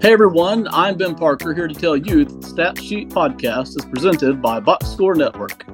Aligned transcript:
Hey 0.00 0.12
everyone, 0.12 0.68
I'm 0.70 0.96
Ben 0.96 1.16
Parker 1.16 1.52
here 1.52 1.66
to 1.66 1.74
tell 1.74 1.96
you 1.96 2.24
that 2.24 2.40
the 2.40 2.46
Stat 2.46 2.80
Sheet 2.80 3.08
podcast 3.08 3.76
is 3.76 3.84
presented 3.84 4.40
by 4.40 4.60
Box 4.60 4.86
Score 4.86 5.16
Network. 5.16 5.64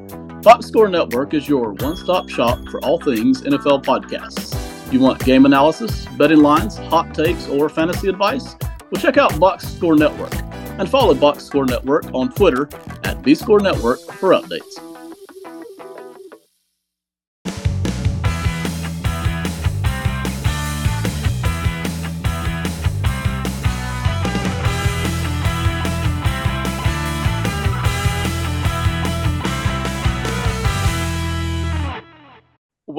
Box 0.41 0.67
Score 0.67 0.89
Network 0.89 1.35
is 1.35 1.47
your 1.47 1.73
one 1.75 1.95
stop 1.95 2.31
shop 2.31 2.59
for 2.71 2.83
all 2.83 2.99
things 2.99 3.43
NFL 3.43 3.85
podcasts. 3.85 4.55
You 4.91 5.01
want 5.01 5.23
game 5.23 5.45
analysis, 5.45 6.07
betting 6.17 6.39
lines, 6.39 6.79
hot 6.79 7.15
takes, 7.15 7.47
or 7.49 7.69
fantasy 7.69 8.09
advice? 8.09 8.57
Well, 8.91 8.99
check 8.99 9.19
out 9.19 9.39
Box 9.39 9.69
Score 9.69 9.95
Network 9.95 10.35
and 10.79 10.89
follow 10.89 11.13
Box 11.13 11.45
Score 11.45 11.67
Network 11.67 12.07
on 12.15 12.33
Twitter 12.33 12.63
at 13.03 13.21
BScore 13.21 13.61
Network 13.61 14.01
for 14.01 14.31
updates. 14.31 14.84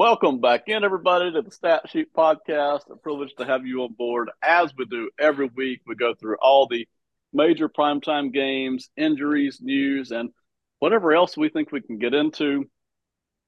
Welcome 0.08 0.40
back 0.40 0.68
in, 0.68 0.84
everybody, 0.84 1.32
to 1.32 1.42
the 1.42 1.50
Stat 1.50 1.90
Sheet 1.90 2.14
Podcast. 2.16 2.88
A 2.92 2.94
privilege 2.94 3.34
to 3.38 3.44
have 3.44 3.66
you 3.66 3.82
on 3.82 3.92
board. 3.92 4.30
As 4.40 4.72
we 4.78 4.84
do 4.84 5.10
every 5.18 5.50
week, 5.56 5.80
we 5.84 5.96
go 5.96 6.14
through 6.14 6.36
all 6.40 6.68
the 6.68 6.86
major 7.32 7.68
primetime 7.68 8.32
games, 8.32 8.88
injuries, 8.96 9.58
news, 9.60 10.12
and 10.12 10.30
whatever 10.78 11.12
else 11.12 11.36
we 11.36 11.48
think 11.48 11.72
we 11.72 11.80
can 11.80 11.98
get 11.98 12.14
into. 12.14 12.70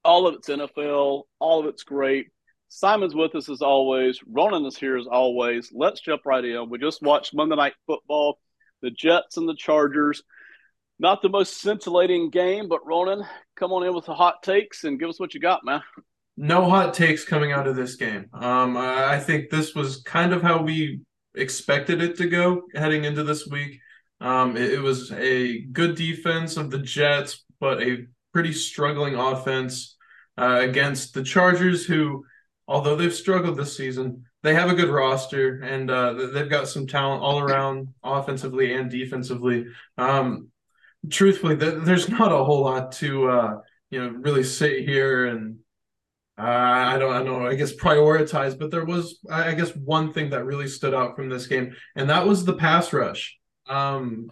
All 0.03 0.27
of 0.27 0.35
it's 0.35 0.49
NFL, 0.49 1.23
all 1.39 1.61
of 1.61 1.67
it's 1.67 1.83
great. 1.83 2.27
Simon's 2.67 3.15
with 3.15 3.35
us 3.35 3.47
as 3.47 3.61
always. 3.61 4.19
Ronan 4.27 4.65
is 4.65 4.75
here 4.75 4.97
as 4.97 5.07
always. 5.07 5.71
Let's 5.73 6.01
jump 6.01 6.23
right 6.25 6.43
in. 6.43 6.69
We 6.69 6.77
just 6.77 7.01
watched 7.01 7.33
Monday 7.33 7.55
Night 7.55 7.75
Football, 7.87 8.37
the 8.81 8.91
Jets 8.91 9.37
and 9.37 9.47
the 9.47 9.55
Chargers. 9.55 10.23
Not 10.99 11.21
the 11.21 11.29
most 11.29 11.61
scintillating 11.61 12.31
game, 12.31 12.67
but 12.67 12.85
Ronan, 12.85 13.23
come 13.55 13.71
on 13.71 13.87
in 13.87 13.95
with 13.95 14.07
the 14.07 14.13
hot 14.13 14.43
takes 14.43 14.83
and 14.83 14.99
give 14.99 15.07
us 15.07 15.21
what 15.21 15.33
you 15.33 15.39
got, 15.39 15.63
man 15.63 15.83
no 16.39 16.69
hot 16.69 16.93
takes 16.93 17.25
coming 17.25 17.51
out 17.51 17.67
of 17.67 17.75
this 17.75 17.97
game. 17.97 18.25
Um, 18.31 18.77
I 18.77 19.19
think 19.19 19.49
this 19.49 19.75
was 19.75 20.01
kind 20.03 20.31
of 20.31 20.41
how 20.41 20.61
we 20.61 21.01
expected 21.35 22.01
it 22.01 22.15
to 22.17 22.29
go 22.29 22.61
heading 22.73 23.03
into 23.03 23.23
this 23.23 23.45
week. 23.45 23.81
Um, 24.21 24.55
it, 24.55 24.75
it, 24.75 24.79
was 24.79 25.11
a 25.11 25.59
good 25.63 25.95
defense 25.95 26.55
of 26.55 26.71
the 26.71 26.77
Jets, 26.79 27.43
but 27.59 27.83
a 27.83 28.05
pretty 28.31 28.53
struggling 28.53 29.15
offense 29.15 29.97
uh, 30.37 30.59
against 30.61 31.13
the 31.13 31.23
Chargers, 31.23 31.85
who, 31.85 32.23
although 32.69 32.95
they've 32.95 33.13
struggled 33.13 33.57
this 33.57 33.75
season, 33.75 34.23
they 34.41 34.53
have 34.53 34.69
a 34.69 34.75
good 34.75 34.89
roster 34.89 35.61
and 35.61 35.91
uh, 35.91 36.13
they've 36.33 36.49
got 36.49 36.69
some 36.69 36.87
talent 36.87 37.21
all 37.21 37.39
around 37.39 37.89
offensively 38.01 38.73
and 38.73 38.89
defensively. 38.89 39.65
Um, 39.97 40.47
truthfully, 41.09 41.57
th- 41.57 41.83
there's 41.83 42.07
not 42.07 42.31
a 42.31 42.45
whole 42.45 42.61
lot 42.61 42.93
to 42.93 43.29
uh, 43.29 43.57
you 43.89 44.01
know 44.01 44.09
really 44.11 44.45
sit 44.45 44.85
here 44.85 45.25
and 45.25 45.59
uh, 46.39 46.43
I 46.43 46.97
don't, 46.97 47.13
I 47.13 47.21
know, 47.21 47.45
I 47.45 47.55
guess 47.55 47.73
prioritize, 47.73 48.57
but 48.57 48.71
there 48.71 48.85
was, 48.85 49.19
I 49.29 49.53
guess, 49.53 49.75
one 49.75 50.13
thing 50.13 50.29
that 50.29 50.45
really 50.45 50.67
stood 50.67 50.93
out 50.93 51.15
from 51.15 51.27
this 51.27 51.47
game, 51.47 51.75
and 51.95 52.09
that 52.09 52.25
was 52.25 52.45
the 52.45 52.53
pass 52.53 52.93
rush. 52.93 53.37
Um, 53.67 54.31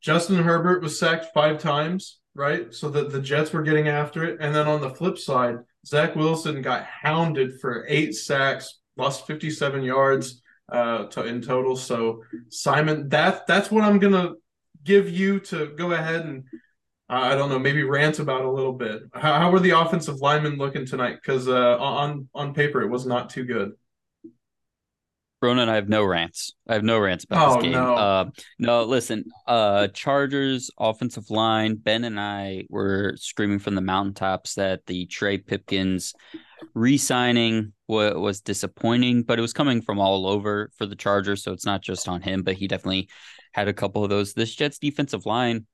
Justin 0.00 0.42
Herbert 0.42 0.82
was 0.82 0.98
sacked 0.98 1.26
five 1.32 1.58
times, 1.58 2.18
right? 2.34 2.72
So 2.74 2.88
that 2.90 3.10
the 3.10 3.20
Jets 3.20 3.52
were 3.52 3.62
getting 3.62 3.88
after 3.88 4.24
it. 4.24 4.38
And 4.40 4.54
then 4.54 4.66
on 4.66 4.80
the 4.80 4.90
flip 4.90 5.18
side, 5.18 5.58
Zach 5.86 6.16
Wilson 6.16 6.60
got 6.62 6.84
hounded 6.84 7.60
for 7.60 7.86
eight 7.88 8.14
sacks, 8.14 8.80
lost 8.96 9.26
57 9.26 9.82
yards 9.82 10.42
uh, 10.70 11.04
to, 11.06 11.24
in 11.24 11.40
total. 11.40 11.76
So 11.76 12.24
Simon, 12.48 13.08
that 13.10 13.46
that's 13.46 13.70
what 13.70 13.84
I'm 13.84 13.98
gonna 13.98 14.34
give 14.84 15.10
you 15.10 15.40
to 15.40 15.68
go 15.76 15.92
ahead 15.92 16.24
and 16.24 16.44
I 17.08 17.34
don't 17.34 17.48
know, 17.48 17.58
maybe 17.58 17.82
rant 17.84 18.18
about 18.18 18.44
a 18.44 18.50
little 18.50 18.74
bit. 18.74 19.02
How, 19.14 19.38
how 19.38 19.50
were 19.50 19.60
the 19.60 19.70
offensive 19.70 20.16
linemen 20.16 20.58
looking 20.58 20.84
tonight? 20.84 21.16
Because 21.22 21.48
uh, 21.48 21.78
on 21.78 22.28
on 22.34 22.52
paper, 22.52 22.82
it 22.82 22.88
was 22.88 23.06
not 23.06 23.30
too 23.30 23.44
good. 23.44 23.72
Ronan, 25.40 25.68
I 25.68 25.76
have 25.76 25.88
no 25.88 26.04
rants. 26.04 26.52
I 26.68 26.74
have 26.74 26.82
no 26.82 26.98
rants 26.98 27.24
about 27.24 27.48
oh, 27.48 27.54
this 27.54 27.62
game. 27.62 27.72
No. 27.72 27.94
Uh, 27.94 28.24
no, 28.58 28.82
listen, 28.82 29.24
uh, 29.46 29.86
Chargers 29.88 30.70
offensive 30.78 31.30
line. 31.30 31.76
Ben 31.76 32.04
and 32.04 32.18
I 32.18 32.64
were 32.68 33.14
screaming 33.16 33.60
from 33.60 33.76
the 33.76 33.80
mountaintops 33.80 34.54
that 34.56 34.84
the 34.86 35.06
Trey 35.06 35.38
Pipkins 35.38 36.12
re-signing 36.74 37.72
w- 37.88 38.18
was 38.18 38.40
disappointing, 38.40 39.22
but 39.22 39.38
it 39.38 39.42
was 39.42 39.52
coming 39.52 39.80
from 39.80 40.00
all 40.00 40.26
over 40.26 40.70
for 40.76 40.86
the 40.86 40.96
Chargers, 40.96 41.44
so 41.44 41.52
it's 41.52 41.66
not 41.66 41.82
just 41.82 42.08
on 42.08 42.20
him. 42.20 42.42
But 42.42 42.56
he 42.56 42.66
definitely 42.66 43.08
had 43.52 43.68
a 43.68 43.72
couple 43.72 44.02
of 44.02 44.10
those. 44.10 44.34
This 44.34 44.54
Jets 44.54 44.78
defensive 44.78 45.24
line 45.24 45.66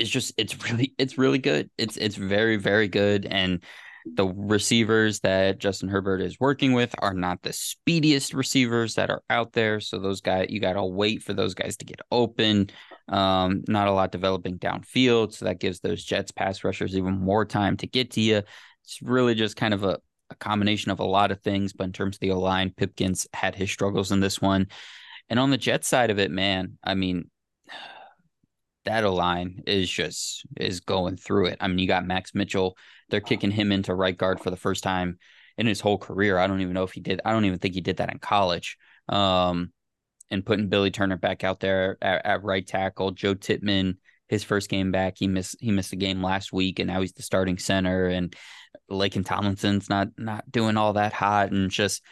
it's 0.00 0.10
just 0.10 0.32
it's 0.36 0.64
really 0.64 0.94
it's 0.98 1.18
really 1.18 1.38
good. 1.38 1.70
It's 1.78 1.96
it's 1.96 2.16
very 2.16 2.56
very 2.56 2.88
good 2.88 3.26
and 3.26 3.62
the 4.06 4.26
receivers 4.26 5.20
that 5.20 5.58
Justin 5.58 5.88
Herbert 5.88 6.20
is 6.20 6.40
working 6.40 6.72
with 6.72 6.94
are 7.00 7.14
not 7.14 7.42
the 7.42 7.52
speediest 7.52 8.34
receivers 8.34 8.94
that 8.94 9.10
are 9.10 9.22
out 9.28 9.52
there. 9.52 9.80
So 9.80 9.98
those 9.98 10.20
guys, 10.20 10.46
you 10.48 10.60
got 10.60 10.74
to 10.74 10.84
wait 10.84 11.22
for 11.22 11.34
those 11.34 11.54
guys 11.54 11.76
to 11.78 11.84
get 11.84 12.00
open. 12.10 12.70
Um, 13.08 13.62
not 13.68 13.88
a 13.88 13.92
lot 13.92 14.12
developing 14.12 14.58
downfield, 14.58 15.34
so 15.34 15.44
that 15.44 15.60
gives 15.60 15.80
those 15.80 16.04
Jets 16.04 16.30
pass 16.30 16.64
rushers 16.64 16.96
even 16.96 17.18
more 17.18 17.44
time 17.44 17.76
to 17.78 17.86
get 17.86 18.12
to 18.12 18.20
you. 18.20 18.42
It's 18.84 19.02
really 19.02 19.34
just 19.34 19.56
kind 19.56 19.74
of 19.74 19.84
a, 19.84 19.98
a 20.30 20.34
combination 20.36 20.90
of 20.90 21.00
a 21.00 21.04
lot 21.04 21.30
of 21.30 21.42
things. 21.42 21.72
But 21.72 21.84
in 21.84 21.92
terms 21.92 22.16
of 22.16 22.20
the 22.20 22.30
O 22.30 22.40
line, 22.40 22.72
Pipkins 22.74 23.26
had 23.32 23.54
his 23.54 23.70
struggles 23.70 24.12
in 24.12 24.20
this 24.20 24.40
one, 24.40 24.68
and 25.28 25.38
on 25.38 25.50
the 25.50 25.58
Jets 25.58 25.88
side 25.88 26.10
of 26.10 26.18
it, 26.18 26.30
man, 26.30 26.78
I 26.82 26.94
mean 26.94 27.30
that 28.84 29.00
line 29.00 29.62
is 29.66 29.90
just 29.90 30.46
is 30.56 30.80
going 30.80 31.16
through 31.16 31.46
it. 31.46 31.58
I 31.60 31.68
mean, 31.68 31.78
you 31.78 31.86
got 31.86 32.06
Max 32.06 32.34
Mitchell. 32.34 32.76
They're 33.08 33.20
kicking 33.20 33.50
him 33.50 33.72
into 33.72 33.94
right 33.94 34.16
guard 34.16 34.40
for 34.40 34.50
the 34.50 34.56
first 34.56 34.82
time 34.82 35.18
in 35.58 35.66
his 35.66 35.80
whole 35.80 35.98
career. 35.98 36.38
I 36.38 36.46
don't 36.46 36.60
even 36.60 36.74
know 36.74 36.84
if 36.84 36.92
he 36.92 37.00
did. 37.00 37.20
I 37.24 37.32
don't 37.32 37.44
even 37.44 37.58
think 37.58 37.74
he 37.74 37.80
did 37.80 37.98
that 37.98 38.10
in 38.10 38.18
college. 38.18 38.78
Um, 39.08 39.72
and 40.30 40.46
putting 40.46 40.68
Billy 40.68 40.90
Turner 40.90 41.16
back 41.16 41.44
out 41.44 41.60
there 41.60 41.98
at, 42.00 42.24
at 42.24 42.44
right 42.44 42.66
tackle. 42.66 43.10
Joe 43.10 43.34
Tippmann, 43.34 43.96
his 44.28 44.44
first 44.44 44.70
game 44.70 44.92
back, 44.92 45.14
he 45.18 45.26
missed 45.26 45.56
he 45.60 45.72
missed 45.72 45.92
a 45.92 45.96
game 45.96 46.22
last 46.22 46.52
week, 46.52 46.78
and 46.78 46.88
now 46.88 47.00
he's 47.00 47.12
the 47.12 47.22
starting 47.22 47.58
center. 47.58 48.06
And 48.06 48.34
Laken 48.90 49.26
Tomlinson's 49.26 49.90
not 49.90 50.08
not 50.16 50.50
doing 50.50 50.76
all 50.76 50.94
that 50.94 51.12
hot, 51.12 51.50
and 51.50 51.70
just 51.70 52.02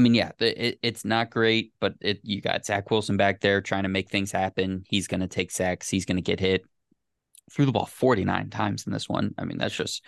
mean, 0.00 0.14
yeah, 0.14 0.32
it, 0.40 0.78
it's 0.82 1.04
not 1.04 1.30
great, 1.30 1.72
but 1.80 1.94
it 2.00 2.20
you 2.22 2.40
got 2.40 2.66
Zach 2.66 2.90
Wilson 2.90 3.16
back 3.16 3.40
there 3.40 3.60
trying 3.60 3.84
to 3.84 3.88
make 3.88 4.10
things 4.10 4.32
happen. 4.32 4.84
He's 4.88 5.06
going 5.06 5.20
to 5.20 5.28
take 5.28 5.50
sacks. 5.50 5.88
He's 5.88 6.04
going 6.04 6.16
to 6.16 6.22
get 6.22 6.40
hit. 6.40 6.64
Threw 7.52 7.66
the 7.66 7.72
ball 7.72 7.86
49 7.86 8.50
times 8.50 8.86
in 8.86 8.92
this 8.92 9.08
one. 9.08 9.34
I 9.38 9.44
mean, 9.44 9.58
that's 9.58 9.74
just 9.74 10.04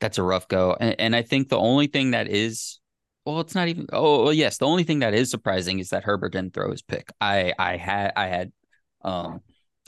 that's 0.00 0.18
a 0.18 0.22
rough 0.22 0.48
go. 0.48 0.76
And, 0.78 0.98
and 0.98 1.16
I 1.16 1.22
think 1.22 1.48
the 1.48 1.58
only 1.58 1.86
thing 1.86 2.12
that 2.12 2.28
is, 2.28 2.80
well, 3.24 3.40
it's 3.40 3.54
not 3.54 3.68
even. 3.68 3.86
Oh, 3.92 4.24
well, 4.24 4.32
yes, 4.32 4.58
the 4.58 4.66
only 4.66 4.84
thing 4.84 5.00
that 5.00 5.14
is 5.14 5.30
surprising 5.30 5.78
is 5.78 5.90
that 5.90 6.04
Herbert 6.04 6.32
didn't 6.32 6.54
throw 6.54 6.70
his 6.70 6.82
pick. 6.82 7.12
I 7.20 7.52
I 7.58 7.76
had 7.76 8.12
I 8.16 8.26
had 8.26 8.52
um 9.02 9.40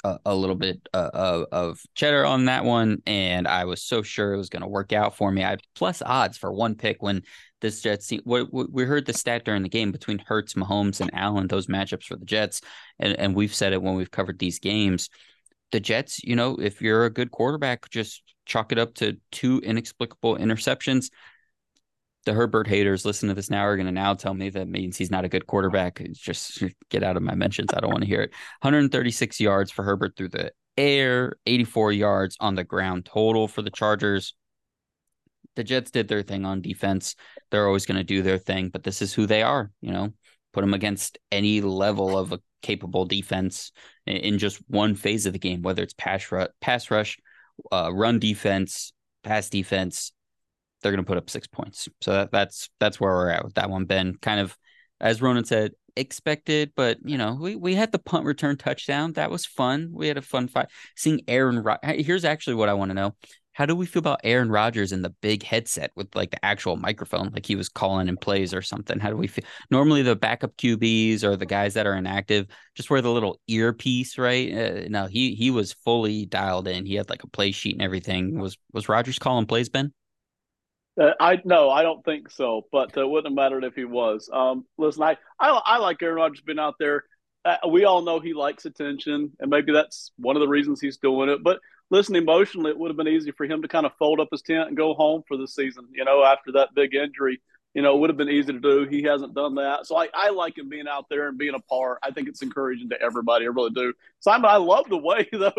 a, 0.04 0.18
a 0.26 0.34
little 0.34 0.56
bit 0.56 0.88
uh, 0.92 1.10
of, 1.12 1.46
of 1.52 1.80
cheddar 1.94 2.24
on 2.24 2.46
that 2.46 2.64
one, 2.64 3.02
and 3.06 3.46
I 3.46 3.64
was 3.64 3.82
so 3.82 4.02
sure 4.02 4.32
it 4.32 4.38
was 4.38 4.48
going 4.48 4.62
to 4.62 4.68
work 4.68 4.92
out 4.92 5.16
for 5.16 5.30
me. 5.30 5.44
I 5.44 5.56
plus 5.74 6.02
odds 6.02 6.36
for 6.38 6.52
one 6.52 6.74
pick 6.74 7.02
when 7.02 7.22
this 7.60 7.80
Jets 7.80 8.08
team. 8.08 8.20
What, 8.24 8.52
we 8.52 8.84
heard 8.84 9.06
the 9.06 9.12
stat 9.12 9.44
during 9.44 9.62
the 9.62 9.68
game 9.68 9.92
between 9.92 10.18
Hurts, 10.18 10.54
Mahomes, 10.54 11.00
and 11.00 11.10
Allen. 11.14 11.46
Those 11.46 11.68
matchups 11.68 12.04
for 12.04 12.16
the 12.16 12.24
Jets, 12.24 12.60
and 12.98 13.18
and 13.18 13.34
we've 13.34 13.54
said 13.54 13.72
it 13.72 13.82
when 13.82 13.94
we've 13.94 14.10
covered 14.10 14.38
these 14.38 14.58
games. 14.58 15.08
The 15.70 15.80
Jets, 15.80 16.22
you 16.22 16.36
know, 16.36 16.56
if 16.56 16.82
you're 16.82 17.06
a 17.06 17.10
good 17.10 17.30
quarterback, 17.30 17.88
just 17.88 18.22
chalk 18.44 18.72
it 18.72 18.78
up 18.78 18.94
to 18.94 19.16
two 19.30 19.60
inexplicable 19.60 20.36
interceptions. 20.36 21.10
The 22.24 22.32
Herbert 22.32 22.68
haters 22.68 23.04
listen 23.04 23.28
to 23.28 23.34
this 23.34 23.50
now 23.50 23.62
are 23.62 23.76
going 23.76 23.86
to 23.86 23.92
now 23.92 24.14
tell 24.14 24.34
me 24.34 24.50
that 24.50 24.68
means 24.68 24.96
he's 24.96 25.10
not 25.10 25.24
a 25.24 25.28
good 25.28 25.46
quarterback. 25.46 26.00
just 26.12 26.62
get 26.88 27.02
out 27.02 27.16
of 27.16 27.22
my 27.22 27.34
mentions. 27.34 27.70
I 27.74 27.80
don't 27.80 27.90
want 27.90 28.02
to 28.02 28.08
hear 28.08 28.22
it. 28.22 28.30
136 28.60 29.40
yards 29.40 29.70
for 29.70 29.82
Herbert 29.82 30.16
through 30.16 30.28
the 30.28 30.52
air, 30.76 31.34
84 31.46 31.92
yards 31.92 32.36
on 32.38 32.54
the 32.54 32.64
ground 32.64 33.06
total 33.06 33.48
for 33.48 33.62
the 33.62 33.70
Chargers 33.70 34.34
the 35.54 35.64
Jets 35.64 35.90
did 35.90 36.08
their 36.08 36.22
thing 36.22 36.44
on 36.44 36.60
defense. 36.60 37.14
They're 37.50 37.66
always 37.66 37.86
going 37.86 37.98
to 37.98 38.04
do 38.04 38.22
their 38.22 38.38
thing, 38.38 38.68
but 38.68 38.82
this 38.82 39.02
is 39.02 39.12
who 39.12 39.26
they 39.26 39.42
are. 39.42 39.70
You 39.80 39.92
know, 39.92 40.12
put 40.52 40.62
them 40.62 40.74
against 40.74 41.18
any 41.30 41.60
level 41.60 42.16
of 42.16 42.32
a 42.32 42.40
capable 42.62 43.04
defense 43.04 43.72
in 44.06 44.38
just 44.38 44.58
one 44.68 44.94
phase 44.94 45.26
of 45.26 45.32
the 45.32 45.38
game, 45.38 45.62
whether 45.62 45.82
it's 45.82 45.94
pass 45.94 46.30
rush, 46.30 46.48
pass 46.60 46.90
rush, 46.90 47.18
uh, 47.70 47.90
run 47.92 48.18
defense, 48.18 48.92
pass 49.22 49.48
defense. 49.48 50.12
They're 50.82 50.92
going 50.92 51.04
to 51.04 51.08
put 51.08 51.18
up 51.18 51.30
six 51.30 51.46
points. 51.46 51.88
So 52.00 52.12
that, 52.12 52.32
that's 52.32 52.68
that's 52.80 53.00
where 53.00 53.12
we're 53.12 53.30
at 53.30 53.44
with 53.44 53.54
that 53.54 53.70
one. 53.70 53.84
Ben, 53.84 54.16
kind 54.20 54.40
of 54.40 54.56
as 55.00 55.20
Ronan 55.20 55.44
said, 55.44 55.72
expected, 55.96 56.72
but 56.76 56.98
you 57.04 57.18
know, 57.18 57.36
we, 57.40 57.56
we 57.56 57.74
had 57.74 57.92
the 57.92 57.98
punt 57.98 58.24
return 58.24 58.56
touchdown. 58.56 59.12
That 59.14 59.30
was 59.30 59.44
fun. 59.44 59.90
We 59.92 60.08
had 60.08 60.16
a 60.16 60.22
fun 60.22 60.48
fight. 60.48 60.68
Seeing 60.96 61.22
Aaron, 61.28 61.64
here's 61.82 62.24
actually 62.24 62.54
what 62.54 62.68
I 62.68 62.74
want 62.74 62.90
to 62.90 62.94
know: 62.94 63.14
how 63.52 63.66
do 63.66 63.76
we 63.76 63.86
feel 63.86 64.00
about 64.00 64.20
Aaron 64.24 64.50
Rodgers 64.50 64.92
in 64.92 65.02
the 65.02 65.10
big 65.20 65.42
headset 65.42 65.92
with 65.94 66.14
like 66.14 66.30
the 66.30 66.42
actual 66.44 66.76
microphone, 66.76 67.30
like 67.32 67.44
he 67.44 67.56
was 67.56 67.68
calling 67.68 68.08
in 68.08 68.16
plays 68.16 68.54
or 68.54 68.62
something? 68.62 68.98
How 68.98 69.10
do 69.10 69.16
we 69.16 69.26
feel? 69.26 69.44
Normally, 69.70 70.02
the 70.02 70.16
backup 70.16 70.56
QBs 70.56 71.22
or 71.22 71.36
the 71.36 71.46
guys 71.46 71.74
that 71.74 71.86
are 71.86 71.94
inactive 71.94 72.46
just 72.74 72.90
wear 72.90 73.02
the 73.02 73.10
little 73.10 73.40
earpiece, 73.46 74.16
right? 74.16 74.52
Uh, 74.52 74.88
no, 74.88 75.06
he 75.06 75.34
he 75.34 75.50
was 75.50 75.72
fully 75.72 76.26
dialed 76.26 76.68
in. 76.68 76.86
He 76.86 76.94
had 76.94 77.10
like 77.10 77.24
a 77.24 77.28
play 77.28 77.52
sheet 77.52 77.74
and 77.74 77.82
everything. 77.82 78.38
Was 78.38 78.56
was 78.72 78.88
Rodgers 78.88 79.18
calling 79.18 79.46
plays, 79.46 79.68
Ben? 79.68 79.92
Uh, 81.00 81.12
I 81.18 81.40
no, 81.44 81.70
I 81.70 81.82
don't 81.82 82.04
think 82.04 82.30
so. 82.30 82.66
But 82.70 82.96
uh, 82.96 83.02
it 83.02 83.08
wouldn't 83.08 83.32
have 83.32 83.36
mattered 83.36 83.64
if 83.64 83.74
he 83.74 83.84
was. 83.84 84.28
Um, 84.32 84.66
listen, 84.78 85.02
I 85.02 85.16
I, 85.40 85.50
I 85.50 85.78
like 85.78 86.02
Aaron 86.02 86.16
Rodgers 86.16 86.42
being 86.42 86.58
out 86.58 86.74
there. 86.78 87.04
Uh, 87.44 87.56
we 87.70 87.84
all 87.84 88.02
know 88.02 88.20
he 88.20 88.34
likes 88.34 88.66
attention, 88.66 89.32
and 89.40 89.50
maybe 89.50 89.72
that's 89.72 90.12
one 90.16 90.36
of 90.36 90.40
the 90.40 90.48
reasons 90.48 90.80
he's 90.80 90.98
doing 90.98 91.28
it. 91.28 91.42
But 91.42 91.58
listen, 91.90 92.14
emotionally, 92.14 92.70
it 92.70 92.78
would 92.78 92.90
have 92.90 92.96
been 92.96 93.08
easy 93.08 93.32
for 93.32 93.46
him 93.46 93.62
to 93.62 93.68
kind 93.68 93.86
of 93.86 93.92
fold 93.98 94.20
up 94.20 94.28
his 94.30 94.42
tent 94.42 94.68
and 94.68 94.76
go 94.76 94.94
home 94.94 95.22
for 95.26 95.36
the 95.36 95.48
season. 95.48 95.88
You 95.92 96.04
know, 96.04 96.22
after 96.22 96.52
that 96.52 96.74
big 96.74 96.94
injury, 96.94 97.40
you 97.74 97.82
know, 97.82 97.96
it 97.96 98.00
would 98.00 98.10
have 98.10 98.16
been 98.18 98.28
easy 98.28 98.52
to 98.52 98.60
do. 98.60 98.86
He 98.88 99.02
hasn't 99.02 99.34
done 99.34 99.56
that, 99.56 99.86
so 99.86 99.96
I, 99.96 100.08
I 100.14 100.30
like 100.30 100.58
him 100.58 100.68
being 100.68 100.86
out 100.86 101.06
there 101.08 101.28
and 101.28 101.38
being 101.38 101.54
a 101.54 101.60
part. 101.60 101.98
I 102.02 102.10
think 102.10 102.28
it's 102.28 102.42
encouraging 102.42 102.90
to 102.90 103.00
everybody. 103.00 103.46
I 103.46 103.48
really 103.48 103.70
do. 103.70 103.94
Simon, 104.20 104.50
I 104.50 104.58
love 104.58 104.88
the 104.88 104.98
way 104.98 105.26
though 105.32 105.52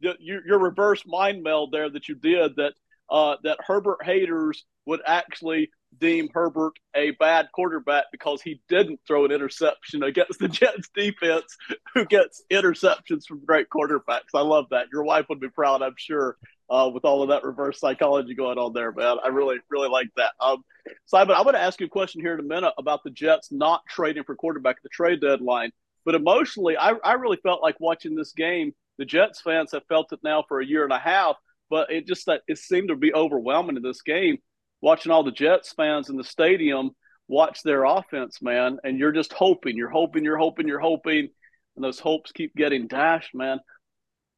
your, 0.00 0.46
your 0.46 0.58
reverse 0.58 1.02
mind 1.06 1.42
meld 1.42 1.72
there 1.72 1.88
that 1.88 2.08
you 2.08 2.14
did 2.14 2.56
that 2.56 2.74
uh, 3.10 3.36
that 3.44 3.58
Herbert 3.66 4.04
haters 4.04 4.64
would 4.86 5.00
actually 5.06 5.70
deem 5.98 6.28
Herbert 6.32 6.74
a 6.94 7.12
bad 7.12 7.48
quarterback 7.52 8.06
because 8.12 8.42
he 8.42 8.60
didn't 8.68 9.00
throw 9.06 9.24
an 9.24 9.32
interception 9.32 10.02
against 10.02 10.38
the 10.38 10.48
Jets 10.48 10.88
defense, 10.94 11.56
who 11.94 12.04
gets 12.04 12.42
interceptions 12.50 13.26
from 13.26 13.44
great 13.44 13.68
quarterbacks. 13.70 14.34
I 14.34 14.42
love 14.42 14.66
that. 14.70 14.86
Your 14.92 15.04
wife 15.04 15.26
would 15.28 15.40
be 15.40 15.48
proud, 15.48 15.82
I'm 15.82 15.94
sure, 15.96 16.36
uh, 16.68 16.90
with 16.92 17.04
all 17.04 17.22
of 17.22 17.28
that 17.30 17.44
reverse 17.44 17.80
psychology 17.80 18.34
going 18.34 18.58
on 18.58 18.72
there, 18.72 18.92
man. 18.92 19.16
I 19.24 19.28
really, 19.28 19.56
really 19.70 19.88
like 19.88 20.08
that. 20.16 20.32
Um, 20.40 20.64
Simon, 21.06 21.36
I'm 21.36 21.44
going 21.44 21.54
to 21.54 21.60
ask 21.60 21.80
you 21.80 21.86
a 21.86 21.90
question 21.90 22.20
here 22.20 22.34
in 22.34 22.40
a 22.40 22.44
minute 22.44 22.74
about 22.78 23.02
the 23.04 23.10
Jets 23.10 23.50
not 23.50 23.82
trading 23.88 24.24
for 24.24 24.34
quarterback 24.34 24.76
at 24.76 24.82
the 24.82 24.88
trade 24.88 25.20
deadline. 25.20 25.70
But 26.04 26.14
emotionally, 26.14 26.76
I, 26.76 26.92
I 27.04 27.14
really 27.14 27.38
felt 27.42 27.62
like 27.62 27.80
watching 27.80 28.14
this 28.14 28.32
game. 28.32 28.74
The 28.98 29.04
Jets 29.04 29.42
fans 29.42 29.72
have 29.72 29.84
felt 29.88 30.12
it 30.12 30.20
now 30.22 30.44
for 30.48 30.60
a 30.60 30.66
year 30.66 30.84
and 30.84 30.92
a 30.92 30.98
half, 30.98 31.36
but 31.70 31.90
it 31.90 32.06
just 32.06 32.26
that 32.26 32.42
it 32.48 32.58
seemed 32.58 32.88
to 32.88 32.96
be 32.96 33.14
overwhelming 33.14 33.76
in 33.76 33.82
this 33.82 34.02
game 34.02 34.38
watching 34.80 35.12
all 35.12 35.24
the 35.24 35.32
Jets 35.32 35.72
fans 35.72 36.08
in 36.10 36.16
the 36.16 36.24
stadium 36.24 36.90
watch 37.28 37.62
their 37.62 37.84
offense, 37.84 38.40
man, 38.40 38.78
and 38.84 38.98
you're 38.98 39.12
just 39.12 39.32
hoping, 39.32 39.76
you're 39.76 39.90
hoping, 39.90 40.24
you're 40.24 40.38
hoping, 40.38 40.68
you're 40.68 40.78
hoping, 40.78 41.28
and 41.74 41.84
those 41.84 41.98
hopes 41.98 42.32
keep 42.32 42.54
getting 42.54 42.86
dashed, 42.86 43.34
man. 43.34 43.58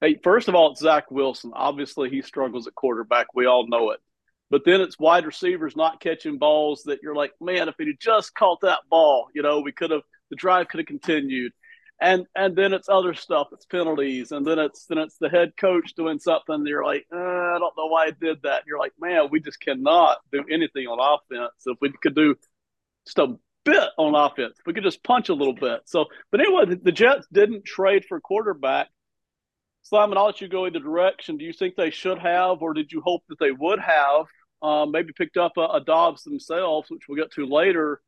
Hey, 0.00 0.18
first 0.22 0.48
of 0.48 0.54
all, 0.54 0.72
it's 0.72 0.80
Zach 0.80 1.10
Wilson. 1.10 1.50
Obviously, 1.54 2.08
he 2.08 2.22
struggles 2.22 2.66
at 2.66 2.74
quarterback. 2.74 3.26
We 3.34 3.46
all 3.46 3.66
know 3.66 3.90
it. 3.90 4.00
But 4.50 4.64
then 4.64 4.80
it's 4.80 4.98
wide 4.98 5.26
receivers 5.26 5.76
not 5.76 6.00
catching 6.00 6.38
balls 6.38 6.84
that 6.84 7.00
you're 7.02 7.14
like, 7.14 7.32
man, 7.40 7.68
if 7.68 7.74
he 7.78 7.92
just 8.00 8.34
caught 8.34 8.60
that 8.62 8.80
ball, 8.88 9.28
you 9.34 9.42
know, 9.42 9.60
we 9.60 9.72
could 9.72 9.90
have 9.90 10.02
the 10.30 10.36
drive 10.36 10.68
could 10.68 10.78
have 10.78 10.86
continued 10.86 11.52
and 12.00 12.26
and 12.36 12.54
then 12.54 12.72
it's 12.72 12.88
other 12.88 13.14
stuff. 13.14 13.48
It's 13.52 13.66
penalties. 13.66 14.32
And 14.32 14.46
then 14.46 14.58
it's 14.58 14.86
then 14.86 14.98
it's 14.98 15.18
the 15.18 15.28
head 15.28 15.52
coach 15.56 15.94
doing 15.94 16.18
something. 16.18 16.64
You're 16.66 16.84
like 16.84 17.06
uh, 17.12 17.16
i 17.16 17.58
don't 17.58 17.76
know 17.76 17.86
why 17.86 18.06
i 18.06 18.10
did 18.10 18.42
that. 18.42 18.60
And 18.60 18.66
you're 18.66 18.78
like 18.78 18.92
man 19.00 19.28
we 19.30 19.40
just 19.40 19.60
cannot 19.60 20.18
do 20.32 20.44
anything 20.50 20.86
on 20.86 20.98
offense. 21.00 21.52
If 21.66 21.78
we 21.80 21.92
could 22.02 22.14
do 22.14 22.36
just 23.06 23.18
a 23.18 23.36
bit 23.64 23.90
on 23.98 24.14
offense 24.14 24.56
we 24.64 24.72
could 24.72 24.84
just 24.84 25.02
punch 25.02 25.28
a 25.28 25.34
little 25.34 25.54
bit. 25.54 25.80
So 25.86 26.06
but 26.30 26.40
anyway 26.40 26.66
the, 26.66 26.76
the 26.76 26.92
jets 26.92 27.26
didn't 27.32 27.64
trade 27.64 28.04
for 28.08 28.20
quarterback. 28.20 28.88
Simon 29.82 30.18
i'll 30.18 30.26
let 30.26 30.40
you 30.40 30.48
go 30.48 30.66
into 30.66 30.80
direction. 30.80 31.36
Do 31.36 31.44
you 31.44 31.52
think 31.52 31.74
they 31.74 31.90
should 31.90 32.18
have 32.18 32.62
or 32.62 32.74
did 32.74 32.92
you 32.92 33.00
hope 33.00 33.22
that 33.28 33.38
they 33.40 33.50
would 33.50 33.80
have? 33.80 34.26
Um, 34.60 34.90
maybe 34.90 35.12
picked 35.12 35.36
up 35.36 35.52
a, 35.56 35.60
a 35.60 35.80
dobbs 35.80 36.24
themselves 36.24 36.90
which 36.90 37.02
we'll 37.08 37.16
get 37.16 37.32
to 37.34 37.46
later 37.46 38.00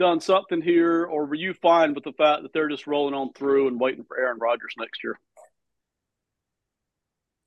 done 0.00 0.18
something 0.18 0.62
here, 0.62 1.04
or 1.04 1.26
were 1.26 1.34
you 1.34 1.54
fine 1.54 1.94
with 1.94 2.04
the 2.04 2.12
fact 2.12 2.42
that 2.42 2.52
they're 2.52 2.70
just 2.70 2.86
rolling 2.86 3.14
on 3.14 3.32
through 3.34 3.68
and 3.68 3.78
waiting 3.78 4.04
for 4.04 4.18
Aaron 4.18 4.38
Rodgers 4.40 4.74
next 4.78 5.04
year? 5.04 5.20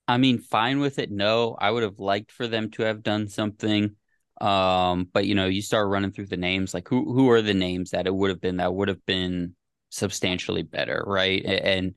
I 0.07 0.17
mean, 0.17 0.37
fine 0.37 0.79
with 0.79 0.99
it. 0.99 1.11
No, 1.11 1.57
I 1.59 1.71
would 1.71 1.83
have 1.83 1.99
liked 1.99 2.31
for 2.31 2.47
them 2.47 2.69
to 2.71 2.83
have 2.83 3.01
done 3.03 3.27
something. 3.27 3.95
Um, 4.39 5.09
but 5.11 5.25
you 5.25 5.33
know, 5.33 5.47
you 5.47 5.61
start 5.61 5.89
running 5.89 6.11
through 6.11 6.27
the 6.27 6.37
names, 6.37 6.73
like 6.73 6.87
who 6.87 7.11
who 7.11 7.29
are 7.31 7.41
the 7.41 7.53
names 7.53 7.91
that 7.91 8.07
it 8.07 8.13
would 8.13 8.29
have 8.29 8.41
been 8.41 8.57
that 8.57 8.73
would 8.73 8.87
have 8.87 9.03
been 9.05 9.55
substantially 9.89 10.63
better, 10.63 11.03
right? 11.05 11.43
And 11.43 11.95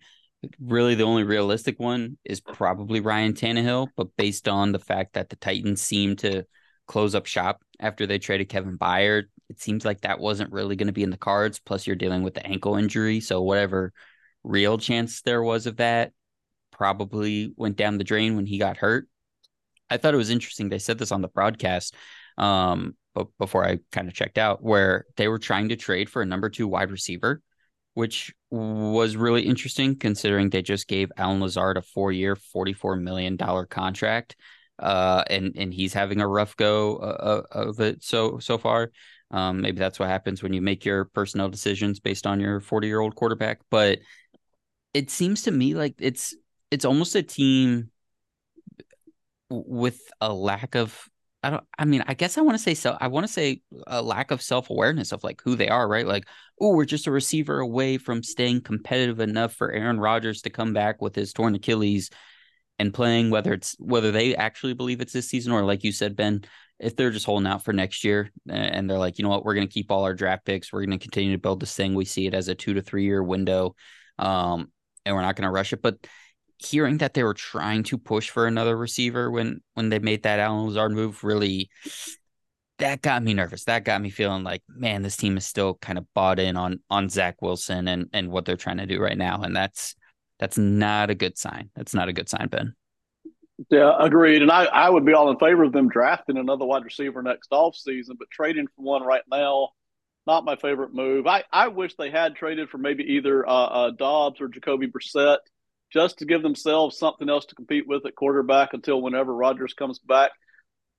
really 0.61 0.95
the 0.95 1.05
only 1.05 1.25
realistic 1.25 1.79
one 1.79 2.19
is 2.25 2.41
probably 2.41 3.01
Ryan 3.01 3.35
Tannehill, 3.35 3.89
but 3.97 4.17
based 4.17 4.49
on 4.49 4.73
the 4.73 4.79
fact 4.79 5.15
that 5.15 5.29
the 5.29 5.37
Titans 5.37 5.83
seem 5.83 6.17
to 6.17 6.45
close 6.87 7.15
up 7.15 7.27
shop 7.27 7.63
after 7.81 8.07
they 8.07 8.19
traded 8.19 8.49
Kevin 8.49 8.79
Byard, 8.79 9.25
it 9.49 9.61
seems 9.61 9.85
like 9.85 10.01
that 10.03 10.19
wasn't 10.19 10.53
really 10.53 10.77
going 10.77 10.89
to 10.89 10.93
be 10.93 11.03
in 11.03 11.11
the 11.11 11.17
cards. 11.17 11.59
Plus, 11.59 11.87
you're 11.87 11.97
dealing 11.97 12.23
with 12.23 12.35
the 12.35 12.47
ankle 12.47 12.77
injury. 12.77 13.21
So, 13.21 13.43
whatever 13.43 13.93
real 14.43 14.79
chance 14.79 15.23
there 15.23 15.43
was 15.43 15.67
of 15.67 15.77
that 15.77 16.13
probably 16.71 17.53
went 17.57 17.77
down 17.77 17.99
the 17.99 18.05
drain 18.05 18.37
when 18.37 18.47
he 18.47 18.59
got 18.59 18.77
hurt. 18.77 19.09
I 19.91 19.97
thought 19.97 20.15
it 20.15 20.19
was 20.19 20.31
interesting. 20.31 20.69
They 20.69 20.79
said 20.79 20.99
this 20.99 21.13
on 21.13 21.23
the 21.23 21.29
broadcast, 21.29 21.95
um, 22.39 22.97
but 23.15 23.29
before 23.39 23.65
I 23.65 23.79
kind 23.93 24.09
of 24.09 24.15
checked 24.15 24.39
out, 24.39 24.63
where 24.63 25.07
they 25.17 25.29
were 25.29 25.39
trying 25.39 25.69
to 25.71 25.77
trade 25.77 26.11
for 26.11 26.23
a 26.23 26.27
number 26.27 26.51
two 26.51 26.69
wide 26.69 26.91
receiver, 26.91 27.41
which 27.95 28.35
was 28.51 29.17
really 29.17 29.43
interesting 29.43 29.97
considering 29.97 30.51
they 30.51 30.63
just 30.63 30.87
gave 30.87 31.11
Allen 31.17 31.41
Lazard 31.41 31.77
a 31.77 31.83
four 31.83 32.13
year, 32.13 32.37
$44 32.37 33.01
million 33.01 33.39
contract. 33.69 34.37
Uh, 34.79 35.25
and, 35.31 35.55
and 35.57 35.73
he's 35.73 35.95
having 35.95 36.21
a 36.21 36.29
rough 36.29 36.55
go 36.57 36.97
uh, 36.97 37.43
uh 37.55 37.65
of 37.65 37.81
it 37.81 38.05
so, 38.05 38.39
so 38.39 38.59
far. 38.59 38.91
Um, 39.31 39.61
maybe 39.61 39.79
that's 39.79 39.99
what 39.99 40.09
happens 40.09 40.43
when 40.43 40.53
you 40.53 40.63
make 40.63 40.85
your 40.85 41.07
personnel 41.07 41.49
decisions 41.49 42.01
based 42.01 42.27
on 42.27 42.41
your 42.41 42.61
40 42.61 42.87
year 42.87 43.01
old 43.01 43.15
quarterback. 43.15 43.61
But 43.71 43.99
it 44.95 45.11
seems 45.11 45.43
to 45.43 45.51
me 45.51 45.75
like 45.75 45.95
it's 45.99 46.35
it's 46.71 46.85
almost 46.85 47.15
a 47.15 47.23
team 47.23 47.91
with 49.51 50.01
a 50.21 50.33
lack 50.33 50.75
of 50.75 51.09
I 51.43 51.51
don't 51.51 51.65
I 51.79 51.85
mean 51.85 52.03
I 52.07 52.15
guess 52.15 52.39
I 52.39 52.41
want 52.41 52.57
to 52.57 52.63
say 52.63 52.75
so 52.75 52.97
I 53.01 53.09
want 53.09 53.27
to 53.27 53.33
say 53.33 53.61
a 53.87 54.01
lack 54.03 54.31
of 54.31 54.43
self-awareness 54.43 55.13
of 55.13 55.23
like 55.23 55.43
who 55.43 55.55
they 55.55 55.69
are, 55.69 55.87
right? 55.87 56.07
Like, 56.07 56.27
oh, 56.61 56.75
we're 56.75 56.85
just 56.85 57.07
a 57.07 57.13
receiver 57.13 57.61
away 57.61 57.99
from 57.99 58.23
staying 58.23 58.63
competitive 58.63 59.21
enough 59.21 59.53
for 59.53 59.71
Aaron 59.71 60.01
Rodgers 60.01 60.43
to 60.43 60.51
come 60.51 60.73
back 60.73 61.03
with 61.03 61.15
his 61.15 61.33
torn 61.33 61.55
Achilles 61.55 62.11
and 62.79 62.93
playing 62.95 63.31
whether 63.31 63.53
it's 63.53 63.77
whether 63.79 64.11
they 64.11 64.35
actually 64.35 64.75
believe 64.75 65.01
it's 65.01 65.13
this 65.13 65.29
season 65.29 65.53
or 65.53 65.63
like 65.63 65.85
you 65.85 65.93
said 65.93 66.17
Ben 66.17 66.45
if 66.79 66.95
they're 66.97 67.11
just 67.11 67.27
holding 67.27 67.47
out 67.47 67.65
for 67.65 67.73
next 67.73 68.05
year 68.05 68.31
and 68.49 68.89
they're 68.89 68.99
like, 68.99 69.19
you 69.19 69.23
know 69.23 69.31
what, 69.31 69.45
we're 69.45 69.55
going 69.55 69.67
to 69.67 69.73
keep 69.73 69.91
all 69.91 70.05
our 70.05 70.15
draft 70.15 70.45
picks, 70.45 70.73
we're 70.73 70.85
going 70.85 70.99
to 70.99 71.03
continue 71.03 71.33
to 71.33 71.41
build 71.41 71.61
this 71.61 71.75
thing. 71.75 71.95
We 71.95 72.05
see 72.05 72.27
it 72.27 72.35
as 72.35 72.49
a 72.49 72.55
two 72.55 72.75
to 72.75 72.83
three 72.83 73.05
year 73.05 73.23
window, 73.23 73.75
um, 74.19 74.71
and 75.05 75.15
we're 75.15 75.23
not 75.23 75.37
going 75.37 75.47
to 75.47 75.51
rush 75.51 75.73
it. 75.73 75.83
But 75.83 76.07
hearing 76.59 76.99
that 76.99 77.15
they 77.15 77.23
were 77.23 77.35
trying 77.35 77.83
to 77.85 77.99
push 77.99 78.31
for 78.31 78.47
another 78.47 78.77
receiver 78.77 79.31
when 79.31 79.61
when 79.75 79.89
they 79.89 79.99
made 79.99 80.25
that 80.25 80.41
Allen 80.41 80.67
Lazard 80.67 80.93
move, 80.93 81.25
really, 81.25 81.71
that 82.79 83.03
got 83.03 83.23
me 83.23 83.33
nervous. 83.33 83.65
That 83.65 83.85
got 83.85 84.03
me 84.03 84.11
feeling 84.11 84.45
like, 84.45 84.63
man, 84.69 85.03
this 85.03 85.17
team 85.17 85.37
is 85.37 85.47
still 85.47 85.75
kind 85.75 85.99
of 85.99 86.07
bought 86.15 86.39
in 86.39 86.57
on 86.57 86.81
on 86.91 87.09
Zach 87.09 87.41
Wilson 87.41 87.89
and 87.89 88.09
and 88.13 88.31
what 88.31 88.45
they're 88.45 88.57
trying 88.57 88.79
to 88.79 88.87
do 88.87 89.01
right 89.01 89.17
now, 89.19 89.41
and 89.43 89.57
that's 89.57 89.95
that's 90.39 90.59
not 90.59 91.09
a 91.11 91.15
good 91.15 91.39
sign. 91.39 91.71
That's 91.75 91.95
not 91.95 92.09
a 92.09 92.13
good 92.13 92.29
sign, 92.29 92.49
Ben. 92.49 92.75
Yeah, 93.71 93.97
agreed. 93.99 94.43
And 94.43 94.51
I, 94.51 94.65
I 94.67 94.91
would 94.91 95.07
be 95.07 95.15
all 95.15 95.31
in 95.31 95.39
favor 95.39 95.65
of 95.65 95.73
them 95.73 95.89
drafting 95.89 96.37
another 96.37 96.67
wide 96.67 96.85
receiver 96.85 97.23
next 97.23 97.49
off 97.53 97.75
season, 97.75 98.17
but 98.19 98.31
trading 98.31 98.67
for 98.67 98.83
one 98.83 99.03
right 99.03 99.23
now, 99.31 99.71
not 100.27 100.45
my 100.45 100.57
favorite 100.57 100.93
move. 100.93 101.27
I, 101.27 101.45
I 101.51 101.69
wish 101.69 101.95
they 101.95 102.11
had 102.11 102.35
traded 102.37 102.69
for 102.69 102.79
maybe 102.79 103.05
either 103.15 103.49
uh, 103.49 103.53
uh, 103.53 103.91
Dobbs 103.93 104.41
or 104.41 104.49
Jacoby 104.49 104.89
Brissett 104.89 105.39
just 105.91 106.19
to 106.19 106.27
give 106.27 106.43
themselves 106.43 106.99
something 106.99 107.31
else 107.31 107.47
to 107.47 107.55
compete 107.55 107.89
with 107.89 108.05
at 108.05 108.15
quarterback 108.15 108.75
until 108.75 109.01
whenever 109.01 109.35
Rodgers 109.35 109.73
comes 109.73 109.99
back. 110.01 110.33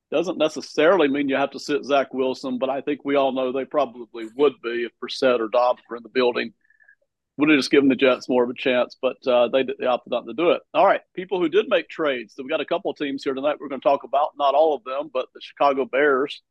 Doesn't 0.10 0.38
necessarily 0.38 1.10
mean 1.10 1.30
you 1.30 1.36
have 1.36 1.52
to 1.52 1.60
sit 1.60 1.84
Zach 1.84 2.14
Wilson, 2.14 2.58
but 2.58 2.70
I 2.70 2.82
think 2.82 3.02
we 3.04 3.16
all 3.16 3.34
know 3.34 3.52
they 3.52 3.66
probably 3.66 4.26
would 4.36 4.54
be 4.64 4.86
if 4.86 4.92
Brissett 5.04 5.40
or 5.42 5.50
Dobbs 5.50 5.82
were 5.90 5.98
in 5.98 6.04
the 6.04 6.10
building 6.10 6.54
would 7.38 7.50
have 7.50 7.60
just 7.60 7.72
given 7.72 7.88
the 7.88 7.96
Jets 7.96 8.28
more 8.28 8.44
of 8.44 8.50
a 8.50 8.56
chance, 8.56 8.98
but 9.02 9.18
uh, 9.28 9.48
they, 9.48 9.64
they 9.64 9.86
opted 9.86 10.12
not 10.12 10.26
to 10.26 10.34
do 10.34 10.52
it. 10.52 10.62
All 10.74 10.86
right, 10.86 11.02
people 11.16 11.40
who 11.40 11.50
did 11.50 11.68
make 11.70 11.88
trades. 11.88 12.34
So 12.36 12.44
we 12.44 12.50
got 12.50 12.62
a 12.62 12.66
couple 12.66 12.92
of 12.92 12.98
teams 12.98 13.24
here 13.24 13.36
tonight. 13.36 13.58
We're 13.60 13.70
going 13.70 13.82
to 13.82 13.88
talk 13.88 14.04
about 14.04 14.32
not 14.38 14.56
all 14.56 14.76
of 14.76 14.84
them, 14.84 15.10
but 15.14 15.28
the 15.34 15.42
Chicago 15.42 15.86
Bears 15.86 16.42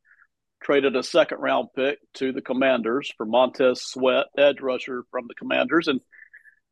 traded 0.62 0.97
a 0.97 1.02
second 1.02 1.38
round 1.38 1.69
pick 1.75 1.99
to 2.14 2.33
the 2.33 2.40
Commanders 2.40 3.12
for 3.16 3.26
Montez 3.26 3.83
Sweat, 3.83 4.26
edge 4.38 4.61
rusher 4.61 5.05
from 5.11 5.26
the 5.26 5.35
Commanders, 5.35 5.88
and 5.88 6.00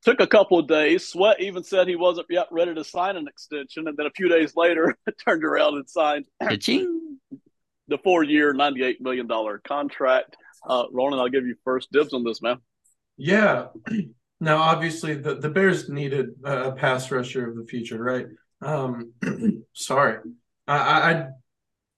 took 0.04 0.20
a 0.20 0.26
couple 0.26 0.58
of 0.58 0.68
days. 0.68 1.08
Sweat 1.08 1.40
even 1.40 1.64
said 1.64 1.88
he 1.88 1.96
wasn't 1.96 2.26
yet 2.30 2.46
ready 2.52 2.74
to 2.74 2.84
sign 2.84 3.16
an 3.16 3.26
extension, 3.26 3.88
and 3.88 3.96
then 3.96 4.06
a 4.06 4.10
few 4.10 4.28
days 4.28 4.54
later, 4.54 4.96
turned 5.26 5.44
around 5.44 5.74
and 5.74 5.90
signed 5.90 6.26
the 7.88 7.98
four-year, 7.98 8.52
ninety-eight 8.52 9.00
million 9.00 9.26
dollar 9.26 9.60
contract. 9.66 10.36
Uh, 10.66 10.84
Ronan, 10.92 11.18
I'll 11.18 11.28
give 11.28 11.46
you 11.46 11.56
first 11.64 11.90
dibs 11.90 12.14
on 12.14 12.24
this, 12.24 12.40
man. 12.40 12.58
Yeah. 13.16 13.66
Now, 14.40 14.58
obviously, 14.58 15.14
the, 15.14 15.36
the 15.36 15.48
Bears 15.48 15.88
needed 15.88 16.30
a 16.44 16.72
pass 16.72 17.10
rusher 17.10 17.48
of 17.48 17.56
the 17.56 17.64
future, 17.64 18.02
right? 18.02 18.26
Um, 18.60 19.12
sorry. 19.72 20.18
I, 20.66 20.76
I 20.78 21.26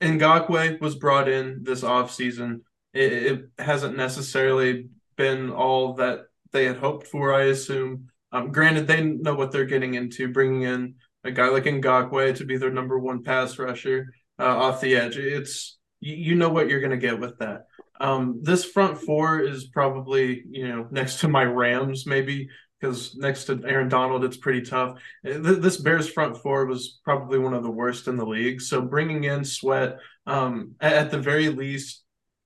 Ngakoue 0.00 0.80
was 0.80 0.94
brought 0.94 1.28
in 1.28 1.64
this 1.64 1.82
offseason. 1.82 2.61
It, 2.92 3.12
it 3.12 3.44
hasn't 3.58 3.96
necessarily 3.96 4.90
been 5.16 5.50
all 5.50 5.94
that 5.94 6.26
they 6.52 6.66
had 6.66 6.76
hoped 6.76 7.06
for, 7.06 7.35
I 7.35 7.44
assume. 7.44 8.11
Um, 8.32 8.52
granted, 8.52 8.87
they 8.87 9.02
know 9.02 9.35
what 9.35 9.50
they're 9.50 9.64
getting 9.64 9.94
into, 9.94 10.28
bringing 10.28 10.62
in 10.62 10.96
a 11.25 11.30
guy 11.30 11.49
like 11.49 11.64
Ngakoue 11.64 12.37
to 12.37 12.44
be 12.44 12.56
their 12.56 12.70
number 12.70 12.99
one 12.99 13.23
pass 13.23 13.58
rusher 13.58 14.12
uh, 14.38 14.44
off 14.44 14.80
the 14.80 14.96
edge. 14.96 15.16
It's 15.16 15.78
you, 16.00 16.14
you 16.14 16.35
know 16.35 16.50
what 16.50 16.68
you're 16.68 16.80
going 16.80 16.90
to 16.90 16.96
get 16.96 17.18
with 17.18 17.38
that. 17.38 17.66
Um, 18.00 18.40
this 18.42 18.64
front 18.64 18.98
four 18.98 19.40
is 19.40 19.66
probably 19.66 20.44
you 20.50 20.68
know 20.68 20.86
next 20.90 21.20
to 21.20 21.28
my 21.28 21.44
Rams 21.44 22.06
maybe 22.06 22.48
because 22.80 23.16
next 23.16 23.44
to 23.44 23.62
Aaron 23.66 23.88
Donald 23.88 24.24
it's 24.24 24.36
pretty 24.36 24.62
tough. 24.62 24.98
This 25.22 25.78
Bears 25.78 26.08
front 26.08 26.36
four 26.38 26.66
was 26.66 27.00
probably 27.04 27.38
one 27.38 27.54
of 27.54 27.62
the 27.62 27.70
worst 27.70 28.08
in 28.08 28.16
the 28.16 28.26
league. 28.26 28.60
So 28.60 28.80
bringing 28.82 29.24
in 29.24 29.44
Sweat 29.44 29.98
um, 30.26 30.72
at 30.80 31.10
the 31.10 31.18
very 31.18 31.48
least 31.48 32.04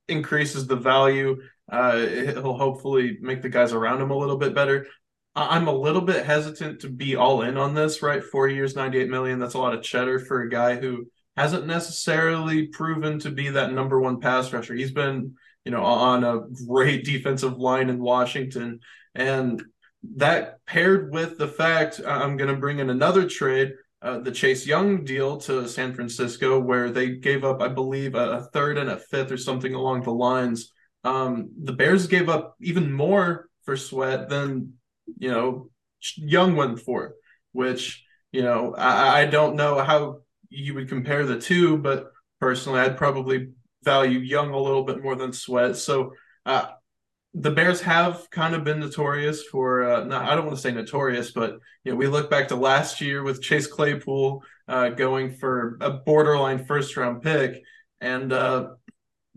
increases 0.08 0.66
the 0.66 0.76
value. 0.76 1.40
Uh, 1.70 1.96
it'll 1.96 2.58
hopefully 2.58 3.18
make 3.20 3.42
the 3.42 3.48
guys 3.48 3.72
around 3.72 4.00
him 4.00 4.10
a 4.10 4.16
little 4.16 4.36
bit 4.36 4.54
better. 4.54 4.86
I'm 5.36 5.68
a 5.68 5.72
little 5.72 6.00
bit 6.00 6.26
hesitant 6.26 6.80
to 6.80 6.88
be 6.88 7.14
all 7.14 7.42
in 7.42 7.56
on 7.56 7.74
this, 7.74 8.02
right? 8.02 8.22
Four 8.22 8.48
years, 8.48 8.74
98 8.74 9.08
million. 9.08 9.38
That's 9.38 9.54
a 9.54 9.58
lot 9.58 9.74
of 9.74 9.82
cheddar 9.82 10.18
for 10.18 10.42
a 10.42 10.50
guy 10.50 10.74
who 10.76 11.06
hasn't 11.36 11.66
necessarily 11.66 12.66
proven 12.66 13.18
to 13.20 13.30
be 13.30 13.50
that 13.50 13.72
number 13.72 14.00
one 14.00 14.20
pass 14.20 14.52
rusher. 14.52 14.74
He's 14.74 14.90
been, 14.90 15.34
you 15.64 15.72
know, 15.72 15.82
on 15.82 16.24
a 16.24 16.40
great 16.66 17.04
defensive 17.04 17.58
line 17.58 17.88
in 17.88 18.00
Washington. 18.00 18.80
And 19.14 19.62
that 20.16 20.64
paired 20.66 21.12
with 21.12 21.38
the 21.38 21.48
fact 21.48 22.00
I'm 22.06 22.36
going 22.36 22.52
to 22.52 22.60
bring 22.60 22.78
in 22.78 22.90
another 22.90 23.28
trade, 23.28 23.74
uh, 24.02 24.18
the 24.18 24.32
Chase 24.32 24.66
Young 24.66 25.04
deal 25.04 25.38
to 25.38 25.68
San 25.68 25.94
Francisco, 25.94 26.58
where 26.58 26.90
they 26.90 27.10
gave 27.10 27.44
up, 27.44 27.60
I 27.60 27.68
believe, 27.68 28.14
a, 28.14 28.48
third 28.52 28.78
and 28.78 28.90
a 28.90 28.96
fifth 28.96 29.30
or 29.30 29.36
something 29.36 29.74
along 29.74 30.02
the 30.02 30.12
lines. 30.12 30.72
Um, 31.04 31.50
the 31.62 31.72
Bears 31.72 32.06
gave 32.06 32.28
up 32.28 32.56
even 32.60 32.92
more 32.92 33.48
for 33.64 33.76
Sweat 33.76 34.28
than 34.28 34.74
you 35.18 35.30
know, 35.30 35.70
Young 36.16 36.56
went 36.56 36.80
for, 36.80 37.14
which, 37.52 38.04
you 38.32 38.42
know, 38.42 38.74
I, 38.76 39.20
I 39.20 39.26
don't 39.26 39.56
know 39.56 39.78
how 39.78 40.20
you 40.50 40.74
would 40.74 40.88
compare 40.88 41.24
the 41.24 41.40
two, 41.40 41.78
but 41.78 42.10
personally, 42.40 42.80
I'd 42.80 42.98
probably 42.98 43.48
value 43.82 44.18
Young 44.18 44.50
a 44.50 44.58
little 44.58 44.84
bit 44.84 45.02
more 45.02 45.16
than 45.16 45.32
Sweat. 45.32 45.76
So, 45.76 46.12
uh, 46.44 46.66
the 47.34 47.50
Bears 47.50 47.80
have 47.82 48.28
kind 48.30 48.54
of 48.54 48.64
been 48.64 48.80
notorious 48.80 49.44
for 49.44 49.84
uh, 49.84 50.04
not 50.04 50.28
I 50.28 50.34
don't 50.34 50.46
want 50.46 50.56
to 50.56 50.62
say 50.62 50.72
notorious, 50.72 51.30
but 51.30 51.58
you 51.84 51.92
know 51.92 51.96
we 51.96 52.08
look 52.08 52.28
back 52.28 52.48
to 52.48 52.56
last 52.56 53.00
year 53.00 53.22
with 53.22 53.40
Chase 53.40 53.68
Claypool 53.68 54.42
uh, 54.66 54.88
going 54.90 55.34
for 55.34 55.78
a 55.80 55.90
borderline 55.90 56.64
first 56.64 56.96
round 56.96 57.22
pick, 57.22 57.62
and 58.00 58.32
uh, 58.32 58.70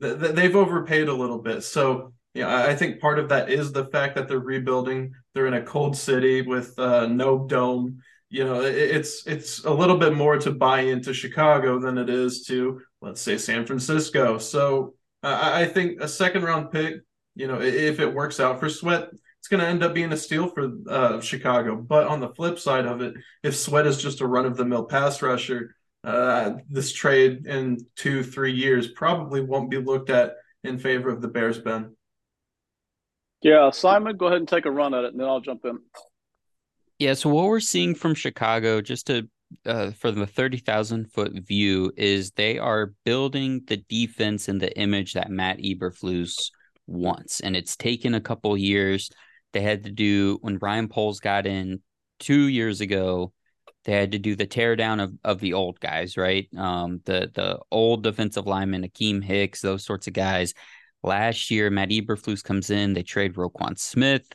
th- 0.01 0.17
they've 0.17 0.55
overpaid 0.55 1.08
a 1.08 1.13
little 1.13 1.39
bit. 1.39 1.63
So 1.63 2.13
yeah, 2.34 2.65
I 2.65 2.75
think 2.75 3.00
part 3.00 3.20
of 3.20 3.29
that 3.29 3.51
is 3.51 3.72
the 3.72 3.86
fact 3.86 4.15
that 4.15 4.27
they're 4.27 4.39
rebuilding. 4.39 5.13
They're 5.34 5.48
in 5.48 5.53
a 5.53 5.62
cold 5.62 5.96
city 5.96 6.41
with 6.41 6.77
uh, 6.79 7.05
no 7.05 7.46
dome. 7.46 8.00
You 8.34 8.44
know, 8.46 8.62
it's 8.63 9.28
it's 9.28 9.63
a 9.63 9.70
little 9.70 9.96
bit 9.96 10.16
more 10.16 10.40
to 10.40 10.50
buy 10.50 10.80
into 10.80 11.13
Chicago 11.13 11.78
than 11.78 12.00
it 12.00 12.10
is 12.10 12.44
to 12.48 12.82
let's 13.00 13.22
say 13.22 13.38
San 13.38 13.63
Francisco. 13.68 14.40
So 14.40 14.96
uh, 15.22 15.52
I 15.54 15.66
think 15.66 16.02
a 16.02 16.08
second 16.08 16.42
round 16.42 16.72
pick, 16.72 16.96
you 17.36 17.46
know, 17.46 17.62
if 17.62 18.00
it 18.00 18.12
works 18.12 18.40
out 18.40 18.60
for 18.60 18.70
Sweat, 18.70 19.10
it's 19.38 19.48
going 19.50 19.62
to 19.62 19.68
end 19.68 19.84
up 19.84 19.94
being 19.94 20.12
a 20.12 20.18
steal 20.18 20.48
for 20.48 20.72
uh, 20.90 21.22
Chicago. 21.22 21.75
But 21.75 22.08
on 22.08 22.22
the 22.22 22.30
flip 22.30 22.58
side 22.58 22.88
of 22.88 23.02
it, 23.02 23.13
if 23.44 23.56
Sweat 23.56 23.86
is 23.86 24.02
just 24.02 24.22
a 24.22 24.25
run 24.25 24.48
of 24.48 24.58
the 24.58 24.66
mill 24.66 24.86
pass 24.86 25.22
rusher, 25.22 25.75
uh, 26.04 26.54
this 26.68 26.92
trade 26.92 27.46
in 27.46 27.86
two 27.96 28.24
three 28.24 28.54
years 28.54 28.88
probably 28.88 29.42
won't 29.42 29.70
be 29.70 29.78
looked 29.78 30.10
at 30.10 30.38
in 30.63 30.80
favor 30.80 31.10
of 31.10 31.22
the 31.22 31.28
Bears. 31.28 31.60
Ben. 31.60 31.96
Yeah, 33.44 33.70
Simon, 33.70 34.18
go 34.18 34.25
ahead 34.25 34.40
and 34.40 34.48
take 34.48 34.66
a 34.66 34.72
run 34.72 34.96
at 34.96 35.04
it, 35.04 35.12
and 35.12 35.20
then 35.20 35.28
I'll 35.28 35.40
jump 35.40 35.66
in. 35.66 35.78
Yeah, 37.04 37.16
so 37.16 37.28
what 37.28 37.48
we're 37.48 37.60
seeing 37.60 37.96
from 37.96 38.16
Chicago, 38.16 38.80
just 38.80 39.08
to 39.08 39.28
uh, 39.66 39.92
for 39.92 40.10
the 40.10 40.26
thirty 40.26 40.58
thousand 40.58 41.12
foot 41.12 41.34
view, 41.34 41.92
is 41.98 42.32
they 42.32 42.58
are 42.58 42.94
building 43.04 43.62
the 43.68 43.76
defense 43.76 44.48
and 44.48 44.62
the 44.62 44.74
image 44.80 45.12
that 45.12 45.30
Matt 45.30 45.58
Eberflus 45.58 46.50
wants, 46.88 47.42
and 47.42 47.58
it's 47.58 47.76
taken 47.76 48.14
a 48.14 48.22
couple 48.22 48.58
years. 48.58 49.10
They 49.52 49.60
had 49.60 49.84
to 49.84 49.92
do 49.92 50.38
when 50.44 50.58
Brian 50.58 50.88
Poles 50.88 51.20
got 51.20 51.46
in 51.46 51.82
two 52.20 52.48
years 52.48 52.80
ago. 52.80 53.34
They 53.84 53.92
had 53.92 54.14
to 54.14 54.20
do 54.20 54.38
the 54.38 54.48
teardown 54.48 55.04
of, 55.04 55.12
of 55.26 55.42
the 55.42 55.56
old 55.56 55.82
guys, 55.82 56.16
right? 56.16 56.48
Um, 56.56 57.02
the 57.04 57.30
the 57.34 57.60
old 57.70 58.04
defensive 58.04 58.48
lineman, 58.48 58.88
Akiem 58.88 59.22
Hicks, 59.22 59.60
those 59.60 59.84
sorts 59.84 60.08
of 60.08 60.14
guys 60.14 60.54
Last 61.04 61.52
year, 61.52 61.70
Matt 61.70 61.90
Eberflus 61.90 62.42
comes 62.42 62.70
in. 62.70 62.94
They 62.94 63.04
trade 63.04 63.36
Roquan 63.36 63.78
Smith. 63.78 64.26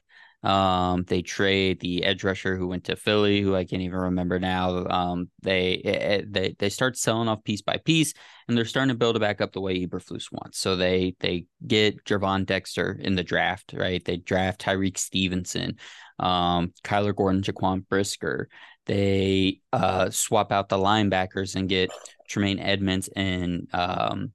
Um, 0.44 1.02
they 1.02 1.22
trade 1.22 1.80
the 1.80 2.04
edge 2.04 2.22
rusher 2.22 2.56
who 2.56 2.68
went 2.68 2.84
to 2.84 2.96
Philly, 2.96 3.40
who 3.40 3.56
I 3.56 3.64
can't 3.64 3.82
even 3.82 3.98
remember 3.98 4.38
now. 4.38 4.86
Um, 4.86 5.30
they 5.42 5.82
eh, 5.84 5.90
eh, 5.90 6.22
they 6.28 6.54
they 6.58 6.68
start 6.68 6.96
selling 6.96 7.28
off 7.28 7.42
piece 7.42 7.62
by 7.62 7.78
piece, 7.78 8.14
and 8.46 8.56
they're 8.56 8.64
starting 8.64 8.90
to 8.90 8.98
build 8.98 9.16
it 9.16 9.20
back 9.20 9.40
up 9.40 9.52
the 9.52 9.60
way 9.60 9.84
Eberflus 9.84 10.30
wants. 10.30 10.58
So 10.58 10.76
they 10.76 11.16
they 11.18 11.46
get 11.66 12.04
Gervon 12.04 12.46
Dexter 12.46 12.96
in 13.00 13.16
the 13.16 13.24
draft, 13.24 13.72
right? 13.76 14.04
They 14.04 14.16
draft 14.16 14.60
Tyrique 14.60 14.98
Stevenson, 14.98 15.76
um, 16.20 16.72
Kyler 16.84 17.16
Gordon, 17.16 17.42
Jaquan 17.42 17.86
Brisker. 17.88 18.48
They 18.86 19.60
uh, 19.72 20.10
swap 20.10 20.52
out 20.52 20.68
the 20.68 20.78
linebackers 20.78 21.56
and 21.56 21.68
get 21.68 21.90
Tremaine 22.28 22.60
Edmunds 22.60 23.08
and 23.08 23.68
um, 23.72 24.32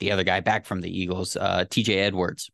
the 0.00 0.12
other 0.12 0.24
guy 0.24 0.40
back 0.40 0.64
from 0.66 0.80
the 0.80 0.90
Eagles, 0.90 1.36
uh, 1.36 1.64
TJ 1.68 1.98
Edwards. 1.98 2.50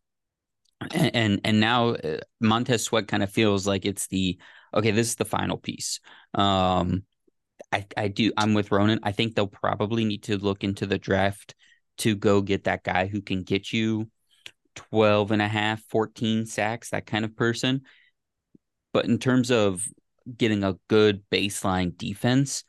And, 0.93 1.41
and 1.45 1.61
now 1.61 1.91
uh, 1.91 2.19
Montez 2.41 2.85
Sweat 2.85 3.09
kind 3.09 3.23
of 3.23 3.31
feels 3.33 3.67
like 3.67 3.85
it's 3.85 4.07
the 4.07 4.39
okay. 4.73 4.93
This 4.93 5.09
is 5.09 5.17
the 5.17 5.25
final 5.25 5.57
piece. 5.57 6.01
Um, 6.35 7.03
I 7.73 7.87
I 7.97 8.09
do. 8.09 8.33
I'm 8.37 8.55
with 8.55 8.71
Ronan. 8.71 9.01
I 9.03 9.13
think 9.13 9.35
they'll 9.35 9.49
probably 9.49 10.05
need 10.05 10.25
to 10.25 10.39
look 10.39 10.63
into 10.63 10.87
the 10.87 10.99
draft 10.99 11.55
to 11.99 12.15
go 12.15 12.41
get 12.43 12.65
that 12.65 12.85
guy 12.85 13.07
who 13.07 13.21
can 13.21 13.43
get 13.43 13.73
you 13.73 14.09
12 14.77 15.33
and 15.33 15.43
a 15.43 15.49
half, 15.49 15.83
14 15.89 16.47
sacks, 16.47 16.91
that 16.91 17.07
kind 17.07 17.25
of 17.25 17.37
person. 17.37 17.83
But 18.93 19.07
in 19.07 19.19
terms 19.19 19.51
of 19.51 19.85
getting 20.37 20.63
a 20.63 20.79
good 20.89 21.23
baseline 21.31 21.97
defense, 21.99 22.63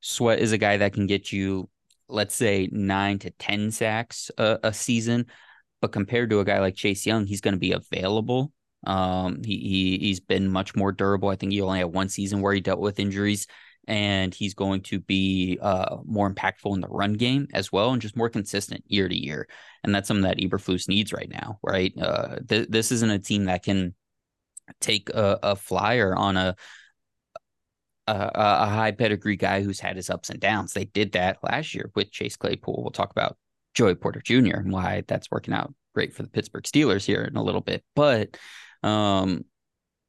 Sweat 0.00 0.38
is 0.38 0.52
a 0.52 0.58
guy 0.58 0.76
that 0.76 0.92
can 0.92 1.06
get 1.06 1.32
you 1.32 1.68
let's 2.08 2.34
say 2.34 2.68
nine 2.70 3.18
to 3.20 3.30
10 3.30 3.70
sacks 3.70 4.30
a, 4.38 4.58
a 4.62 4.72
season. 4.72 5.26
But 5.80 5.92
compared 5.92 6.30
to 6.30 6.40
a 6.40 6.44
guy 6.44 6.60
like 6.60 6.74
Chase 6.74 7.06
Young, 7.06 7.26
he's 7.26 7.40
going 7.40 7.54
to 7.54 7.60
be 7.60 7.72
available. 7.72 8.52
Um, 8.86 9.42
he, 9.44 9.58
he 9.58 9.98
he's 9.98 10.20
been 10.20 10.50
much 10.50 10.74
more 10.76 10.92
durable. 10.92 11.28
I 11.28 11.36
think 11.36 11.52
he 11.52 11.60
only 11.60 11.78
had 11.78 11.92
one 11.92 12.08
season 12.08 12.40
where 12.40 12.54
he 12.54 12.60
dealt 12.60 12.80
with 12.80 13.00
injuries, 13.00 13.46
and 13.88 14.34
he's 14.34 14.54
going 14.54 14.82
to 14.82 15.00
be 15.00 15.58
uh 15.60 15.96
more 16.04 16.32
impactful 16.32 16.74
in 16.74 16.80
the 16.80 16.88
run 16.88 17.14
game 17.14 17.48
as 17.52 17.72
well, 17.72 17.92
and 17.92 18.02
just 18.02 18.16
more 18.16 18.30
consistent 18.30 18.84
year 18.86 19.08
to 19.08 19.16
year. 19.16 19.48
And 19.82 19.94
that's 19.94 20.08
something 20.08 20.24
that 20.24 20.38
Eberflus 20.38 20.88
needs 20.88 21.12
right 21.12 21.28
now, 21.28 21.58
right? 21.62 21.92
Uh, 22.00 22.36
th- 22.48 22.68
this 22.68 22.92
isn't 22.92 23.10
a 23.10 23.18
team 23.18 23.44
that 23.44 23.64
can 23.64 23.94
take 24.80 25.10
a, 25.10 25.38
a 25.42 25.56
flyer 25.56 26.14
on 26.14 26.36
a 26.36 26.56
a, 28.06 28.30
a 28.34 28.66
high 28.66 28.92
pedigree 28.92 29.36
guy 29.36 29.62
who's 29.62 29.80
had 29.80 29.96
his 29.96 30.10
ups 30.10 30.30
and 30.30 30.40
downs. 30.40 30.72
They 30.72 30.84
did 30.84 31.12
that 31.12 31.38
last 31.42 31.74
year 31.74 31.90
with 31.94 32.12
Chase 32.12 32.36
Claypool. 32.36 32.82
We'll 32.82 32.92
talk 32.92 33.10
about 33.10 33.36
Joey 33.76 33.94
Porter 33.94 34.20
Jr. 34.20 34.56
and 34.56 34.72
why 34.72 35.04
that's 35.06 35.30
working 35.30 35.54
out 35.54 35.72
great 35.94 36.14
for 36.14 36.22
the 36.22 36.28
Pittsburgh 36.28 36.64
Steelers 36.64 37.04
here 37.04 37.22
in 37.22 37.36
a 37.36 37.42
little 37.42 37.60
bit. 37.60 37.84
But 37.94 38.36
um, 38.82 39.44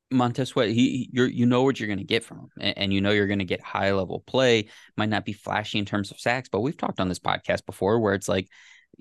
Montez 0.09 0.50
Sweat, 0.50 0.69
he 0.69 1.09
you 1.12 1.25
you 1.25 1.45
know 1.45 1.63
what 1.63 1.79
you're 1.79 1.88
going 1.88 2.00
to 2.00 2.05
get 2.05 2.24
from 2.24 2.39
him, 2.39 2.50
and, 2.59 2.77
and, 2.77 2.93
you 2.93 3.01
know 3.01 3.12
you're 3.12 3.27
going 3.27 3.39
to 3.39 3.45
get 3.45 3.62
high 3.62 3.91
level 3.91 4.24
play. 4.25 4.69
Might 4.95 5.09
not 5.09 5.25
be 5.25 5.33
flashy 5.33 5.77
in 5.77 5.86
terms 5.86 6.12
of 6.12 6.19
sacks, 6.19 6.50
but 6.50 6.62
we've 6.62 6.77
talked 6.77 7.00
on 7.00 7.09
this 7.09 7.19
podcast 7.19 7.65
before 7.65 8.00
where 8.00 8.13
it's 8.13 8.29
like, 8.29 8.47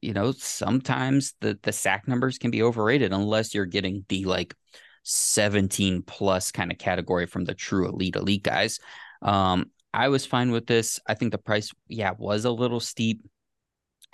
you 0.02 0.12
know, 0.12 0.32
sometimes 0.32 1.34
the 1.40 1.58
the 1.62 1.72
sack 1.72 2.08
numbers 2.08 2.38
can 2.38 2.50
be 2.50 2.62
overrated 2.62 3.12
unless 3.12 3.54
you're 3.54 3.66
getting 3.66 4.04
the 4.08 4.24
like 4.24 4.54
17 5.04 6.02
plus 6.02 6.50
kind 6.50 6.72
of 6.72 6.78
category 6.78 7.26
from 7.26 7.44
the 7.44 7.54
true 7.54 7.88
elite 7.88 8.16
elite 8.16 8.42
guys. 8.42 8.80
Um, 9.22 9.70
I 9.94 10.08
was 10.08 10.26
fine 10.26 10.50
with 10.50 10.66
this. 10.66 11.00
I 11.06 11.14
think 11.14 11.32
the 11.32 11.38
price, 11.38 11.72
yeah, 11.88 12.12
was 12.18 12.44
a 12.44 12.50
little 12.50 12.80
steep. 12.80 13.22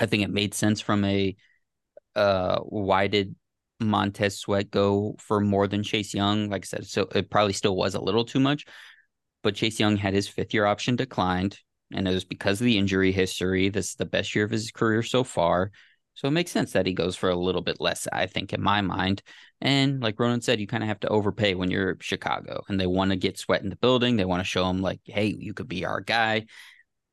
I 0.03 0.07
think 0.07 0.23
it 0.25 0.31
made 0.31 0.53
sense 0.53 0.81
from 0.81 1.05
a 1.05 1.37
uh 2.17 2.59
why 2.59 3.07
did 3.07 3.35
Montez 3.81 4.39
Sweat 4.39 4.71
go 4.71 5.17
for 5.19 5.41
more 5.41 5.67
than 5.67 5.83
Chase 5.83 6.13
Young? 6.13 6.51
Like 6.51 6.65
I 6.65 6.67
said, 6.67 6.87
so 6.87 7.09
it 7.15 7.31
probably 7.31 7.53
still 7.53 7.77
was 7.77 7.95
a 7.95 8.01
little 8.01 8.25
too 8.25 8.41
much. 8.41 8.67
But 9.43 9.55
Chase 9.55 9.81
Young 9.81 9.97
had 9.97 10.15
his 10.15 10.29
fifth 10.29 10.53
year 10.55 10.67
option 10.67 10.97
declined, 10.97 11.59
and 11.93 12.07
it 12.07 12.13
was 12.13 12.25
because 12.25 12.61
of 12.61 12.65
the 12.65 12.79
injury 12.79 13.13
history. 13.13 13.69
This 13.69 13.91
is 13.91 13.95
the 13.95 14.05
best 14.05 14.35
year 14.35 14.45
of 14.45 14.51
his 14.51 14.71
career 14.71 15.03
so 15.03 15.25
far. 15.25 15.71
So 16.15 16.29
it 16.29 16.33
makes 16.33 16.51
sense 16.51 16.73
that 16.73 16.87
he 16.87 16.93
goes 16.93 17.17
for 17.17 17.31
a 17.31 17.37
little 17.37 17.63
bit 17.63 17.81
less, 17.81 18.07
I 18.13 18.27
think, 18.27 18.53
in 18.53 18.61
my 18.61 18.83
mind. 18.83 19.23
And 19.61 20.01
like 20.03 20.21
Ronan 20.21 20.43
said, 20.43 20.61
you 20.61 20.67
kind 20.67 20.83
of 20.83 20.89
have 20.89 21.01
to 21.01 21.09
overpay 21.09 21.55
when 21.55 21.71
you're 21.71 21.97
Chicago 22.01 22.63
and 22.69 22.79
they 22.79 22.87
want 22.87 23.11
to 23.11 23.17
get 23.17 23.39
sweat 23.39 23.63
in 23.63 23.71
the 23.71 23.77
building. 23.77 24.17
They 24.17 24.27
want 24.27 24.41
to 24.41 24.45
show 24.45 24.69
him, 24.69 24.83
like, 24.83 25.01
hey, 25.05 25.35
you 25.39 25.55
could 25.55 25.69
be 25.69 25.85
our 25.87 26.01
guy. 26.01 26.47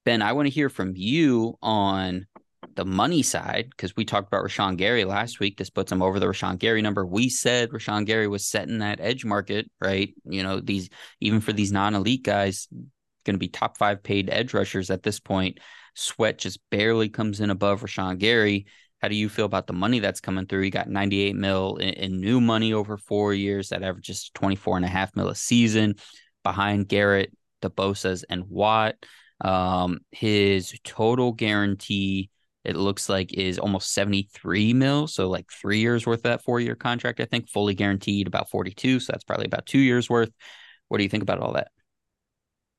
Ben, 0.06 0.22
I 0.22 0.34
want 0.34 0.48
to 0.48 0.54
hear 0.54 0.70
from 0.70 0.94
you 0.96 1.58
on 1.62 2.28
the 2.76 2.86
money 2.86 3.22
side 3.22 3.70
because 3.70 3.96
we 3.96 4.06
talked 4.06 4.28
about 4.28 4.44
Rashan 4.44 4.78
Gary 4.78 5.06
last 5.06 5.40
week. 5.40 5.58
This 5.58 5.70
puts 5.70 5.92
him 5.92 6.02
over 6.02 6.20
the 6.20 6.26
Rashan 6.26 6.58
Gary 6.60 6.82
number. 6.82 7.06
We 7.06 7.30
said 7.30 7.70
Rashan 7.70 8.06
Gary 8.06 8.28
was 8.28 8.46
setting 8.46 8.80
that 8.80 9.00
edge 9.00 9.26
market, 9.26 9.70
right? 9.82 10.14
You 10.26 10.44
know, 10.44 10.60
these 10.60 10.90
even 11.20 11.42
for 11.42 11.54
these 11.54 11.72
non-elite 11.72 12.24
guys, 12.24 12.68
going 13.26 13.36
to 13.36 13.40
be 13.40 13.48
top 13.48 13.78
five 13.78 14.02
paid 14.04 14.30
edge 14.30 14.54
rushers 14.54 14.90
at 14.90 15.04
this 15.04 15.20
point. 15.20 15.60
Sweat 15.96 16.38
just 16.38 16.60
barely 16.70 17.10
comes 17.10 17.42
in 17.42 17.50
above 17.50 17.82
Rashan 17.82 18.18
Gary. 18.18 18.66
How 19.02 19.08
do 19.08 19.16
you 19.16 19.30
feel 19.30 19.46
about 19.46 19.68
the 19.68 19.74
money 19.74 20.00
that's 20.00 20.20
coming 20.20 20.46
through? 20.46 20.62
He 20.62 20.70
got 20.70 20.90
98 20.90 21.36
mil 21.36 21.78
in, 21.78 21.90
in 21.90 22.22
new 22.22 22.42
money 22.42 22.74
over 22.74 22.98
four 22.98 23.34
years. 23.34 23.70
That 23.70 23.84
averages 23.84 24.30
24 24.34 24.78
and 24.78 24.86
a 24.86 24.90
half 24.90 25.16
mil 25.16 25.30
a 25.30 25.36
season 25.36 25.96
behind 26.44 26.88
Garrett, 26.88 27.32
the 27.62 27.70
Bosas, 27.72 28.24
and 28.30 28.50
Watt. 28.50 28.96
Um, 29.42 30.00
his 30.12 30.74
total 30.84 31.32
guarantee 31.32 32.30
it 32.66 32.76
looks 32.76 33.08
like 33.08 33.34
is 33.34 33.58
almost 33.58 33.94
73 33.94 34.74
mil. 34.74 35.08
So 35.08 35.30
like 35.30 35.50
three 35.52 35.80
years 35.80 36.06
worth 36.06 36.20
of 36.20 36.24
that 36.24 36.44
four 36.44 36.60
year 36.60 36.76
contract, 36.76 37.20
I 37.20 37.26
think, 37.26 37.50
fully 37.50 37.74
guaranteed 37.74 38.28
about 38.28 38.50
42. 38.50 39.00
So 39.00 39.12
that's 39.12 39.24
probably 39.24 39.46
about 39.46 39.66
two 39.66 39.80
years 39.80 40.10
worth. 40.10 40.32
What 40.90 40.98
do 40.98 41.04
you 41.04 41.10
think 41.10 41.24
about 41.24 41.40
all 41.40 41.54
that? 41.54 41.70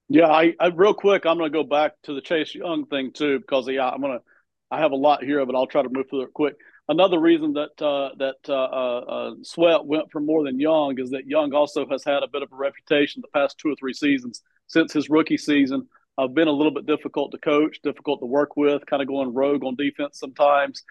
Yeah, 0.08 0.26
I, 0.26 0.54
I 0.58 0.66
real 0.66 0.92
quick, 0.92 1.25
I'm 1.25 1.38
going 1.38 1.50
to 1.50 1.56
go 1.56 1.62
back 1.62 1.92
to 2.02 2.14
the 2.14 2.20
Chase 2.20 2.54
Young 2.54 2.84
thing 2.87 3.12
too, 3.12 3.38
because 3.38 3.68
yeah, 3.68 3.88
I'm 3.88 4.00
going 4.00 4.18
to, 4.18 4.25
I 4.70 4.80
have 4.80 4.92
a 4.92 4.96
lot 4.96 5.22
here, 5.22 5.44
but 5.46 5.54
I'll 5.54 5.66
try 5.66 5.82
to 5.82 5.88
move 5.88 6.10
through 6.10 6.22
it 6.22 6.34
quick. 6.34 6.56
Another 6.88 7.20
reason 7.20 7.52
that 7.52 7.80
uh, 7.80 8.10
that 8.18 8.38
uh, 8.49 8.52
uh, 8.52 9.04
uh, 9.08 9.34
Sweat 9.42 9.87
went 9.87 10.10
for 10.10 10.20
more 10.20 10.42
than 10.42 10.58
Young 10.58 10.99
is 10.99 11.10
that 11.10 11.26
Young 11.26 11.54
also 11.54 11.87
has 11.88 12.02
had 12.02 12.25
a 12.25 12.28
bit 12.28 12.42
of 12.42 12.50
a 12.52 12.56
reputation 12.56 13.22
the 13.22 13.38
past 13.38 13.58
two 13.58 13.68
or 13.68 13.76
three 13.76 13.92
seasons 13.92 14.42
since 14.66 14.92
his 14.92 15.08
rookie 15.08 15.37
season 15.37 15.87
I've 16.20 16.34
been 16.34 16.48
a 16.48 16.52
little 16.52 16.72
bit 16.72 16.86
difficult 16.86 17.32
to 17.32 17.38
coach, 17.38 17.80
difficult 17.82 18.20
to 18.20 18.26
work 18.26 18.56
with, 18.56 18.84
kind 18.84 19.00
of 19.00 19.08
going 19.08 19.32
rogue 19.32 19.64
on 19.64 19.74
defense 19.74 20.18
sometimes. 20.18 20.82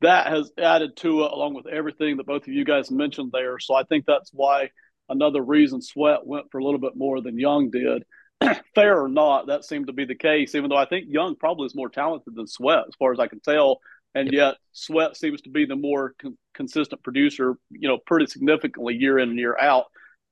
That 0.00 0.26
has 0.26 0.50
added 0.58 0.96
to 0.98 1.24
it, 1.24 1.32
along 1.32 1.54
with 1.54 1.68
everything 1.68 2.16
that 2.16 2.26
both 2.26 2.42
of 2.42 2.48
you 2.48 2.64
guys 2.64 2.90
mentioned 2.90 3.30
there. 3.32 3.60
So 3.60 3.74
I 3.74 3.84
think 3.84 4.04
that's 4.04 4.30
why 4.32 4.70
another 5.08 5.42
reason 5.42 5.80
Sweat 5.80 6.26
went 6.26 6.46
for 6.50 6.58
a 6.58 6.64
little 6.64 6.80
bit 6.80 6.96
more 6.96 7.20
than 7.20 7.38
Young 7.38 7.70
did. 7.70 8.04
Fair 8.74 9.00
or 9.00 9.08
not, 9.08 9.46
that 9.46 9.64
seemed 9.64 9.86
to 9.86 9.92
be 9.92 10.04
the 10.04 10.16
case, 10.16 10.56
even 10.56 10.70
though 10.70 10.76
I 10.76 10.86
think 10.86 11.06
Young 11.08 11.36
probably 11.36 11.66
is 11.66 11.76
more 11.76 11.88
talented 11.88 12.34
than 12.34 12.48
Sweat, 12.48 12.84
as 12.88 12.96
far 12.98 13.12
as 13.12 13.20
I 13.20 13.28
can 13.28 13.40
tell. 13.40 13.78
And 14.16 14.32
yet, 14.32 14.56
Sweat 14.72 15.16
seems 15.16 15.42
to 15.42 15.50
be 15.50 15.66
the 15.66 15.76
more 15.76 16.14
con- 16.20 16.36
consistent 16.52 17.02
producer, 17.04 17.56
you 17.70 17.88
know, 17.88 17.98
pretty 18.04 18.26
significantly 18.26 18.94
year 18.94 19.20
in 19.20 19.30
and 19.30 19.38
year 19.38 19.56
out 19.60 19.86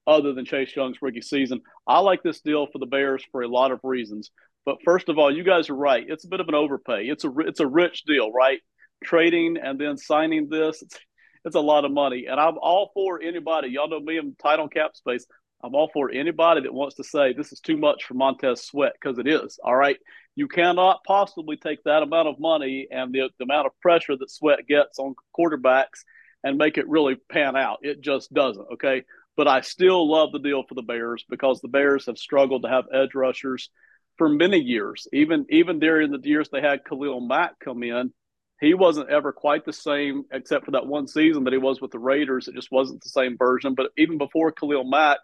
other 0.06 0.32
than 0.32 0.44
Chase 0.44 0.74
Young's 0.74 1.00
rookie 1.00 1.22
season. 1.22 1.60
I 1.86 2.00
like 2.00 2.22
this 2.22 2.40
deal 2.40 2.66
for 2.66 2.78
the 2.78 2.86
Bears 2.86 3.24
for 3.30 3.42
a 3.42 3.48
lot 3.48 3.72
of 3.72 3.80
reasons. 3.82 4.30
But 4.64 4.78
first 4.84 5.08
of 5.08 5.18
all, 5.18 5.34
you 5.34 5.44
guys 5.44 5.70
are 5.70 5.76
right. 5.76 6.04
It's 6.06 6.24
a 6.24 6.28
bit 6.28 6.40
of 6.40 6.48
an 6.48 6.54
overpay. 6.54 7.06
It's 7.06 7.24
a 7.24 7.32
it's 7.38 7.60
a 7.60 7.66
rich 7.66 8.04
deal, 8.04 8.30
right? 8.30 8.60
Trading 9.04 9.56
and 9.56 9.78
then 9.80 9.96
signing 9.96 10.48
this, 10.48 10.82
it's, 10.82 10.98
it's 11.44 11.56
a 11.56 11.60
lot 11.60 11.84
of 11.84 11.90
money. 11.90 12.26
And 12.30 12.38
I'm 12.38 12.58
all 12.58 12.90
for 12.94 13.20
anybody. 13.20 13.68
Y'all 13.70 13.88
know 13.88 14.00
me. 14.00 14.18
I'm 14.18 14.36
tight 14.36 14.60
on 14.60 14.68
cap 14.68 14.94
space. 14.94 15.26
I'm 15.64 15.74
all 15.74 15.90
for 15.92 16.10
anybody 16.10 16.60
that 16.62 16.74
wants 16.74 16.96
to 16.96 17.04
say 17.04 17.32
this 17.32 17.52
is 17.52 17.60
too 17.60 17.76
much 17.76 18.04
for 18.04 18.14
Montez 18.14 18.62
Sweat 18.62 18.92
because 19.00 19.18
it 19.18 19.26
is. 19.26 19.58
All 19.62 19.76
right. 19.76 19.96
You 20.34 20.48
cannot 20.48 21.04
possibly 21.04 21.56
take 21.56 21.82
that 21.84 22.02
amount 22.02 22.28
of 22.28 22.40
money 22.40 22.88
and 22.90 23.12
the, 23.12 23.30
the 23.38 23.44
amount 23.44 23.66
of 23.66 23.80
pressure 23.80 24.16
that 24.16 24.30
Sweat 24.30 24.66
gets 24.66 24.98
on 24.98 25.14
quarterbacks 25.38 26.04
and 26.42 26.58
make 26.58 26.78
it 26.78 26.88
really 26.88 27.16
pan 27.30 27.56
out. 27.56 27.80
It 27.82 28.00
just 28.00 28.32
doesn't. 28.32 28.66
Okay. 28.74 29.04
But 29.36 29.48
I 29.48 29.62
still 29.62 30.10
love 30.10 30.32
the 30.32 30.38
deal 30.38 30.62
for 30.68 30.74
the 30.74 30.82
Bears 30.82 31.24
because 31.28 31.60
the 31.60 31.68
Bears 31.68 32.06
have 32.06 32.18
struggled 32.18 32.62
to 32.62 32.68
have 32.68 32.84
edge 32.92 33.14
rushers 33.14 33.70
for 34.18 34.28
many 34.28 34.58
years. 34.58 35.08
Even 35.12 35.46
even 35.50 35.78
during 35.78 36.10
the 36.10 36.20
years 36.22 36.48
they 36.50 36.60
had 36.60 36.84
Khalil 36.84 37.20
Mack 37.20 37.58
come 37.58 37.82
in, 37.82 38.12
he 38.60 38.74
wasn't 38.74 39.10
ever 39.10 39.32
quite 39.32 39.64
the 39.64 39.72
same, 39.72 40.24
except 40.30 40.64
for 40.64 40.72
that 40.72 40.86
one 40.86 41.08
season 41.08 41.44
that 41.44 41.52
he 41.52 41.58
was 41.58 41.80
with 41.80 41.90
the 41.90 41.98
Raiders. 41.98 42.46
It 42.46 42.54
just 42.54 42.70
wasn't 42.70 43.02
the 43.02 43.08
same 43.08 43.36
version. 43.36 43.74
But 43.74 43.90
even 43.96 44.18
before 44.18 44.52
Khalil 44.52 44.84
Mack, 44.84 45.18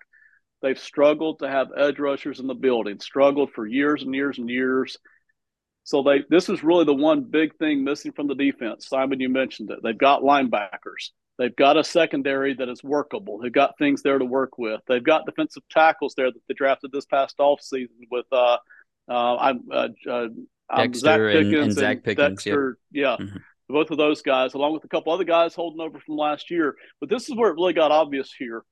they've 0.62 0.78
struggled 0.78 1.38
to 1.40 1.48
have 1.48 1.68
edge 1.76 1.98
rushers 1.98 2.40
in 2.40 2.46
the 2.46 2.54
building, 2.54 2.98
struggled 3.00 3.52
for 3.52 3.66
years 3.66 4.02
and 4.02 4.14
years 4.14 4.38
and 4.38 4.48
years. 4.48 4.96
So 5.84 6.02
they 6.02 6.24
this 6.28 6.48
is 6.48 6.64
really 6.64 6.84
the 6.84 6.94
one 6.94 7.24
big 7.30 7.56
thing 7.58 7.84
missing 7.84 8.12
from 8.12 8.26
the 8.26 8.34
defense. 8.34 8.88
Simon, 8.88 9.20
you 9.20 9.28
mentioned 9.28 9.70
it. 9.70 9.78
They've 9.82 9.96
got 9.96 10.22
linebackers. 10.22 11.10
They've 11.38 11.54
got 11.54 11.76
a 11.76 11.84
secondary 11.84 12.54
that 12.54 12.68
is 12.68 12.82
workable. 12.82 13.38
They've 13.38 13.52
got 13.52 13.78
things 13.78 14.02
there 14.02 14.18
to 14.18 14.24
work 14.24 14.58
with. 14.58 14.80
They've 14.88 15.02
got 15.02 15.24
defensive 15.24 15.62
tackles 15.70 16.14
there 16.16 16.32
that 16.32 16.40
they 16.48 16.54
drafted 16.54 16.90
this 16.92 17.06
past 17.06 17.38
offseason 17.38 18.08
with 18.10 18.26
uh, 18.32 18.58
uh, 19.08 19.36
I'm, 19.36 19.62
uh, 19.70 19.88
uh, 20.08 20.28
I'm 20.68 20.92
Zacch 20.92 21.32
Pickens 21.32 21.54
and, 21.54 21.54
and 21.54 21.72
Zacch 21.72 22.04
Pickens, 22.04 22.28
Dexter. 22.42 22.78
Yeah. 22.90 23.16
yeah. 23.18 23.24
Mm-hmm. 23.24 23.36
Both 23.70 23.90
of 23.90 23.98
those 23.98 24.22
guys, 24.22 24.54
along 24.54 24.72
with 24.72 24.84
a 24.84 24.88
couple 24.88 25.12
other 25.12 25.24
guys 25.24 25.54
holding 25.54 25.80
over 25.80 26.00
from 26.00 26.16
last 26.16 26.50
year. 26.50 26.74
But 27.00 27.10
this 27.10 27.28
is 27.28 27.36
where 27.36 27.50
it 27.50 27.54
really 27.54 27.74
got 27.74 27.92
obvious 27.92 28.32
here. 28.36 28.64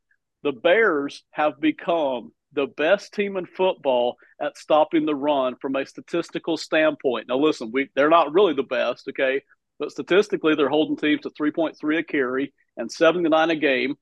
The 0.43 0.53
Bears 0.53 1.23
have 1.33 1.61
become 1.61 2.33
the 2.53 2.67
best 2.67 3.13
team 3.13 3.37
in 3.37 3.47
football 3.47 4.17
at 4.41 4.57
stopping 4.57 5.05
the 5.05 5.15
run 5.15 5.55
from 5.61 5.77
a 5.77 5.85
statistical 5.85 6.57
standpoint. 6.57 7.29
Now, 7.29 7.37
listen, 7.37 7.71
we 7.73 7.91
they're 7.95 8.09
not 8.09 8.33
really 8.33 8.55
the 8.55 8.63
best, 8.63 9.07
okay? 9.09 9.43
But 9.79 9.91
statistically, 9.91 10.55
they're 10.55 10.69
holding 10.69 10.97
teams 10.97 11.23
to 11.23 11.31
3.3 11.31 11.99
a 11.99 12.03
carry 12.03 12.55
and 12.77 12.91
79 12.91 13.51
a 13.51 13.57
game. 13.57 13.97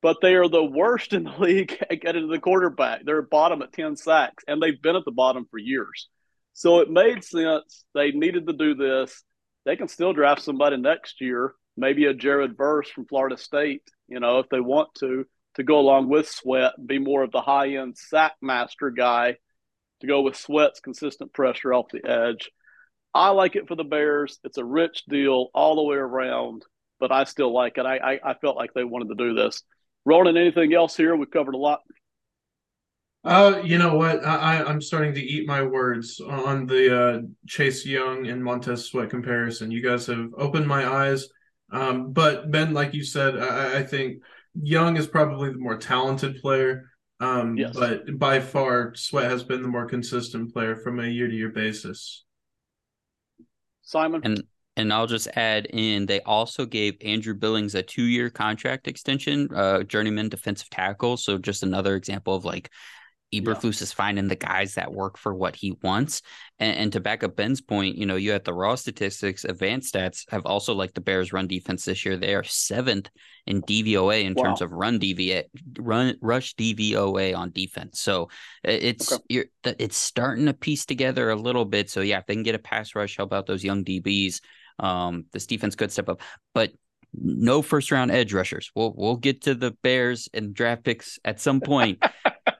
But 0.00 0.16
they 0.20 0.34
are 0.34 0.48
the 0.48 0.64
worst 0.64 1.12
in 1.12 1.24
the 1.24 1.36
league 1.38 1.76
at 1.90 2.00
getting 2.00 2.22
to 2.22 2.28
the 2.28 2.40
quarterback. 2.40 3.04
They're 3.04 3.22
bottom 3.22 3.62
at 3.62 3.72
10 3.72 3.96
sacks, 3.96 4.44
and 4.48 4.60
they've 4.60 4.80
been 4.80 4.96
at 4.96 5.04
the 5.04 5.12
bottom 5.12 5.46
for 5.50 5.58
years. 5.58 6.08
So 6.54 6.80
it 6.80 6.90
made 6.90 7.24
sense. 7.24 7.84
They 7.94 8.10
needed 8.10 8.46
to 8.46 8.52
do 8.52 8.74
this. 8.74 9.22
They 9.64 9.76
can 9.76 9.88
still 9.88 10.12
draft 10.12 10.42
somebody 10.42 10.76
next 10.76 11.20
year, 11.20 11.54
maybe 11.76 12.06
a 12.06 12.14
Jared 12.14 12.56
Verse 12.56 12.90
from 12.90 13.06
Florida 13.06 13.36
State, 13.36 13.82
you 14.08 14.20
know, 14.20 14.40
if 14.40 14.48
they 14.48 14.60
want 14.60 14.88
to, 14.96 15.24
to 15.54 15.62
go 15.62 15.78
along 15.78 16.08
with 16.08 16.28
Sweat 16.28 16.72
be 16.84 16.98
more 16.98 17.22
of 17.22 17.30
the 17.30 17.40
high 17.40 17.76
end 17.76 17.96
sack 17.96 18.34
master 18.40 18.90
guy 18.90 19.36
to 20.00 20.06
go 20.06 20.22
with 20.22 20.36
Sweat's 20.36 20.80
consistent 20.80 21.32
pressure 21.32 21.72
off 21.72 21.86
the 21.92 22.04
edge. 22.04 22.50
I 23.14 23.30
like 23.30 23.56
it 23.56 23.68
for 23.68 23.76
the 23.76 23.84
Bears. 23.84 24.38
It's 24.44 24.58
a 24.58 24.64
rich 24.64 25.04
deal 25.08 25.48
all 25.54 25.76
the 25.76 25.82
way 25.82 25.96
around, 25.96 26.64
but 26.98 27.12
I 27.12 27.24
still 27.24 27.52
like 27.52 27.78
it. 27.78 27.86
I, 27.86 27.96
I, 27.96 28.30
I 28.30 28.34
felt 28.34 28.56
like 28.56 28.72
they 28.74 28.84
wanted 28.84 29.08
to 29.08 29.14
do 29.14 29.34
this. 29.34 29.62
Ronan, 30.04 30.36
anything 30.36 30.74
else 30.74 30.96
here? 30.96 31.14
We've 31.14 31.30
covered 31.30 31.54
a 31.54 31.58
lot. 31.58 31.80
Uh, 33.24 33.62
you 33.62 33.78
know 33.78 33.96
what? 33.96 34.24
I, 34.24 34.64
I'm 34.64 34.80
starting 34.80 35.14
to 35.14 35.22
eat 35.22 35.46
my 35.46 35.62
words 35.62 36.20
on 36.20 36.66
the 36.66 37.00
uh, 37.00 37.20
Chase 37.46 37.86
Young 37.86 38.26
and 38.26 38.42
Montez 38.42 38.86
Sweat 38.86 39.10
comparison. 39.10 39.70
You 39.70 39.82
guys 39.82 40.06
have 40.06 40.30
opened 40.36 40.66
my 40.66 40.86
eyes. 40.86 41.28
Um, 41.70 42.12
but 42.12 42.50
Ben, 42.50 42.74
like 42.74 42.94
you 42.94 43.04
said, 43.04 43.38
I, 43.38 43.78
I 43.78 43.82
think 43.84 44.22
Young 44.60 44.96
is 44.96 45.06
probably 45.06 45.50
the 45.50 45.58
more 45.58 45.76
talented 45.76 46.40
player. 46.40 46.90
Um, 47.20 47.56
yes. 47.56 47.76
But 47.76 48.18
by 48.18 48.40
far, 48.40 48.94
Sweat 48.96 49.30
has 49.30 49.44
been 49.44 49.62
the 49.62 49.68
more 49.68 49.86
consistent 49.86 50.52
player 50.52 50.74
from 50.74 50.98
a 50.98 51.06
year 51.06 51.28
to 51.28 51.34
year 51.34 51.50
basis. 51.50 52.24
Simon. 53.82 54.20
And 54.24 54.42
and 54.76 54.90
I'll 54.90 55.06
just 55.06 55.28
add 55.36 55.66
in 55.66 56.06
they 56.06 56.20
also 56.22 56.64
gave 56.64 56.96
Andrew 57.02 57.34
Billings 57.34 57.74
a 57.74 57.82
two 57.82 58.04
year 58.04 58.30
contract 58.30 58.88
extension, 58.88 59.48
uh, 59.54 59.82
journeyman 59.82 60.30
defensive 60.30 60.70
tackle. 60.70 61.16
So 61.18 61.36
just 61.36 61.62
another 61.62 61.94
example 61.94 62.34
of 62.34 62.44
like 62.44 62.70
Eberflus 63.32 63.80
yeah. 63.80 63.84
is 63.84 63.92
finding 63.92 64.28
the 64.28 64.36
guys 64.36 64.74
that 64.74 64.92
work 64.92 65.16
for 65.16 65.34
what 65.34 65.56
he 65.56 65.76
wants. 65.82 66.22
And, 66.58 66.76
and, 66.76 66.92
to 66.92 67.00
back 67.00 67.24
up 67.24 67.34
Ben's 67.34 67.60
point, 67.60 67.96
you 67.96 68.06
know, 68.06 68.16
you 68.16 68.30
had 68.30 68.44
the 68.44 68.52
raw 68.52 68.74
statistics, 68.74 69.44
advanced 69.44 69.94
stats 69.94 70.30
have 70.30 70.44
also 70.46 70.74
like 70.74 70.92
the 70.94 71.00
Bears 71.00 71.32
run 71.32 71.46
defense 71.46 71.84
this 71.84 72.04
year. 72.04 72.16
They 72.16 72.34
are 72.34 72.44
seventh 72.44 73.08
in 73.46 73.62
DVOA 73.62 74.24
in 74.24 74.34
wow. 74.34 74.44
terms 74.44 74.62
of 74.62 74.72
run 74.72 75.00
DVA, 75.00 75.44
run 75.78 76.16
rush 76.20 76.54
DVOA 76.54 77.36
on 77.36 77.50
defense. 77.50 78.00
So 78.00 78.28
it's 78.62 79.12
okay. 79.12 79.22
you're 79.28 79.44
it's 79.64 79.96
starting 79.96 80.46
to 80.46 80.54
piece 80.54 80.84
together 80.86 81.30
a 81.30 81.36
little 81.36 81.64
bit. 81.64 81.90
So 81.90 82.00
yeah, 82.00 82.18
if 82.18 82.26
they 82.26 82.34
can 82.34 82.42
get 82.42 82.54
a 82.54 82.60
pass 82.60 82.94
rush, 82.94 83.16
help 83.16 83.32
out 83.32 83.46
those 83.46 83.64
young 83.64 83.84
DBs. 83.84 84.40
Um, 84.78 85.26
this 85.32 85.46
defense 85.46 85.74
could 85.74 85.92
step 85.92 86.08
up, 86.08 86.20
but 86.54 86.72
no 87.14 87.62
first 87.62 87.90
round 87.90 88.10
edge 88.10 88.32
rushers. 88.32 88.70
We'll 88.74 88.94
we'll 88.96 89.16
get 89.16 89.42
to 89.42 89.54
the 89.54 89.72
Bears 89.82 90.28
and 90.32 90.54
draft 90.54 90.84
picks 90.84 91.18
at 91.24 91.40
some 91.40 91.60
point. 91.60 92.02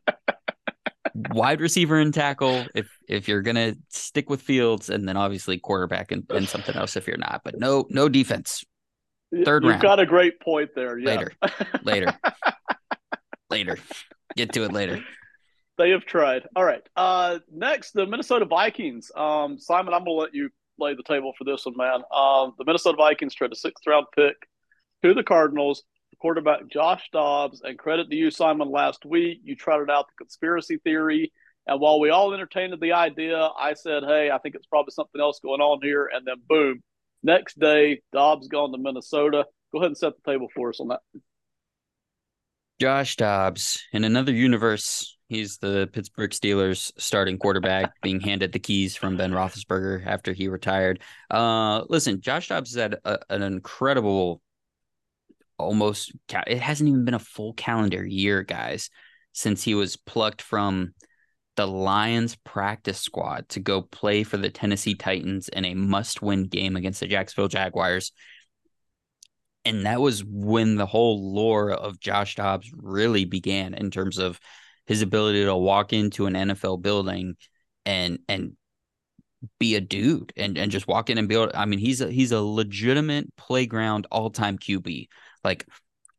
wide 1.15 1.61
receiver 1.61 1.99
and 1.99 2.13
tackle 2.13 2.67
if 2.75 2.89
if 3.09 3.29
you're 3.29 3.43
gonna 3.43 3.75
stick 3.89 4.31
with 4.31 4.43
Fields, 4.43 4.91
and 4.91 5.09
then 5.09 5.17
obviously 5.17 5.59
quarterback 5.59 6.13
and, 6.13 6.25
and 6.31 6.49
something 6.49 6.75
else 6.77 6.97
if 6.97 7.07
you're 7.07 7.17
not. 7.17 7.43
But 7.45 7.59
no 7.59 7.87
no 7.91 8.09
defense. 8.09 8.65
Third 9.45 9.65
You've 9.65 9.71
round. 9.71 9.83
got 9.83 9.99
a 10.01 10.07
great 10.07 10.41
point 10.41 10.71
there. 10.75 10.99
Yeah. 10.99 11.07
Later, 11.11 11.33
later, 11.83 12.19
later. 13.51 13.79
Get 14.37 14.53
to 14.53 14.65
it 14.65 14.73
later. 14.73 15.03
They 15.79 15.91
have 15.91 16.05
tried. 16.05 16.43
All 16.55 16.65
right. 16.65 16.83
Uh, 16.97 17.39
next, 17.51 17.93
the 17.93 18.05
Minnesota 18.07 18.45
Vikings. 18.45 19.11
Um, 19.17 19.59
Simon, 19.59 19.95
I'm 19.95 20.01
gonna 20.01 20.13
let 20.13 20.35
you 20.35 20.51
lay 20.79 20.95
the 20.95 21.03
table 21.03 21.33
for 21.39 21.45
this 21.45 21.65
one, 21.65 21.77
man. 21.77 22.03
Um, 22.15 22.53
the 22.59 22.65
Minnesota 22.67 22.97
Vikings 22.97 23.35
trade 23.35 23.53
a 23.53 23.57
sixth 23.57 23.87
round 23.87 24.07
pick 24.15 24.37
to 25.03 25.15
the 25.15 25.23
Cardinals 25.23 25.83
quarterback 26.23 26.69
Josh 26.69 27.11
Dobbs. 27.13 27.61
And 27.63 27.79
credit 27.79 28.09
to 28.09 28.17
you, 28.17 28.31
Simon, 28.31 28.71
last 28.71 29.05
week. 29.05 29.41
You 29.43 29.57
trotted 29.57 29.91
out 29.91 30.07
the 30.07 30.25
conspiracy 30.25 30.79
theory. 30.79 31.33
And 31.67 31.81
while 31.81 32.01
we 32.01 32.11
all 32.11 32.33
entertained 32.33 32.75
the 32.81 32.93
idea, 32.93 33.49
I 33.59 33.75
said, 33.75 34.05
hey, 34.05 34.31
I 34.31 34.39
think 34.39 34.55
it's 34.55 34.67
probably 34.67 34.93
something 34.93 35.21
else 35.21 35.41
going 35.41 35.61
on 35.61 35.81
here. 35.83 36.09
And 36.13 36.27
then 36.27 36.37
boom, 36.49 36.83
next 37.23 37.59
day, 37.59 38.03
Dobbs 38.13 38.49
gone 38.49 38.73
to 38.73 38.79
Minnesota. 38.79 39.45
Go 39.73 39.79
ahead 39.79 39.89
and 39.89 39.99
set 39.99 40.13
the 40.17 40.31
table 40.31 40.49
for 40.55 40.71
us 40.71 40.81
on 40.81 40.89
that. 40.89 41.01
Josh 42.81 43.17
Dobbs, 43.17 43.83
in 43.93 44.05
another 44.05 44.33
universe, 44.33 45.17
he's 45.29 45.59
the 45.59 45.89
Pittsburgh 45.93 46.31
Steelers 46.31 46.91
starting 46.99 47.39
quarterback, 47.39 47.93
being 48.03 48.21
handed 48.21 48.53
the 48.53 48.59
keys 48.59 48.97
from 48.97 49.17
Ben 49.17 49.33
Roethlisberger 49.33 50.07
after 50.07 50.33
he 50.33 50.49
retired. 50.49 51.01
Uh, 51.31 51.85
listen, 51.89 52.21
Josh 52.21 52.49
Dobbs 52.49 52.75
had 52.75 52.97
a, 53.05 53.19
an 53.31 53.43
incredible, 53.43 54.41
almost. 55.63 56.13
It 56.47 56.61
hasn't 56.61 56.89
even 56.89 57.05
been 57.05 57.15
a 57.15 57.19
full 57.19 57.55
calendar 57.55 58.05
year, 58.05 58.43
guys, 58.43 58.91
since 59.33 59.63
he 59.63 59.75
was 59.75 59.97
plucked 59.97 60.43
from 60.43 60.95
the 61.57 61.67
Lions 61.67 62.37
practice 62.37 62.99
squad 62.99 63.49
to 63.51 63.61
go 63.61 63.83
play 63.83 64.23
for 64.23 64.37
the 64.37 64.51
Tennessee 64.51 64.95
Titans 64.95 65.49
in 65.49 65.65
a 65.65 65.75
must-win 65.75 66.45
game 66.45 66.77
against 66.77 67.01
the 67.01 67.07
Jacksonville 67.07 67.49
Jaguars. 67.49 68.13
And 69.65 69.87
that 69.87 70.01
was 70.01 70.25
when 70.25 70.77
the 70.77 70.87
whole 70.87 71.33
lore 71.35 71.71
of 71.71 72.01
Josh 72.01 72.35
Dobbs 72.37 72.71
really 72.75 73.25
began 73.25 73.75
in 73.75 73.91
terms 73.91 74.19
of 74.19 74.41
his 74.87 75.03
ability 75.03 75.45
to 75.45 75.55
walk 75.55 75.93
into 75.93 76.27
an 76.27 76.35
NFL 76.35 76.83
building 76.83 77.37
and 77.85 78.19
and 78.29 78.57
be 79.59 79.75
a 79.75 79.81
dude 79.81 80.33
and, 80.37 80.57
and 80.57 80.71
just 80.71 80.87
walk 80.87 81.11
in 81.11 81.19
and 81.19 81.29
build. 81.29 81.51
I 81.55 81.67
mean, 81.67 81.79
he's 81.79 82.01
a 82.01 82.11
he's 82.11 82.33
a 82.33 82.41
legitimate 82.41 83.35
playground 83.37 84.07
all-time 84.11 84.59
QB. 84.59 85.09
Like 85.45 85.67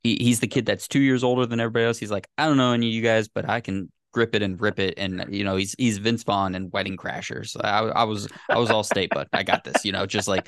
he, 0.04 0.18
he's 0.18 0.40
the 0.40 0.48
kid 0.48 0.66
that's 0.66 0.88
two 0.88 1.00
years 1.00 1.24
older 1.24 1.46
than 1.46 1.60
everybody 1.60 1.86
else. 1.86 1.98
He's 1.98 2.12
like, 2.12 2.28
I 2.38 2.46
don't 2.46 2.58
know 2.58 2.72
any 2.72 2.88
of 2.88 2.94
you 2.94 3.02
guys, 3.02 3.28
but 3.28 3.50
I 3.50 3.62
can 3.62 3.92
grip 4.12 4.36
it 4.36 4.42
and 4.42 4.60
rip 4.62 4.80
it. 4.80 4.94
And 4.98 5.26
you 5.30 5.44
know, 5.44 5.56
he's 5.56 5.76
he's 5.78 5.98
Vince 5.98 6.24
Vaughn 6.24 6.56
and 6.56 6.72
Wedding 6.72 6.98
Crashers. 6.98 7.56
I, 7.62 7.80
I 7.80 8.04
was 8.04 8.28
I 8.50 8.58
was 8.58 8.70
all 8.70 8.84
state, 8.84 9.10
but 9.14 9.28
I 9.34 9.44
got 9.44 9.64
this. 9.64 9.86
You 9.86 9.92
know, 9.92 10.06
just 10.06 10.28
like 10.28 10.48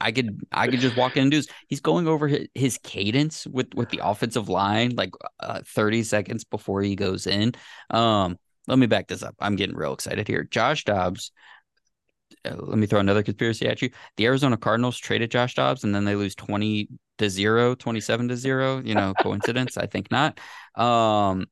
I 0.00 0.12
could 0.12 0.40
I 0.50 0.68
could 0.68 0.80
just 0.80 0.96
walk 0.96 1.16
in 1.16 1.22
and 1.22 1.30
do 1.30 1.38
this. 1.38 1.46
He's 1.68 1.80
going 1.80 2.08
over 2.08 2.26
his, 2.28 2.48
his 2.54 2.78
cadence 2.82 3.46
with 3.46 3.74
with 3.74 3.90
the 3.90 4.00
offensive 4.02 4.48
line 4.48 4.94
like 4.96 5.12
uh, 5.40 5.60
30 5.64 6.02
seconds 6.02 6.44
before 6.44 6.82
he 6.82 6.96
goes 6.96 7.26
in. 7.26 7.52
Um, 7.90 8.38
let 8.66 8.78
me 8.78 8.86
back 8.86 9.08
this 9.08 9.22
up. 9.22 9.34
I'm 9.40 9.56
getting 9.56 9.76
real 9.76 9.92
excited 9.92 10.26
here. 10.26 10.44
Josh 10.44 10.84
Dobbs. 10.84 11.32
Uh, 12.44 12.56
let 12.58 12.78
me 12.78 12.86
throw 12.86 13.00
another 13.00 13.22
conspiracy 13.22 13.66
at 13.66 13.82
you. 13.82 13.90
The 14.16 14.26
Arizona 14.26 14.56
Cardinals 14.56 14.98
traded 14.98 15.30
Josh 15.30 15.54
Dobbs 15.54 15.84
and 15.84 15.94
then 15.94 16.04
they 16.04 16.14
lose 16.14 16.34
20 16.34 16.88
to 17.18 17.30
0, 17.30 17.74
27 17.74 18.28
to 18.28 18.36
0. 18.36 18.82
You 18.84 18.94
know, 18.94 19.14
coincidence? 19.20 19.76
I 19.76 19.86
think 19.86 20.10
not. 20.10 20.40
Um, 20.76 21.46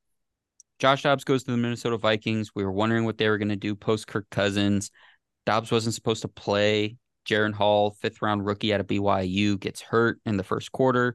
Josh 0.78 1.02
Dobbs 1.02 1.24
goes 1.24 1.44
to 1.44 1.50
the 1.50 1.56
Minnesota 1.56 1.98
Vikings. 1.98 2.52
We 2.54 2.64
were 2.64 2.72
wondering 2.72 3.04
what 3.04 3.18
they 3.18 3.28
were 3.28 3.38
going 3.38 3.50
to 3.50 3.56
do 3.56 3.74
post 3.74 4.06
Kirk 4.06 4.26
Cousins. 4.30 4.90
Dobbs 5.46 5.70
wasn't 5.70 5.94
supposed 5.94 6.22
to 6.22 6.28
play. 6.28 6.96
Jaren 7.28 7.52
Hall, 7.52 7.96
fifth 8.00 8.22
round 8.22 8.46
rookie 8.46 8.72
out 8.72 8.80
of 8.80 8.86
BYU, 8.86 9.60
gets 9.60 9.80
hurt 9.80 10.20
in 10.24 10.36
the 10.36 10.44
first 10.44 10.72
quarter. 10.72 11.14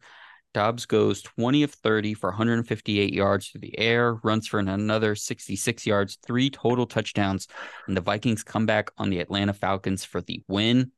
Dobbs 0.55 0.85
goes 0.85 1.21
20 1.21 1.63
of 1.63 1.71
30 1.71 2.13
for 2.13 2.29
158 2.29 3.13
yards 3.13 3.49
through 3.49 3.59
the 3.59 3.77
air, 3.77 4.13
runs 4.23 4.47
for 4.47 4.57
another 4.57 5.13
66 5.13 5.85
yards, 5.85 6.17
three 6.25 6.49
total 6.49 6.85
touchdowns, 6.85 7.49
and 7.87 7.97
the 7.97 8.01
Vikings 8.01 8.41
come 8.41 8.65
back 8.65 8.89
on 8.97 9.09
the 9.09 9.19
Atlanta 9.19 9.51
Falcons 9.51 10.05
for 10.05 10.21
the 10.21 10.41
win. 10.47 10.93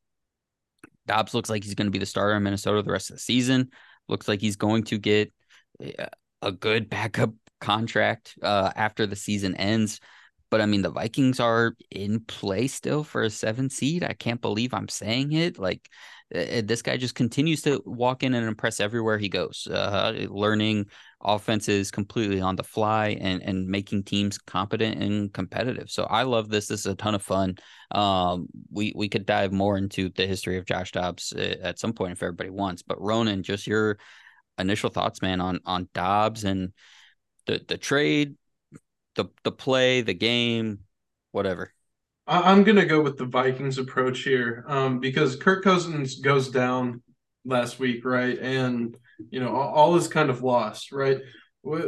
Dobbs 1.08 1.34
looks 1.34 1.50
like 1.50 1.64
he's 1.64 1.74
going 1.74 1.88
to 1.88 1.92
be 1.92 1.98
the 1.98 2.06
starter 2.06 2.36
in 2.36 2.44
Minnesota 2.44 2.84
the 2.84 2.92
rest 2.92 3.10
of 3.10 3.16
the 3.16 3.20
season. 3.20 3.72
Looks 4.08 4.28
like 4.28 4.42
he's 4.42 4.58
going 4.58 4.84
to 4.84 5.00
get 5.00 5.34
a 6.44 6.52
good 6.52 6.88
backup 6.88 7.34
contract 7.60 8.38
uh, 8.44 8.72
after 8.76 9.08
the 9.08 9.16
season 9.16 9.56
ends. 9.56 10.00
But 10.52 10.62
I 10.62 10.68
mean, 10.68 10.84
the 10.84 10.92
Vikings 10.92 11.40
are 11.40 11.76
in 11.90 12.20
play 12.20 12.68
still 12.68 13.04
for 13.04 13.24
a 13.24 13.32
seven 13.32 13.72
seed. 13.72 14.04
I 14.04 14.14
can't 14.14 14.40
believe 14.40 14.76
I'm 14.76 14.88
saying 14.88 15.32
it. 15.32 15.58
Like, 15.58 15.90
uh, 16.34 16.62
this 16.64 16.82
guy 16.82 16.98
just 16.98 17.16
continues 17.16 17.62
to 17.62 17.82
walk 17.86 18.24
in 18.24 18.34
and 18.34 18.48
impress 18.48 18.80
everywhere 18.80 19.18
he 19.18 19.30
goes, 19.30 19.68
uh, 19.72 20.28
learning 20.30 20.86
offenses 21.22 21.90
completely 21.90 22.42
on 22.42 22.56
the 22.56 22.64
fly 22.64 23.18
and, 23.20 23.42
and 23.42 23.68
making 23.68 24.04
teams 24.04 24.38
competent 24.38 25.02
and 25.02 25.34
competitive. 25.34 25.90
So 25.90 26.04
I 26.04 26.24
love 26.24 26.50
this. 26.50 26.68
This 26.68 26.82
is 26.82 26.86
a 26.86 26.96
ton 26.96 27.16
of 27.16 27.24
fun. 27.24 27.58
Um, 27.92 28.48
we, 28.72 28.94
we 28.96 29.10
could 29.10 29.26
dive 29.26 29.52
more 29.52 29.78
into 29.78 30.10
the 30.10 30.28
history 30.28 30.58
of 30.58 30.66
Josh 30.66 30.92
Dobbs 30.92 31.34
uh, 31.34 31.56
at 31.62 31.80
some 31.80 31.94
point 31.94 32.12
if 32.12 32.22
everybody 32.22 32.50
wants. 32.50 32.82
But 32.82 33.02
Ronan, 33.02 33.44
just 33.44 33.66
your 33.66 33.98
initial 34.60 34.90
thoughts, 34.90 35.22
man, 35.22 35.42
on 35.42 35.60
on 35.66 35.88
Dobbs 35.94 36.44
and 36.44 36.74
the 37.46 37.64
the 37.68 37.78
trade, 37.78 38.36
the 39.16 39.26
the 39.44 39.52
play, 39.52 40.02
the 40.02 40.14
game, 40.14 40.80
whatever. 41.32 41.74
I'm 42.28 42.64
gonna 42.64 42.86
go 42.86 43.02
with 43.02 43.18
the 43.18 43.26
Vikings 43.26 43.78
approach 43.78 44.24
here, 44.24 44.66
um, 44.68 45.00
because 45.00 45.36
Kirk 45.36 45.64
Cousins 45.64 46.20
goes 46.20 46.50
down 46.50 47.02
last 47.46 47.80
week, 47.80 48.04
right? 48.06 48.38
And 48.38 48.98
you 49.30 49.40
know 49.40 49.56
all, 49.56 49.74
all 49.74 49.96
is 49.96 50.08
kind 50.08 50.30
of 50.30 50.44
lost, 50.44 50.92
right? 50.92 51.22
We, 51.64 51.80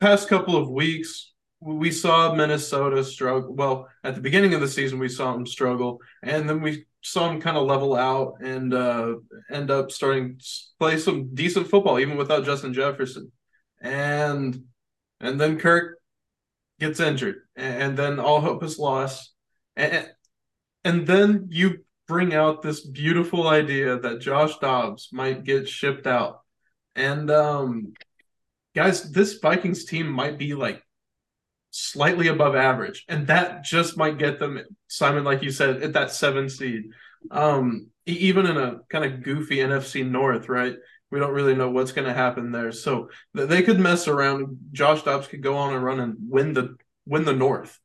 past 0.00 0.28
couple 0.28 0.56
of 0.56 0.68
weeks, 0.68 1.32
we 1.60 1.90
saw 1.90 2.34
Minnesota 2.34 3.04
struggle. 3.04 3.54
Well, 3.54 3.88
at 4.02 4.14
the 4.14 4.20
beginning 4.20 4.54
of 4.54 4.60
the 4.60 4.68
season, 4.68 4.98
we 4.98 5.08
saw 5.08 5.32
them 5.32 5.46
struggle, 5.46 6.00
and 6.22 6.48
then 6.48 6.60
we 6.60 6.86
saw 7.02 7.28
them 7.28 7.40
kind 7.40 7.56
of 7.56 7.66
level 7.66 7.94
out 7.94 8.34
and 8.42 8.74
uh, 8.74 9.14
end 9.50 9.70
up 9.70 9.90
starting 9.90 10.38
to 10.38 10.44
play 10.78 10.98
some 10.98 11.34
decent 11.34 11.68
football, 11.68 11.98
even 11.98 12.16
without 12.16 12.44
Justin 12.44 12.72
Jefferson 12.74 13.30
and 13.84 14.64
and 15.20 15.40
then 15.40 15.58
Kirk 15.58 15.98
gets 16.80 16.98
injured, 16.98 17.36
and 17.54 17.96
then 17.96 18.18
all 18.18 18.40
hope 18.40 18.64
is 18.64 18.78
lost, 18.78 19.33
and 19.76 20.10
and 20.84 21.06
then 21.06 21.48
you 21.50 21.84
bring 22.06 22.34
out 22.34 22.62
this 22.62 22.80
beautiful 22.86 23.48
idea 23.48 23.98
that 23.98 24.20
Josh 24.20 24.58
Dobbs 24.58 25.08
might 25.12 25.44
get 25.44 25.68
shipped 25.68 26.06
out, 26.06 26.40
and 26.94 27.30
um, 27.30 27.94
guys, 28.74 29.10
this 29.10 29.34
Vikings 29.38 29.84
team 29.84 30.08
might 30.08 30.38
be 30.38 30.54
like 30.54 30.82
slightly 31.70 32.28
above 32.28 32.54
average, 32.54 33.04
and 33.08 33.26
that 33.28 33.64
just 33.64 33.96
might 33.96 34.18
get 34.18 34.38
them, 34.38 34.60
Simon, 34.88 35.24
like 35.24 35.42
you 35.42 35.50
said, 35.50 35.82
at 35.82 35.94
that 35.94 36.12
seven 36.12 36.48
seed. 36.48 36.84
Um, 37.30 37.88
even 38.06 38.44
in 38.44 38.58
a 38.58 38.80
kind 38.90 39.04
of 39.04 39.22
goofy 39.22 39.56
NFC 39.56 40.06
North, 40.06 40.48
right? 40.50 40.76
we 41.14 41.20
don't 41.20 41.32
really 41.32 41.54
know 41.54 41.70
what's 41.70 41.92
going 41.92 42.08
to 42.08 42.12
happen 42.12 42.50
there. 42.50 42.72
So 42.72 43.08
they 43.34 43.62
could 43.62 43.78
mess 43.78 44.08
around. 44.08 44.58
Josh 44.72 45.02
Dobbs 45.02 45.28
could 45.28 45.44
go 45.44 45.56
on 45.56 45.72
and 45.72 45.84
run 45.84 46.00
and 46.00 46.16
win 46.28 46.54
the 46.54 46.76
win 47.06 47.24
the 47.24 47.32
North. 47.32 47.78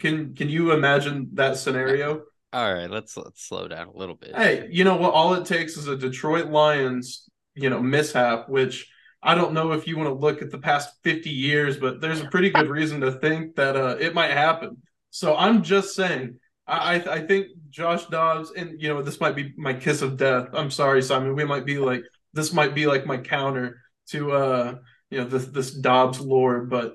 Can 0.00 0.34
can 0.34 0.48
you 0.48 0.72
imagine 0.72 1.30
that 1.34 1.56
scenario? 1.56 2.22
All 2.52 2.72
right, 2.72 2.88
let's 2.88 3.16
let's 3.16 3.44
slow 3.44 3.66
down 3.66 3.88
a 3.88 3.96
little 3.96 4.14
bit. 4.14 4.34
Hey, 4.36 4.68
you 4.70 4.84
know 4.84 4.96
what? 4.96 5.12
All 5.12 5.34
it 5.34 5.44
takes 5.44 5.76
is 5.76 5.88
a 5.88 5.96
Detroit 5.96 6.46
Lions, 6.46 7.28
you 7.54 7.68
know, 7.68 7.80
mishap, 7.80 8.48
which 8.48 8.88
I 9.20 9.34
don't 9.34 9.54
know 9.54 9.72
if 9.72 9.88
you 9.88 9.96
want 9.96 10.08
to 10.08 10.14
look 10.14 10.40
at 10.40 10.50
the 10.50 10.58
past 10.58 10.90
50 11.02 11.30
years, 11.30 11.76
but 11.78 12.00
there's 12.00 12.20
a 12.20 12.28
pretty 12.28 12.50
good 12.50 12.68
reason 12.68 13.00
to 13.00 13.10
think 13.12 13.56
that 13.56 13.74
uh, 13.74 13.96
it 13.98 14.14
might 14.14 14.30
happen. 14.30 14.76
So 15.10 15.34
I'm 15.34 15.62
just 15.62 15.96
saying, 15.96 16.38
I 16.66 16.96
I 16.96 17.26
think 17.26 17.48
Josh 17.70 18.06
Dobbs, 18.06 18.52
and 18.56 18.80
you 18.80 18.88
know, 18.88 19.02
this 19.02 19.20
might 19.20 19.34
be 19.34 19.52
my 19.56 19.74
kiss 19.74 20.02
of 20.02 20.16
death. 20.16 20.50
I'm 20.52 20.70
sorry, 20.70 21.02
Simon. 21.02 21.34
We 21.34 21.44
might 21.44 21.66
be 21.66 21.78
like 21.78 22.04
this 22.34 22.52
might 22.52 22.74
be 22.74 22.86
like 22.86 23.04
my 23.04 23.16
counter 23.16 23.80
to 24.10 24.30
uh 24.30 24.74
you 25.10 25.18
know 25.18 25.24
this 25.24 25.46
this 25.46 25.72
Dobbs 25.72 26.20
lore, 26.20 26.66
but 26.66 26.94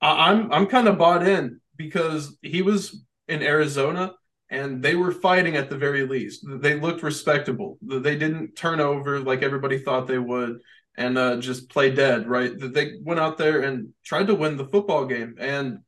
I, 0.00 0.30
I'm 0.30 0.52
I'm 0.52 0.66
kind 0.66 0.86
of 0.86 0.96
bought 0.96 1.26
in 1.26 1.60
because 1.82 2.36
he 2.42 2.62
was 2.62 3.04
in 3.28 3.42
Arizona 3.42 4.14
and 4.50 4.82
they 4.82 4.94
were 4.94 5.12
fighting 5.12 5.56
at 5.56 5.70
the 5.70 5.76
very 5.76 6.06
least. 6.06 6.44
They 6.46 6.78
looked 6.78 7.02
respectable. 7.02 7.78
They 7.82 8.16
didn't 8.16 8.54
turn 8.54 8.80
over 8.80 9.20
like 9.20 9.42
everybody 9.42 9.78
thought 9.78 10.06
they 10.06 10.18
would 10.18 10.60
and 10.96 11.16
uh, 11.16 11.36
just 11.36 11.70
play 11.70 11.90
dead, 11.90 12.28
right? 12.28 12.52
They 12.58 12.92
went 13.02 13.20
out 13.20 13.38
there 13.38 13.62
and 13.62 13.88
tried 14.04 14.26
to 14.26 14.34
win 14.34 14.58
the 14.58 14.66
football 14.66 15.06
game. 15.06 15.36
And 15.38 15.78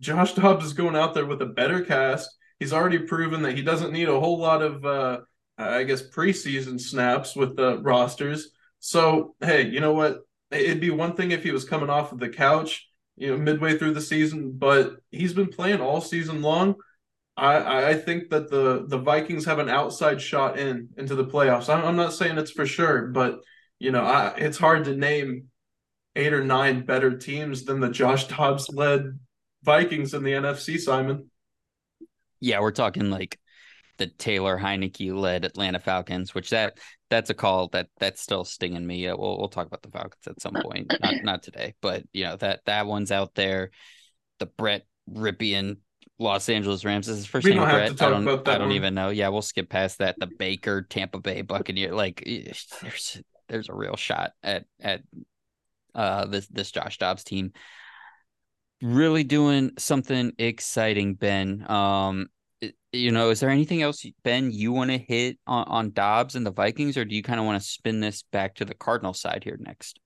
Josh 0.00 0.32
Dobbs 0.34 0.64
is 0.64 0.72
going 0.72 0.96
out 0.96 1.14
there 1.14 1.26
with 1.26 1.42
a 1.42 1.46
better 1.46 1.82
cast. 1.82 2.30
He's 2.58 2.72
already 2.72 2.98
proven 2.98 3.42
that 3.42 3.56
he 3.56 3.62
doesn't 3.62 3.92
need 3.92 4.08
a 4.08 4.18
whole 4.18 4.38
lot 4.38 4.62
of 4.62 4.84
uh, 4.84 5.18
I 5.58 5.82
guess 5.84 6.02
preseason 6.02 6.80
snaps 6.80 7.36
with 7.36 7.56
the 7.56 7.78
rosters. 7.78 8.50
So 8.78 9.34
hey, 9.40 9.68
you 9.68 9.80
know 9.80 9.92
what? 9.92 10.20
It'd 10.50 10.80
be 10.80 10.90
one 10.90 11.14
thing 11.14 11.32
if 11.32 11.42
he 11.42 11.50
was 11.50 11.64
coming 11.64 11.90
off 11.90 12.12
of 12.12 12.20
the 12.20 12.28
couch, 12.30 12.87
you 13.18 13.28
know, 13.30 13.36
midway 13.36 13.76
through 13.76 13.94
the 13.94 14.00
season, 14.00 14.52
but 14.52 14.96
he's 15.10 15.32
been 15.32 15.48
playing 15.48 15.80
all 15.80 16.00
season 16.00 16.40
long. 16.40 16.76
I, 17.36 17.90
I 17.90 17.94
think 17.94 18.30
that 18.30 18.50
the 18.50 18.84
the 18.86 18.98
Vikings 18.98 19.44
have 19.44 19.58
an 19.58 19.68
outside 19.68 20.20
shot 20.20 20.58
in 20.58 20.88
into 20.96 21.14
the 21.14 21.26
playoffs. 21.26 21.72
I'm, 21.72 21.84
I'm 21.84 21.96
not 21.96 22.12
saying 22.12 22.38
it's 22.38 22.50
for 22.50 22.66
sure, 22.66 23.08
but 23.08 23.40
you 23.78 23.92
know, 23.92 24.02
I, 24.02 24.34
it's 24.36 24.58
hard 24.58 24.84
to 24.84 24.96
name 24.96 25.48
eight 26.16 26.32
or 26.32 26.42
nine 26.42 26.84
better 26.84 27.16
teams 27.16 27.64
than 27.64 27.80
the 27.80 27.90
Josh 27.90 28.26
Dobbs 28.26 28.68
led 28.68 29.18
Vikings 29.62 30.14
in 30.14 30.22
the 30.22 30.32
NFC. 30.32 30.78
Simon. 30.78 31.30
Yeah, 32.40 32.60
we're 32.60 32.70
talking 32.70 33.10
like 33.10 33.38
the 33.98 34.06
Taylor 34.06 34.58
Heinicke 34.58 35.12
led 35.14 35.44
Atlanta 35.44 35.80
Falcons, 35.80 36.34
which 36.34 36.50
that 36.50 36.78
that's 37.10 37.30
a 37.30 37.34
call 37.34 37.68
that 37.68 37.88
that's 37.98 38.20
still 38.20 38.44
stinging 38.44 38.86
me. 38.86 39.06
We'll 39.06 39.38
we'll 39.38 39.48
talk 39.48 39.66
about 39.66 39.82
the 39.82 39.90
Falcons 39.90 40.26
at 40.26 40.40
some 40.40 40.54
point, 40.54 40.94
not 41.02 41.14
not 41.22 41.42
today, 41.42 41.74
but 41.80 42.04
you 42.12 42.24
know 42.24 42.36
that 42.36 42.60
that 42.66 42.86
one's 42.86 43.12
out 43.12 43.34
there. 43.34 43.70
The 44.38 44.46
Brett 44.46 44.86
Rypien 45.10 45.78
Los 46.18 46.48
Angeles 46.48 46.84
Rams. 46.84 47.08
Is 47.08 47.18
his 47.18 47.26
first 47.26 47.44
we 47.44 47.52
name 47.52 47.62
Brett? 47.62 48.02
I 48.02 48.10
don't, 48.10 48.48
I 48.48 48.58
don't 48.58 48.72
even 48.72 48.94
know. 48.94 49.08
Yeah, 49.08 49.28
we'll 49.28 49.42
skip 49.42 49.68
past 49.68 49.98
that. 49.98 50.16
The 50.18 50.26
Baker 50.26 50.82
Tampa 50.82 51.20
Bay 51.20 51.42
Buccaneer. 51.42 51.94
Like 51.94 52.22
there's 52.24 53.22
there's 53.48 53.68
a 53.68 53.74
real 53.74 53.96
shot 53.96 54.32
at 54.42 54.64
at 54.80 55.02
uh 55.94 56.26
this 56.26 56.46
this 56.48 56.70
Josh 56.70 56.98
Dobbs 56.98 57.24
team 57.24 57.52
really 58.82 59.24
doing 59.24 59.72
something 59.78 60.32
exciting, 60.38 61.14
Ben. 61.14 61.68
Um 61.70 62.28
you 62.92 63.12
know, 63.12 63.30
is 63.30 63.40
there 63.40 63.50
anything 63.50 63.82
else, 63.82 64.04
Ben, 64.24 64.50
you 64.50 64.72
want 64.72 64.90
to 64.90 64.98
hit 64.98 65.38
on, 65.46 65.64
on 65.68 65.90
Dobbs 65.92 66.34
and 66.34 66.44
the 66.44 66.50
Vikings, 66.50 66.96
or 66.96 67.04
do 67.04 67.14
you 67.14 67.22
kind 67.22 67.38
of 67.38 67.46
want 67.46 67.60
to 67.60 67.68
spin 67.68 68.00
this 68.00 68.22
back 68.32 68.56
to 68.56 68.64
the 68.64 68.74
Cardinal 68.74 69.14
side 69.14 69.44
here 69.44 69.56
next? 69.60 70.00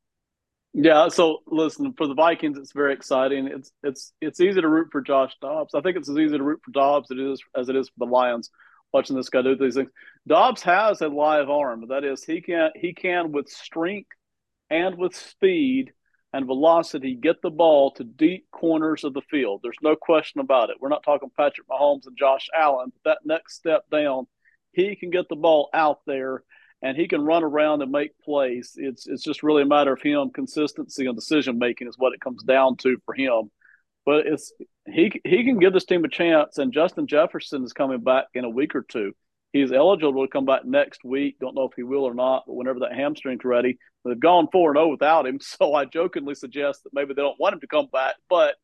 Yeah, 0.75 1.09
so 1.09 1.39
listen, 1.47 1.93
for 1.99 2.07
the 2.07 2.15
Vikings, 2.15 2.57
it's 2.57 2.73
very 2.73 2.95
exciting. 2.95 3.47
It's 3.47 3.71
it's 3.83 4.15
it's 4.23 4.41
easy 4.41 4.61
to 4.61 4.69
root 4.69 4.89
for 4.91 5.03
Josh 5.03 5.35
Dobbs. 5.41 5.75
I 5.75 5.83
think 5.83 5.99
it's 5.99 6.09
as 6.09 6.17
easy 6.17 6.39
to 6.39 6.43
root 6.43 6.61
for 6.65 6.71
Dobbs 6.71 7.11
as 7.11 7.19
it 7.19 7.21
is 7.21 7.43
as 7.55 7.69
it 7.69 7.77
is 7.77 7.89
for 7.89 8.07
the 8.07 8.11
Lions. 8.11 8.51
Watching 8.91 9.17
this 9.17 9.29
guy 9.29 9.43
do 9.43 9.57
these 9.57 9.75
things, 9.75 9.91
Dobbs 10.27 10.63
has 10.63 11.01
a 11.03 11.09
live 11.09 11.51
arm. 11.51 11.89
That 11.89 12.05
is, 12.05 12.25
he 12.25 12.41
can 12.41 12.71
he 12.75 12.95
can 12.95 13.33
with 13.33 13.49
strength 13.51 14.11
and 14.71 14.97
with 14.97 15.15
speed 15.15 15.93
and 16.33 16.47
velocity 16.47 17.15
get 17.15 17.43
the 17.43 17.51
ball 17.51 17.91
to 17.93 18.05
deep 18.05 18.47
corners 18.51 19.05
of 19.05 19.15
the 19.15 19.23
field. 19.31 19.61
There's 19.63 19.77
no 19.83 19.97
question 19.97 20.41
about 20.41 20.71
it. 20.71 20.77
We're 20.81 20.89
not 20.89 21.03
talking 21.03 21.31
Patrick 21.37 21.69
Mahomes 21.69 22.07
and 22.07 22.17
Josh 22.17 22.49
Allen. 22.57 22.93
But 22.93 23.11
that 23.11 23.19
next 23.27 23.57
step 23.57 23.85
down, 23.91 24.27
he 24.73 24.97
can 24.97 25.11
get 25.11 25.29
the 25.29 25.37
ball 25.37 25.69
out 25.75 26.01
there 26.07 26.43
and 26.83 26.97
he 26.97 27.07
can 27.07 27.21
run 27.25 27.45
around 27.45 27.83
and 27.83 27.93
make 27.93 28.19
plays. 28.19 28.73
It's 28.77 29.07
it's 29.07 29.23
just 29.23 29.43
really 29.43 29.63
a 29.63 29.67
matter 29.67 29.93
of 29.93 30.03
him 30.03 30.31
consistency 30.31 31.07
and 31.07 31.15
decision 31.15 31.59
making 31.59 31.89
is 31.89 31.99
what 31.99 32.15
it 32.15 32.21
comes 32.21 32.43
down 32.43 32.77
to 32.79 32.97
for 33.05 33.15
him. 33.15 33.51
But 34.05 34.27
it's 34.27 34.53
he 34.87 35.13
he 35.25 35.45
can 35.45 35.59
give 35.59 35.73
this 35.73 35.85
team 35.85 36.05
a 36.05 36.09
chance. 36.09 36.59
And 36.59 36.73
Justin 36.73 37.07
Jefferson 37.07 37.63
is 37.63 37.73
coming 37.73 38.01
back 38.01 38.27
in 38.35 38.45
a 38.45 38.51
week 38.51 38.75
or 38.75 38.83
two. 38.83 39.13
He's 39.53 39.73
eligible 39.73 40.25
to 40.25 40.31
come 40.31 40.47
back 40.47 40.65
next 40.65 41.05
week. 41.05 41.37
Don't 41.39 41.55
know 41.55 41.65
if 41.65 41.75
he 41.77 41.83
will 41.83 42.05
or 42.05 42.15
not, 42.15 42.45
but 42.47 42.55
whenever 42.55 42.81
that 42.81 42.95
hamstring's 42.95 43.45
ready, 43.45 43.79
they've 44.05 44.19
gone 44.19 44.49
four 44.51 44.71
and 44.71 44.77
zero 44.77 44.87
oh 44.87 44.91
without 44.91 45.27
him. 45.27 45.39
So 45.59 45.75
I 45.75 45.85
jokingly 45.85 46.35
suggest 46.35 46.85
that 46.85 46.95
maybe 46.95 47.15
they 47.15 47.23
don't 47.23 47.39
want 47.39 47.55
him 47.55 47.61
to 47.61 47.67
come 47.67 47.89
back, 47.93 48.15
but 48.31 48.55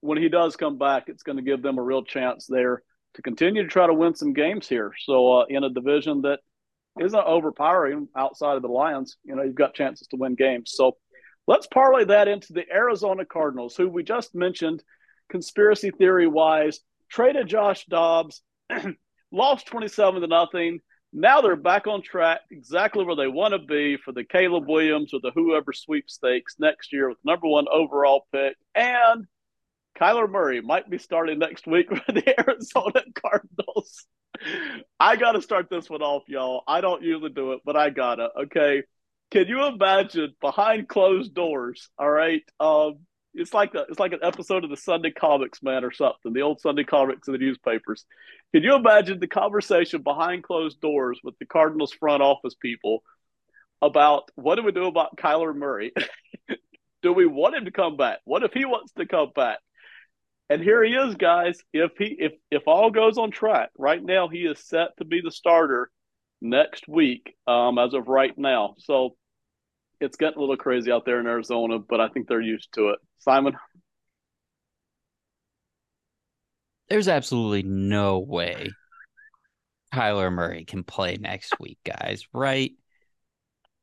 when 0.00 0.18
he 0.18 0.28
does 0.28 0.56
come 0.56 0.78
back, 0.78 1.04
it's 1.08 1.22
going 1.22 1.36
to 1.36 1.42
give 1.42 1.62
them 1.62 1.78
a 1.78 1.82
real 1.82 2.04
chance 2.04 2.46
there 2.46 2.82
to 3.14 3.22
continue 3.22 3.62
to 3.62 3.68
try 3.68 3.86
to 3.86 3.94
win 3.94 4.14
some 4.14 4.32
games 4.32 4.68
here. 4.68 4.92
So 5.04 5.40
uh, 5.40 5.44
in 5.48 5.64
a 5.64 5.70
division 5.70 6.22
that 6.22 6.38
isn't 6.98 7.24
overpowering 7.24 8.08
outside 8.16 8.56
of 8.56 8.62
the 8.62 8.68
Lions. 8.68 9.16
You 9.24 9.36
know, 9.36 9.42
you've 9.42 9.54
got 9.54 9.74
chances 9.74 10.06
to 10.08 10.16
win 10.16 10.34
games. 10.34 10.72
So 10.74 10.96
let's 11.46 11.66
parlay 11.66 12.04
that 12.06 12.28
into 12.28 12.52
the 12.52 12.64
Arizona 12.72 13.24
Cardinals, 13.24 13.76
who 13.76 13.88
we 13.88 14.02
just 14.02 14.34
mentioned, 14.34 14.82
conspiracy 15.30 15.90
theory 15.90 16.26
wise, 16.26 16.80
traded 17.08 17.48
Josh 17.48 17.84
Dobbs, 17.86 18.42
lost 19.32 19.66
27 19.66 20.20
to 20.20 20.26
nothing. 20.26 20.80
Now 21.12 21.40
they're 21.40 21.56
back 21.56 21.86
on 21.86 22.02
track, 22.02 22.40
exactly 22.50 23.04
where 23.04 23.16
they 23.16 23.26
want 23.26 23.52
to 23.52 23.58
be 23.58 23.96
for 23.96 24.12
the 24.12 24.24
Caleb 24.24 24.68
Williams 24.68 25.12
or 25.12 25.20
the 25.20 25.32
whoever 25.32 25.72
sweepstakes 25.72 26.56
next 26.58 26.92
year 26.92 27.08
with 27.08 27.18
number 27.24 27.48
one 27.48 27.66
overall 27.68 28.26
pick. 28.32 28.56
And 28.74 29.26
Kyler 30.00 30.30
Murray 30.30 30.60
might 30.60 30.88
be 30.88 30.98
starting 30.98 31.38
next 31.38 31.66
week 31.66 31.88
for 32.06 32.12
the 32.12 32.40
Arizona 32.40 33.02
Cardinals. 33.14 34.06
I 34.98 35.16
got 35.16 35.32
to 35.32 35.42
start 35.42 35.68
this 35.68 35.90
one 35.90 36.02
off, 36.02 36.22
y'all. 36.28 36.62
I 36.66 36.80
don't 36.80 37.02
usually 37.02 37.30
do 37.30 37.52
it, 37.52 37.60
but 37.64 37.76
I 37.76 37.90
gotta. 37.90 38.30
Okay. 38.44 38.84
Can 39.30 39.46
you 39.46 39.64
imagine 39.66 40.34
behind 40.40 40.88
closed 40.88 41.34
doors? 41.34 41.88
All 41.98 42.10
right. 42.10 42.42
Um, 42.58 43.00
it's 43.34 43.54
like 43.54 43.74
a, 43.74 43.86
it's 43.88 44.00
like 44.00 44.12
an 44.12 44.20
episode 44.22 44.64
of 44.64 44.70
the 44.70 44.76
Sunday 44.76 45.10
Comics, 45.10 45.62
man, 45.62 45.84
or 45.84 45.92
something. 45.92 46.32
The 46.32 46.42
old 46.42 46.60
Sunday 46.60 46.84
Comics 46.84 47.28
in 47.28 47.32
the 47.32 47.38
newspapers. 47.38 48.04
Can 48.54 48.62
you 48.62 48.74
imagine 48.74 49.20
the 49.20 49.28
conversation 49.28 50.02
behind 50.02 50.42
closed 50.42 50.80
doors 50.80 51.20
with 51.22 51.38
the 51.38 51.46
Cardinals 51.46 51.92
front 51.92 52.22
office 52.22 52.54
people 52.54 53.02
about 53.82 54.30
what 54.34 54.56
do 54.56 54.62
we 54.62 54.72
do 54.72 54.84
about 54.84 55.16
Kyler 55.16 55.54
Murray? 55.54 55.92
do 57.02 57.12
we 57.12 57.26
want 57.26 57.54
him 57.54 57.64
to 57.64 57.70
come 57.70 57.96
back? 57.96 58.18
What 58.24 58.42
if 58.42 58.52
he 58.52 58.64
wants 58.64 58.92
to 58.94 59.06
come 59.06 59.30
back? 59.34 59.58
And 60.48 60.60
here 60.60 60.82
he 60.82 60.92
is, 60.92 61.14
guys. 61.14 61.58
If 61.72 61.92
he 61.96 62.16
if 62.18 62.32
if 62.50 62.62
all 62.66 62.90
goes 62.90 63.18
on 63.18 63.30
track, 63.30 63.70
right 63.78 64.02
now 64.02 64.28
he 64.28 64.40
is 64.40 64.58
set 64.58 64.96
to 64.98 65.04
be 65.04 65.20
the 65.20 65.30
starter 65.30 65.90
next 66.42 66.88
week, 66.88 67.36
um, 67.46 67.78
as 67.78 67.94
of 67.94 68.08
right 68.08 68.36
now. 68.36 68.74
So 68.78 69.16
it's 70.00 70.16
getting 70.16 70.38
a 70.38 70.40
little 70.40 70.56
crazy 70.56 70.90
out 70.90 71.04
there 71.04 71.20
in 71.20 71.26
Arizona, 71.26 71.78
but 71.78 72.00
I 72.00 72.08
think 72.08 72.28
they're 72.28 72.40
used 72.40 72.72
to 72.74 72.90
it. 72.90 72.98
Simon. 73.18 73.54
There's 76.88 77.08
absolutely 77.08 77.62
no 77.62 78.18
way 78.18 78.70
Kyler 79.94 80.32
Murray 80.32 80.64
can 80.64 80.82
play 80.82 81.16
next 81.20 81.60
week, 81.60 81.78
guys, 81.84 82.24
right? 82.32 82.72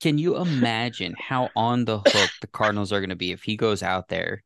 Can 0.01 0.17
you 0.17 0.37
imagine 0.37 1.15
how 1.17 1.49
on 1.55 1.85
the 1.85 1.99
hook 1.99 2.29
the 2.41 2.47
Cardinals 2.47 2.91
are 2.91 2.99
going 2.99 3.09
to 3.09 3.15
be 3.15 3.31
if 3.31 3.43
he 3.43 3.55
goes 3.55 3.81
out 3.81 4.09
there 4.09 4.43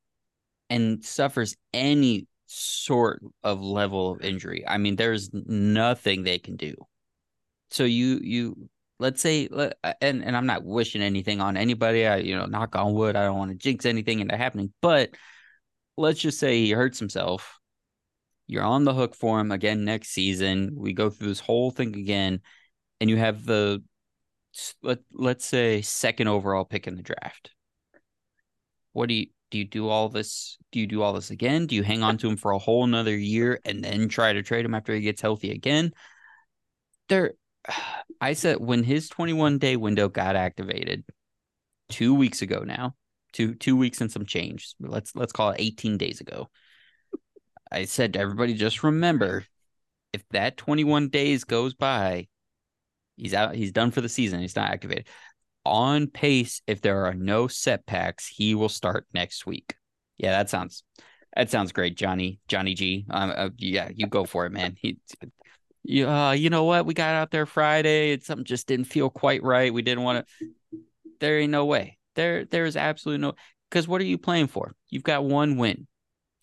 and 0.69 1.03
suffers 1.03 1.55
any 1.73 2.27
sort 2.45 3.21
of 3.43 3.61
level 3.61 4.11
of 4.11 4.21
injury, 4.21 4.63
I 4.67 4.77
mean, 4.77 4.95
there's 4.95 5.29
nothing 5.33 6.23
they 6.23 6.39
can 6.39 6.55
do. 6.55 6.75
So 7.69 7.83
you 7.83 8.19
you 8.21 8.69
let's 9.01 9.19
say 9.19 9.49
and 9.99 10.23
and 10.23 10.37
I'm 10.37 10.45
not 10.45 10.63
wishing 10.63 11.01
anything 11.01 11.41
on 11.41 11.57
anybody. 11.57 12.05
I 12.05 12.17
you 12.17 12.37
know 12.37 12.45
knock 12.45 12.75
on 12.75 12.93
wood. 12.93 13.15
I 13.15 13.25
don't 13.25 13.37
want 13.37 13.51
to 13.51 13.57
jinx 13.57 13.85
anything 13.85 14.19
into 14.19 14.37
happening, 14.37 14.71
but 14.79 15.09
let's 15.97 16.19
just 16.19 16.39
say 16.39 16.59
he 16.59 16.71
hurts 16.71 16.99
himself. 16.99 17.59
You're 18.47 18.63
on 18.63 18.83
the 18.83 18.93
hook 18.93 19.15
for 19.15 19.39
him 19.39 19.51
again 19.51 19.85
next 19.85 20.09
season. 20.09 20.75
We 20.75 20.93
go 20.93 21.09
through 21.09 21.29
this 21.29 21.39
whole 21.39 21.71
thing 21.71 21.95
again, 21.95 22.41
and 22.99 23.09
you 23.09 23.17
have 23.17 23.43
the 23.43 23.83
let 24.83 24.99
let's 25.11 25.45
say 25.45 25.81
second 25.81 26.27
overall 26.27 26.63
pick 26.63 26.87
in 26.87 26.95
the 26.95 27.01
draft. 27.01 27.51
What 28.93 29.09
do 29.09 29.15
you 29.15 29.27
do 29.49 29.57
you 29.57 29.65
do 29.65 29.89
all 29.89 30.09
this 30.09 30.59
do 30.71 30.79
you 30.79 30.85
do 30.87 31.01
all 31.01 31.11
this 31.13 31.31
again 31.31 31.65
do 31.65 31.75
you 31.75 31.83
hang 31.83 32.03
on 32.03 32.17
to 32.17 32.29
him 32.29 32.37
for 32.37 32.51
a 32.51 32.57
whole 32.57 32.85
another 32.85 33.17
year 33.17 33.59
and 33.65 33.83
then 33.83 34.07
try 34.07 34.31
to 34.31 34.41
trade 34.41 34.63
him 34.63 34.73
after 34.73 34.95
he 34.95 35.01
gets 35.01 35.21
healthy 35.21 35.51
again 35.51 35.91
there 37.09 37.33
i 38.21 38.33
said 38.33 38.57
when 38.59 38.83
his 38.83 39.09
21 39.09 39.57
day 39.57 39.75
window 39.75 40.07
got 40.09 40.35
activated 40.35 41.03
two 41.89 42.13
weeks 42.13 42.41
ago 42.41 42.63
now 42.65 42.95
two 43.33 43.55
two 43.55 43.75
weeks 43.77 44.01
and 44.01 44.11
some 44.11 44.25
change 44.25 44.73
let's 44.79 45.15
let's 45.15 45.31
call 45.31 45.51
it 45.51 45.59
18 45.59 45.97
days 45.97 46.21
ago 46.21 46.49
i 47.71 47.85
said 47.85 48.13
to 48.13 48.19
everybody 48.19 48.53
just 48.53 48.83
remember 48.83 49.45
if 50.13 50.23
that 50.29 50.57
21 50.57 51.09
days 51.09 51.43
goes 51.43 51.73
by 51.73 52.27
he's 53.17 53.33
out 53.33 53.55
he's 53.55 53.71
done 53.71 53.91
for 53.91 54.01
the 54.01 54.09
season 54.09 54.39
he's 54.39 54.55
not 54.55 54.69
activated. 54.69 55.07
On 55.63 56.07
pace 56.07 56.61
if 56.65 56.81
there 56.81 57.05
are 57.05 57.13
no 57.13 57.47
setbacks 57.47 58.27
he 58.27 58.55
will 58.55 58.69
start 58.69 59.05
next 59.13 59.45
week. 59.45 59.75
Yeah 60.17 60.31
that 60.31 60.49
sounds 60.49 60.83
that 61.35 61.49
sounds 61.49 61.71
great 61.71 61.95
johnny 61.95 62.39
johnny 62.47 62.73
g. 62.73 63.05
Um, 63.09 63.31
uh, 63.35 63.49
yeah 63.57 63.89
you 63.93 64.07
go 64.07 64.25
for 64.25 64.45
it 64.45 64.51
man. 64.51 64.75
He 64.77 64.97
uh, 65.87 66.31
you 66.31 66.49
know 66.49 66.63
what? 66.63 66.85
We 66.85 66.93
got 66.93 67.15
out 67.15 67.31
there 67.31 67.45
friday 67.45 68.13
and 68.13 68.23
something 68.23 68.45
just 68.45 68.67
didn't 68.67 68.85
feel 68.85 69.09
quite 69.09 69.43
right. 69.43 69.73
We 69.73 69.81
didn't 69.81 70.03
want 70.03 70.25
to 70.25 70.79
there 71.19 71.39
ain't 71.39 71.51
no 71.51 71.65
way. 71.65 71.97
There 72.15 72.45
there 72.45 72.65
is 72.65 72.75
absolutely 72.75 73.21
no 73.21 73.33
because 73.69 73.87
what 73.87 74.01
are 74.01 74.05
you 74.05 74.17
playing 74.17 74.47
for? 74.47 74.75
You've 74.89 75.03
got 75.03 75.23
one 75.23 75.57
win. 75.57 75.87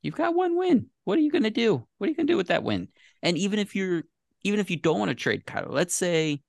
You've 0.02 0.14
got 0.14 0.34
one 0.34 0.56
win. 0.56 0.86
What 1.04 1.18
are 1.18 1.22
you 1.22 1.30
going 1.30 1.44
to 1.44 1.50
do? 1.50 1.86
What 1.98 2.06
are 2.06 2.10
you 2.10 2.16
going 2.16 2.26
to 2.26 2.32
do 2.32 2.36
with 2.36 2.48
that 2.48 2.62
win? 2.62 2.88
And 3.22 3.36
even 3.36 3.58
if 3.58 3.76
you're 3.76 4.04
even 4.42 4.60
if 4.60 4.70
you 4.70 4.76
don't 4.76 4.98
want 4.98 5.10
to 5.10 5.14
trade 5.14 5.44
Kyler, 5.44 5.70
let's 5.70 5.94
say 5.94 6.40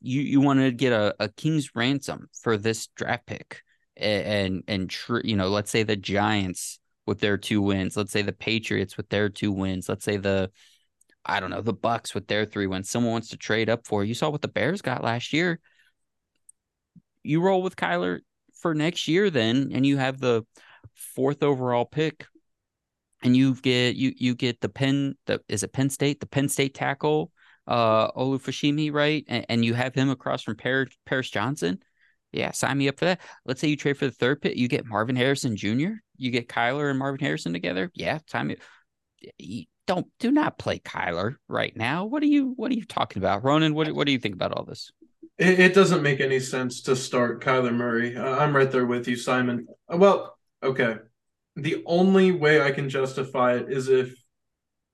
you 0.00 0.20
you 0.20 0.40
want 0.40 0.60
to 0.60 0.70
get 0.70 0.92
a, 0.92 1.14
a 1.18 1.28
king's 1.28 1.74
ransom 1.74 2.28
for 2.42 2.56
this 2.56 2.88
draft 2.88 3.26
pick 3.26 3.62
and 3.96 4.62
and, 4.68 4.90
tr- 4.90 5.24
you 5.24 5.36
know 5.36 5.48
let's 5.48 5.70
say 5.70 5.82
the 5.82 5.96
giants 5.96 6.78
with 7.06 7.18
their 7.18 7.36
two 7.36 7.60
wins 7.60 7.96
let's 7.96 8.12
say 8.12 8.22
the 8.22 8.32
patriots 8.32 8.96
with 8.96 9.08
their 9.08 9.28
two 9.28 9.50
wins 9.50 9.88
let's 9.88 10.04
say 10.04 10.16
the 10.16 10.50
i 11.28 11.40
don't 11.40 11.50
know 11.50 11.60
the 11.60 11.72
bucks 11.72 12.14
with 12.14 12.26
their 12.26 12.44
three 12.44 12.66
wins 12.66 12.88
someone 12.88 13.12
wants 13.12 13.28
to 13.28 13.36
trade 13.36 13.68
up 13.68 13.86
for 13.86 14.04
you 14.04 14.14
saw 14.14 14.30
what 14.30 14.42
the 14.42 14.48
bears 14.48 14.82
got 14.82 15.04
last 15.04 15.32
year 15.32 15.60
you 17.22 17.40
roll 17.40 17.62
with 17.62 17.76
kyler 17.76 18.20
for 18.60 18.74
next 18.74 19.08
year 19.08 19.30
then 19.30 19.70
and 19.72 19.86
you 19.86 19.96
have 19.96 20.18
the 20.18 20.44
fourth 20.94 21.42
overall 21.42 21.84
pick 21.84 22.26
and 23.22 23.36
you 23.36 23.54
get 23.54 23.96
you 23.96 24.12
you 24.16 24.34
get 24.34 24.60
the 24.60 24.68
penn 24.68 25.16
the 25.26 25.40
is 25.48 25.62
it 25.62 25.72
penn 25.72 25.90
state 25.90 26.20
the 26.20 26.26
penn 26.26 26.48
state 26.48 26.74
tackle 26.74 27.30
uh 27.68 28.10
Olu 28.12 28.40
Fashanu, 28.40 28.92
right? 28.92 29.24
And, 29.28 29.46
and, 29.48 29.64
you 29.64 29.74
have 29.74 29.94
him 29.94 30.08
across 30.08 30.42
from 30.42 30.56
Paris, 30.56 30.96
Paris 31.04 31.28
Johnson. 31.28 31.78
Yeah, 32.32 32.50
sign 32.52 32.78
me 32.78 32.88
up 32.88 32.98
for 32.98 33.04
that. 33.04 33.20
Let's 33.44 33.60
say 33.60 33.68
you 33.68 33.76
trade 33.76 33.98
for 33.98 34.06
the 34.06 34.10
third 34.10 34.40
pick, 34.40 34.56
you 34.56 34.68
get 34.68 34.86
Marvin 34.86 35.16
Harrison 35.16 35.54
Jr. 35.54 35.92
You 36.16 36.30
get 36.30 36.48
Kyler 36.48 36.90
and 36.90 36.98
Marvin 36.98 37.20
Harrison 37.20 37.52
together. 37.52 37.90
Yeah, 37.94 38.18
time 38.26 38.54
you 39.38 39.66
don't 39.88 40.06
do 40.20 40.30
not 40.30 40.58
play 40.58 40.78
Kyler 40.78 41.36
right 41.48 41.74
now. 41.74 42.04
What 42.04 42.22
are 42.22 42.26
you 42.26 42.52
what 42.56 42.70
are 42.70 42.74
you 42.74 42.84
talking 42.84 43.20
about, 43.20 43.42
Ronan? 43.42 43.74
What 43.74 43.90
what 43.92 44.06
do 44.06 44.12
you 44.12 44.18
think 44.18 44.34
about 44.34 44.52
all 44.52 44.64
this? 44.64 44.92
It, 45.38 45.58
it 45.58 45.74
doesn't 45.74 46.02
make 46.02 46.20
any 46.20 46.38
sense 46.38 46.82
to 46.82 46.94
start 46.94 47.42
Kyler 47.42 47.74
Murray. 47.74 48.16
Uh, 48.16 48.36
I'm 48.36 48.54
right 48.54 48.70
there 48.70 48.86
with 48.86 49.08
you, 49.08 49.16
Simon. 49.16 49.66
Well, 49.88 50.36
okay. 50.62 50.96
the 51.56 51.82
only 51.86 52.30
way 52.32 52.60
I 52.60 52.70
can 52.70 52.88
justify 52.88 53.54
it 53.54 53.70
is 53.70 53.88
if 53.88 54.14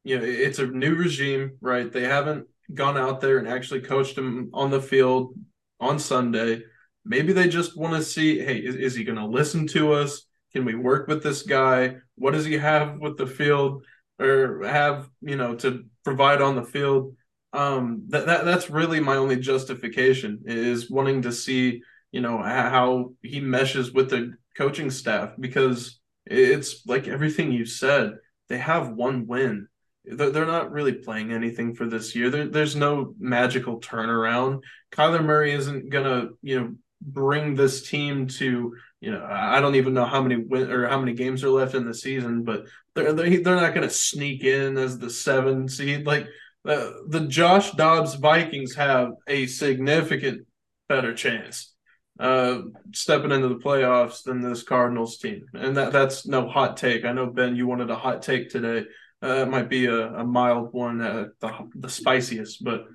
you 0.04 0.18
know 0.18 0.24
it's 0.24 0.61
a 0.61 0.66
new 0.66 0.94
regime, 0.94 1.59
right? 1.61 1.90
They 1.92 2.04
haven't 2.04 2.46
gone 2.72 2.96
out 2.96 3.20
there 3.20 3.38
and 3.38 3.48
actually 3.48 3.80
coached 3.80 4.16
him 4.16 4.50
on 4.54 4.70
the 4.70 4.80
field 4.80 5.35
on 5.80 5.98
Sunday. 5.98 6.62
Maybe 7.04 7.33
they 7.33 7.48
just 7.48 7.76
want 7.76 7.94
to 7.94 8.02
see, 8.02 8.38
hey, 8.38 8.59
is, 8.59 8.76
is 8.76 8.94
he 8.94 9.04
going 9.04 9.18
to 9.18 9.26
listen 9.26 9.66
to 9.68 9.92
us? 9.92 10.24
Can 10.52 10.64
we 10.64 10.74
work 10.74 11.09
with 11.09 11.22
this 11.22 11.42
guy? 11.42 11.96
What 12.14 12.33
does 12.33 12.44
he 12.44 12.54
have 12.54 12.98
with 12.98 13.18
the 13.18 13.26
field 13.26 13.85
or 14.18 14.66
have, 14.66 15.09
you 15.20 15.37
know, 15.37 15.55
to 15.57 15.85
provide 16.05 16.40
on 16.40 16.57
the 16.57 16.62
field? 16.62 17.16
Um, 17.53 18.05
that, 18.09 18.27
that 18.27 18.44
that's 18.44 18.70
really 18.70 19.00
my 19.00 19.16
only 19.16 19.37
justification 19.37 20.42
is 20.46 20.90
wanting 20.90 21.22
to 21.22 21.33
see, 21.33 21.83
you 22.11 22.20
know, 22.20 22.38
how 22.38 23.12
he 23.22 23.40
meshes 23.40 23.92
with 23.92 24.11
the 24.11 24.35
coaching 24.57 24.90
staff 24.90 25.33
because 25.38 26.00
it's 26.27 26.85
like 26.87 27.07
everything 27.07 27.53
you 27.53 27.64
said. 27.64 28.14
They 28.48 28.59
have 28.59 28.90
one 28.90 29.27
win 29.27 29.68
they're 30.05 30.46
not 30.46 30.70
really 30.70 30.92
playing 30.92 31.33
anything 31.33 31.74
for 31.74 31.87
this 31.87 32.14
year. 32.14 32.31
There, 32.31 32.46
there's 32.46 32.77
no 32.77 33.14
magical 33.18 33.81
turnaround. 33.81 34.61
Kyler 34.92 35.24
Murray 35.24 35.53
isn't 35.53 35.88
gonna, 35.88 36.29
you 36.42 36.61
know, 36.61 36.74
bring 37.00 37.55
this 37.55 37.88
team 37.88 38.27
to, 38.27 38.77
you 39.04 39.10
know, 39.10 39.26
I 39.30 39.60
don't 39.60 39.74
even 39.74 39.92
know 39.92 40.06
how 40.06 40.22
many 40.22 40.36
win 40.36 40.70
or 40.70 40.88
how 40.88 40.98
many 40.98 41.12
games 41.12 41.44
are 41.44 41.50
left 41.50 41.74
in 41.74 41.84
the 41.84 41.92
season, 41.92 42.42
but 42.42 42.64
they're 42.94 43.12
they're, 43.12 43.42
they're 43.42 43.56
not 43.56 43.74
gonna 43.74 43.90
sneak 43.90 44.44
in 44.44 44.78
as 44.78 44.98
the 44.98 45.10
seven 45.10 45.68
seed. 45.68 46.06
Like 46.06 46.26
the 46.64 47.04
the 47.08 47.20
Josh 47.26 47.72
Dobbs 47.72 48.14
Vikings 48.14 48.74
have 48.76 49.10
a 49.28 49.46
significant 49.46 50.46
better 50.88 51.14
chance 51.14 51.72
uh 52.20 52.60
stepping 52.94 53.32
into 53.32 53.48
the 53.48 53.56
playoffs 53.56 54.22
than 54.22 54.40
this 54.40 54.62
Cardinals 54.62 55.18
team. 55.18 55.44
And 55.52 55.76
that 55.76 55.92
that's 55.92 56.26
no 56.26 56.48
hot 56.48 56.78
take. 56.78 57.04
I 57.04 57.12
know 57.12 57.26
Ben 57.26 57.56
you 57.56 57.66
wanted 57.66 57.90
a 57.90 57.96
hot 57.96 58.22
take 58.22 58.48
today. 58.48 58.86
Uh, 59.22 59.42
it 59.42 59.48
might 59.48 59.68
be 59.68 59.86
a, 59.86 60.14
a 60.14 60.24
mild 60.24 60.72
one, 60.72 61.02
uh, 61.02 61.26
the 61.40 61.52
the 61.74 61.88
spiciest, 61.90 62.64
but 62.64 62.86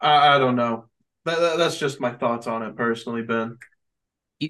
I, 0.00 0.36
I 0.36 0.38
don't 0.38 0.56
know. 0.56 0.86
That, 1.24 1.38
that, 1.38 1.58
that's 1.58 1.78
just 1.78 2.00
my 2.00 2.12
thoughts 2.12 2.46
on 2.46 2.62
it 2.62 2.76
personally, 2.76 3.22
Ben. 3.22 3.58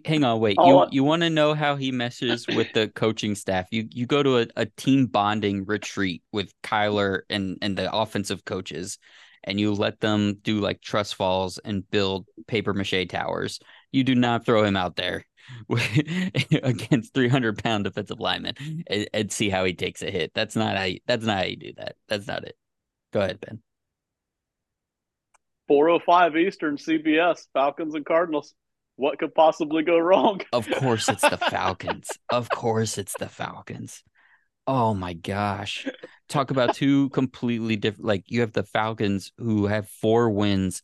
Hang 0.04 0.24
on, 0.24 0.40
wait. 0.40 0.56
Oh, 0.58 0.84
you 0.84 0.88
you 0.92 1.04
want 1.04 1.22
to 1.22 1.30
know 1.30 1.54
how 1.54 1.76
he 1.76 1.92
messes 1.92 2.46
with 2.46 2.72
the 2.72 2.88
coaching 2.88 3.34
staff? 3.34 3.66
You 3.70 3.88
you 3.90 4.06
go 4.06 4.22
to 4.22 4.38
a, 4.38 4.46
a 4.56 4.66
team 4.66 5.06
bonding 5.06 5.64
retreat 5.64 6.22
with 6.32 6.52
Kyler 6.62 7.22
and 7.28 7.58
and 7.62 7.76
the 7.76 7.92
offensive 7.92 8.44
coaches, 8.44 8.98
and 9.44 9.58
you 9.58 9.72
let 9.72 10.00
them 10.00 10.38
do 10.42 10.60
like 10.60 10.80
trust 10.80 11.14
falls 11.14 11.58
and 11.58 11.88
build 11.90 12.26
paper 12.46 12.72
mache 12.72 13.08
towers. 13.08 13.60
You 13.92 14.04
do 14.04 14.14
not 14.14 14.46
throw 14.46 14.64
him 14.64 14.76
out 14.76 14.96
there 14.96 15.24
against 16.62 17.14
300 17.14 17.62
pound 17.62 17.84
defensive 17.84 18.20
linemen 18.20 18.54
and, 18.86 19.08
and, 19.12 19.32
see 19.32 19.50
how 19.50 19.64
he 19.64 19.74
takes 19.74 20.02
a 20.02 20.10
hit. 20.10 20.32
That's 20.34 20.54
not 20.54 20.76
how 20.76 20.84
you, 20.84 21.00
that's 21.06 21.24
not 21.24 21.38
how 21.38 21.44
you 21.44 21.56
do 21.56 21.72
that. 21.78 21.96
That's 22.08 22.26
not 22.26 22.44
it. 22.44 22.56
Go 23.12 23.20
ahead, 23.20 23.40
Ben. 23.40 23.60
405 25.66 26.36
Eastern 26.36 26.76
CBS, 26.76 27.46
Falcons 27.52 27.94
and 27.94 28.04
Cardinals. 28.04 28.54
What 29.00 29.18
could 29.18 29.34
possibly 29.34 29.82
go 29.82 29.98
wrong? 29.98 30.42
of 30.52 30.70
course 30.70 31.08
it's 31.08 31.22
the 31.22 31.38
Falcons. 31.38 32.10
of 32.28 32.50
course 32.50 32.98
it's 32.98 33.14
the 33.18 33.30
Falcons. 33.30 34.04
Oh 34.66 34.92
my 34.92 35.14
gosh. 35.14 35.88
Talk 36.28 36.50
about 36.50 36.74
two 36.74 37.08
completely 37.08 37.76
different 37.76 38.04
like 38.04 38.24
you 38.26 38.42
have 38.42 38.52
the 38.52 38.62
Falcons 38.62 39.32
who 39.38 39.68
have 39.68 39.88
four 39.88 40.28
wins 40.28 40.82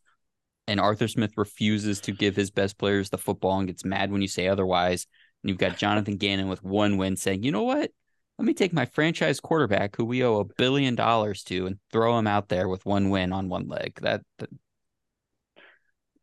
and 0.67 0.81
Arthur 0.81 1.09
Smith 1.09 1.33
refuses 1.37 2.01
to 2.01 2.13
give 2.13 2.35
his 2.35 2.51
best 2.51 2.79
players 2.79 3.11
the 3.11 3.19
football 3.19 3.59
and 3.59 3.69
gets 3.69 3.85
mad 3.85 4.11
when 4.11 4.23
you 4.23 4.29
say 4.29 4.49
otherwise. 4.49 5.07
And 5.43 5.51
you've 5.51 5.59
got 5.59 5.77
Jonathan 5.77 6.17
Gannon 6.17 6.49
with 6.49 6.65
one 6.65 6.97
win 6.97 7.17
saying, 7.17 7.43
you 7.43 7.53
know 7.53 7.65
what? 7.65 7.91
Let 8.39 8.47
me 8.47 8.55
take 8.55 8.73
my 8.73 8.87
franchise 8.87 9.41
quarterback 9.41 9.95
who 9.95 10.07
we 10.07 10.25
owe 10.25 10.39
a 10.39 10.45
billion 10.57 10.95
dollars 10.95 11.43
to 11.45 11.67
and 11.67 11.77
throw 11.93 12.19
him 12.19 12.27
out 12.27 12.49
there 12.49 12.67
with 12.67 12.87
one 12.87 13.11
win 13.11 13.35
on 13.35 13.51
one 13.51 13.69
leg. 13.69 13.99
That, 14.01 14.23
that 14.39 14.49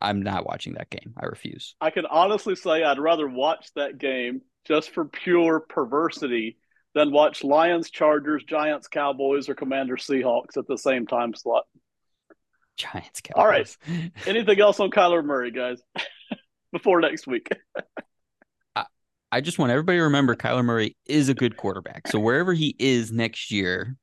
I'm 0.03 0.21
not 0.21 0.45
watching 0.45 0.73
that 0.73 0.89
game. 0.89 1.13
I 1.17 1.25
refuse. 1.25 1.75
I 1.79 1.89
can 1.89 2.05
honestly 2.05 2.55
say 2.55 2.83
I'd 2.83 2.99
rather 2.99 3.27
watch 3.27 3.69
that 3.75 3.97
game 3.97 4.41
just 4.65 4.91
for 4.91 5.05
pure 5.05 5.61
perversity 5.61 6.57
than 6.93 7.11
watch 7.11 7.43
Lions, 7.43 7.89
Chargers, 7.89 8.43
Giants, 8.43 8.89
Cowboys, 8.89 9.47
or 9.47 9.55
Commander 9.55 9.95
Seahawks 9.95 10.57
at 10.57 10.67
the 10.67 10.77
same 10.77 11.07
time 11.07 11.33
slot. 11.33 11.63
Giants. 12.75 13.21
Cowboys. 13.21 13.41
All 13.41 13.47
right. 13.47 13.77
Anything 14.27 14.59
else 14.59 14.79
on 14.81 14.91
Kyler 14.91 15.23
Murray, 15.23 15.51
guys? 15.51 15.81
Before 16.73 16.99
next 16.99 17.25
week. 17.25 17.47
I, 18.75 18.85
I 19.31 19.39
just 19.39 19.57
want 19.57 19.71
everybody 19.71 19.99
to 19.99 20.03
remember 20.03 20.35
Kyler 20.35 20.65
Murray 20.65 20.97
is 21.05 21.29
a 21.29 21.33
good 21.33 21.55
quarterback. 21.55 22.09
So 22.09 22.19
wherever 22.19 22.53
he 22.53 22.75
is 22.77 23.11
next 23.11 23.51
year, 23.51 23.95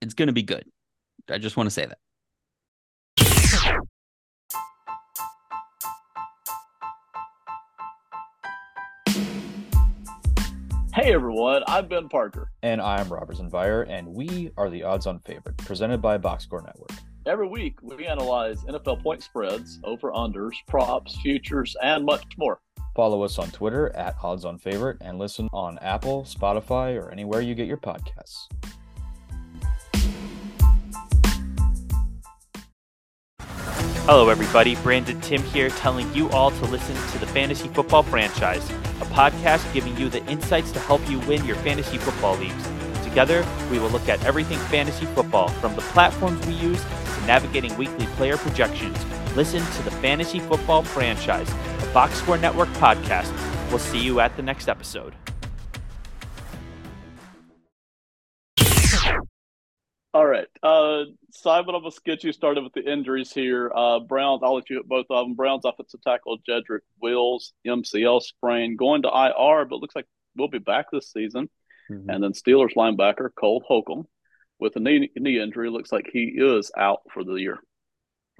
it's 0.00 0.14
going 0.14 0.28
to 0.28 0.32
be 0.32 0.42
good. 0.42 0.64
I 1.30 1.38
just 1.38 1.56
want 1.56 1.68
to 1.68 1.70
say 1.70 1.86
that. 1.86 1.98
Hey 11.08 11.14
everyone, 11.14 11.62
I'm 11.66 11.88
Ben 11.88 12.10
Parker. 12.10 12.50
And 12.62 12.82
I'm 12.82 13.08
Robert 13.08 13.38
Zenvire, 13.38 13.88
and 13.88 14.08
we 14.08 14.50
are 14.58 14.68
the 14.68 14.82
Odds 14.82 15.06
On 15.06 15.18
Favorite, 15.20 15.56
presented 15.56 16.02
by 16.02 16.18
Box 16.18 16.44
Score 16.44 16.60
Network. 16.60 16.90
Every 17.24 17.48
week, 17.48 17.78
we 17.80 18.06
analyze 18.06 18.62
NFL 18.64 19.02
point 19.02 19.22
spreads, 19.22 19.80
over 19.84 20.12
unders, 20.12 20.52
props, 20.66 21.16
futures, 21.22 21.74
and 21.82 22.04
much 22.04 22.26
more. 22.36 22.60
Follow 22.94 23.22
us 23.22 23.38
on 23.38 23.50
Twitter 23.52 23.88
at 23.96 24.16
Odds 24.22 24.44
On 24.44 24.58
Favorite 24.58 24.98
and 25.00 25.18
listen 25.18 25.48
on 25.50 25.78
Apple, 25.78 26.24
Spotify, 26.24 27.02
or 27.02 27.10
anywhere 27.10 27.40
you 27.40 27.54
get 27.54 27.66
your 27.66 27.78
podcasts. 27.78 28.48
Hello, 34.10 34.30
everybody. 34.30 34.74
Brandon 34.76 35.20
Tim 35.20 35.42
here, 35.42 35.68
telling 35.68 36.10
you 36.14 36.30
all 36.30 36.50
to 36.50 36.64
listen 36.64 36.94
to 37.12 37.18
the 37.18 37.26
Fantasy 37.26 37.68
Football 37.68 38.02
Franchise, 38.02 38.66
a 39.02 39.04
podcast 39.12 39.70
giving 39.74 39.87
you 39.98 40.08
the 40.08 40.24
insights 40.26 40.72
to 40.72 40.80
help 40.80 41.08
you 41.08 41.18
win 41.20 41.44
your 41.44 41.56
fantasy 41.56 41.98
football 41.98 42.36
leagues. 42.36 42.68
Together, 43.02 43.44
we 43.70 43.78
will 43.78 43.90
look 43.90 44.08
at 44.08 44.22
everything 44.24 44.58
fantasy 44.70 45.06
football, 45.06 45.48
from 45.48 45.74
the 45.74 45.82
platforms 45.82 46.46
we 46.46 46.54
use 46.54 46.82
to 46.82 47.26
navigating 47.26 47.76
weekly 47.76 48.06
player 48.16 48.36
projections. 48.36 48.96
Listen 49.34 49.64
to 49.76 49.82
the 49.82 49.90
Fantasy 49.90 50.40
Football 50.40 50.82
Franchise, 50.82 51.50
a 51.82 51.92
Box 51.92 52.14
Score 52.18 52.38
Network 52.38 52.68
podcast. 52.70 53.32
We'll 53.70 53.78
see 53.78 54.00
you 54.00 54.20
at 54.20 54.36
the 54.36 54.42
next 54.42 54.68
episode. 54.68 55.14
All 60.14 60.26
right. 60.26 60.46
Uh, 60.62 61.04
Simon, 61.30 61.74
I'm 61.74 61.82
going 61.82 61.92
to 61.92 62.00
get 62.04 62.24
you 62.24 62.32
started 62.32 62.64
with 62.64 62.72
the 62.72 62.90
injuries 62.90 63.30
here. 63.30 63.70
Uh, 63.74 64.00
Browns, 64.00 64.40
I'll 64.42 64.54
let 64.54 64.70
you 64.70 64.76
hit 64.76 64.88
both 64.88 65.06
of 65.10 65.26
them. 65.26 65.34
Browns 65.34 65.64
offensive 65.66 66.00
tackle 66.00 66.38
Jedrick 66.48 66.80
Wills, 67.00 67.52
MCL 67.66 68.22
sprain, 68.22 68.76
going 68.76 69.02
to 69.02 69.08
IR, 69.08 69.66
but 69.66 69.80
looks 69.80 69.94
like 69.94 70.06
we'll 70.34 70.48
be 70.48 70.58
back 70.58 70.86
this 70.90 71.12
season. 71.12 71.50
Mm-hmm. 71.90 72.08
And 72.08 72.24
then 72.24 72.32
Steelers 72.32 72.74
linebacker 72.74 73.28
Cole 73.38 73.62
Holcomb 73.66 74.06
with 74.58 74.76
a 74.76 74.80
knee, 74.80 75.10
knee 75.16 75.40
injury. 75.40 75.68
Looks 75.68 75.92
like 75.92 76.08
he 76.10 76.34
is 76.36 76.70
out 76.76 77.00
for 77.12 77.22
the 77.22 77.34
year. 77.34 77.58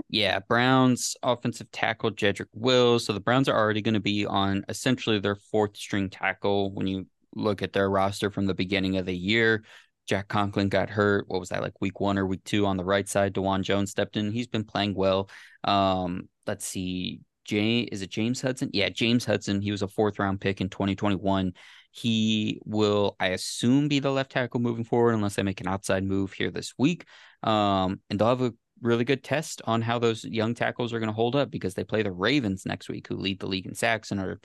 Yeah, 0.09 0.39
Browns 0.39 1.17
offensive 1.23 1.71
tackle 1.71 2.13
Jedrick 2.13 2.47
Wills. 2.55 3.05
So 3.05 3.13
the 3.13 3.21
Browns 3.21 3.49
are 3.49 3.59
already 3.59 3.83
going 3.83 3.95
to 3.95 4.01
be 4.01 4.25
on 4.25 4.65
essentially 4.69 5.19
their 5.19 5.37
fourth 5.37 5.77
string 5.77 6.09
tackle 6.09 6.73
when 6.73 6.87
you 6.87 7.07
look 7.35 7.63
at 7.63 7.73
their 7.73 7.91
roster 7.91 8.31
from 8.31 8.47
the 8.47 8.55
beginning 8.55 8.97
of 8.97 9.07
the 9.07 9.17
year. 9.17 9.65
Jack 10.09 10.29
Conklin 10.29 10.69
got 10.69 10.89
hurt. 10.89 11.27
What 11.29 11.39
was 11.39 11.51
that 11.51 11.63
like 11.63 11.81
week 11.81 12.01
one 12.01 12.19
or 12.19 12.27
week 12.27 12.43
two 12.45 12.67
on 12.67 12.79
the 12.79 12.85
right 12.85 13.07
side? 13.07 13.35
Dawand 13.35 13.63
Jones 13.63 13.91
stepped 13.91 14.17
in. 14.17 14.33
He's 14.33 14.47
been 14.47 14.65
playing 14.65 14.95
well. 14.95 15.29
Um, 15.65 16.29
let's 16.47 16.67
see. 16.67 17.21
Jay, 17.45 17.81
is 17.81 18.03
it 18.03 18.11
James 18.11 18.41
Hudson? 18.41 18.71
Yeah, 18.73 18.89
James 18.89 19.25
Hudson. 19.25 19.61
He 19.61 19.71
was 19.71 19.83
a 19.83 19.89
fourth 19.89 20.19
round 20.19 20.41
pick 20.41 20.61
in 20.61 20.71
2021. 20.71 21.53
He 21.91 22.61
will, 22.65 23.17
I 23.21 23.29
assume, 23.29 23.89
be 23.89 24.01
the 24.01 24.11
left 24.11 24.33
tackle 24.33 24.61
moving 24.61 24.85
forward 24.85 25.15
unless 25.15 25.35
they 25.35 25.43
make 25.43 25.61
an 25.61 25.69
outside 25.69 26.05
move 26.05 26.33
here 26.33 26.51
this 26.51 26.75
week. 26.79 27.05
Um, 27.43 28.01
and 28.09 28.19
they'll 28.19 28.29
have 28.29 28.43
a 28.43 28.55
really 28.81 29.05
good 29.05 29.25
test 29.25 29.61
on 29.65 29.83
how 29.83 29.99
those 29.99 30.25
young 30.25 30.55
tackles 30.55 30.93
are 30.93 31.01
going 31.01 31.09
to 31.09 31.15
hold 31.15 31.37
up 31.37 31.51
because 31.51 31.75
they 31.75 31.85
play 31.85 32.03
the 32.03 32.13
Ravens 32.13 32.65
next 32.65 32.89
week, 32.89 33.09
who 33.09 33.17
lead 33.17 33.41
the 33.41 33.47
league 33.47 33.67
in 33.67 33.75
sacks 33.75 34.11
and 34.11 34.21
are 34.21 34.41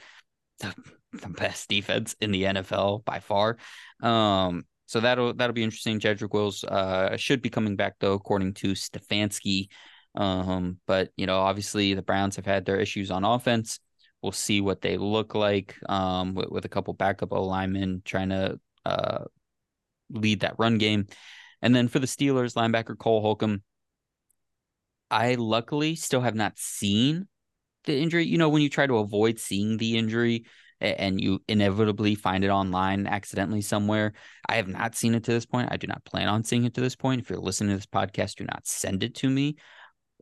the, 0.59 0.73
the 1.13 1.29
best 1.29 1.69
defense 1.69 2.15
in 2.19 2.31
the 2.31 2.43
NFL 2.43 3.03
by 3.05 3.19
far. 3.19 3.57
Um, 4.01 4.63
so 4.85 4.99
that'll 4.99 5.33
that'll 5.33 5.53
be 5.53 5.63
interesting. 5.63 5.99
Jedrick 5.99 6.33
Wills 6.33 6.63
uh, 6.63 7.15
should 7.17 7.41
be 7.41 7.49
coming 7.49 7.75
back 7.75 7.95
though, 7.99 8.13
according 8.13 8.53
to 8.55 8.73
Stefanski. 8.73 9.67
Um, 10.15 10.77
but 10.85 11.09
you 11.17 11.25
know, 11.25 11.39
obviously 11.39 11.93
the 11.93 12.01
Browns 12.01 12.35
have 12.35 12.45
had 12.45 12.65
their 12.65 12.79
issues 12.79 13.11
on 13.11 13.23
offense. 13.23 13.79
We'll 14.21 14.31
see 14.31 14.61
what 14.61 14.81
they 14.81 14.97
look 14.97 15.35
like 15.35 15.75
um, 15.89 16.33
with, 16.35 16.49
with 16.49 16.65
a 16.65 16.69
couple 16.69 16.93
backup 16.93 17.31
linemen 17.31 18.01
trying 18.05 18.29
to 18.29 18.59
uh, 18.85 19.25
lead 20.09 20.41
that 20.41 20.55
run 20.57 20.77
game. 20.77 21.07
And 21.61 21.75
then 21.75 21.87
for 21.87 21.99
the 21.99 22.07
Steelers, 22.07 22.55
linebacker 22.55 22.97
Cole 22.97 23.21
Holcomb, 23.21 23.63
I 25.09 25.35
luckily 25.35 25.95
still 25.95 26.21
have 26.21 26.35
not 26.35 26.57
seen 26.57 27.27
the 27.85 27.97
injury. 27.97 28.25
You 28.25 28.37
know, 28.37 28.49
when 28.49 28.61
you 28.61 28.69
try 28.69 28.87
to 28.87 28.97
avoid 28.97 29.39
seeing 29.39 29.77
the 29.77 29.97
injury, 29.97 30.45
and 30.83 31.21
you 31.21 31.41
inevitably 31.47 32.15
find 32.15 32.43
it 32.43 32.49
online 32.49 33.07
accidentally 33.07 33.61
somewhere. 33.61 34.13
I 34.47 34.55
have 34.55 34.67
not 34.67 34.95
seen 34.95 35.15
it 35.15 35.23
to 35.23 35.31
this 35.31 35.45
point. 35.45 35.69
I 35.71 35.77
do 35.77 35.87
not 35.87 36.03
plan 36.03 36.27
on 36.27 36.43
seeing 36.43 36.65
it 36.65 36.73
to 36.75 36.81
this 36.81 36.95
point. 36.95 37.21
If 37.21 37.29
you're 37.29 37.39
listening 37.39 37.69
to 37.71 37.77
this 37.77 37.85
podcast, 37.85 38.35
do 38.35 38.43
not 38.43 38.67
send 38.67 39.03
it 39.03 39.15
to 39.15 39.29
me. 39.29 39.55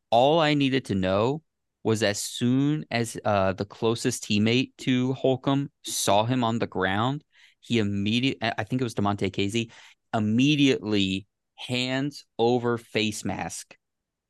All 0.09 0.39
I 0.39 0.53
needed 0.53 0.85
to 0.85 0.95
know 0.95 1.41
was 1.83 2.03
as 2.03 2.19
soon 2.19 2.85
as 2.91 3.17
uh, 3.25 3.53
the 3.53 3.65
closest 3.65 4.23
teammate 4.23 4.71
to 4.77 5.13
Holcomb 5.13 5.71
saw 5.83 6.25
him 6.25 6.43
on 6.43 6.59
the 6.59 6.67
ground, 6.67 7.23
he 7.59 7.79
immediately, 7.79 8.51
I 8.57 8.63
think 8.63 8.81
it 8.81 8.83
was 8.83 8.93
Damontae 8.93 9.31
Kazee, 9.31 9.71
immediately 10.13 11.27
hands 11.55 12.25
over 12.37 12.77
face 12.77 13.23
mask, 13.23 13.75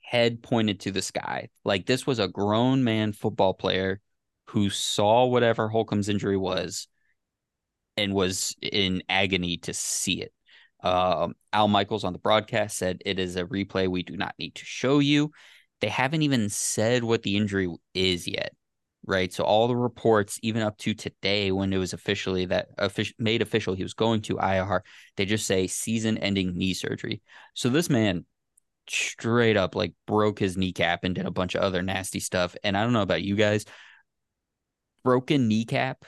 head 0.01 0.41
pointed 0.41 0.81
to 0.81 0.91
the 0.91 1.01
sky. 1.01 1.49
Like 1.65 1.85
this 1.85 2.05
was 2.05 2.19
a 2.19 2.27
grown 2.27 2.83
man 2.83 3.13
football 3.13 3.53
player 3.53 3.99
who 4.51 4.69
saw 4.69 5.25
whatever 5.25 5.69
Holcomb's 5.69 6.09
injury 6.09 6.35
was 6.35 6.87
and 7.95 8.13
was 8.13 8.53
in 8.61 9.01
agony 9.07 9.57
to 9.57 9.73
see 9.73 10.21
it. 10.21 10.33
Um, 10.83 11.35
Al 11.53 11.69
Michaels 11.69 12.03
on 12.03 12.11
the 12.11 12.19
broadcast 12.19 12.77
said 12.77 13.01
it 13.05 13.17
is 13.17 13.37
a 13.37 13.45
replay 13.45 13.87
we 13.87 14.03
do 14.03 14.17
not 14.17 14.35
need 14.37 14.55
to 14.55 14.65
show 14.65 14.99
you. 14.99 15.31
They 15.79 15.87
haven't 15.87 16.23
even 16.23 16.49
said 16.49 17.03
what 17.03 17.23
the 17.23 17.37
injury 17.37 17.73
is 17.93 18.27
yet, 18.27 18.53
right? 19.05 19.31
So 19.31 19.45
all 19.45 19.69
the 19.69 19.75
reports, 19.75 20.37
even 20.43 20.63
up 20.63 20.77
to 20.79 20.93
today, 20.93 21.53
when 21.53 21.71
it 21.71 21.77
was 21.77 21.93
officially 21.93 22.45
that 22.47 22.69
made 23.17 23.41
official, 23.41 23.73
he 23.73 23.83
was 23.83 23.93
going 23.93 24.21
to 24.23 24.37
IR. 24.37 24.83
They 25.15 25.25
just 25.25 25.47
say 25.47 25.67
season-ending 25.67 26.57
knee 26.57 26.73
surgery. 26.73 27.21
So 27.53 27.69
this 27.69 27.89
man 27.89 28.25
straight 28.89 29.55
up 29.55 29.75
like 29.75 29.93
broke 30.07 30.39
his 30.39 30.57
kneecap 30.57 31.05
and 31.05 31.15
did 31.15 31.25
a 31.25 31.31
bunch 31.31 31.55
of 31.55 31.61
other 31.61 31.81
nasty 31.81 32.19
stuff. 32.19 32.53
And 32.65 32.75
I 32.75 32.83
don't 32.83 32.93
know 32.93 33.01
about 33.01 33.23
you 33.23 33.37
guys, 33.37 33.65
broken 35.03 35.47
kneecap 35.47 36.05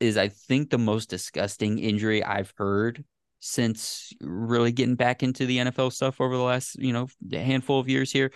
is 0.00 0.16
I 0.16 0.28
think 0.28 0.70
the 0.70 0.78
most 0.78 1.08
disgusting 1.08 1.78
injury 1.78 2.22
I've 2.22 2.52
heard 2.56 3.04
since 3.40 4.12
really 4.20 4.72
getting 4.72 4.94
back 4.94 5.22
into 5.22 5.46
the 5.46 5.58
NFL 5.58 5.92
stuff 5.92 6.20
over 6.20 6.36
the 6.36 6.42
last, 6.42 6.76
you 6.80 6.92
know, 6.92 7.08
handful 7.30 7.78
of 7.78 7.88
years 7.88 8.10
here. 8.10 8.32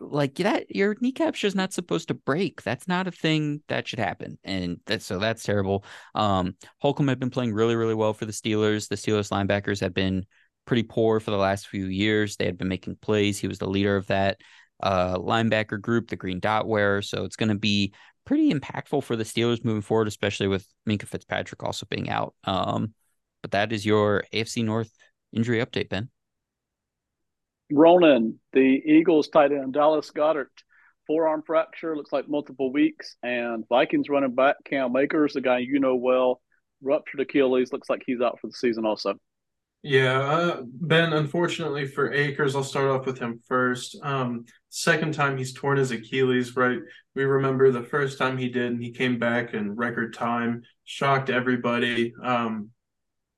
Like 0.00 0.34
that, 0.36 0.74
your 0.74 0.96
kneecap's 1.00 1.40
just 1.40 1.56
not 1.56 1.72
supposed 1.72 2.08
to 2.08 2.14
break. 2.14 2.62
That's 2.62 2.86
not 2.86 3.06
a 3.08 3.12
thing 3.12 3.62
that 3.68 3.88
should 3.88 3.98
happen. 3.98 4.38
And 4.44 4.78
that's 4.86 5.04
so 5.04 5.18
that's 5.18 5.42
terrible. 5.42 5.84
Um, 6.14 6.56
Holcomb 6.78 7.08
had 7.08 7.18
been 7.18 7.30
playing 7.30 7.52
really, 7.52 7.74
really 7.74 7.94
well 7.94 8.12
for 8.12 8.24
the 8.24 8.32
Steelers. 8.32 8.88
The 8.88 8.96
Steelers 8.96 9.30
linebackers 9.30 9.80
have 9.80 9.94
been 9.94 10.26
pretty 10.66 10.84
poor 10.84 11.20
for 11.20 11.30
the 11.30 11.36
last 11.36 11.68
few 11.68 11.86
years. 11.86 12.36
They 12.36 12.46
had 12.46 12.58
been 12.58 12.68
making 12.68 12.96
plays. 12.96 13.38
He 13.38 13.48
was 13.48 13.58
the 13.58 13.68
leader 13.68 13.96
of 13.96 14.06
that 14.08 14.40
uh, 14.82 15.16
linebacker 15.16 15.80
group, 15.80 16.08
the 16.08 16.16
green 16.16 16.40
dot 16.40 16.66
wearer. 16.66 17.02
So 17.02 17.24
it's 17.24 17.36
going 17.36 17.48
to 17.48 17.58
be 17.58 17.92
pretty 18.24 18.52
impactful 18.52 19.02
for 19.04 19.16
the 19.16 19.24
Steelers 19.24 19.64
moving 19.64 19.82
forward, 19.82 20.08
especially 20.08 20.48
with 20.48 20.66
Minkah 20.88 21.06
Fitzpatrick 21.06 21.62
also 21.62 21.86
being 21.88 22.08
out. 22.08 22.34
Um, 22.44 22.94
but 23.42 23.52
that 23.52 23.72
is 23.72 23.84
your 23.84 24.24
AFC 24.32 24.64
North 24.64 24.90
injury 25.32 25.64
update, 25.64 25.88
Ben. 25.88 26.08
Ronan, 27.70 28.38
the 28.52 28.60
Eagles 28.60 29.28
tight 29.28 29.52
end 29.52 29.72
Dallas 29.72 30.10
Goedert, 30.10 30.50
forearm 31.06 31.42
fracture, 31.46 31.96
looks 31.96 32.12
like 32.12 32.28
multiple 32.28 32.72
weeks, 32.72 33.16
and 33.22 33.64
Vikings 33.68 34.08
running 34.08 34.34
back 34.34 34.56
Cam 34.64 34.94
Akers, 34.96 35.32
the 35.32 35.40
guy 35.40 35.58
you 35.58 35.80
know 35.80 35.96
well, 35.96 36.40
ruptured 36.82 37.20
Achilles, 37.20 37.72
looks 37.72 37.88
like 37.88 38.02
he's 38.06 38.20
out 38.20 38.38
for 38.40 38.48
the 38.48 38.52
season 38.52 38.84
also. 38.84 39.14
Yeah, 39.82 40.20
uh, 40.20 40.62
Ben, 40.64 41.12
unfortunately 41.12 41.86
for 41.86 42.12
Akers, 42.12 42.54
I'll 42.54 42.62
start 42.62 42.86
off 42.86 43.06
with 43.06 43.18
him 43.18 43.40
first. 43.48 43.98
Um, 44.02 44.44
second 44.72 45.12
time 45.12 45.36
he's 45.36 45.52
torn 45.52 45.76
his 45.76 45.90
Achilles, 45.90 46.56
right? 46.56 46.78
We 47.14 47.24
remember 47.24 47.70
the 47.70 47.82
first 47.82 48.16
time 48.16 48.38
he 48.38 48.48
did, 48.48 48.72
and 48.72 48.82
he 48.82 48.90
came 48.90 49.18
back 49.18 49.52
in 49.52 49.76
record 49.76 50.14
time, 50.14 50.62
shocked 50.84 51.28
everybody. 51.28 52.14
Um, 52.22 52.70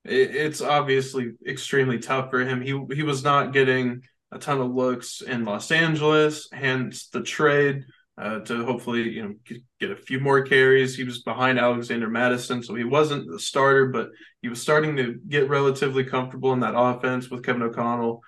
it, 0.05 0.35
it's 0.35 0.61
obviously 0.61 1.32
extremely 1.47 1.99
tough 1.99 2.30
for 2.30 2.41
him. 2.41 2.62
He 2.62 2.80
he 2.95 3.03
was 3.03 3.24
not 3.24 3.53
getting 3.53 4.03
a 4.30 4.39
ton 4.39 4.61
of 4.61 4.70
looks 4.72 5.22
in 5.22 5.45
Los 5.45 5.72
Angeles, 5.72 6.49
hence 6.53 7.09
the 7.09 7.22
trade 7.22 7.82
uh, 8.16 8.39
to 8.41 8.64
hopefully 8.64 9.11
you 9.11 9.22
know 9.24 9.35
get 9.80 9.91
a 9.91 9.97
few 9.97 10.20
more 10.20 10.43
carries. 10.43 10.95
He 10.95 11.03
was 11.03 11.22
behind 11.22 11.59
Alexander 11.59 12.09
Mattison, 12.09 12.62
so 12.62 12.76
he 12.76 12.85
wasn't 12.85 13.28
the 13.28 13.41
starter, 13.41 13.87
but 13.87 14.11
he 14.41 14.49
was 14.49 14.62
starting 14.62 14.95
to 14.99 15.18
get 15.28 15.49
relatively 15.49 16.05
comfortable 16.05 16.53
in 16.53 16.61
that 16.61 16.78
offense 16.78 17.28
with 17.28 17.43
Kevin 17.43 17.62
O'Connell. 17.62 18.20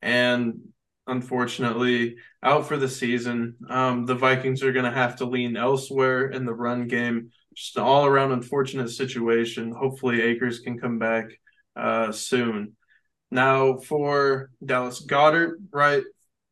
And 0.00 0.60
unfortunately, 1.06 2.16
out 2.42 2.66
for 2.66 2.76
the 2.76 2.88
season. 2.88 3.56
Um, 3.68 4.06
the 4.06 4.14
Vikings 4.14 4.62
are 4.62 4.72
going 4.72 4.84
to 4.84 4.90
have 4.90 5.16
to 5.16 5.24
lean 5.24 5.56
elsewhere 5.56 6.28
in 6.28 6.44
the 6.44 6.54
run 6.54 6.86
game. 6.86 7.30
Just 7.54 7.76
an 7.76 7.82
all 7.82 8.06
around 8.06 8.32
unfortunate 8.32 8.90
situation. 8.90 9.72
Hopefully, 9.72 10.22
Akers 10.22 10.60
can 10.60 10.78
come 10.78 10.98
back 10.98 11.26
uh, 11.76 12.12
soon. 12.12 12.76
Now, 13.30 13.78
for 13.78 14.50
Dallas 14.64 15.04
Goedert, 15.04 15.56
right? 15.70 16.04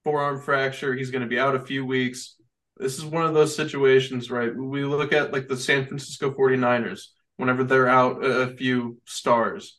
Forearm 0.05 0.41
fracture. 0.41 0.95
He's 0.95 1.11
going 1.11 1.23
to 1.23 1.29
be 1.29 1.39
out 1.39 1.55
a 1.55 1.61
few 1.61 1.85
weeks 1.85 2.37
this 2.83 2.99
is 2.99 3.05
one 3.05 3.25
of 3.25 3.35
those 3.35 3.55
situations, 3.55 4.31
right? 4.31 4.55
We 4.55 4.85
look 4.85 5.13
at 5.13 5.33
like 5.33 5.49
the 5.49 5.57
San 5.57 5.87
Francisco 5.87 6.31
49ers 6.31 7.07
whenever 7.37 7.65
they're 7.65 7.89
out 7.89 8.25
a, 8.25 8.49
few 8.49 8.99
stars. 9.05 9.79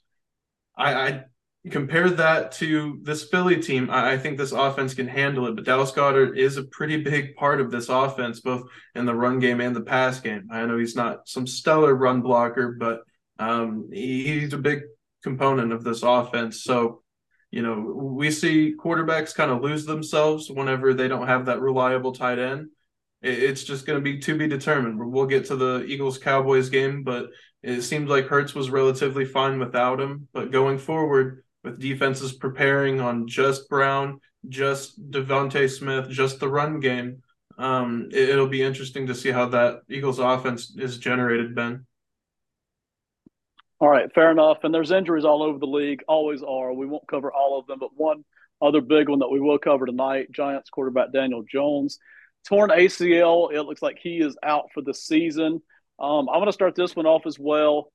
I, 0.78 0.94
I, 0.94 1.24
compare 1.72 2.09
that 2.09 2.51
to 2.53 2.99
this 3.03 3.24
Philly 3.24 3.61
team. 3.61 3.89
I, 3.89 4.18
think 4.18 4.38
this 4.38 4.51
offense 4.51 4.93
can 4.93 5.07
handle 5.07 5.47
it, 5.47 5.55
but 5.55 5.64
Dallas 5.64 5.91
Goedert 5.91 6.38
is 6.38 6.57
a 6.57 6.64
pretty 6.64 6.97
big 6.97 7.36
part 7.36 7.61
of 7.61 7.72
this 7.72 7.89
offense, 7.89 8.41
both 8.41 8.64
in 8.95 9.05
the 9.05 9.16
run 9.16 9.39
game 9.39 9.61
and 9.61 9.76
the 9.76 9.82
pass 9.82 10.20
game. 10.20 10.49
I 10.51 10.66
know 10.66 10.78
he's 10.78 10.95
not 10.95 11.28
some 11.28 11.47
stellar 11.47 11.95
run 11.95 12.22
blocker, 12.22 12.76
but 12.78 13.01
um, 13.39 13.89
he's 13.91 14.53
a 14.53 14.57
big 14.57 14.82
component 15.24 15.72
of 15.72 15.84
this 15.84 16.03
offense. 16.03 16.64
So 16.64 17.01
you 17.49 17.61
know, 17.61 17.80
we 17.80 18.32
see 18.32 18.74
quarterbacks 18.76 19.36
kind 19.36 19.51
of 19.51 19.61
lose 19.61 19.86
themselves 19.86 20.49
whenever 20.49 20.95
they 20.95 21.07
don't 21.07 21.28
have 21.28 21.45
that 21.45 21.61
reliable 21.61 22.11
tight 22.11 22.39
end 22.39 22.70
it's 23.24 23.64
just 23.64 23.86
going 23.86 23.97
to 23.97 24.03
be 24.03 24.20
to 24.20 24.38
be 24.38 24.47
determined. 24.47 24.99
We'll 24.99 25.26
get 25.26 25.45
to 25.45 25.55
the 25.55 25.86
Eagles 25.86 26.18
Cowboys 26.18 26.70
game, 26.70 27.03
but 27.03 27.28
it 27.61 27.82
seems 27.82 28.09
like 28.09 28.28
Hurts 28.28 28.53
was 28.53 28.70
relatively 28.70 29.24
fine 29.24 29.59
without 29.59 30.01
him. 30.01 30.28
But 30.34 30.51
going 30.51 30.78
forward, 30.78 31.43
with 31.64 31.80
defenses 31.80 32.34
preparing 32.34 32.99
on 32.99 33.28
just 33.28 33.70
Brown, 33.70 34.20
just 34.49 35.11
DeVonta 35.11 35.70
Smith, 35.70 36.09
just 36.09 36.39
the 36.39 36.49
run 36.49 36.80
game, 36.80 37.24
um, 37.57 38.09
it, 38.11 38.36
will 38.36 38.47
be 38.47 38.61
interesting 38.61 39.07
to 39.07 39.16
see 39.16 39.32
how 39.32 39.47
that 39.49 39.82
Eagles 39.89 40.20
offense 40.20 40.76
is 40.78 40.97
generated, 40.97 41.55
Ben. 41.55 41.86
All 43.80 43.89
right, 43.89 44.11
fair 44.14 44.32
enough. 44.32 44.59
And 44.64 44.74
there's 44.74 44.91
injuries 44.91 45.26
all 45.26 45.43
over 45.43 45.59
the 45.59 45.68
league, 45.68 46.03
always 46.07 46.41
are. 46.41 46.74
We 46.74 46.86
won't 46.86 47.07
cover 47.07 47.32
all 47.32 47.59
of 47.59 47.68
them, 47.68 47.80
but 47.80 47.89
one 47.95 48.24
other 48.61 48.82
big 48.82 49.09
one 49.09 49.20
that 49.20 49.30
we 49.30 49.39
will 49.39 49.57
cover 49.57 49.86
tonight 49.86 50.32
Giants 50.32 50.70
quarterback 50.70 51.11
Daniel 51.11 51.43
Jones 51.43 51.99
torn 52.47 52.70
ACL. 52.70 53.53
It 53.53 53.64
looks 53.64 53.82
like 53.82 53.99
he 54.01 54.18
is 54.18 54.38
out 54.43 54.70
for 54.74 54.82
the 54.82 54.93
season. 54.93 55.61
Um, 55.99 56.30
I'm 56.30 56.39
going 56.39 56.47
to 56.47 56.53
start 56.53 56.76
this 56.76 56.95
one 56.95 57.05
off 57.05 57.26
as 57.26 57.38
well. 57.38 57.91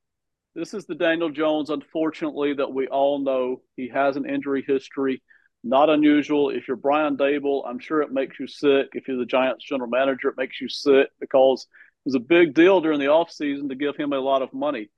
This 0.59 0.73
is 0.73 0.85
the 0.85 0.95
Daniel 0.95 1.29
Jones, 1.29 1.69
unfortunately, 1.69 2.53
that 2.55 2.73
we 2.73 2.89
all 2.89 3.19
know. 3.19 3.61
He 3.77 3.87
has 3.87 4.17
an 4.17 4.29
injury 4.29 4.61
history. 4.67 5.23
Not 5.63 5.89
unusual. 5.89 6.49
If 6.49 6.67
you're 6.67 6.75
Brian 6.75 7.15
Daboll, 7.15 7.63
I'm 7.65 7.79
sure 7.79 8.01
it 8.01 8.11
makes 8.11 8.37
you 8.41 8.45
sick. 8.45 8.87
If 8.91 9.07
you're 9.07 9.15
the 9.15 9.25
Giants 9.25 9.63
general 9.63 9.89
manager, 9.89 10.27
it 10.27 10.37
makes 10.37 10.59
you 10.59 10.67
sick 10.67 11.07
because 11.17 11.61
it 11.63 12.09
was 12.09 12.15
a 12.15 12.19
big 12.19 12.55
deal 12.55 12.81
during 12.81 12.99
the 12.99 13.05
offseason 13.05 13.69
to 13.69 13.75
give 13.75 13.95
him 13.95 14.11
a 14.11 14.19
lot 14.19 14.41
of 14.41 14.51
money. 14.51 14.89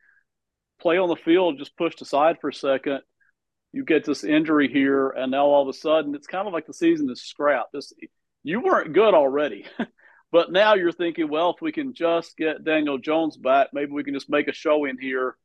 Play 0.82 0.98
on 0.98 1.10
the 1.10 1.16
field 1.16 1.60
just 1.60 1.78
pushed 1.78 2.02
aside 2.02 2.38
for 2.42 2.50
a 2.50 2.54
second. 2.54 3.02
You 3.72 3.86
get 3.86 4.04
this 4.04 4.24
injury 4.24 4.68
here, 4.68 5.12
and 5.12 5.30
now 5.30 5.46
all 5.46 5.62
of 5.62 5.68
a 5.68 5.78
sudden, 5.78 6.16
it's 6.16 6.26
kind 6.26 6.48
of 6.48 6.54
like 6.54 6.66
the 6.66 6.74
season 6.74 7.08
is 7.12 7.22
scrapped. 7.22 7.74
This 7.74 7.94
you 8.42 8.62
weren't 8.62 8.94
good 8.94 9.14
already. 9.14 9.68
but 10.32 10.52
now 10.52 10.74
you're 10.74 10.92
thinking, 10.92 11.30
well, 11.30 11.52
if 11.52 11.62
we 11.62 11.72
can 11.72 11.94
just 11.94 12.36
get 12.36 12.64
Daniel 12.64 12.98
Jones 12.98 13.38
back, 13.38 13.68
maybe 13.74 13.92
we 13.92 14.04
can 14.04 14.16
just 14.16 14.28
make 14.28 14.48
a 14.48 14.54
show 14.54 14.86
in 14.86 14.98
here. 15.00 15.36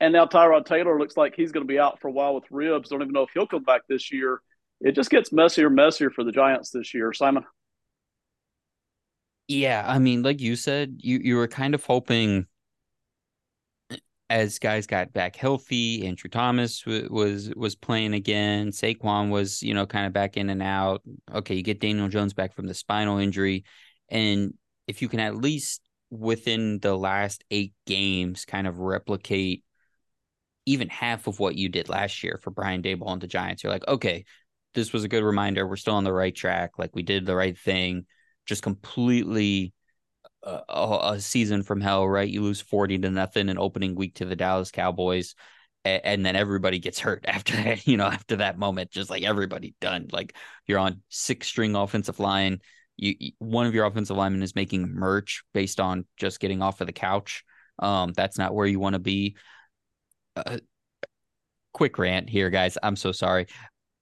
And 0.00 0.14
now 0.14 0.24
Tyrod 0.24 0.64
Taylor 0.64 0.98
looks 0.98 1.16
like 1.16 1.34
he's 1.36 1.52
going 1.52 1.66
to 1.66 1.70
be 1.70 1.78
out 1.78 2.00
for 2.00 2.08
a 2.08 2.12
while 2.12 2.34
with 2.34 2.44
ribs. 2.50 2.88
Don't 2.88 3.02
even 3.02 3.12
know 3.12 3.22
if 3.22 3.30
he'll 3.34 3.46
come 3.46 3.64
back 3.64 3.82
this 3.88 4.10
year. 4.10 4.40
It 4.80 4.92
just 4.92 5.10
gets 5.10 5.30
messier, 5.30 5.68
messier 5.68 6.10
for 6.10 6.24
the 6.24 6.32
Giants 6.32 6.70
this 6.70 6.94
year. 6.94 7.12
Simon. 7.12 7.44
Yeah, 9.46 9.84
I 9.86 9.98
mean, 9.98 10.22
like 10.22 10.40
you 10.40 10.56
said, 10.56 10.96
you 10.98 11.18
you 11.22 11.36
were 11.36 11.48
kind 11.48 11.74
of 11.74 11.84
hoping 11.84 12.46
as 14.30 14.60
guys 14.60 14.86
got 14.86 15.12
back 15.12 15.34
healthy, 15.34 16.06
Andrew 16.06 16.30
Thomas 16.30 16.82
w- 16.82 17.08
was 17.10 17.52
was 17.56 17.74
playing 17.74 18.14
again. 18.14 18.68
Saquon 18.68 19.28
was, 19.28 19.60
you 19.60 19.74
know, 19.74 19.86
kind 19.86 20.06
of 20.06 20.12
back 20.12 20.36
in 20.36 20.48
and 20.50 20.62
out. 20.62 21.02
Okay, 21.34 21.56
you 21.56 21.62
get 21.62 21.80
Daniel 21.80 22.08
Jones 22.08 22.32
back 22.32 22.54
from 22.54 22.68
the 22.68 22.74
spinal 22.74 23.18
injury, 23.18 23.64
and 24.08 24.54
if 24.86 25.02
you 25.02 25.08
can 25.08 25.18
at 25.18 25.36
least 25.36 25.82
within 26.10 26.78
the 26.78 26.96
last 26.96 27.44
eight 27.50 27.72
games 27.86 28.44
kind 28.44 28.66
of 28.68 28.78
replicate 28.78 29.64
even 30.70 30.88
half 30.88 31.26
of 31.26 31.40
what 31.40 31.56
you 31.56 31.68
did 31.68 31.88
last 31.88 32.22
year 32.22 32.38
for 32.42 32.50
Brian 32.50 32.80
Daboll 32.80 33.12
and 33.12 33.20
the 33.20 33.26
Giants, 33.26 33.64
you're 33.64 33.72
like, 33.72 33.86
okay, 33.88 34.24
this 34.74 34.92
was 34.92 35.02
a 35.02 35.08
good 35.08 35.24
reminder. 35.24 35.66
We're 35.66 35.76
still 35.76 35.94
on 35.94 36.04
the 36.04 36.12
right 36.12 36.34
track. 36.34 36.78
Like 36.78 36.94
we 36.94 37.02
did 37.02 37.26
the 37.26 37.34
right 37.34 37.58
thing. 37.58 38.06
Just 38.46 38.62
completely 38.62 39.72
a, 40.44 40.62
a, 40.68 41.20
season 41.20 41.64
from 41.64 41.80
hell, 41.80 42.06
right? 42.08 42.28
You 42.28 42.42
lose 42.42 42.60
40 42.60 42.98
to 42.98 43.10
nothing 43.10 43.48
in 43.48 43.58
opening 43.58 43.96
week 43.96 44.14
to 44.16 44.24
the 44.24 44.36
Dallas 44.36 44.70
Cowboys. 44.70 45.34
And, 45.84 46.00
and 46.04 46.26
then 46.26 46.36
everybody 46.36 46.78
gets 46.78 47.00
hurt 47.00 47.24
after 47.28 47.56
that, 47.56 47.86
you 47.86 47.96
know, 47.96 48.06
after 48.06 48.36
that 48.36 48.58
moment, 48.58 48.92
just 48.92 49.10
like 49.10 49.24
everybody 49.24 49.74
done. 49.80 50.08
Like 50.12 50.36
you're 50.68 50.78
on 50.78 51.02
six 51.08 51.48
string 51.48 51.74
offensive 51.74 52.20
line. 52.20 52.60
You, 52.96 53.32
one 53.38 53.66
of 53.66 53.74
your 53.74 53.86
offensive 53.86 54.16
linemen 54.16 54.42
is 54.42 54.54
making 54.54 54.94
merch 54.94 55.42
based 55.52 55.80
on 55.80 56.04
just 56.16 56.38
getting 56.38 56.62
off 56.62 56.80
of 56.80 56.86
the 56.86 56.92
couch. 56.92 57.44
Um, 57.80 58.12
that's 58.12 58.38
not 58.38 58.54
where 58.54 58.66
you 58.66 58.78
want 58.78 58.92
to 58.94 59.00
be. 59.00 59.36
Uh, 60.46 60.58
quick 61.72 61.98
rant 61.98 62.28
here, 62.28 62.50
guys. 62.50 62.76
I'm 62.82 62.96
so 62.96 63.12
sorry. 63.12 63.46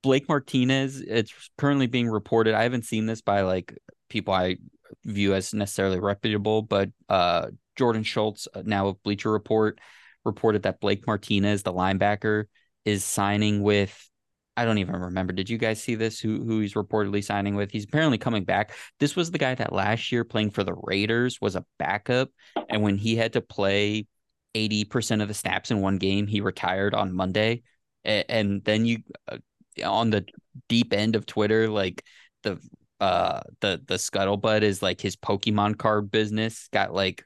Blake 0.02 0.28
Martinez, 0.28 1.00
it's 1.00 1.32
currently 1.58 1.86
being 1.86 2.08
reported. 2.08 2.54
I 2.54 2.62
haven't 2.62 2.84
seen 2.84 3.06
this 3.06 3.20
by 3.20 3.42
like 3.42 3.76
people 4.08 4.32
I 4.32 4.56
view 5.04 5.34
as 5.34 5.52
necessarily 5.52 5.98
reputable, 5.98 6.62
but 6.62 6.90
uh, 7.08 7.48
Jordan 7.76 8.04
Schultz, 8.04 8.48
uh, 8.54 8.62
now 8.64 8.88
of 8.88 9.02
Bleacher 9.02 9.30
Report, 9.30 9.80
reported 10.24 10.62
that 10.62 10.80
Blake 10.80 11.06
Martinez, 11.06 11.62
the 11.62 11.72
linebacker, 11.72 12.44
is 12.84 13.04
signing 13.04 13.62
with. 13.62 14.08
I 14.56 14.64
don't 14.64 14.78
even 14.78 14.96
remember. 14.96 15.32
Did 15.32 15.48
you 15.48 15.56
guys 15.56 15.80
see 15.80 15.94
this? 15.94 16.18
Who 16.18 16.42
who 16.42 16.60
he's 16.60 16.74
reportedly 16.74 17.22
signing 17.22 17.54
with? 17.54 17.70
He's 17.70 17.84
apparently 17.84 18.18
coming 18.18 18.44
back. 18.44 18.72
This 18.98 19.14
was 19.14 19.30
the 19.30 19.38
guy 19.38 19.54
that 19.54 19.72
last 19.72 20.10
year 20.10 20.24
playing 20.24 20.50
for 20.50 20.64
the 20.64 20.74
Raiders 20.74 21.40
was 21.40 21.54
a 21.54 21.64
backup, 21.78 22.30
and 22.68 22.82
when 22.82 22.98
he 22.98 23.14
had 23.14 23.34
to 23.34 23.40
play 23.40 24.06
eighty 24.54 24.84
percent 24.84 25.22
of 25.22 25.28
the 25.28 25.34
snaps 25.34 25.70
in 25.70 25.80
one 25.80 25.98
game, 25.98 26.26
he 26.26 26.40
retired 26.40 26.94
on 26.94 27.14
Monday. 27.14 27.62
And, 28.04 28.64
then 28.64 28.86
you 28.86 28.98
uh, 29.30 29.38
on 29.84 30.10
the 30.10 30.24
deep 30.68 30.92
end 30.92 31.14
of 31.14 31.26
Twitter, 31.26 31.68
like 31.68 32.02
the 32.42 32.58
uh 33.00 33.40
the 33.60 33.80
the 33.86 33.94
scuttlebutt 33.94 34.62
is 34.62 34.82
like 34.82 35.00
his 35.00 35.16
Pokemon 35.16 35.76
card 35.78 36.10
business 36.10 36.68
got 36.72 36.92
like 36.92 37.24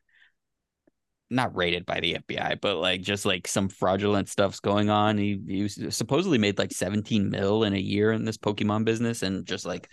not 1.32 1.56
rated 1.56 1.86
by 1.86 1.98
the 2.00 2.14
FBI, 2.14 2.60
but 2.60 2.76
like 2.76 3.00
just 3.00 3.24
like 3.24 3.48
some 3.48 3.68
fraudulent 3.68 4.28
stuff's 4.28 4.60
going 4.60 4.90
on. 4.90 5.18
He, 5.18 5.40
he 5.46 5.68
supposedly 5.68 6.38
made 6.38 6.58
like 6.58 6.72
17 6.72 7.30
mil 7.30 7.64
in 7.64 7.72
a 7.72 7.78
year 7.78 8.12
in 8.12 8.24
this 8.24 8.36
Pokemon 8.36 8.84
business 8.84 9.22
and 9.22 9.46
just 9.46 9.64
like 9.64 9.90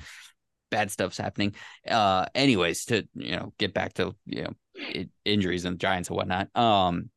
bad 0.70 0.92
stuff's 0.92 1.18
happening. 1.18 1.56
Uh, 1.88 2.26
anyways, 2.36 2.86
to, 2.86 3.08
you 3.16 3.38
know, 3.38 3.54
get 3.58 3.74
back 3.74 3.94
to, 3.94 4.14
you 4.26 4.44
know, 4.44 4.54
it, 4.76 5.10
injuries 5.26 5.66
and 5.66 5.80
Giants 5.80 6.10
and 6.10 6.18
whatnot. 6.18 6.56
Um, 6.56 7.10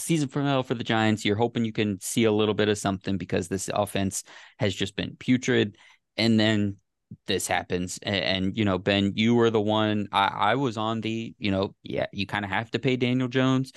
season 0.00 0.28
finale 0.28 0.62
for 0.62 0.74
the 0.74 0.84
Giants. 0.84 1.24
You're 1.24 1.36
hoping 1.36 1.64
you 1.64 1.72
can 1.72 2.00
see 2.00 2.24
a 2.24 2.32
little 2.32 2.54
bit 2.54 2.68
of 2.68 2.78
something 2.78 3.18
because 3.18 3.48
this 3.48 3.70
offense 3.72 4.24
has 4.58 4.74
just 4.74 4.96
been 4.96 5.16
putrid. 5.16 5.76
And 6.16 6.38
then 6.38 6.76
this 7.26 7.46
happens. 7.46 7.98
And, 8.02 8.24
and 8.24 8.56
you 8.56 8.64
know, 8.64 8.78
Ben, 8.78 9.12
you 9.16 9.34
were 9.34 9.50
the 9.50 9.60
one 9.60 10.08
I, 10.12 10.26
I 10.26 10.54
was 10.54 10.76
on 10.76 11.00
the, 11.00 11.34
you 11.38 11.50
know, 11.50 11.74
yeah, 11.82 12.06
you 12.12 12.26
kind 12.26 12.44
of 12.44 12.50
have 12.50 12.70
to 12.72 12.78
pay 12.78 12.96
Daniel 12.96 13.28
Jones. 13.28 13.72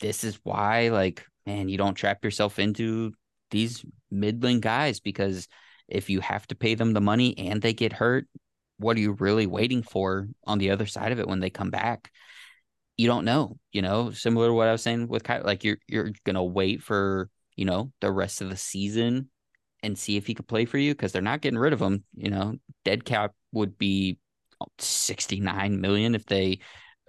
This 0.00 0.24
is 0.24 0.38
why, 0.42 0.88
like, 0.88 1.24
man, 1.46 1.68
you 1.68 1.78
don't 1.78 1.94
trap 1.94 2.24
yourself 2.24 2.58
into 2.58 3.12
these 3.50 3.84
middling 4.10 4.60
guys 4.60 5.00
because 5.00 5.48
if 5.88 6.08
you 6.10 6.20
have 6.20 6.46
to 6.48 6.54
pay 6.54 6.74
them 6.74 6.92
the 6.92 7.00
money 7.00 7.36
and 7.38 7.60
they 7.60 7.74
get 7.74 7.92
hurt, 7.92 8.26
what 8.78 8.96
are 8.96 9.00
you 9.00 9.12
really 9.12 9.46
waiting 9.46 9.82
for 9.82 10.28
on 10.44 10.58
the 10.58 10.70
other 10.70 10.86
side 10.86 11.12
of 11.12 11.20
it 11.20 11.28
when 11.28 11.40
they 11.40 11.50
come 11.50 11.70
back? 11.70 12.10
You 12.96 13.06
don't 13.06 13.24
know, 13.24 13.58
you 13.72 13.82
know, 13.82 14.10
similar 14.10 14.48
to 14.48 14.52
what 14.52 14.68
I 14.68 14.72
was 14.72 14.82
saying 14.82 15.08
with 15.08 15.24
Kyle, 15.24 15.42
like 15.44 15.64
you're 15.64 15.78
you're 15.88 16.10
gonna 16.24 16.44
wait 16.44 16.82
for, 16.82 17.30
you 17.56 17.64
know, 17.64 17.92
the 18.00 18.10
rest 18.12 18.40
of 18.40 18.50
the 18.50 18.56
season 18.56 19.30
and 19.82 19.98
see 19.98 20.16
if 20.16 20.26
he 20.26 20.34
could 20.34 20.46
play 20.46 20.64
for 20.64 20.78
you 20.78 20.92
because 20.92 21.12
they're 21.12 21.22
not 21.22 21.40
getting 21.40 21.58
rid 21.58 21.72
of 21.72 21.80
him. 21.80 22.04
You 22.14 22.30
know, 22.30 22.56
dead 22.84 23.04
cap 23.04 23.32
would 23.52 23.78
be 23.78 24.18
69 24.78 25.80
million 25.80 26.14
if 26.14 26.26
they 26.26 26.60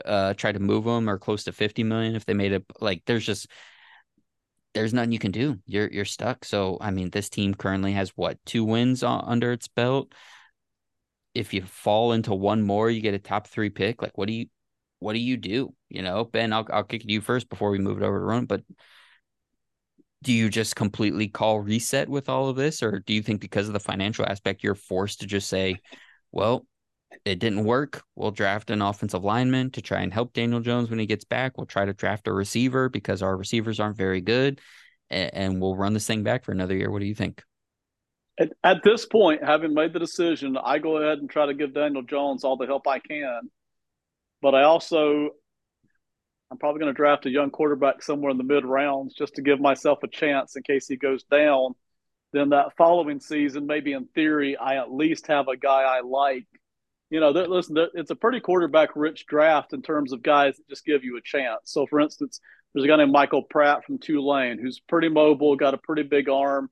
uh 0.05 0.33
try 0.33 0.51
to 0.51 0.59
move 0.59 0.85
him 0.85 1.07
or 1.07 1.19
close 1.19 1.43
to 1.43 1.51
50 1.51 1.83
million 1.83 2.15
if 2.15 2.25
they 2.25 2.33
made 2.33 2.51
it 2.51 2.65
like 2.81 3.03
there's 3.05 3.25
just 3.25 3.47
there's 4.73 4.93
nothing 4.93 5.11
you 5.11 5.19
can 5.19 5.31
do. 5.31 5.59
You're 5.65 5.89
you're 5.91 6.05
stuck. 6.05 6.45
So 6.45 6.77
I 6.81 6.91
mean, 6.91 7.09
this 7.09 7.29
team 7.29 7.53
currently 7.53 7.93
has 7.93 8.09
what 8.15 8.43
two 8.45 8.63
wins 8.63 9.03
under 9.03 9.51
its 9.51 9.67
belt. 9.67 10.13
If 11.33 11.53
you 11.53 11.63
fall 11.63 12.13
into 12.13 12.33
one 12.33 12.61
more, 12.61 12.89
you 12.89 13.01
get 13.01 13.13
a 13.13 13.19
top 13.19 13.47
three 13.47 13.69
pick. 13.69 14.01
Like, 14.01 14.17
what 14.17 14.27
do 14.27 14.33
you 14.33 14.47
what 15.03 15.13
do 15.13 15.19
you 15.19 15.37
do? 15.37 15.73
You 15.89 16.01
know, 16.01 16.23
Ben, 16.23 16.53
I'll 16.53 16.67
I'll 16.71 16.83
kick 16.83 17.03
you 17.05 17.21
first 17.21 17.49
before 17.49 17.69
we 17.69 17.77
move 17.77 18.01
it 18.01 18.05
over 18.05 18.17
to 18.17 18.25
Ron. 18.25 18.45
But 18.45 18.63
do 20.23 20.31
you 20.31 20.49
just 20.49 20.75
completely 20.75 21.27
call 21.27 21.59
reset 21.59 22.07
with 22.07 22.29
all 22.29 22.47
of 22.47 22.55
this, 22.55 22.81
or 22.81 22.99
do 22.99 23.13
you 23.13 23.21
think 23.21 23.41
because 23.41 23.67
of 23.67 23.73
the 23.73 23.79
financial 23.79 24.25
aspect, 24.25 24.63
you're 24.63 24.73
forced 24.73 25.19
to 25.19 25.27
just 25.27 25.49
say, 25.49 25.75
well, 26.31 26.65
it 27.25 27.39
didn't 27.39 27.65
work. 27.65 28.01
We'll 28.15 28.31
draft 28.31 28.69
an 28.69 28.81
offensive 28.81 29.23
lineman 29.23 29.71
to 29.71 29.81
try 29.81 30.01
and 30.01 30.13
help 30.13 30.33
Daniel 30.33 30.61
Jones 30.61 30.89
when 30.89 30.99
he 30.99 31.05
gets 31.05 31.25
back. 31.25 31.57
We'll 31.57 31.67
try 31.67 31.85
to 31.85 31.93
draft 31.93 32.27
a 32.27 32.33
receiver 32.33 32.89
because 32.89 33.21
our 33.21 33.35
receivers 33.35 33.79
aren't 33.79 33.97
very 33.97 34.21
good, 34.21 34.61
and, 35.09 35.33
and 35.33 35.61
we'll 35.61 35.75
run 35.75 35.93
this 35.93 36.07
thing 36.07 36.23
back 36.23 36.45
for 36.45 36.53
another 36.53 36.75
year. 36.75 36.89
What 36.89 36.99
do 36.99 37.05
you 37.05 37.15
think? 37.15 37.43
At, 38.39 38.53
at 38.63 38.77
this 38.83 39.05
point, 39.05 39.43
having 39.43 39.73
made 39.73 39.93
the 39.93 39.99
decision, 39.99 40.57
I 40.57 40.79
go 40.79 40.97
ahead 40.97 41.19
and 41.19 41.29
try 41.29 41.45
to 41.45 41.53
give 41.53 41.73
Daniel 41.73 42.01
Jones 42.01 42.43
all 42.43 42.57
the 42.57 42.65
help 42.65 42.87
I 42.87 42.99
can 42.99 43.49
but 44.43 44.53
I 44.53 44.63
also, 44.63 45.29
I'm 46.51 46.57
probably 46.57 46.81
going 46.81 46.93
to 46.93 46.97
draft 46.97 47.25
a 47.25 47.31
young 47.31 47.49
quarterback 47.49 48.03
somewhere 48.03 48.29
in 48.29 48.37
the 48.37 48.43
mid 48.43 48.65
rounds 48.65 49.15
just 49.15 49.35
to 49.35 49.41
give 49.41 49.61
myself 49.61 49.99
a 50.03 50.07
chance 50.09 50.57
in 50.57 50.63
case 50.63 50.85
he 50.85 50.97
goes 50.97 51.23
down. 51.23 51.73
Then 52.33 52.49
that 52.49 52.75
following 52.77 53.21
season, 53.21 53.65
maybe 53.65 53.93
in 53.93 54.05
theory, 54.07 54.57
I 54.57 54.75
at 54.75 54.91
least 54.91 55.27
have 55.27 55.47
a 55.47 55.55
guy 55.55 55.83
I 55.83 56.01
like. 56.01 56.45
You 57.09 57.21
know, 57.21 57.29
listen, 57.29 57.77
it's 57.93 58.11
a 58.11 58.15
pretty 58.15 58.41
quarterback 58.41 58.89
rich 58.95 59.25
draft 59.27 59.71
in 59.71 59.81
terms 59.81 60.11
of 60.11 60.21
guys 60.21 60.57
that 60.57 60.67
just 60.67 60.85
give 60.85 61.05
you 61.05 61.15
a 61.15 61.21
chance. 61.21 61.61
So, 61.65 61.85
for 61.87 62.01
instance, 62.01 62.41
there's 62.73 62.83
a 62.83 62.87
guy 62.87 62.97
named 62.97 63.11
Michael 63.13 63.43
Pratt 63.43 63.85
from 63.85 63.99
Tulane 63.99 64.59
who's 64.59 64.81
pretty 64.81 65.09
mobile, 65.09 65.55
got 65.55 65.75
a 65.75 65.77
pretty 65.77 66.03
big 66.03 66.27
arm. 66.27 66.69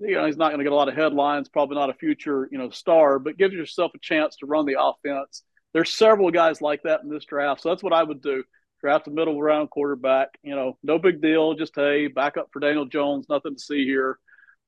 You 0.00 0.16
know, 0.16 0.26
he's 0.26 0.38
not 0.38 0.48
going 0.48 0.58
to 0.58 0.64
get 0.64 0.72
a 0.72 0.76
lot 0.76 0.88
of 0.88 0.96
headlines, 0.96 1.48
probably 1.48 1.76
not 1.76 1.90
a 1.90 1.94
future, 1.94 2.48
you 2.50 2.58
know, 2.58 2.70
star, 2.70 3.20
but 3.20 3.36
gives 3.36 3.54
yourself 3.54 3.92
a 3.94 3.98
chance 4.00 4.36
to 4.36 4.46
run 4.46 4.66
the 4.66 4.80
offense 4.80 5.44
there's 5.72 5.92
several 5.92 6.30
guys 6.30 6.60
like 6.60 6.82
that 6.82 7.02
in 7.02 7.08
this 7.08 7.24
draft. 7.24 7.62
So 7.62 7.68
that's 7.68 7.82
what 7.82 7.92
I 7.92 8.02
would 8.02 8.22
do. 8.22 8.44
Draft 8.80 9.06
a 9.06 9.10
middle 9.10 9.40
round 9.40 9.70
quarterback. 9.70 10.28
You 10.42 10.54
know, 10.54 10.78
no 10.82 10.98
big 10.98 11.22
deal. 11.22 11.54
Just 11.54 11.74
hey, 11.74 12.08
back 12.08 12.36
up 12.36 12.48
for 12.52 12.60
Daniel 12.60 12.86
Jones. 12.86 13.26
Nothing 13.28 13.54
to 13.54 13.60
see 13.60 13.84
here. 13.84 14.18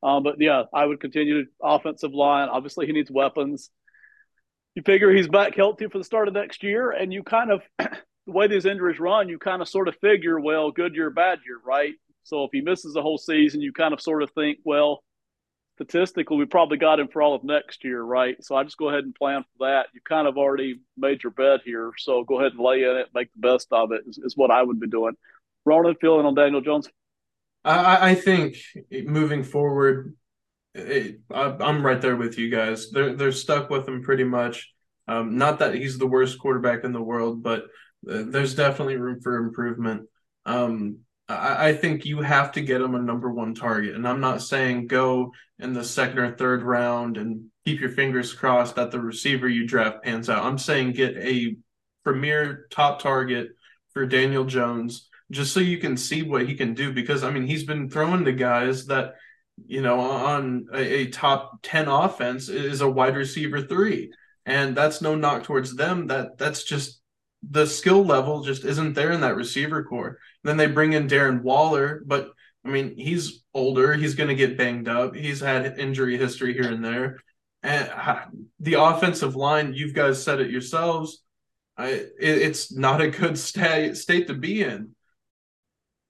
Um, 0.02 0.22
but 0.22 0.36
yeah, 0.38 0.64
I 0.72 0.84
would 0.84 1.00
continue 1.00 1.46
offensive 1.62 2.12
line. 2.12 2.48
Obviously, 2.48 2.86
he 2.86 2.92
needs 2.92 3.10
weapons. 3.10 3.70
You 4.74 4.82
figure 4.82 5.10
he's 5.10 5.28
back 5.28 5.54
healthy 5.56 5.88
for 5.88 5.98
the 5.98 6.04
start 6.04 6.28
of 6.28 6.34
next 6.34 6.62
year, 6.62 6.90
and 6.90 7.12
you 7.12 7.22
kind 7.22 7.50
of 7.50 7.62
the 7.78 8.32
way 8.32 8.46
these 8.46 8.66
injuries 8.66 9.00
run, 9.00 9.28
you 9.28 9.38
kind 9.38 9.62
of 9.62 9.68
sort 9.68 9.88
of 9.88 9.96
figure, 10.00 10.38
well, 10.38 10.70
good 10.70 10.94
year, 10.94 11.10
bad 11.10 11.40
year, 11.46 11.58
right? 11.64 11.94
So 12.24 12.44
if 12.44 12.50
he 12.52 12.60
misses 12.60 12.94
the 12.94 13.02
whole 13.02 13.18
season, 13.18 13.60
you 13.60 13.72
kind 13.72 13.94
of 13.94 14.00
sort 14.00 14.22
of 14.22 14.30
think, 14.32 14.58
well, 14.64 15.02
statistically, 15.76 16.36
we 16.36 16.46
probably 16.46 16.76
got 16.76 17.00
him 17.00 17.08
for 17.08 17.22
all 17.22 17.34
of 17.34 17.44
next 17.44 17.84
year, 17.84 18.02
right? 18.02 18.42
So 18.44 18.54
I 18.54 18.64
just 18.64 18.76
go 18.76 18.88
ahead 18.88 19.04
and 19.04 19.14
plan 19.14 19.42
for 19.42 19.66
that. 19.66 19.86
You 19.92 20.00
kind 20.08 20.28
of 20.28 20.36
already 20.36 20.80
made 20.96 21.22
your 21.22 21.32
bet 21.32 21.60
here, 21.64 21.92
so 21.98 22.24
go 22.24 22.40
ahead 22.40 22.52
and 22.52 22.60
lay 22.60 22.84
in 22.84 22.96
it, 22.96 23.08
make 23.14 23.32
the 23.32 23.40
best 23.40 23.68
of 23.72 23.92
it. 23.92 24.02
Is, 24.06 24.18
is 24.18 24.36
what 24.36 24.50
I 24.50 24.62
would 24.62 24.80
be 24.80 24.88
doing. 24.88 25.14
Ronan, 25.64 25.96
feeling 26.00 26.26
on 26.26 26.34
Daniel 26.34 26.60
Jones? 26.60 26.88
I, 27.64 28.10
I 28.10 28.14
think 28.14 28.56
moving 28.90 29.42
forward, 29.42 30.14
it, 30.74 31.20
I, 31.32 31.56
I'm 31.60 31.84
right 31.84 32.00
there 32.00 32.16
with 32.16 32.38
you 32.38 32.50
guys. 32.50 32.90
They're 32.90 33.14
they're 33.14 33.32
stuck 33.32 33.70
with 33.70 33.88
him 33.88 34.02
pretty 34.02 34.24
much. 34.24 34.70
Um, 35.08 35.36
not 35.36 35.58
that 35.58 35.74
he's 35.74 35.98
the 35.98 36.06
worst 36.06 36.38
quarterback 36.38 36.84
in 36.84 36.92
the 36.92 37.02
world, 37.02 37.42
but 37.42 37.64
uh, 38.08 38.24
there's 38.26 38.54
definitely 38.54 38.96
room 38.96 39.20
for 39.20 39.36
improvement. 39.36 40.08
Um, 40.46 40.98
I, 41.28 41.68
I 41.68 41.72
think 41.74 42.04
you 42.04 42.20
have 42.20 42.52
to 42.52 42.60
get 42.60 42.80
him 42.80 42.94
a 42.94 43.00
number 43.00 43.30
one 43.30 43.54
target. 43.54 43.94
And 43.94 44.06
I'm 44.06 44.20
not 44.20 44.42
saying 44.42 44.86
go 44.86 45.32
in 45.58 45.72
the 45.72 45.84
second 45.84 46.18
or 46.18 46.36
third 46.36 46.62
round 46.62 47.16
and 47.16 47.46
keep 47.64 47.80
your 47.80 47.90
fingers 47.90 48.32
crossed 48.32 48.76
that 48.76 48.90
the 48.90 49.00
receiver 49.00 49.48
you 49.48 49.66
draft 49.66 50.02
pans 50.02 50.28
out. 50.28 50.44
I'm 50.44 50.58
saying 50.58 50.92
get 50.92 51.16
a 51.16 51.56
premier 52.04 52.66
top 52.70 53.00
target 53.00 53.48
for 53.92 54.06
Daniel 54.06 54.44
Jones 54.44 55.08
just 55.30 55.52
so 55.54 55.60
you 55.60 55.78
can 55.78 55.96
see 55.96 56.22
what 56.22 56.46
he 56.46 56.54
can 56.54 56.74
do 56.74 56.92
because 56.92 57.24
I 57.24 57.30
mean 57.30 57.46
he's 57.46 57.64
been 57.64 57.88
throwing 57.88 58.24
to 58.24 58.32
guys 58.32 58.86
that 58.86 59.14
you 59.66 59.80
know 59.80 59.98
on 60.00 60.66
a, 60.72 60.80
a, 60.80 61.06
top 61.06 61.60
10 61.62 61.88
offense 61.88 62.48
is 62.48 62.80
a 62.80 62.90
wide 62.90 63.16
receiver 63.16 63.62
3 63.62 64.12
and 64.44 64.76
that's 64.76 65.00
no 65.00 65.14
knock 65.14 65.44
towards 65.44 65.74
them 65.74 66.08
that 66.08 66.36
that's 66.36 66.64
just 66.64 67.00
the 67.50 67.66
skill 67.66 68.04
level 68.04 68.42
just 68.42 68.64
isn't 68.64 68.94
there 68.94 69.12
in 69.12 69.20
that 69.20 69.36
receiver 69.36 69.84
core. 69.84 70.18
Then 70.42 70.56
they 70.56 70.66
bring 70.66 70.92
in 70.92 71.08
Darren 71.08 71.42
Waller, 71.42 72.02
but 72.06 72.30
I 72.64 72.68
mean, 72.70 72.96
he's 72.96 73.42
older. 73.52 73.94
He's 73.94 74.14
going 74.14 74.28
to 74.28 74.34
get 74.34 74.56
banged 74.56 74.88
up. 74.88 75.14
He's 75.14 75.40
had 75.40 75.78
injury 75.78 76.16
history 76.16 76.54
here 76.54 76.70
and 76.70 76.84
there. 76.84 77.18
And 77.62 77.90
the 78.60 78.74
offensive 78.74 79.36
line, 79.36 79.74
you've 79.74 79.94
guys 79.94 80.22
said 80.22 80.40
it 80.40 80.50
yourselves, 80.50 81.22
I, 81.76 81.88
it, 81.88 82.12
it's 82.18 82.72
not 82.72 83.00
a 83.00 83.10
good 83.10 83.38
state, 83.50 83.96
state 83.96 84.26
to 84.28 84.34
be 84.34 84.62
in. 84.62 84.90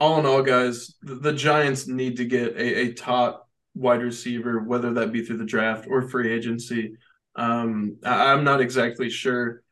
All 0.01 0.18
in 0.18 0.26
all, 0.26 0.43
guys, 0.43 0.95
the, 1.03 1.14
the 1.14 1.32
Giants 1.32 1.87
need 1.87 2.16
to 2.16 2.24
get 2.24 2.57
a, 2.57 2.80
a, 2.80 2.93
top 2.93 3.49
wide 3.74 4.03
receiver, 4.03 4.61
whether 4.61 4.93
that 4.95 5.12
be 5.12 5.24
through 5.24 5.39
the 5.39 5.45
draft 5.45 5.87
or 5.89 6.09
free 6.09 6.32
agency. 6.32 6.97
Um, 7.37 7.97
I, 8.05 8.32
I'm 8.32 8.45
not 8.45 8.61
exactly 8.61 9.09
sure 9.09 9.63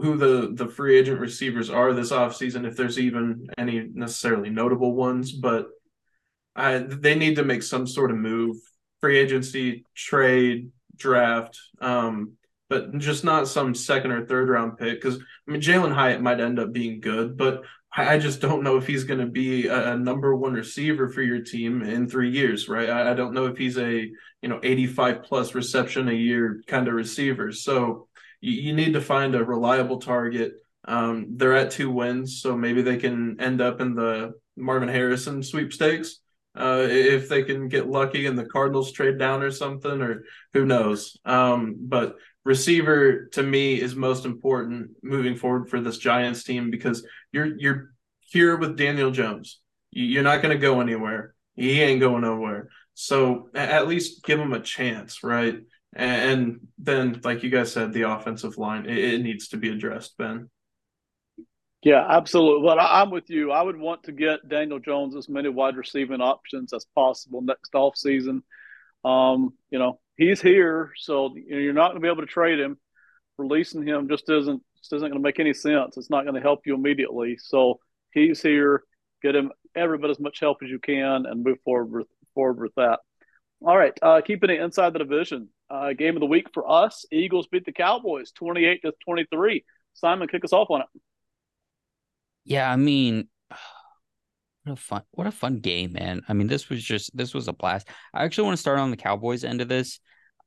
who 0.00 0.16
the 0.16 0.50
the 0.54 0.70
free 0.70 0.98
agent 0.98 1.20
receivers 1.20 1.70
are 1.70 1.92
this 1.92 2.12
offseason, 2.12 2.66
if 2.66 2.76
there's 2.76 2.98
even 2.98 3.46
any 3.56 3.88
necessarily 3.92 4.50
notable 4.50 4.94
ones, 4.94 5.32
but 5.32 5.68
I, 6.56 6.78
they 6.78 7.14
need 7.14 7.36
to 7.36 7.44
make 7.44 7.62
some 7.62 7.86
sort 7.86 8.10
of 8.10 8.16
move, 8.16 8.56
free 9.00 9.18
agency, 9.18 9.84
trade, 9.94 10.72
draft, 10.96 11.58
um, 11.80 12.32
but 12.68 12.98
just 12.98 13.24
not 13.24 13.48
some 13.48 13.74
second 13.74 14.10
or 14.10 14.26
third 14.26 14.48
round 14.48 14.76
pick. 14.76 15.00
Because 15.00 15.16
I 15.46 15.50
mean, 15.50 15.60
Jalin 15.60 15.94
Hyatt 15.94 16.20
might 16.20 16.40
end 16.40 16.58
up 16.58 16.72
being 16.72 17.00
good, 17.00 17.36
but 17.36 17.62
I 17.96 18.18
just 18.18 18.40
don't 18.40 18.62
know 18.62 18.76
if 18.76 18.86
he's 18.86 19.04
going 19.04 19.20
to 19.20 19.26
be 19.26 19.68
a, 19.68 19.92
a, 19.92 19.96
number 19.96 20.34
one 20.34 20.52
receiver 20.52 21.08
for 21.08 21.22
your 21.22 21.40
team 21.40 21.82
in 21.82 22.08
three 22.08 22.30
years, 22.30 22.68
right? 22.68 22.90
I, 22.90 23.12
I, 23.12 23.14
don't 23.14 23.32
know 23.32 23.46
if 23.46 23.56
he's 23.56 23.78
a 23.78 24.10
you 24.42 24.48
know 24.48 24.60
85 24.62 25.22
plus 25.22 25.54
reception 25.54 26.08
a 26.08 26.12
year 26.12 26.62
kind 26.66 26.86
of 26.86 26.94
receiver. 26.94 27.50
So 27.50 28.07
you, 28.40 28.52
you 28.52 28.72
need 28.72 28.94
to 28.94 29.00
find 29.00 29.34
a 29.34 29.44
reliable 29.44 29.98
target. 29.98 30.54
Um, 30.86 31.36
they're 31.36 31.56
at 31.56 31.70
two 31.70 31.90
wins, 31.90 32.40
so 32.40 32.56
maybe 32.56 32.82
they 32.82 32.96
can 32.96 33.40
end 33.40 33.60
up 33.60 33.80
in 33.80 33.94
the 33.94 34.32
Marvin 34.56 34.88
Harrison 34.88 35.42
sweepstakes 35.42 36.20
uh, 36.56 36.86
if 36.88 37.28
they 37.28 37.42
can 37.42 37.68
get 37.68 37.88
lucky 37.88 38.26
and 38.26 38.38
the 38.38 38.44
Cardinals 38.44 38.92
trade 38.92 39.18
down 39.18 39.42
or 39.42 39.50
something, 39.50 40.02
or 40.02 40.24
who 40.52 40.66
knows. 40.66 41.16
Um, 41.24 41.76
but 41.80 42.16
receiver 42.44 43.26
to 43.32 43.42
me 43.42 43.80
is 43.80 43.94
most 43.94 44.24
important 44.24 44.90
moving 45.02 45.36
forward 45.36 45.68
for 45.68 45.80
this 45.80 45.98
Giants 45.98 46.44
team 46.44 46.70
because 46.70 47.06
you're 47.32 47.56
you're 47.58 47.90
here 48.20 48.56
with 48.56 48.76
Daniel 48.76 49.10
Jones. 49.10 49.60
You're 49.90 50.22
not 50.22 50.42
going 50.42 50.56
to 50.56 50.60
go 50.60 50.80
anywhere. 50.80 51.34
He 51.54 51.80
ain't 51.80 52.00
going 52.00 52.22
nowhere. 52.22 52.68
So 52.94 53.48
at 53.54 53.88
least 53.88 54.24
give 54.24 54.40
him 54.40 54.52
a 54.52 54.60
chance, 54.60 55.22
right? 55.22 55.58
And 55.94 56.68
then, 56.78 57.20
like 57.24 57.42
you 57.42 57.50
guys 57.50 57.72
said, 57.72 57.92
the 57.92 58.10
offensive 58.10 58.58
line 58.58 58.86
it, 58.86 58.98
it 58.98 59.22
needs 59.22 59.48
to 59.48 59.56
be 59.56 59.70
addressed, 59.70 60.16
Ben. 60.18 60.50
Yeah, 61.82 62.04
absolutely. 62.08 62.66
But 62.66 62.78
I'm 62.80 63.10
with 63.10 63.30
you. 63.30 63.52
I 63.52 63.62
would 63.62 63.78
want 63.78 64.02
to 64.04 64.12
get 64.12 64.48
Daniel 64.48 64.80
Jones 64.80 65.14
as 65.14 65.28
many 65.28 65.48
wide 65.48 65.76
receiving 65.76 66.20
options 66.20 66.72
as 66.72 66.86
possible 66.94 67.40
next 67.40 67.74
off 67.74 67.96
season. 67.96 68.42
Um, 69.04 69.54
you 69.70 69.78
know, 69.78 70.00
he's 70.16 70.40
here, 70.40 70.92
so 70.96 71.34
you're 71.36 71.72
not 71.72 71.90
going 71.90 72.02
to 72.02 72.06
be 72.06 72.12
able 72.12 72.22
to 72.22 72.26
trade 72.26 72.58
him. 72.58 72.78
Releasing 73.38 73.86
him 73.86 74.08
just 74.08 74.28
isn't 74.28 74.62
just 74.76 74.92
isn't 74.92 75.08
going 75.08 75.20
to 75.20 75.26
make 75.26 75.38
any 75.38 75.54
sense. 75.54 75.96
It's 75.96 76.10
not 76.10 76.24
going 76.24 76.34
to 76.34 76.40
help 76.40 76.66
you 76.66 76.74
immediately. 76.74 77.36
So 77.38 77.78
he's 78.12 78.42
here. 78.42 78.82
Get 79.22 79.36
him 79.36 79.52
every 79.76 79.98
bit 79.98 80.10
as 80.10 80.18
much 80.18 80.40
help 80.40 80.58
as 80.64 80.68
you 80.68 80.80
can, 80.80 81.26
and 81.26 81.44
move 81.44 81.58
forward 81.64 81.92
with 81.92 82.08
forward 82.34 82.60
with 82.60 82.74
that. 82.76 82.98
All 83.60 83.76
right, 83.76 83.96
uh, 84.02 84.20
keeping 84.20 84.50
it 84.50 84.60
inside 84.60 84.92
the 84.92 85.00
division. 85.00 85.48
Uh, 85.68 85.92
game 85.92 86.16
of 86.16 86.20
the 86.20 86.26
week 86.26 86.48
for 86.54 86.70
us: 86.70 87.04
Eagles 87.10 87.48
beat 87.48 87.64
the 87.64 87.72
Cowboys, 87.72 88.30
twenty-eight 88.32 88.82
to 88.82 88.92
twenty-three. 89.04 89.64
Simon, 89.94 90.28
kick 90.28 90.44
us 90.44 90.52
off 90.52 90.70
on 90.70 90.82
it. 90.82 90.86
Yeah, 92.44 92.70
I 92.70 92.76
mean, 92.76 93.28
what 94.64 94.72
a 94.72 94.76
fun, 94.76 95.02
what 95.10 95.26
a 95.26 95.32
fun 95.32 95.58
game, 95.58 95.92
man. 95.92 96.22
I 96.28 96.34
mean, 96.34 96.46
this 96.46 96.68
was 96.68 96.82
just 96.82 97.16
this 97.16 97.34
was 97.34 97.48
a 97.48 97.52
blast. 97.52 97.88
I 98.14 98.24
actually 98.24 98.44
want 98.44 98.56
to 98.56 98.60
start 98.60 98.78
on 98.78 98.90
the 98.90 98.96
Cowboys 98.96 99.42
end 99.42 99.60
of 99.60 99.68
this, 99.68 99.98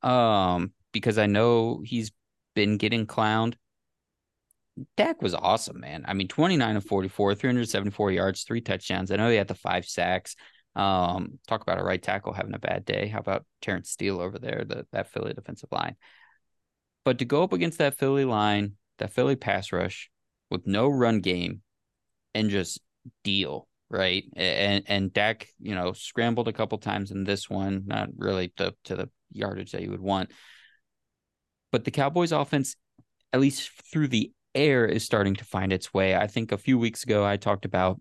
um, 0.02 0.72
because 0.92 1.18
I 1.18 1.26
know 1.26 1.82
he's 1.84 2.12
been 2.54 2.78
getting 2.78 3.06
clowned. 3.06 3.54
Dak 4.96 5.20
was 5.20 5.34
awesome, 5.34 5.80
man. 5.80 6.04
I 6.06 6.14
mean, 6.14 6.28
29 6.28 6.76
of 6.76 6.84
44, 6.86 7.34
374 7.34 8.10
yards, 8.12 8.44
three 8.44 8.62
touchdowns. 8.62 9.10
I 9.10 9.16
know 9.16 9.28
he 9.28 9.36
had 9.36 9.48
the 9.48 9.54
five 9.54 9.84
sacks. 9.84 10.34
Um, 10.74 11.38
talk 11.46 11.62
about 11.62 11.78
a 11.78 11.84
right 11.84 12.02
tackle 12.02 12.32
having 12.32 12.54
a 12.54 12.58
bad 12.58 12.84
day. 12.84 13.08
How 13.08 13.18
about 13.18 13.44
Terence 13.60 13.90
Steele 13.90 14.20
over 14.20 14.38
there, 14.38 14.64
the 14.66 14.86
that 14.92 15.10
Philly 15.10 15.34
defensive 15.34 15.70
line? 15.70 15.96
But 17.04 17.18
to 17.18 17.24
go 17.24 17.42
up 17.42 17.52
against 17.52 17.78
that 17.78 17.98
Philly 17.98 18.24
line, 18.24 18.74
that 18.98 19.12
Philly 19.12 19.36
pass 19.36 19.72
rush 19.72 20.10
with 20.50 20.66
no 20.66 20.88
run 20.88 21.20
game, 21.20 21.62
and 22.34 22.50
just 22.50 22.80
deal 23.24 23.68
right 23.90 24.24
and 24.36 24.84
and 24.86 25.12
Dak 25.12 25.48
you 25.60 25.74
know 25.74 25.92
scrambled 25.92 26.48
a 26.48 26.52
couple 26.52 26.78
times 26.78 27.10
in 27.10 27.24
this 27.24 27.50
one 27.50 27.84
not 27.86 28.08
really 28.16 28.52
the 28.56 28.74
to 28.84 28.96
the 28.96 29.10
yardage 29.32 29.72
that 29.72 29.82
you 29.82 29.90
would 29.90 30.00
want 30.00 30.30
but 31.70 31.84
the 31.84 31.90
Cowboys 31.90 32.32
offense 32.32 32.76
at 33.32 33.40
least 33.40 33.70
through 33.92 34.08
the 34.08 34.32
air 34.54 34.86
is 34.86 35.04
starting 35.04 35.34
to 35.34 35.44
find 35.44 35.72
its 35.72 35.92
way 35.92 36.14
I 36.14 36.26
think 36.26 36.52
a 36.52 36.58
few 36.58 36.78
weeks 36.78 37.02
ago 37.02 37.24
I 37.24 37.36
talked 37.36 37.64
about 37.64 38.00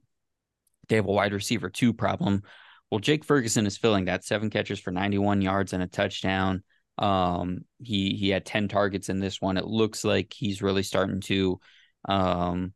they 0.87 0.95
have 0.95 1.07
a 1.07 1.11
wide 1.11 1.33
receiver 1.33 1.69
two 1.69 1.93
problem 1.93 2.43
well 2.91 2.99
Jake 2.99 3.23
Ferguson 3.23 3.65
is 3.65 3.77
filling 3.77 4.05
that 4.05 4.23
seven 4.23 4.49
catches 4.49 4.79
for 4.79 4.91
91 4.91 5.41
yards 5.41 5.73
and 5.73 5.81
a 5.81 5.87
touchdown 5.87 6.63
um 6.97 7.59
he 7.81 8.15
he 8.15 8.29
had 8.29 8.45
10 8.45 8.67
targets 8.67 9.09
in 9.09 9.19
this 9.19 9.41
one 9.41 9.57
it 9.57 9.65
looks 9.65 10.03
like 10.03 10.33
he's 10.33 10.61
really 10.61 10.83
starting 10.83 11.21
to 11.21 11.59
um 12.07 12.73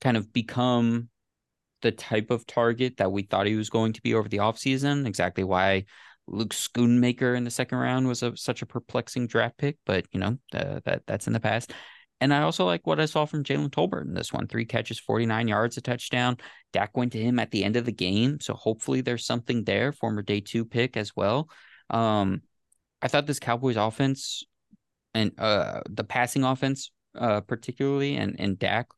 kind 0.00 0.16
of 0.16 0.32
become 0.32 1.08
the 1.82 1.92
type 1.92 2.30
of 2.30 2.46
target 2.46 2.96
that 2.96 3.12
we 3.12 3.22
thought 3.22 3.46
he 3.46 3.56
was 3.56 3.70
going 3.70 3.92
to 3.92 4.02
be 4.02 4.14
over 4.14 4.28
the 4.28 4.38
offseason. 4.38 5.06
Exactly 5.06 5.44
why 5.44 5.84
Luke 6.26 6.54
Schoonmaker 6.54 7.36
in 7.36 7.44
the 7.44 7.50
second 7.50 7.78
round 7.78 8.06
was 8.08 8.22
a, 8.22 8.36
such 8.36 8.62
a 8.62 8.66
perplexing 8.66 9.26
draft 9.26 9.56
pick, 9.58 9.78
but 9.86 10.06
you 10.12 10.20
know 10.20 10.38
uh, 10.52 10.80
that 10.84 11.02
that's 11.06 11.26
in 11.26 11.32
the 11.32 11.40
past. 11.40 11.72
And 12.20 12.34
I 12.34 12.42
also 12.42 12.64
like 12.64 12.86
what 12.86 13.00
I 13.00 13.06
saw 13.06 13.26
from 13.26 13.44
Jalen 13.44 13.70
Tolbert 13.70 14.04
in 14.04 14.14
this 14.14 14.32
one: 14.32 14.46
three 14.46 14.64
catches, 14.64 14.98
forty 14.98 15.26
nine 15.26 15.48
yards, 15.48 15.76
a 15.76 15.80
touchdown. 15.80 16.38
Dak 16.72 16.96
went 16.96 17.12
to 17.12 17.22
him 17.22 17.38
at 17.38 17.50
the 17.50 17.64
end 17.64 17.76
of 17.76 17.84
the 17.84 17.92
game, 17.92 18.40
so 18.40 18.54
hopefully 18.54 19.00
there's 19.00 19.24
something 19.24 19.64
there. 19.64 19.92
Former 19.92 20.22
day 20.22 20.40
two 20.40 20.64
pick 20.64 20.96
as 20.96 21.14
well. 21.14 21.48
Um, 21.90 22.42
I 23.00 23.08
thought 23.08 23.26
this 23.26 23.38
Cowboys 23.38 23.76
offense 23.76 24.44
and 25.14 25.32
uh, 25.38 25.82
the 25.88 26.04
passing 26.04 26.44
offense, 26.44 26.90
uh, 27.14 27.40
particularly, 27.40 28.16
and 28.16 28.36
and 28.38 28.58
Dak 28.58 28.88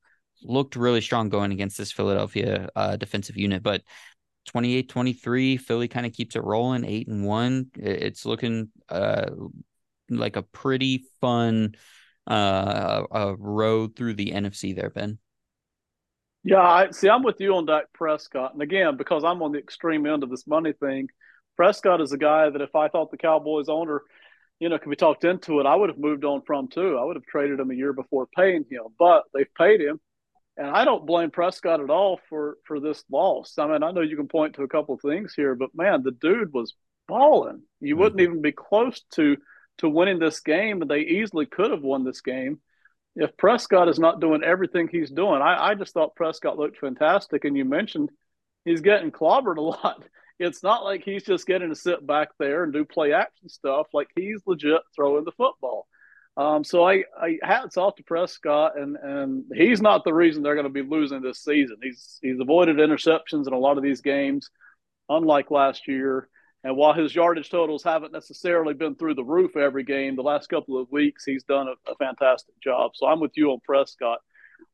looked 0.42 0.76
really 0.76 1.00
strong 1.00 1.28
going 1.28 1.52
against 1.52 1.76
this 1.76 1.92
Philadelphia 1.92 2.68
uh, 2.74 2.96
defensive 2.96 3.36
unit, 3.36 3.62
but 3.62 3.82
28 4.46 4.88
23, 4.88 5.56
Philly 5.58 5.88
kind 5.88 6.06
of 6.06 6.12
keeps 6.12 6.34
it 6.34 6.42
rolling, 6.42 6.84
eight 6.84 7.08
and 7.08 7.24
one. 7.24 7.66
It's 7.76 8.24
looking 8.24 8.70
uh, 8.88 9.30
like 10.08 10.36
a 10.36 10.42
pretty 10.42 11.04
fun 11.20 11.74
uh, 12.30 13.04
a 13.10 13.34
road 13.36 13.96
through 13.96 14.14
the 14.14 14.30
NFC 14.30 14.74
there, 14.74 14.90
Ben. 14.90 15.18
Yeah, 16.42 16.62
I 16.62 16.90
see. 16.90 17.08
I'm 17.08 17.22
with 17.22 17.40
you 17.40 17.54
on 17.56 17.66
Dak 17.66 17.92
Prescott, 17.92 18.54
and 18.54 18.62
again, 18.62 18.96
because 18.96 19.24
I'm 19.24 19.42
on 19.42 19.52
the 19.52 19.58
extreme 19.58 20.06
end 20.06 20.22
of 20.22 20.30
this 20.30 20.46
money 20.46 20.72
thing, 20.72 21.08
Prescott 21.56 22.00
is 22.00 22.12
a 22.12 22.18
guy 22.18 22.48
that 22.48 22.62
if 22.62 22.74
I 22.74 22.88
thought 22.88 23.10
the 23.10 23.18
Cowboys 23.18 23.68
owner, 23.68 24.02
you 24.58 24.70
know, 24.70 24.78
could 24.78 24.88
be 24.88 24.96
talked 24.96 25.24
into 25.24 25.60
it, 25.60 25.66
I 25.66 25.74
would 25.74 25.90
have 25.90 25.98
moved 25.98 26.24
on 26.24 26.42
from 26.46 26.68
too. 26.68 26.96
I 26.96 27.04
would 27.04 27.16
have 27.16 27.26
traded 27.26 27.60
him 27.60 27.70
a 27.70 27.74
year 27.74 27.92
before 27.92 28.26
paying 28.34 28.64
him, 28.70 28.84
but 28.98 29.24
they've 29.34 29.52
paid 29.58 29.82
him, 29.82 30.00
and 30.56 30.68
I 30.68 30.86
don't 30.86 31.06
blame 31.06 31.30
Prescott 31.30 31.80
at 31.80 31.90
all 31.90 32.20
for 32.30 32.56
for 32.64 32.80
this 32.80 33.04
loss. 33.10 33.58
I 33.58 33.66
mean, 33.66 33.82
I 33.82 33.90
know 33.90 34.00
you 34.00 34.16
can 34.16 34.28
point 34.28 34.54
to 34.54 34.62
a 34.62 34.68
couple 34.68 34.94
of 34.94 35.02
things 35.02 35.34
here, 35.34 35.54
but 35.54 35.74
man, 35.74 36.02
the 36.02 36.12
dude 36.12 36.54
was 36.54 36.74
balling. 37.06 37.62
You 37.80 37.94
mm-hmm. 37.94 38.02
wouldn't 38.02 38.20
even 38.22 38.40
be 38.40 38.52
close 38.52 39.02
to 39.14 39.36
to 39.80 39.88
winning 39.88 40.18
this 40.18 40.40
game, 40.40 40.80
and 40.82 40.90
they 40.90 41.00
easily 41.00 41.46
could 41.46 41.70
have 41.70 41.82
won 41.82 42.04
this 42.04 42.20
game 42.20 42.60
if 43.16 43.36
Prescott 43.36 43.88
is 43.88 43.98
not 43.98 44.20
doing 44.20 44.42
everything 44.42 44.88
he's 44.88 45.10
doing. 45.10 45.42
I, 45.42 45.70
I 45.70 45.74
just 45.74 45.92
thought 45.92 46.16
Prescott 46.16 46.58
looked 46.58 46.78
fantastic, 46.78 47.44
and 47.44 47.56
you 47.56 47.64
mentioned 47.64 48.10
he's 48.64 48.80
getting 48.80 49.10
clobbered 49.10 49.56
a 49.56 49.60
lot. 49.60 50.04
It's 50.38 50.62
not 50.62 50.84
like 50.84 51.04
he's 51.04 51.24
just 51.24 51.46
getting 51.46 51.68
to 51.68 51.74
sit 51.74 52.06
back 52.06 52.30
there 52.38 52.64
and 52.64 52.72
do 52.72 52.84
play 52.84 53.12
action 53.12 53.48
stuff. 53.48 53.88
Like 53.92 54.08
he's 54.16 54.40
legit 54.46 54.80
throwing 54.94 55.24
the 55.24 55.32
football. 55.32 55.86
Um, 56.36 56.64
so 56.64 56.88
I, 56.88 57.04
I 57.20 57.38
hats 57.42 57.76
off 57.76 57.96
to 57.96 58.04
Prescott, 58.04 58.78
and 58.78 58.96
and 58.96 59.44
he's 59.54 59.82
not 59.82 60.04
the 60.04 60.14
reason 60.14 60.42
they're 60.42 60.54
going 60.54 60.64
to 60.64 60.70
be 60.70 60.82
losing 60.82 61.20
this 61.20 61.42
season. 61.42 61.76
He's 61.82 62.18
he's 62.22 62.40
avoided 62.40 62.76
interceptions 62.76 63.46
in 63.46 63.52
a 63.52 63.58
lot 63.58 63.76
of 63.76 63.82
these 63.82 64.00
games, 64.00 64.48
unlike 65.08 65.50
last 65.50 65.88
year. 65.88 66.28
And 66.62 66.76
while 66.76 66.92
his 66.92 67.14
yardage 67.14 67.50
totals 67.50 67.82
haven't 67.82 68.12
necessarily 68.12 68.74
been 68.74 68.94
through 68.94 69.14
the 69.14 69.24
roof 69.24 69.56
every 69.56 69.82
game, 69.82 70.14
the 70.14 70.22
last 70.22 70.48
couple 70.48 70.78
of 70.78 70.90
weeks 70.90 71.24
he's 71.24 71.44
done 71.44 71.68
a, 71.68 71.90
a 71.90 71.94
fantastic 71.96 72.54
job. 72.62 72.92
So 72.94 73.06
I'm 73.06 73.20
with 73.20 73.32
you 73.34 73.50
on 73.50 73.60
Prescott. 73.64 74.18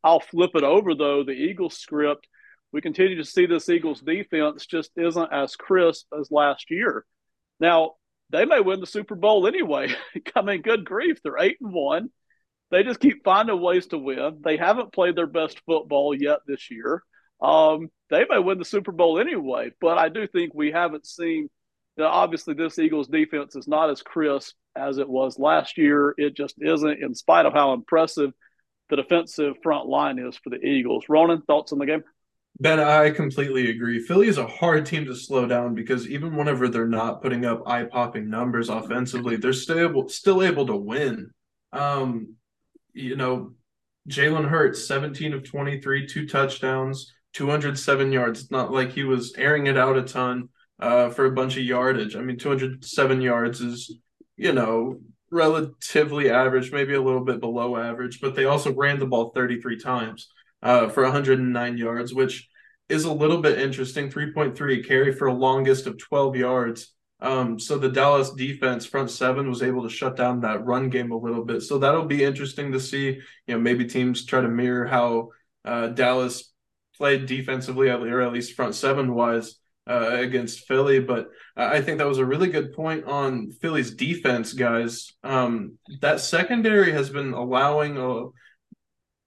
I'll 0.03 0.21
flip 0.21 0.51
it 0.55 0.65
over 0.65 0.95
though. 0.95 1.23
The 1.23 1.33
Eagles 1.33 1.77
script, 1.77 2.27
we 2.73 2.81
continue 2.81 3.17
to 3.17 3.25
see 3.25 3.47
this 3.47 3.69
Eagles 3.69 4.01
defense 4.01 4.67
just 4.67 4.91
isn't 4.97 5.33
as 5.33 5.55
crisp 5.55 6.07
as 6.19 6.31
last 6.31 6.71
year. 6.71 7.05
Now 7.61 7.93
they 8.31 8.45
may 8.45 8.61
win 8.61 8.81
the 8.81 8.87
Super 8.87 9.15
Bowl 9.15 9.47
anyway. 9.47 9.95
I 10.35 10.43
mean, 10.43 10.63
good 10.63 10.85
grief, 10.85 11.19
they're 11.23 11.39
eight 11.39 11.59
and 11.61 11.73
one. 11.73 12.11
They 12.71 12.83
just 12.83 13.01
keep 13.01 13.23
finding 13.23 13.61
ways 13.61 13.87
to 13.89 13.99
win. 13.99 14.41
They 14.45 14.57
haven't 14.57 14.93
played 14.93 15.15
their 15.15 15.29
best 15.29 15.61
football 15.67 16.15
yet 16.15 16.41
this 16.47 16.69
year. 16.71 17.03
Um, 17.41 17.91
they 18.11 18.25
may 18.29 18.39
win 18.39 18.59
the 18.59 18.65
Super 18.65 18.93
Bowl 18.93 19.21
anyway, 19.21 19.71
but 19.81 19.99
I 19.99 20.09
do 20.09 20.27
think 20.27 20.55
we 20.55 20.73
haven't 20.73 21.07
seen. 21.07 21.49
Know, 21.97 22.07
obviously, 22.07 22.55
this 22.55 22.79
Eagles 22.79 23.09
defense 23.09 23.57
is 23.57 23.67
not 23.67 23.91
as 23.91 24.03
crisp 24.03 24.55
as 24.75 24.99
it 24.99 25.09
was 25.09 25.39
last 25.39 25.79
year. 25.79 26.15
It 26.19 26.37
just 26.37 26.57
isn't, 26.61 27.03
in 27.03 27.15
spite 27.15 27.47
of 27.47 27.55
how 27.55 27.73
impressive 27.73 28.33
the 28.91 28.97
defensive 28.97 29.55
front 29.63 29.89
line 29.89 30.19
is 30.19 30.37
for 30.37 30.51
the 30.51 30.65
Eagles. 30.65 31.07
Ronan, 31.09 31.43
thoughts 31.43 31.73
on 31.73 31.79
the 31.79 31.87
game? 31.87 32.05
Ben, 32.59 32.81
I 32.81 33.11
completely 33.11 33.71
agree. 33.71 34.01
Philly 34.01 34.29
is 34.29 34.39
a 34.39 34.47
hard 34.47 34.87
team 34.87 35.05
to 35.07 35.15
slow 35.15 35.47
down 35.47 35.75
because 35.75 36.09
even 36.09 36.37
whenever 36.37 36.69
they're 36.69 36.87
not 36.87 37.21
putting 37.21 37.45
up 37.45 37.63
eye-popping 37.67 38.31
numbers 38.31 38.71
offensively, 38.71 39.37
they're 39.37 39.53
still 39.53 40.09
still 40.09 40.43
able 40.43 40.67
to 40.67 40.77
win. 40.77 41.31
Um, 41.73 42.37
you 42.95 43.17
know, 43.17 43.53
Jalen 44.09 44.49
Hurts, 44.49 44.87
17 44.87 45.35
of 45.35 45.45
23, 45.45 46.07
two 46.07 46.27
touchdowns, 46.27 47.13
207 47.35 48.13
yards. 48.13 48.43
It's 48.43 48.51
not 48.51 48.73
like 48.73 48.93
he 48.93 49.05
was 49.05 49.35
airing 49.37 49.67
it 49.67 49.77
out 49.77 49.99
a 49.99 50.03
ton 50.03 50.49
uh, 50.79 51.11
for 51.11 51.25
a 51.25 51.33
bunch 51.33 51.57
of 51.57 51.65
yardage. 51.65 52.17
I 52.17 52.21
mean, 52.21 52.39
207 52.39 53.21
yards 53.21 53.61
is, 53.61 53.99
you 54.37 54.53
know, 54.53 55.01
relatively 55.31 56.31
average, 56.31 56.73
maybe 56.73 56.95
a 56.95 57.03
little 57.03 57.25
bit 57.25 57.41
below 57.41 57.77
average, 57.77 58.21
but 58.21 58.35
they 58.35 58.45
also 58.45 58.73
ran 58.73 58.99
the 58.99 59.07
ball 59.07 59.33
33 59.35 59.79
times 59.79 60.29
uh, 60.63 60.89
for 60.89 61.03
109 61.03 61.79
yards, 61.79 62.15
which 62.15 62.49
is 62.89 63.05
a 63.05 63.13
little 63.13 63.41
bit 63.41 63.59
interesting. 63.59 64.11
3.3 64.11 64.87
carry 64.87 65.13
for 65.13 65.27
a 65.27 65.35
longest 65.35 65.87
of 65.87 65.99
12 65.99 66.37
yards. 66.37 66.93
Um, 67.21 67.59
so 67.59 67.79
the 67.79 67.89
Dallas 67.89 68.31
defense 68.33 68.85
front 68.85 69.11
seven 69.11 69.49
was 69.49 69.63
able 69.63 69.83
to 69.83 69.89
shut 69.89 70.17
down 70.17 70.41
that 70.41 70.65
run 70.65 70.91
game 70.91 71.13
a 71.13 71.17
little 71.17 71.45
bit. 71.45 71.63
So 71.63 71.79
that'll 71.79 72.05
be 72.05 72.23
interesting 72.23 72.73
to 72.73 72.81
see. 72.81 73.19
You 73.47 73.55
know, 73.55 73.59
maybe 73.59 73.87
teams 73.87 74.27
try 74.27 74.43
to 74.43 74.49
mirror 74.49 74.87
how 74.87 75.31
uh, 75.65 75.89
Dallas 75.89 76.53
played 76.97 77.27
defensively, 77.27 77.89
or 77.89 78.21
at 78.21 78.33
least 78.33 78.55
front 78.55 78.75
seven 78.75 79.15
wise 79.15 79.57
uh, 79.89 80.11
against 80.13 80.67
Philly. 80.67 81.01
But 81.01 81.29
I 81.57 81.81
think 81.81 81.99
that 81.99 82.07
was 82.07 82.19
a 82.19 82.25
really 82.25 82.49
good 82.49 82.73
point 82.73 83.05
on 83.05 83.51
Philly's 83.51 83.93
defense, 83.93 84.53
guys. 84.53 85.13
Um, 85.23 85.79
that 86.01 86.21
secondary 86.21 86.93
has 86.93 87.11
been 87.11 87.33
allowing 87.33 87.99
a 87.99 88.27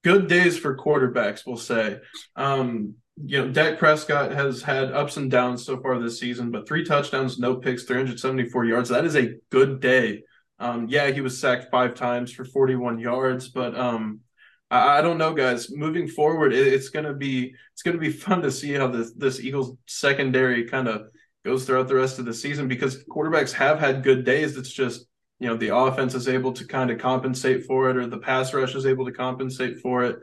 good 0.04 0.28
days 0.28 0.58
for 0.58 0.78
quarterbacks, 0.78 1.46
we'll 1.46 1.58
say. 1.58 2.00
Um, 2.36 2.96
you 3.22 3.38
know, 3.38 3.52
Dak 3.52 3.80
Prescott 3.80 4.32
has 4.32 4.62
had 4.62 4.94
ups 4.94 5.18
and 5.18 5.30
downs 5.30 5.66
so 5.66 5.82
far 5.82 6.00
this 6.00 6.20
season, 6.20 6.52
but 6.52 6.68
three 6.68 6.86
touchdowns, 6.86 7.38
no 7.38 7.56
picks, 7.56 7.84
374 7.84 8.66
yards. 8.66 8.90
That 8.90 9.06
is 9.06 9.16
a 9.16 9.36
good 9.50 9.82
day. 9.82 10.24
Um, 10.60 10.88
yeah, 10.90 11.12
he 11.12 11.22
was 11.22 11.40
sacked 11.40 11.70
five 11.72 11.96
times 11.96 12.32
for 12.32 12.46
41 12.46 13.00
yards, 13.00 13.50
but 13.50 13.78
um, 13.78 14.22
I, 14.70 15.00
I 15.00 15.02
don't 15.02 15.18
know, 15.18 15.34
guys. 15.34 15.72
Moving 15.72 16.08
forward, 16.08 16.54
it, 16.54 16.68
it's 16.68 16.90
gonna 16.90 17.14
be 17.14 17.54
it's 17.74 17.82
gonna 17.82 17.98
be 17.98 18.12
fun 18.26 18.42
to 18.42 18.52
see 18.52 18.74
how 18.74 18.88
this 18.88 19.12
this 19.14 19.40
Eagles 19.40 19.76
secondary 19.88 20.66
kind 20.66 20.88
of 20.88 21.08
goes 21.46 21.66
throughout 21.66 21.88
the 21.88 21.96
rest 21.96 22.20
of 22.20 22.26
the 22.26 22.34
season 22.34 22.68
because 22.68 23.04
quarterbacks 23.06 23.54
have 23.54 23.80
had 23.80 24.04
good 24.04 24.26
days. 24.26 24.58
It's 24.58 24.72
just 24.72 25.06
you 25.40 25.48
know 25.48 25.56
the 25.56 25.76
offense 25.76 26.14
is 26.16 26.28
able 26.28 26.54
to 26.54 26.66
kind 26.66 26.92
of 26.92 27.00
compensate 27.00 27.66
for 27.66 27.90
it, 27.90 27.98
or 27.98 28.08
the 28.08 28.18
pass 28.18 28.54
rush 28.54 28.76
is 28.76 28.86
able 28.86 29.06
to 29.06 29.12
compensate 29.12 29.80
for 29.80 30.04
it. 30.04 30.20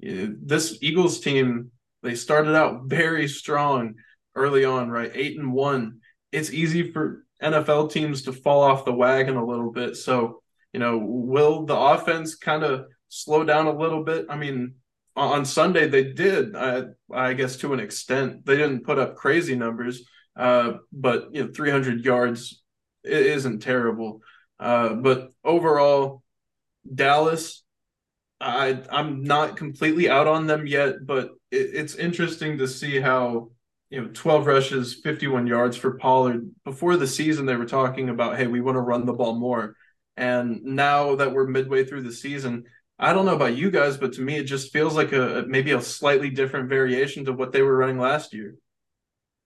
This 0.00 0.78
Eagles 0.82 1.20
team 1.20 1.70
they 2.04 2.14
started 2.14 2.54
out 2.54 2.84
very 2.84 3.26
strong 3.26 3.94
early 4.34 4.64
on, 4.64 4.90
right? 4.90 5.10
Eight 5.14 5.38
and 5.38 5.52
one. 5.52 6.00
It's 6.32 6.52
easy 6.52 6.92
for 6.92 7.24
NFL 7.42 7.90
teams 7.90 8.22
to 8.22 8.32
fall 8.32 8.62
off 8.62 8.84
the 8.84 8.92
wagon 8.92 9.36
a 9.36 9.44
little 9.44 9.72
bit. 9.72 9.96
So, 9.96 10.42
you 10.72 10.80
know, 10.80 10.98
will 10.98 11.64
the 11.64 11.76
offense 11.76 12.34
kind 12.34 12.62
of 12.62 12.86
slow 13.14 13.44
down 13.44 13.66
a 13.66 13.76
little 13.76 14.02
bit? 14.02 14.26
I 14.28 14.36
mean, 14.36 14.74
on 15.16 15.44
Sunday 15.44 15.88
they 15.88 16.04
did, 16.12 16.56
I, 16.56 16.84
I 17.12 17.34
guess 17.34 17.56
to 17.58 17.72
an 17.72 17.80
extent. 17.80 18.44
They 18.44 18.56
didn't 18.56 18.84
put 18.84 18.98
up 18.98 19.16
crazy 19.16 19.54
numbers, 19.54 20.02
uh, 20.36 20.74
but 20.92 21.28
you 21.32 21.44
know, 21.44 21.52
300 21.52 22.04
yards 22.04 22.62
isn't 23.04 23.60
terrible. 23.60 24.20
Uh, 24.58 24.94
but 24.94 25.32
overall, 25.44 26.22
Dallas, 26.92 27.62
I 28.40 28.82
I'm 28.90 29.22
not 29.22 29.56
completely 29.56 30.10
out 30.10 30.26
on 30.26 30.46
them 30.46 30.66
yet, 30.66 31.06
but 31.06 31.30
it, 31.50 31.70
it's 31.74 31.94
interesting 31.94 32.58
to 32.58 32.68
see 32.68 33.00
how 33.00 33.50
you 33.90 34.02
know 34.02 34.10
12 34.12 34.46
rushes, 34.46 34.94
51 34.94 35.46
yards 35.46 35.76
for 35.76 35.98
Pollard. 35.98 36.50
Before 36.64 36.96
the 36.96 37.06
season, 37.06 37.46
they 37.46 37.56
were 37.56 37.64
talking 37.64 38.08
about, 38.08 38.36
hey, 38.36 38.46
we 38.46 38.60
want 38.60 38.76
to 38.76 38.80
run 38.80 39.06
the 39.06 39.12
ball 39.12 39.34
more, 39.34 39.76
and 40.16 40.62
now 40.62 41.14
that 41.16 41.32
we're 41.32 41.46
midway 41.46 41.84
through 41.84 42.02
the 42.02 42.12
season, 42.12 42.64
I 42.98 43.12
don't 43.12 43.26
know 43.26 43.34
about 43.34 43.56
you 43.56 43.70
guys, 43.70 43.96
but 43.96 44.12
to 44.14 44.22
me, 44.22 44.36
it 44.36 44.44
just 44.44 44.72
feels 44.72 44.94
like 44.94 45.12
a 45.12 45.44
maybe 45.48 45.72
a 45.72 45.80
slightly 45.80 46.30
different 46.30 46.68
variation 46.68 47.24
to 47.24 47.32
what 47.32 47.52
they 47.52 47.62
were 47.62 47.76
running 47.76 47.98
last 47.98 48.32
year. 48.32 48.56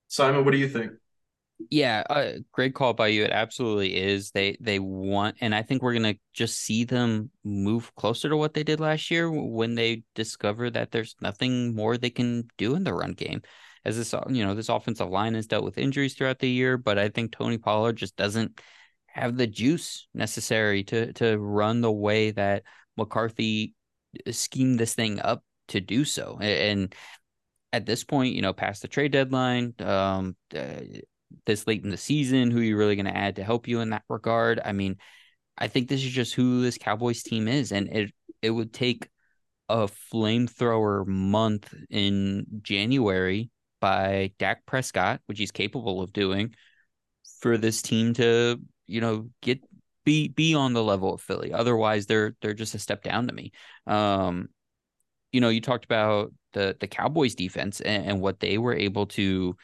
Simon, 0.07 0.45
what 0.45 0.51
do 0.51 0.57
you 0.57 0.69
think? 0.69 0.91
Yeah, 1.69 2.03
uh, 2.09 2.31
great 2.53 2.73
call 2.73 2.93
by 2.93 3.07
you. 3.07 3.23
It 3.23 3.31
absolutely 3.31 3.95
is. 3.95 4.31
They 4.31 4.55
they 4.61 4.79
want, 4.79 5.37
and 5.41 5.53
I 5.53 5.61
think 5.61 5.81
we're 5.81 5.93
gonna 5.93 6.15
just 6.33 6.59
see 6.59 6.85
them 6.85 7.31
move 7.43 7.93
closer 7.95 8.29
to 8.29 8.37
what 8.37 8.53
they 8.53 8.63
did 8.63 8.79
last 8.79 9.11
year 9.11 9.29
when 9.29 9.75
they 9.75 10.03
discover 10.15 10.69
that 10.69 10.91
there's 10.91 11.15
nothing 11.21 11.75
more 11.75 11.97
they 11.97 12.11
can 12.11 12.47
do 12.57 12.75
in 12.75 12.83
the 12.83 12.93
run 12.93 13.11
game. 13.11 13.41
As 13.83 13.97
this, 13.97 14.13
you 14.29 14.45
know, 14.45 14.55
this 14.55 14.69
offensive 14.69 15.09
line 15.09 15.33
has 15.33 15.47
dealt 15.47 15.65
with 15.65 15.77
injuries 15.77 16.13
throughout 16.13 16.39
the 16.39 16.49
year, 16.49 16.77
but 16.77 16.97
I 16.97 17.09
think 17.09 17.31
Tony 17.31 17.57
Pollard 17.57 17.97
just 17.97 18.15
doesn't 18.15 18.61
have 19.07 19.35
the 19.35 19.47
juice 19.47 20.07
necessary 20.13 20.83
to 20.85 21.11
to 21.13 21.37
run 21.37 21.81
the 21.81 21.91
way 21.91 22.31
that 22.31 22.63
McCarthy 22.99 23.73
schemed 24.29 24.79
this 24.79 24.93
thing 24.93 25.19
up 25.19 25.43
to 25.69 25.81
do 25.81 26.05
so. 26.05 26.37
And 26.39 26.93
at 27.73 27.85
this 27.85 28.03
point, 28.03 28.35
you 28.35 28.41
know, 28.41 28.53
past 28.53 28.81
the 28.81 28.87
trade 28.87 29.11
deadline, 29.11 29.73
um, 29.79 30.35
uh, 30.55 30.81
this 31.45 31.67
late 31.67 31.83
in 31.83 31.89
the 31.89 31.97
season? 31.97 32.51
Who 32.51 32.59
are 32.59 32.63
you 32.63 32.77
really 32.77 32.95
going 32.95 33.05
to 33.05 33.15
add 33.15 33.35
to 33.37 33.43
help 33.43 33.67
you 33.67 33.79
in 33.81 33.91
that 33.91 34.03
regard? 34.09 34.59
I 34.63 34.71
mean, 34.71 34.97
I 35.57 35.67
think 35.67 35.87
this 35.87 36.03
is 36.03 36.11
just 36.11 36.33
who 36.33 36.61
this 36.61 36.77
Cowboys 36.77 37.23
team 37.23 37.47
is, 37.47 37.71
and 37.71 37.87
it 37.89 38.11
it 38.41 38.51
would 38.51 38.73
take 38.73 39.09
a 39.67 39.87
flamethrower 40.13 41.05
month 41.05 41.73
in 41.89 42.45
January 42.61 43.51
by 43.81 44.31
Dak 44.39 44.65
Prescott, 44.65 45.21
which 45.27 45.37
he's 45.37 45.51
capable 45.51 46.01
of 46.01 46.13
doing, 46.13 46.55
for 47.41 47.57
this 47.57 47.81
team 47.81 48.13
to 48.15 48.59
you 48.87 49.01
know 49.01 49.29
get 49.41 49.61
be 50.09 50.27
be 50.27 50.55
on 50.55 50.73
the 50.73 50.83
level 50.83 51.13
of 51.13 51.21
Philly. 51.21 51.53
Otherwise, 51.53 52.07
they're 52.07 52.35
they're 52.41 52.55
just 52.55 52.73
a 52.73 52.79
step 52.79 53.03
down 53.03 53.27
to 53.27 53.33
me. 53.33 53.51
Um, 53.85 54.49
you 55.31 55.39
know, 55.39 55.49
you 55.49 55.61
talked 55.61 55.85
about 55.85 56.33
the 56.53 56.75
the 56.79 56.87
Cowboys 56.87 57.35
defense 57.35 57.79
and, 57.79 58.05
and 58.05 58.21
what 58.21 58.39
they 58.39 58.57
were 58.57 58.73
able 58.73 59.05
to 59.05 59.55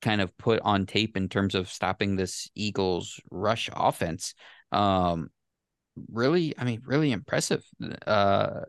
kind 0.00 0.22
of 0.22 0.36
put 0.38 0.60
on 0.62 0.86
tape 0.86 1.14
in 1.14 1.28
terms 1.28 1.54
of 1.54 1.68
stopping 1.68 2.16
this 2.16 2.48
Eagles 2.54 3.20
rush 3.30 3.68
offense. 3.70 4.32
Um, 4.72 5.28
really, 6.10 6.54
I 6.56 6.64
mean, 6.64 6.80
really 6.86 7.12
impressive. 7.12 7.62
Uh, 8.06 8.60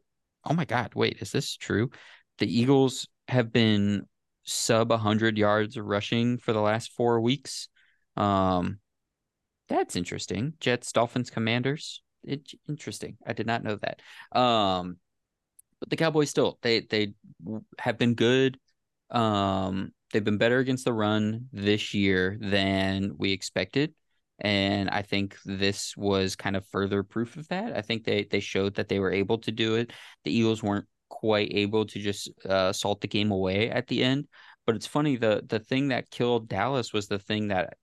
oh 0.43 0.53
my 0.53 0.65
God, 0.65 0.91
wait, 0.93 1.19
is 1.21 1.31
this 1.31 1.55
true? 1.55 1.89
The 2.39 2.59
Eagles 2.59 3.07
have 3.29 3.53
been 3.53 4.03
sub 4.43 4.89
100 4.89 5.37
yards 5.37 5.77
rushing 5.77 6.37
for 6.37 6.51
the 6.51 6.59
last 6.59 6.91
four 6.91 7.21
weeks. 7.21 7.69
Um, 8.17 8.79
that's 9.77 9.95
interesting. 9.95 10.53
Jets, 10.59 10.91
Dolphins, 10.91 11.29
Commanders. 11.29 12.01
It, 12.23 12.51
interesting. 12.69 13.17
I 13.25 13.33
did 13.33 13.47
not 13.47 13.63
know 13.63 13.77
that. 13.77 14.01
Um, 14.37 14.97
but 15.79 15.89
the 15.89 15.97
Cowboys 15.97 16.29
still 16.29 16.57
they 16.61 16.81
they 16.81 17.13
have 17.77 17.97
been 17.97 18.13
good. 18.13 18.57
Um, 19.09 19.91
they've 20.11 20.23
been 20.23 20.37
better 20.37 20.59
against 20.59 20.85
the 20.85 20.93
run 20.93 21.47
this 21.51 21.93
year 21.93 22.37
than 22.39 23.15
we 23.17 23.31
expected. 23.31 23.93
And 24.39 24.89
I 24.89 25.01
think 25.01 25.37
this 25.45 25.95
was 25.95 26.35
kind 26.35 26.55
of 26.55 26.65
further 26.67 27.03
proof 27.03 27.37
of 27.37 27.47
that. 27.49 27.75
I 27.75 27.81
think 27.81 28.03
they 28.03 28.23
they 28.23 28.39
showed 28.39 28.75
that 28.75 28.87
they 28.87 28.99
were 28.99 29.11
able 29.11 29.39
to 29.39 29.51
do 29.51 29.75
it. 29.75 29.91
The 30.23 30.35
Eagles 30.35 30.63
weren't 30.63 30.87
quite 31.09 31.51
able 31.53 31.85
to 31.85 31.99
just 31.99 32.31
uh, 32.45 32.73
salt 32.73 33.01
the 33.01 33.07
game 33.07 33.31
away 33.31 33.69
at 33.69 33.87
the 33.87 34.03
end. 34.03 34.27
But 34.65 34.75
it's 34.75 34.87
funny 34.87 35.17
the 35.17 35.43
the 35.45 35.59
thing 35.59 35.89
that 35.89 36.09
killed 36.09 36.47
Dallas 36.47 36.93
was 36.93 37.07
the 37.07 37.19
thing 37.19 37.49
that 37.49 37.77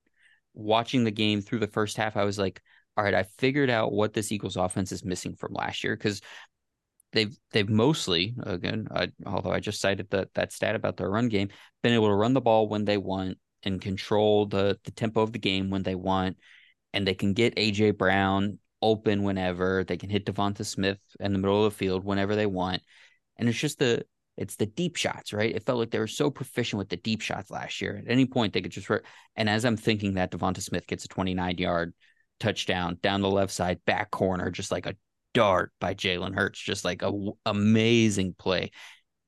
watching 0.55 1.05
the 1.05 1.11
game 1.11 1.41
through 1.41 1.61
the 1.61 1.67
first 1.67 1.97
half, 1.97 2.17
I 2.17 2.25
was 2.25 2.39
like, 2.39 2.61
all 2.97 3.05
right, 3.05 3.15
I 3.15 3.25
figured 3.39 3.71
out 3.71 3.93
what 3.93 4.13
this 4.13 4.33
Eagles 4.33 4.57
offense 4.57 4.93
is 4.93 5.05
missing 5.05 5.35
from 5.35 5.55
last 5.55 5.85
year. 5.85 5.97
Because 5.97 6.21
they've 7.13 7.37
they've 7.53 7.69
mostly 7.69 8.35
again, 8.45 8.89
I, 8.95 9.09
although 9.27 9.53
I 9.53 9.61
just 9.61 9.81
cited 9.81 10.11
that 10.11 10.33
that 10.35 10.53
stat 10.53 10.75
about 10.75 10.97
their 10.97 11.11
run 11.11 11.29
game, 11.29 11.49
been 11.83 11.95
able 11.95 12.09
to 12.09 12.15
run 12.15 12.35
the 12.35 12.41
ball 12.41 12.69
when 12.69 12.85
they 12.85 12.99
want 12.99 13.39
and 13.63 13.81
control 13.81 14.47
the 14.47 14.79
the 14.85 14.91
tempo 14.91 15.21
of 15.21 15.33
the 15.33 15.39
game 15.39 15.71
when 15.71 15.83
they 15.83 15.95
want, 15.95 16.37
and 16.93 17.07
they 17.07 17.15
can 17.15 17.33
get 17.33 17.57
AJ 17.57 17.97
Brown 17.97 18.59
open 18.83 19.23
whenever. 19.23 19.85
They 19.85 19.97
can 19.97 20.11
hit 20.11 20.27
Devonta 20.27 20.65
Smith 20.65 20.99
in 21.19 21.33
the 21.33 21.39
middle 21.39 21.65
of 21.65 21.73
the 21.73 21.77
field 21.77 22.05
whenever 22.05 22.37
they 22.37 22.47
want, 22.47 22.83
and 23.37 23.49
it's 23.49 23.59
just 23.59 23.79
the 23.79 24.05
it's 24.37 24.57
the 24.57 24.67
deep 24.67 24.97
shots, 24.97 25.33
right? 25.33 25.55
It 25.55 25.65
felt 25.65 25.79
like 25.79 25.91
they 25.91 25.99
were 25.99 26.07
so 26.07 26.31
proficient 26.31 26.79
with 26.79 26.89
the 26.89 26.97
deep 26.97 27.21
shots 27.21 27.51
last 27.51 27.81
year. 27.81 27.97
At 27.97 28.11
any 28.11 28.27
point, 28.27 28.53
they 28.53 28.63
could 28.63 28.73
just. 28.73 28.91
And 29.37 29.49
as 29.49 29.65
I'm 29.65 29.77
thinking 29.77 30.15
that 30.15 30.31
Devonta 30.31 30.63
Smith 30.63 30.87
gets 30.87 31.05
a 31.05 31.09
29 31.09 31.59
yard 31.59 31.95
touchdown 32.39 32.99
down 33.03 33.21
the 33.21 33.31
left 33.31 33.53
side 33.53 33.81
back 33.85 34.11
corner, 34.11 34.51
just 34.51 34.71
like 34.71 34.87
a 34.87 34.97
dart 35.35 35.73
by 35.81 35.95
Jalen 35.95 36.35
Hurts, 36.35 36.59
just 36.59 36.85
like 36.85 37.03
a 37.03 37.07
w- 37.07 37.37
amazing 37.45 38.35
play. 38.39 38.71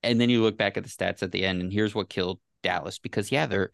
And 0.03 0.21
then 0.21 0.31
you 0.31 0.43
look 0.43 0.57
back 0.57 0.77
at 0.77 0.83
the 0.83 0.89
stats 0.89 1.23
at 1.23 1.31
the 1.31 1.45
end, 1.45 1.61
and 1.61 1.73
here's 1.73 1.95
what 1.95 2.09
killed 2.09 2.41
Dallas 2.63 2.99
because 2.99 3.31
yeah, 3.31 3.47
they're 3.47 3.71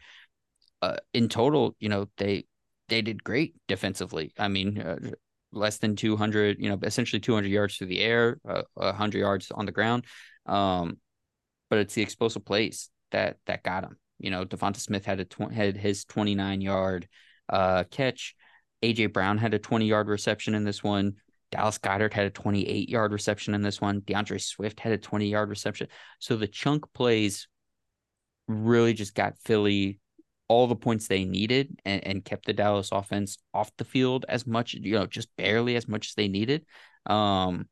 uh, 0.82 0.96
in 1.14 1.28
total, 1.28 1.76
you 1.78 1.88
know, 1.88 2.08
they 2.16 2.44
they 2.88 3.02
did 3.02 3.22
great 3.22 3.54
defensively. 3.68 4.32
I 4.38 4.48
mean, 4.48 4.80
uh, 4.80 4.96
less 5.52 5.78
than 5.78 5.96
200, 5.96 6.58
you 6.58 6.68
know, 6.68 6.78
essentially 6.82 7.20
200 7.20 7.48
yards 7.48 7.76
through 7.76 7.88
the 7.88 8.00
air, 8.00 8.38
uh, 8.48 8.62
100 8.74 9.18
yards 9.18 9.50
on 9.50 9.66
the 9.66 9.72
ground. 9.72 10.04
Um, 10.46 10.98
but 11.70 11.78
it's 11.78 11.94
the 11.94 12.02
explosive 12.02 12.44
plays 12.44 12.90
that 13.12 13.36
that 13.46 13.62
got 13.62 13.84
him. 13.84 13.96
You 14.18 14.30
know, 14.30 14.44
Devonta 14.44 14.78
Smith 14.78 15.04
had 15.04 15.20
a 15.20 15.24
tw- 15.24 15.52
had 15.52 15.76
his 15.76 16.04
29 16.04 16.60
yard 16.60 17.08
uh, 17.48 17.84
catch. 17.90 18.34
AJ 18.82 19.12
Brown 19.12 19.38
had 19.38 19.54
a 19.54 19.58
20 19.58 19.86
yard 19.86 20.08
reception 20.08 20.54
in 20.54 20.64
this 20.64 20.82
one. 20.82 21.14
Dallas 21.50 21.78
Goedert 21.78 22.12
had 22.12 22.26
a 22.26 22.30
28 22.30 22.88
yard 22.88 23.12
reception 23.12 23.54
in 23.54 23.62
this 23.62 23.80
one. 23.80 24.02
D'Andre 24.06 24.38
Swift 24.38 24.80
had 24.80 24.92
a 24.92 24.98
20 24.98 25.28
yard 25.28 25.48
reception. 25.48 25.88
So 26.18 26.36
the 26.36 26.46
chunk 26.46 26.92
plays 26.92 27.48
really 28.46 28.94
just 28.94 29.14
got 29.14 29.38
Philly 29.38 30.00
all 30.48 30.66
the 30.66 30.76
points 30.76 31.06
they 31.06 31.24
needed 31.24 31.78
and, 31.84 32.06
and 32.06 32.24
kept 32.24 32.46
the 32.46 32.54
Dallas 32.54 32.90
offense 32.90 33.38
off 33.52 33.70
the 33.76 33.84
field 33.84 34.24
as 34.28 34.46
much, 34.46 34.74
you 34.74 34.94
know, 34.94 35.06
just 35.06 35.28
barely 35.36 35.76
as 35.76 35.86
much 35.86 36.08
as 36.08 36.14
they 36.14 36.28
needed. 36.28 36.64
Um, 37.06 37.68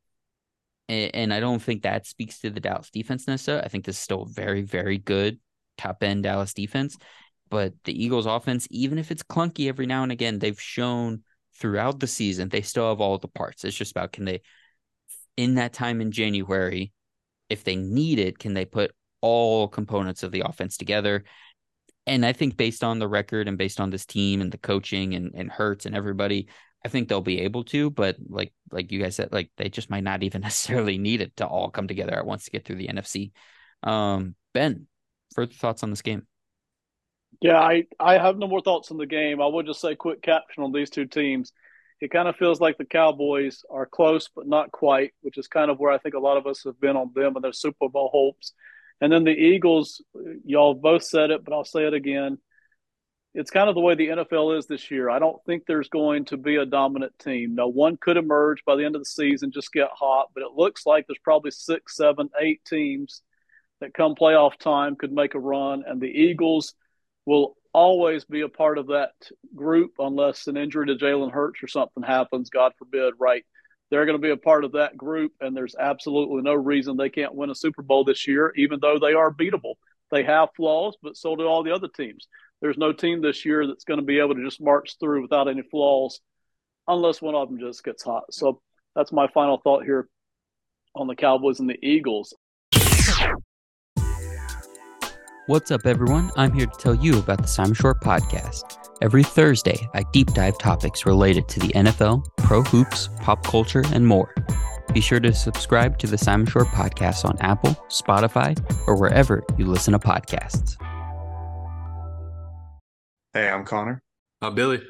and, 0.89 1.33
I 1.33 1.39
don't 1.39 1.61
think 1.61 1.83
that 1.83 2.07
speaks 2.07 2.39
to 2.39 2.49
the 2.49 2.59
Dallas 2.59 2.89
defense 2.89 3.27
necessarily. 3.27 3.65
I 3.65 3.67
think 3.67 3.85
this 3.85 3.97
is 3.97 4.01
still 4.01 4.25
very, 4.25 4.61
very 4.61 4.97
good 4.97 5.39
top 5.77 6.01
end 6.01 6.23
Dallas 6.23 6.53
defense. 6.53 6.97
But 7.49 7.73
the 7.83 8.03
Eagles 8.03 8.25
offense, 8.25 8.67
even 8.71 8.97
if 8.97 9.11
it's 9.11 9.23
clunky 9.23 9.67
every 9.67 9.85
now 9.85 10.03
and 10.03 10.11
again, 10.11 10.39
they've 10.39 10.59
shown 10.59 11.23
throughout 11.55 11.99
the 11.99 12.07
season 12.07 12.49
they 12.49 12.61
still 12.61 12.89
have 12.89 13.01
all 13.01 13.17
the 13.17 13.27
parts. 13.27 13.63
It's 13.63 13.75
just 13.75 13.91
about 13.91 14.11
can 14.11 14.25
they 14.25 14.41
in 15.35 15.55
that 15.55 15.73
time 15.73 16.01
in 16.01 16.11
January, 16.11 16.91
if 17.49 17.63
they 17.63 17.75
need 17.75 18.19
it, 18.19 18.39
can 18.39 18.53
they 18.53 18.65
put 18.65 18.91
all 19.21 19.67
components 19.67 20.23
of 20.23 20.31
the 20.31 20.41
offense 20.45 20.77
together? 20.77 21.23
And 22.05 22.25
I 22.25 22.33
think 22.33 22.57
based 22.57 22.83
on 22.83 22.99
the 22.99 23.07
record 23.07 23.47
and 23.47 23.57
based 23.57 23.79
on 23.79 23.89
this 23.89 24.05
team 24.05 24.41
and 24.41 24.51
the 24.51 24.57
coaching 24.57 25.13
and, 25.13 25.31
and 25.35 25.51
Hurts 25.51 25.85
and 25.85 25.95
everybody, 25.95 26.47
I 26.85 26.89
think 26.89 27.09
they'll 27.09 27.21
be 27.21 27.41
able 27.41 27.63
to, 27.65 27.89
but 27.89 28.17
like 28.27 28.53
like 28.71 28.91
you 28.91 29.01
guys 29.01 29.15
said, 29.15 29.31
like 29.31 29.51
they 29.57 29.69
just 29.69 29.89
might 29.89 30.03
not 30.03 30.23
even 30.23 30.41
necessarily 30.43 30.97
need 30.97 31.21
it 31.21 31.35
to 31.37 31.47
all 31.47 31.69
come 31.69 31.87
together 31.87 32.15
at 32.15 32.25
once 32.25 32.45
to 32.45 32.51
get 32.51 32.65
through 32.65 32.77
the 32.77 32.87
NFC. 32.87 33.31
Um, 33.83 34.35
ben, 34.53 34.87
further 35.33 35.53
thoughts 35.53 35.83
on 35.83 35.89
this 35.89 36.01
game? 36.01 36.25
Yeah, 37.41 37.59
I, 37.59 37.85
I 37.99 38.17
have 38.17 38.37
no 38.37 38.47
more 38.47 38.61
thoughts 38.61 38.89
on 38.89 38.97
the 38.97 39.05
game. 39.05 39.41
I 39.41 39.45
would 39.45 39.67
just 39.67 39.81
say 39.81 39.95
quick 39.95 40.21
caption 40.21 40.63
on 40.63 40.71
these 40.71 40.89
two 40.89 41.05
teams. 41.05 41.51
It 41.99 42.11
kind 42.11 42.27
of 42.27 42.35
feels 42.35 42.59
like 42.59 42.77
the 42.77 42.85
Cowboys 42.85 43.63
are 43.69 43.85
close, 43.85 44.29
but 44.35 44.47
not 44.47 44.71
quite, 44.71 45.13
which 45.21 45.37
is 45.37 45.47
kind 45.47 45.69
of 45.69 45.79
where 45.79 45.91
I 45.91 45.97
think 45.97 46.15
a 46.15 46.19
lot 46.19 46.37
of 46.37 46.47
us 46.47 46.63
have 46.63 46.79
been 46.79 46.95
on 46.95 47.11
them 47.13 47.35
and 47.35 47.43
their 47.43 47.53
Super 47.53 47.89
Bowl 47.89 48.09
hopes. 48.11 48.53
And 49.01 49.11
then 49.11 49.23
the 49.23 49.31
Eagles, 49.31 50.01
y'all 50.45 50.73
both 50.73 51.03
said 51.03 51.29
it, 51.29 51.43
but 51.43 51.53
I'll 51.53 51.65
say 51.65 51.85
it 51.85 51.93
again. 51.93 52.39
It's 53.37 53.51
kind 53.51 53.69
of 53.69 53.75
the 53.75 53.81
way 53.81 53.95
the 53.95 54.07
NFL 54.07 54.57
is 54.57 54.65
this 54.65 54.91
year. 54.91 55.09
I 55.09 55.19
don't 55.19 55.41
think 55.45 55.63
there's 55.65 55.89
going 55.89 56.25
to 56.25 56.37
be 56.37 56.55
a 56.55 56.65
dominant 56.65 57.17
team. 57.19 57.55
No 57.55 57.67
one 57.67 57.95
could 57.95 58.17
emerge 58.17 58.65
by 58.65 58.75
the 58.75 58.83
end 58.83 58.95
of 58.95 59.01
the 59.01 59.05
season, 59.05 59.51
just 59.51 59.71
get 59.71 59.89
hot, 59.93 60.31
but 60.33 60.43
it 60.43 60.53
looks 60.55 60.85
like 60.85 61.07
there's 61.07 61.19
probably 61.23 61.51
six, 61.51 61.95
seven, 61.95 62.29
eight 62.41 62.61
teams 62.65 63.21
that 63.79 63.93
come 63.93 64.15
playoff 64.15 64.57
time 64.57 64.95
could 64.95 65.13
make 65.13 65.35
a 65.35 65.39
run. 65.39 65.83
And 65.87 66.01
the 66.01 66.07
Eagles– 66.07 66.73
will 67.27 67.57
always 67.73 68.23
be 68.23 68.41
a 68.41 68.49
part 68.49 68.79
of 68.79 68.87
that 68.87 69.11
group 69.53 69.91
unless 69.99 70.47
an 70.47 70.57
injury 70.57 70.87
to 70.87 70.95
Jalen 70.95 71.31
Hurts 71.31 71.61
or 71.61 71.67
something 71.67 72.01
happens, 72.01 72.49
God 72.49 72.71
forbid, 72.79 73.13
right? 73.19 73.45
They're 73.91 74.05
going 74.05 74.19
to 74.19 74.25
be 74.25 74.31
a 74.31 74.37
part 74.37 74.63
of 74.63 74.71
that 74.71 74.97
group, 74.97 75.33
and 75.41 75.55
there's 75.55 75.75
absolutely 75.77 76.41
no 76.41 76.53
reason 76.53 76.95
they 76.95 77.09
can't 77.09 77.35
win 77.35 77.49
a 77.49 77.55
Super 77.55 77.81
Bowl 77.81 78.05
this 78.05 78.27
year, 78.27 78.53
even 78.55 78.79
though 78.81 78.97
they 78.97 79.13
are 79.13 79.31
beatable. 79.31 79.75
They 80.09 80.23
have 80.23 80.49
flaws, 80.55 80.95
but 81.03 81.17
so 81.17 81.35
do 81.35 81.43
all 81.43 81.63
the 81.63 81.75
other 81.75 81.89
teams. 81.89 82.27
There's 82.61 82.77
no 82.77 82.91
team 82.91 83.21
this 83.21 83.45
year 83.45 83.67
that's 83.67 83.83
going 83.83 83.99
to 83.99 84.05
be 84.05 84.19
able 84.19 84.35
to 84.35 84.43
just 84.43 84.61
march 84.61 84.95
through 84.99 85.21
without 85.21 85.47
any 85.47 85.61
flaws 85.61 86.19
unless 86.87 87.21
one 87.21 87.35
of 87.35 87.49
them 87.49 87.59
just 87.59 87.83
gets 87.83 88.03
hot. 88.03 88.33
So 88.33 88.61
that's 88.95 89.11
my 89.11 89.27
final 89.27 89.61
thought 89.63 89.83
here 89.83 90.07
on 90.95 91.07
the 91.07 91.15
Cowboys 91.15 91.59
and 91.59 91.69
the 91.69 91.77
Eagles. 91.85 92.33
What's 95.45 95.71
up, 95.71 95.85
everyone? 95.85 96.31
I'm 96.35 96.51
here 96.51 96.65
to 96.65 96.77
tell 96.77 96.95
you 96.95 97.19
about 97.19 97.41
the 97.41 97.47
Simon 97.47 97.73
Short 97.73 98.01
podcast. 98.01 98.63
Every 99.01 99.23
Thursday, 99.23 99.87
I 99.93 100.03
deep 100.11 100.33
dive 100.33 100.57
topics 100.57 101.05
related 101.05 101.47
to 101.49 101.59
the 101.59 101.69
NFL, 101.69 102.25
pro 102.37 102.63
hoops, 102.63 103.07
pop 103.21 103.45
culture, 103.45 103.83
and 103.93 104.05
more. 104.05 104.33
Be 104.93 104.99
sure 104.99 105.19
to 105.19 105.31
subscribe 105.31 105.99
to 105.99 106.07
the 106.07 106.17
Simon 106.17 106.47
Short 106.47 106.67
podcast 106.67 107.23
on 107.23 107.37
Apple, 107.39 107.75
Spotify, 107.89 108.57
or 108.87 108.99
wherever 108.99 109.43
you 109.57 109.67
listen 109.67 109.93
to 109.93 109.99
podcasts. 109.99 110.75
Hey, 113.37 113.49
I'm 113.49 113.65
Connor. 113.65 114.01
I'm 114.41 114.55
Billy. 114.55 114.81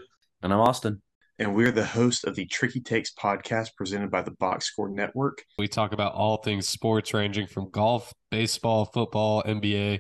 And 0.42 0.54
I'm 0.54 0.62
Austin. 0.62 1.02
And 1.38 1.54
we're 1.54 1.74
the 1.74 1.84
host 1.84 2.24
of 2.24 2.34
the 2.34 2.46
Tricky 2.46 2.80
Takes 2.80 3.12
podcast 3.14 3.76
presented 3.76 4.10
by 4.10 4.22
the 4.22 4.32
Box 4.32 4.68
Score 4.68 4.88
Network. 4.88 5.44
We 5.60 5.68
talk 5.68 5.92
about 5.92 6.14
all 6.14 6.38
things 6.38 6.70
sports, 6.70 7.14
ranging 7.14 7.48
from 7.48 7.70
golf, 7.72 8.14
baseball, 8.32 8.86
football, 8.86 9.44
NBA 9.44 10.00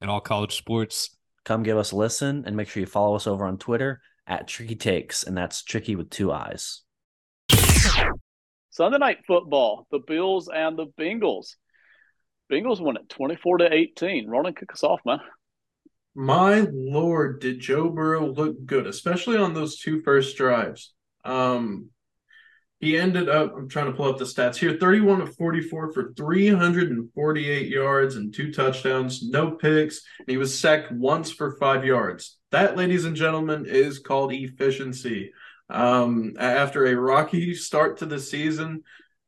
and 0.00 0.10
all 0.10 0.20
college 0.20 0.56
sports. 0.56 1.16
Come 1.44 1.62
give 1.62 1.78
us 1.78 1.92
a 1.92 1.96
listen 1.96 2.42
and 2.48 2.56
make 2.56 2.66
sure 2.66 2.80
you 2.80 2.86
follow 2.88 3.14
us 3.14 3.28
over 3.28 3.44
on 3.44 3.58
Twitter 3.58 4.00
at 4.26 4.48
Tricky 4.48 4.74
Takes, 4.74 5.22
and 5.22 5.36
that's 5.36 5.62
tricky 5.62 5.94
with 5.94 6.10
two 6.10 6.32
eyes. 6.32 6.82
Sunday 8.70 8.98
night 8.98 9.18
football, 9.24 9.86
the 9.92 10.00
Bills 10.00 10.50
and 10.52 10.76
the 10.76 10.86
Bengals. 10.98 11.54
Bengals 12.50 12.80
won 12.80 12.96
it 12.96 13.08
24 13.08 13.58
to 13.58 13.72
18. 13.72 14.26
Ronan, 14.28 14.54
kick 14.56 14.72
us 14.72 14.82
off, 14.82 14.98
man. 15.06 15.20
My 16.14 16.66
lord, 16.72 17.40
did 17.40 17.60
Joe 17.60 17.88
Burrow 17.88 18.30
look 18.30 18.64
good, 18.64 18.86
especially 18.86 19.36
on 19.36 19.52
those 19.52 19.78
two 19.78 20.00
first 20.02 20.36
drives. 20.36 20.94
Um, 21.24 21.90
he 22.78 22.98
ended 22.98 23.28
up, 23.28 23.54
I'm 23.56 23.68
trying 23.68 23.86
to 23.86 23.92
pull 23.92 24.10
up 24.10 24.18
the 24.18 24.24
stats 24.24 24.56
here 24.56 24.76
31 24.78 25.22
of 25.22 25.34
44 25.36 25.92
for 25.92 26.12
348 26.16 27.68
yards 27.68 28.16
and 28.16 28.32
two 28.32 28.52
touchdowns, 28.52 29.22
no 29.22 29.52
picks. 29.52 30.02
And 30.18 30.28
he 30.28 30.36
was 30.36 30.56
sacked 30.56 30.92
once 30.92 31.32
for 31.32 31.56
five 31.58 31.84
yards. 31.84 32.38
That, 32.50 32.76
ladies 32.76 33.06
and 33.06 33.16
gentlemen, 33.16 33.64
is 33.66 33.98
called 33.98 34.32
efficiency. 34.32 35.32
Um, 35.70 36.34
after 36.38 36.86
a 36.86 36.94
rocky 36.94 37.54
start 37.54 37.98
to 37.98 38.06
the 38.06 38.20
season, 38.20 38.82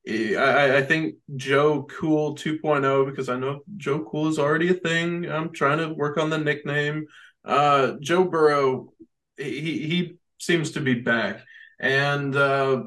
I, 0.09 0.77
I, 0.77 0.83
think 0.83 1.17
Joe 1.35 1.83
Cool 1.83 2.37
2.0, 2.37 3.07
because 3.07 3.29
I 3.29 3.37
know 3.37 3.63
Joe 3.77 4.05
Cool 4.09 4.29
is 4.29 4.39
already 4.39 4.69
a 4.71 4.75
thing. 4.75 5.29
I'm 5.29 5.53
trying 5.53 5.79
to 5.79 5.93
work 5.93 6.17
on 6.17 6.31
the 6.31 6.39
nickname. 6.39 7.07
Uh, 7.45 7.95
Joe 8.01 8.25
Burrow, 8.25 8.93
he, 9.37 9.61
he 9.89 10.19
seems 10.39 10.73
to 10.73 10.81
be 10.81 10.95
back. 10.95 11.41
And 11.81 12.37
uh, 12.37 12.85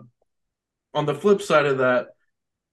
on 0.94 1.06
the 1.06 1.14
flip 1.14 1.42
side 1.42 1.66
of 1.66 1.80
that, 1.80 2.08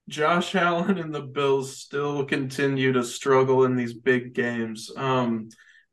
Josh 0.09 0.55
Allen 0.55 0.99
and 0.99 1.15
the 1.15 1.23
Bills 1.23 1.79
still 1.79 2.25
continue 2.25 2.93
to 2.93 3.03
struggle 3.03 3.65
in 3.65 3.75
these 3.75 3.95
big 3.95 4.33
games. 4.33 4.93
Um, 4.97 5.49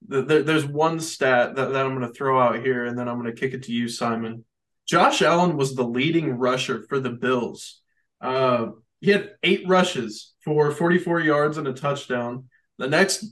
there's 0.08 0.66
one 0.66 1.00
stat 1.00 1.56
that, 1.56 1.72
that 1.72 1.86
I'm 1.86 1.98
going 1.98 2.08
to 2.08 2.14
throw 2.14 2.40
out 2.40 2.64
here, 2.64 2.86
and 2.86 2.98
then 3.00 3.08
I'm 3.08 3.20
going 3.20 3.34
to 3.34 3.40
kick 3.40 3.54
it 3.54 3.64
to 3.64 3.72
you, 3.72 3.88
Simon. 3.88 4.46
Josh 4.88 5.22
Allen 5.22 5.56
was 5.56 5.76
the 5.76 5.84
leading 5.84 6.32
rusher 6.32 6.86
for 6.90 7.00
the 7.00 7.10
Bills. 7.10 7.83
Uh, 8.24 8.68
he 9.02 9.12
had 9.12 9.32
eight 9.44 9.68
rushes 9.68 10.34
for 10.44 10.72
44 10.72 11.20
yards 11.20 11.58
and 11.58 11.68
a 11.68 11.74
touchdown. 11.74 12.46
The 12.78 12.88
next, 12.88 13.26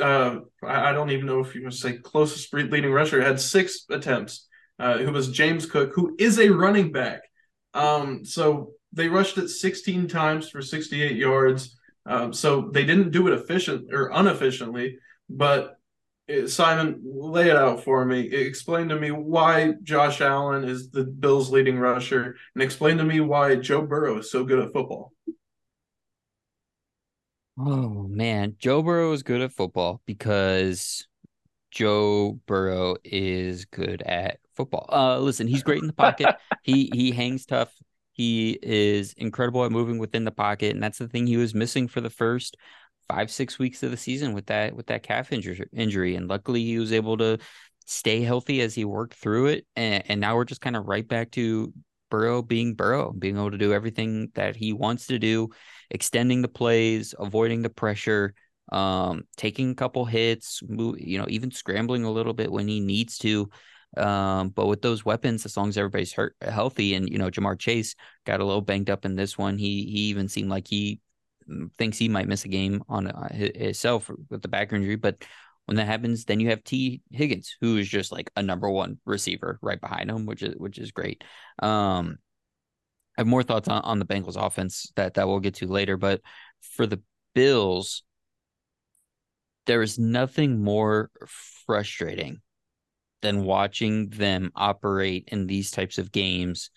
uh, 0.00 0.40
I 0.62 0.92
don't 0.92 1.10
even 1.10 1.26
know 1.26 1.40
if 1.40 1.54
you 1.54 1.62
must 1.62 1.80
say 1.80 1.94
closest 1.94 2.52
leading 2.52 2.92
rusher, 2.92 3.22
had 3.22 3.40
six 3.40 3.86
attempts, 3.90 4.46
uh, 4.78 4.98
who 4.98 5.10
was 5.10 5.32
James 5.32 5.64
Cook, 5.66 5.92
who 5.94 6.14
is 6.18 6.38
a 6.38 6.50
running 6.50 6.92
back. 6.92 7.22
Um, 7.72 8.24
so 8.24 8.72
they 8.92 9.08
rushed 9.08 9.38
it 9.38 9.48
16 9.48 10.06
times 10.06 10.50
for 10.50 10.60
68 10.60 11.16
yards. 11.16 11.78
Um, 12.04 12.32
so 12.32 12.70
they 12.72 12.84
didn't 12.84 13.10
do 13.10 13.26
it 13.26 13.34
efficient 13.34 13.92
or 13.92 14.12
unefficiently, 14.12 14.98
but 15.28 15.79
Simon, 16.46 17.00
lay 17.04 17.48
it 17.50 17.56
out 17.56 17.84
for 17.84 18.04
me. 18.04 18.20
Explain 18.20 18.88
to 18.88 18.96
me 18.96 19.10
why 19.10 19.74
Josh 19.82 20.20
Allen 20.20 20.64
is 20.64 20.90
the 20.90 21.04
Bills' 21.04 21.50
leading 21.50 21.78
rusher, 21.78 22.36
and 22.54 22.62
explain 22.62 22.98
to 22.98 23.04
me 23.04 23.20
why 23.20 23.56
Joe 23.56 23.82
Burrow 23.82 24.18
is 24.18 24.30
so 24.30 24.44
good 24.44 24.58
at 24.58 24.72
football. 24.72 25.12
Oh 27.58 28.06
man, 28.08 28.56
Joe 28.58 28.82
Burrow 28.82 29.12
is 29.12 29.22
good 29.22 29.40
at 29.40 29.52
football 29.52 30.00
because 30.06 31.06
Joe 31.70 32.40
Burrow 32.46 32.96
is 33.04 33.64
good 33.66 34.02
at 34.02 34.38
football. 34.54 34.86
Uh, 34.90 35.18
listen, 35.18 35.46
he's 35.46 35.62
great 35.62 35.82
in 35.82 35.86
the 35.86 35.92
pocket. 35.92 36.34
he 36.62 36.90
he 36.92 37.10
hangs 37.10 37.46
tough. 37.46 37.72
He 38.12 38.58
is 38.62 39.14
incredible 39.14 39.64
at 39.64 39.72
moving 39.72 39.98
within 39.98 40.24
the 40.24 40.30
pocket, 40.30 40.74
and 40.74 40.82
that's 40.82 40.98
the 40.98 41.08
thing 41.08 41.26
he 41.26 41.36
was 41.36 41.54
missing 41.54 41.88
for 41.88 42.00
the 42.00 42.10
first 42.10 42.56
five 43.10 43.30
six 43.30 43.58
weeks 43.58 43.82
of 43.82 43.90
the 43.90 43.96
season 43.96 44.32
with 44.32 44.46
that 44.46 44.74
with 44.74 44.86
that 44.86 45.02
calf 45.02 45.32
injury. 45.32 45.60
Injury, 45.72 46.16
and 46.16 46.28
luckily 46.28 46.62
he 46.64 46.78
was 46.78 46.92
able 46.92 47.16
to 47.18 47.38
stay 47.86 48.22
healthy 48.22 48.60
as 48.60 48.74
he 48.74 48.84
worked 48.84 49.14
through 49.14 49.46
it. 49.46 49.66
And, 49.76 50.04
and 50.08 50.20
now 50.20 50.36
we're 50.36 50.44
just 50.44 50.60
kind 50.60 50.76
of 50.76 50.86
right 50.86 51.06
back 51.06 51.32
to 51.32 51.72
Burrow 52.10 52.42
being 52.42 52.74
Burrow, 52.74 53.12
being 53.12 53.36
able 53.36 53.50
to 53.50 53.58
do 53.58 53.72
everything 53.72 54.30
that 54.34 54.56
he 54.56 54.72
wants 54.72 55.06
to 55.08 55.18
do, 55.18 55.48
extending 55.90 56.42
the 56.42 56.48
plays, 56.48 57.14
avoiding 57.18 57.62
the 57.62 57.70
pressure 57.70 58.34
um, 58.72 59.24
taking 59.36 59.70
a 59.70 59.74
couple 59.74 60.04
hits, 60.04 60.62
move, 60.66 61.00
you 61.00 61.18
know, 61.18 61.26
even 61.28 61.50
scrambling 61.50 62.04
a 62.04 62.10
little 62.10 62.32
bit 62.32 62.50
when 62.52 62.68
he 62.68 62.80
needs 62.80 63.18
to. 63.18 63.50
Um, 63.96 64.50
but 64.50 64.66
with 64.66 64.82
those 64.82 65.04
weapons, 65.04 65.44
as 65.44 65.56
long 65.56 65.68
as 65.68 65.76
everybody's 65.76 66.12
hurt, 66.12 66.36
healthy, 66.40 66.94
and 66.94 67.08
you 67.08 67.18
know, 67.18 67.30
Ja'Marr 67.30 67.58
Chase 67.58 67.96
got 68.24 68.40
a 68.40 68.44
little 68.44 68.60
banged 68.60 68.88
up 68.88 69.04
in 69.04 69.16
this 69.16 69.36
one. 69.36 69.58
He 69.58 69.84
he 69.86 69.98
even 70.10 70.28
seemed 70.28 70.48
like 70.48 70.68
he 70.68 71.00
thinks 71.78 71.98
he 71.98 72.08
might 72.08 72.28
miss 72.28 72.44
a 72.44 72.48
game 72.48 72.82
on 72.88 73.06
uh, 73.08 73.32
himself 73.32 74.10
with 74.28 74.42
the 74.42 74.48
back 74.48 74.72
injury. 74.72 74.96
But 74.96 75.24
when 75.66 75.76
that 75.76 75.86
happens, 75.86 76.24
then 76.24 76.40
you 76.40 76.50
have 76.50 76.64
Tee 76.64 77.02
Higgins, 77.10 77.56
who 77.60 77.76
is 77.76 77.88
just 77.88 78.12
like 78.12 78.30
a 78.36 78.42
number 78.42 78.68
one 78.68 78.98
receiver 79.04 79.58
right 79.62 79.80
behind 79.80 80.10
him, 80.10 80.26
which 80.26 80.42
is 80.42 80.54
which 80.56 80.78
is 80.78 80.92
great. 80.92 81.22
Um, 81.60 82.18
I 83.16 83.20
have 83.20 83.26
more 83.26 83.42
thoughts 83.42 83.68
on, 83.68 83.82
on 83.82 83.98
the 83.98 84.06
Bengals 84.06 84.36
offense 84.36 84.90
that 84.96 85.14
that 85.14 85.28
we'll 85.28 85.40
get 85.40 85.54
to 85.56 85.66
later, 85.66 85.96
but 85.96 86.20
for 86.60 86.86
the 86.86 87.00
Bills, 87.34 88.02
there 89.66 89.82
is 89.82 89.98
nothing 89.98 90.62
more 90.62 91.10
frustrating 91.66 92.40
than 93.22 93.44
watching 93.44 94.08
them 94.08 94.50
operate 94.56 95.28
in 95.30 95.46
these 95.46 95.70
types 95.70 95.98
of 95.98 96.10
games 96.10 96.70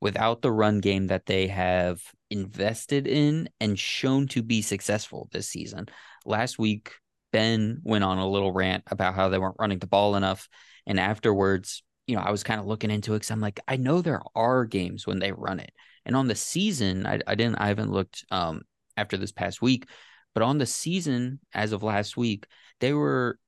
without 0.00 0.42
the 0.42 0.52
run 0.52 0.80
game 0.80 1.08
that 1.08 1.26
they 1.26 1.48
have 1.48 2.00
invested 2.30 3.06
in 3.06 3.48
and 3.60 3.78
shown 3.78 4.28
to 4.28 4.42
be 4.42 4.62
successful 4.62 5.28
this 5.32 5.48
season. 5.48 5.86
Last 6.24 6.58
week, 6.58 6.92
Ben 7.32 7.80
went 7.82 8.04
on 8.04 8.18
a 8.18 8.28
little 8.28 8.52
rant 8.52 8.84
about 8.90 9.14
how 9.14 9.28
they 9.28 9.38
weren't 9.38 9.56
running 9.58 9.78
the 9.78 9.86
ball 9.86 10.16
enough. 10.16 10.48
And 10.86 10.98
afterwards, 11.00 11.82
you 12.06 12.16
know, 12.16 12.22
I 12.22 12.30
was 12.30 12.42
kind 12.42 12.60
of 12.60 12.66
looking 12.66 12.90
into 12.90 13.12
it 13.12 13.16
because 13.18 13.30
I'm 13.30 13.40
like, 13.40 13.60
I 13.68 13.76
know 13.76 14.00
there 14.00 14.22
are 14.34 14.64
games 14.64 15.06
when 15.06 15.18
they 15.18 15.32
run 15.32 15.60
it. 15.60 15.72
And 16.04 16.16
on 16.16 16.28
the 16.28 16.34
season, 16.34 17.06
I, 17.06 17.20
I 17.26 17.34
didn't, 17.34 17.56
I 17.56 17.68
haven't 17.68 17.92
looked 17.92 18.24
um, 18.30 18.62
after 18.96 19.16
this 19.16 19.32
past 19.32 19.60
week, 19.60 19.86
but 20.34 20.42
on 20.42 20.58
the 20.58 20.66
season 20.66 21.40
as 21.52 21.72
of 21.72 21.82
last 21.82 22.16
week, 22.16 22.46
they 22.80 22.92
were 22.92 23.38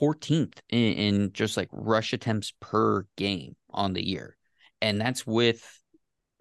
14th 0.00 0.58
in, 0.70 0.92
in 0.94 1.32
just 1.32 1.56
like 1.56 1.68
rush 1.72 2.12
attempts 2.12 2.54
per 2.60 3.06
game 3.16 3.56
on 3.70 3.92
the 3.92 4.06
year. 4.06 4.36
And 4.80 5.00
that's 5.00 5.26
with 5.26 5.62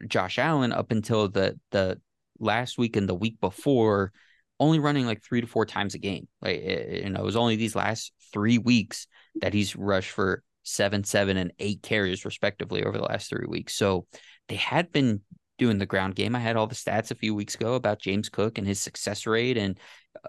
Josh 0.07 0.37
Allen 0.37 0.71
up 0.71 0.91
until 0.91 1.29
the 1.29 1.59
the 1.71 1.99
last 2.39 2.77
week 2.77 2.95
and 2.95 3.07
the 3.07 3.15
week 3.15 3.39
before 3.39 4.11
only 4.59 4.79
running 4.79 5.05
like 5.05 5.23
three 5.23 5.41
to 5.41 5.47
four 5.47 5.65
times 5.65 5.95
a 5.95 5.99
game. 5.99 6.27
Like 6.41 6.61
you 6.61 7.09
know, 7.09 7.19
it 7.19 7.25
was 7.25 7.35
only 7.35 7.55
these 7.55 7.75
last 7.75 8.11
three 8.33 8.57
weeks 8.57 9.07
that 9.41 9.53
he's 9.53 9.75
rushed 9.75 10.11
for 10.11 10.43
seven, 10.63 11.03
seven, 11.03 11.37
and 11.37 11.53
eight 11.59 11.81
carries 11.83 12.25
respectively 12.25 12.83
over 12.83 12.97
the 12.97 13.03
last 13.03 13.29
three 13.29 13.45
weeks. 13.47 13.75
So 13.75 14.07
they 14.47 14.55
had 14.55 14.91
been 14.91 15.21
doing 15.57 15.77
the 15.77 15.85
ground 15.85 16.15
game. 16.15 16.35
I 16.35 16.39
had 16.39 16.57
all 16.57 16.67
the 16.67 16.75
stats 16.75 17.11
a 17.11 17.15
few 17.15 17.33
weeks 17.33 17.55
ago 17.55 17.75
about 17.75 18.01
James 18.01 18.29
Cook 18.29 18.57
and 18.57 18.67
his 18.67 18.81
success 18.81 19.25
rate 19.25 19.57
and 19.57 19.79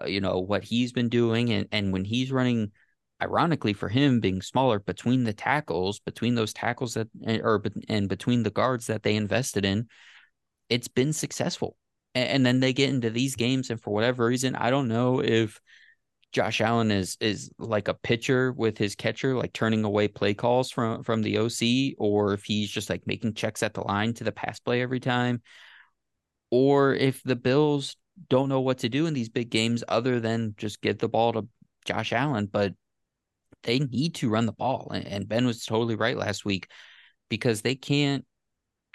uh, 0.01 0.05
you 0.05 0.21
know 0.21 0.39
what 0.39 0.63
he's 0.63 0.91
been 0.91 1.09
doing 1.09 1.51
and 1.51 1.67
and 1.71 1.91
when 1.91 2.05
he's 2.05 2.31
running 2.31 2.71
ironically 3.21 3.73
for 3.73 3.89
him 3.89 4.19
being 4.19 4.41
smaller 4.41 4.79
between 4.79 5.23
the 5.23 5.33
tackles 5.33 5.99
between 5.99 6.35
those 6.35 6.53
tackles 6.53 6.93
that 6.93 7.07
eh, 7.25 7.39
or 7.43 7.61
and 7.89 8.09
between 8.09 8.43
the 8.43 8.51
guards 8.51 8.87
that 8.87 9.03
they 9.03 9.15
invested 9.15 9.65
in 9.65 9.87
it's 10.69 10.87
been 10.87 11.13
successful 11.13 11.75
and, 12.15 12.43
then 12.43 12.59
they 12.59 12.73
get 12.73 12.89
into 12.89 13.11
these 13.11 13.35
games 13.35 13.69
and 13.69 13.79
for 13.79 13.93
whatever 13.93 14.25
reason 14.25 14.55
I 14.55 14.71
don't 14.71 14.87
know 14.87 15.21
if 15.21 15.61
Josh 16.31 16.61
Allen 16.61 16.91
is 16.91 17.17
is 17.19 17.49
like 17.57 17.87
a 17.87 17.93
pitcher 17.93 18.51
with 18.51 18.77
his 18.77 18.95
catcher, 18.95 19.35
like 19.35 19.53
turning 19.53 19.83
away 19.83 20.07
play 20.07 20.33
calls 20.33 20.69
from 20.71 21.03
from 21.03 21.21
the 21.21 21.37
OC, 21.37 21.95
or 21.97 22.33
if 22.33 22.43
he's 22.43 22.69
just 22.69 22.89
like 22.89 23.07
making 23.07 23.33
checks 23.33 23.63
at 23.63 23.73
the 23.73 23.81
line 23.81 24.13
to 24.15 24.23
the 24.23 24.31
pass 24.31 24.59
play 24.59 24.81
every 24.81 24.99
time, 24.99 25.41
or 26.51 26.93
if 26.93 27.23
the 27.23 27.35
Bills 27.35 27.95
don't 28.29 28.49
know 28.49 28.61
what 28.61 28.79
to 28.79 28.89
do 28.89 29.05
in 29.05 29.13
these 29.13 29.29
big 29.29 29.49
games 29.49 29.83
other 29.87 30.19
than 30.19 30.55
just 30.57 30.81
give 30.81 30.97
the 30.97 31.07
ball 31.07 31.33
to 31.33 31.47
Josh 31.85 32.11
Allen. 32.13 32.47
But 32.47 32.73
they 33.67 33.79
need 33.79 34.15
to 34.15 34.29
run 34.29 34.47
the 34.47 34.53
ball, 34.53 34.91
and 34.91 35.27
Ben 35.27 35.45
was 35.45 35.65
totally 35.65 35.95
right 35.95 36.17
last 36.17 36.45
week 36.45 36.69
because 37.29 37.61
they 37.61 37.75
can't. 37.75 38.25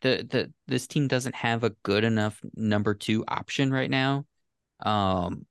The 0.03 0.27
the 0.29 0.53
this 0.67 0.89
team 0.89 1.07
doesn't 1.07 1.37
have 1.37 1.63
a 1.63 1.71
good 1.85 2.03
enough 2.03 2.41
number 2.57 2.95
two 2.95 3.25
option 3.29 3.71
right 3.71 3.91
now. 3.91 4.25
Um, 4.81 5.47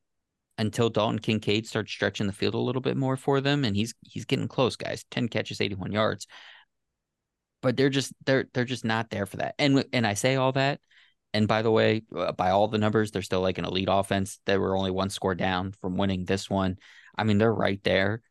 until 0.57 0.89
Dalton 0.89 1.19
Kincaid 1.19 1.65
starts 1.65 1.91
stretching 1.91 2.27
the 2.27 2.33
field 2.33 2.55
a 2.55 2.59
little 2.59 2.81
bit 2.81 2.97
more 2.97 3.15
for 3.15 3.39
them, 3.39 3.63
and 3.63 3.75
he's 3.75 3.93
he's 4.01 4.25
getting 4.25 4.47
close, 4.47 4.75
guys. 4.75 5.05
Ten 5.09 5.29
catches, 5.29 5.61
eighty 5.61 5.75
one 5.75 5.91
yards, 5.91 6.27
but 7.61 7.77
they're 7.77 7.89
just 7.89 8.11
they're 8.25 8.45
they're 8.53 8.65
just 8.65 8.83
not 8.83 9.09
there 9.09 9.25
for 9.25 9.37
that. 9.37 9.55
And 9.57 9.85
and 9.93 10.05
I 10.05 10.15
say 10.15 10.35
all 10.35 10.51
that, 10.53 10.81
and 11.33 11.47
by 11.47 11.61
the 11.61 11.71
way, 11.71 12.03
uh, 12.15 12.31
by 12.33 12.49
all 12.49 12.67
the 12.67 12.77
numbers, 12.77 13.11
they're 13.11 13.21
still 13.21 13.41
like 13.41 13.57
an 13.57 13.65
elite 13.65 13.87
offense. 13.89 14.39
They 14.45 14.57
were 14.57 14.75
only 14.75 14.91
one 14.91 15.09
score 15.09 15.35
down 15.35 15.73
from 15.81 15.97
winning 15.97 16.25
this 16.25 16.49
one. 16.49 16.77
I 17.17 17.23
mean, 17.23 17.37
they're 17.37 17.53
right 17.53 17.81
there. 17.83 18.21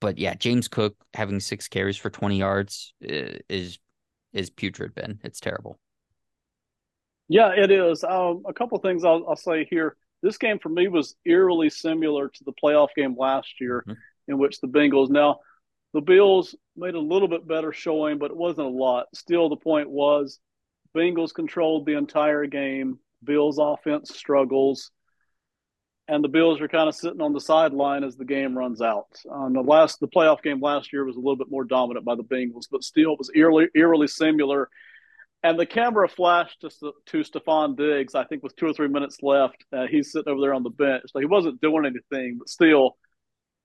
But 0.00 0.18
yeah, 0.18 0.34
James 0.34 0.68
Cook 0.68 0.96
having 1.14 1.40
six 1.40 1.68
carries 1.68 1.96
for 1.96 2.10
twenty 2.10 2.38
yards 2.38 2.92
uh, 3.02 3.38
is 3.48 3.78
is 4.32 4.50
putrid. 4.50 4.94
Ben, 4.94 5.20
it's 5.24 5.40
terrible. 5.40 5.78
Yeah, 7.28 7.52
it 7.56 7.70
is. 7.70 8.04
Um, 8.04 8.44
a 8.46 8.52
couple 8.52 8.78
things 8.78 9.04
I'll, 9.04 9.24
I'll 9.28 9.36
say 9.36 9.66
here 9.68 9.96
this 10.22 10.38
game 10.38 10.58
for 10.58 10.68
me 10.68 10.88
was 10.88 11.14
eerily 11.24 11.70
similar 11.70 12.28
to 12.28 12.44
the 12.44 12.52
playoff 12.52 12.88
game 12.96 13.16
last 13.18 13.60
year, 13.60 13.84
mm-hmm. 13.86 13.98
in 14.28 14.38
which 14.38 14.60
the 14.60 14.68
Bengals. 14.68 15.10
Now, 15.10 15.40
the 15.92 16.00
Bills 16.00 16.54
made 16.76 16.94
a 16.94 17.00
little 17.00 17.28
bit 17.28 17.46
better 17.46 17.72
showing, 17.72 18.18
but 18.18 18.30
it 18.30 18.36
wasn't 18.36 18.66
a 18.66 18.70
lot. 18.70 19.06
Still, 19.14 19.48
the 19.48 19.56
point 19.56 19.88
was, 19.90 20.40
Bengals 20.96 21.34
controlled 21.34 21.86
the 21.86 21.96
entire 21.96 22.46
game. 22.46 22.98
Bills 23.24 23.58
offense 23.58 24.14
struggles, 24.14 24.90
and 26.08 26.22
the 26.22 26.28
Bills 26.28 26.60
are 26.60 26.68
kind 26.68 26.88
of 26.88 26.94
sitting 26.94 27.20
on 27.20 27.32
the 27.32 27.40
sideline 27.40 28.04
as 28.04 28.16
the 28.16 28.24
game 28.24 28.56
runs 28.56 28.80
out. 28.80 29.08
Um, 29.30 29.54
the 29.54 29.60
last, 29.60 30.00
the 30.00 30.08
playoff 30.08 30.42
game 30.42 30.60
last 30.60 30.92
year 30.92 31.04
was 31.04 31.16
a 31.16 31.20
little 31.20 31.36
bit 31.36 31.50
more 31.50 31.64
dominant 31.64 32.04
by 32.04 32.14
the 32.14 32.24
Bengals, 32.24 32.66
but 32.70 32.84
still, 32.84 33.12
it 33.12 33.18
was 33.18 33.30
eerily, 33.34 33.68
eerily 33.74 34.06
similar 34.06 34.68
and 35.46 35.58
the 35.58 35.66
camera 35.66 36.08
flashed 36.08 36.62
to, 36.62 36.70
to 37.06 37.18
Stefon 37.18 37.76
Diggs, 37.76 38.16
I 38.16 38.24
think 38.24 38.42
with 38.42 38.56
two 38.56 38.66
or 38.66 38.72
three 38.72 38.88
minutes 38.88 39.18
left. 39.22 39.64
Uh, 39.72 39.86
he's 39.86 40.10
sitting 40.10 40.28
over 40.28 40.40
there 40.40 40.54
on 40.54 40.64
the 40.64 40.70
bench. 40.70 41.04
So 41.12 41.20
he 41.20 41.26
wasn't 41.26 41.60
doing 41.60 41.86
anything, 41.86 42.38
but 42.38 42.48
still, 42.48 42.96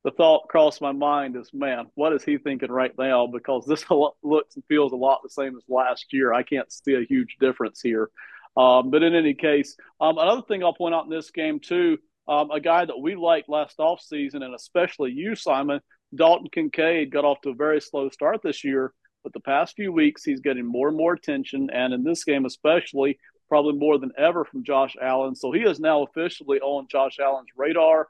the 0.04 0.12
thought 0.12 0.48
crossed 0.48 0.82
my 0.82 0.92
mind 0.92 1.36
is, 1.36 1.50
man, 1.54 1.88
what 1.96 2.14
is 2.14 2.24
he 2.24 2.38
thinking 2.38 2.72
right 2.72 2.92
now? 3.00 3.28
Because 3.28 3.66
this 3.66 3.84
looks 4.24 4.56
and 4.56 4.64
feels 4.68 4.92
a 4.92 4.96
lot 4.96 5.22
the 5.24 5.30
same 5.30 5.56
as 5.56 5.64
last 5.68 6.08
year. 6.12 6.34
I 6.34 6.44
can't 6.44 6.72
see 6.72 6.94
a 6.94 7.06
huge 7.06 7.38
difference 7.40 7.82
here. 7.82 8.10
Um, 8.56 8.92
but 8.92 9.02
in 9.02 9.16
any 9.16 9.34
case, 9.34 9.76
um, 10.00 10.18
another 10.18 10.42
thing 10.42 10.64
I'll 10.64 10.74
point 10.74 10.94
out 10.94 11.06
in 11.06 11.10
this 11.10 11.32
game, 11.32 11.60
too, 11.60 11.98
um, 12.32 12.52
a 12.52 12.60
guy 12.60 12.86
that 12.86 13.00
we 13.00 13.16
liked 13.16 13.50
last 13.50 13.78
offseason, 13.78 14.44
and 14.44 14.56
especially 14.56 15.12
you, 15.12 15.36
Simon, 15.36 15.82
Dalton 16.16 16.48
Kincaid, 16.52 17.12
got 17.12 17.26
off 17.26 17.42
to 17.42 17.50
a 17.50 17.56
very 17.56 17.82
slow 17.82 18.10
start 18.10 18.42
this 18.44 18.64
year 18.64 18.94
but 19.24 19.34
the 19.34 19.40
past 19.40 19.76
few 19.76 19.92
weeks, 19.92 20.24
he's 20.24 20.40
getting 20.40 20.66
more 20.66 20.88
and 20.88 20.98
more 20.98 21.14
attention, 21.14 21.70
and 21.72 21.94
in 21.94 22.04
this 22.04 22.24
game 22.24 22.46
especially, 22.46 23.20
probably 23.50 23.74
more 23.74 23.98
than 23.98 24.12
ever 24.18 24.46
from 24.46 24.64
Josh 24.64 24.96
Allen. 25.02 25.36
So 25.36 25.52
he 25.52 25.62
is 25.62 25.80
now 25.80 26.04
officially 26.04 26.60
on 26.60 26.88
Josh 26.90 27.20
Allen's 27.20 27.50
radar. 27.56 28.08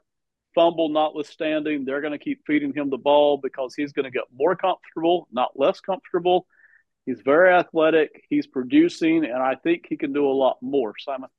Fumble 0.54 0.90
notwithstanding, 0.90 1.84
they're 1.84 2.02
going 2.02 2.12
to 2.12 2.18
keep 2.18 2.42
feeding 2.46 2.74
him 2.74 2.90
the 2.90 2.98
ball 2.98 3.38
because 3.38 3.74
he's 3.74 3.92
going 3.92 4.04
to 4.04 4.10
get 4.10 4.24
more 4.34 4.54
comfortable, 4.54 5.26
not 5.32 5.58
less 5.58 5.80
comfortable. 5.80 6.46
He's 7.06 7.20
very 7.22 7.52
athletic. 7.52 8.24
He's 8.28 8.46
producing, 8.46 9.24
and 9.24 9.42
I 9.42 9.56
think 9.56 9.86
he 9.88 9.96
can 9.96 10.12
do 10.12 10.26
a 10.26 10.32
lot 10.32 10.58
more. 10.60 10.92
Simon. 10.98 11.30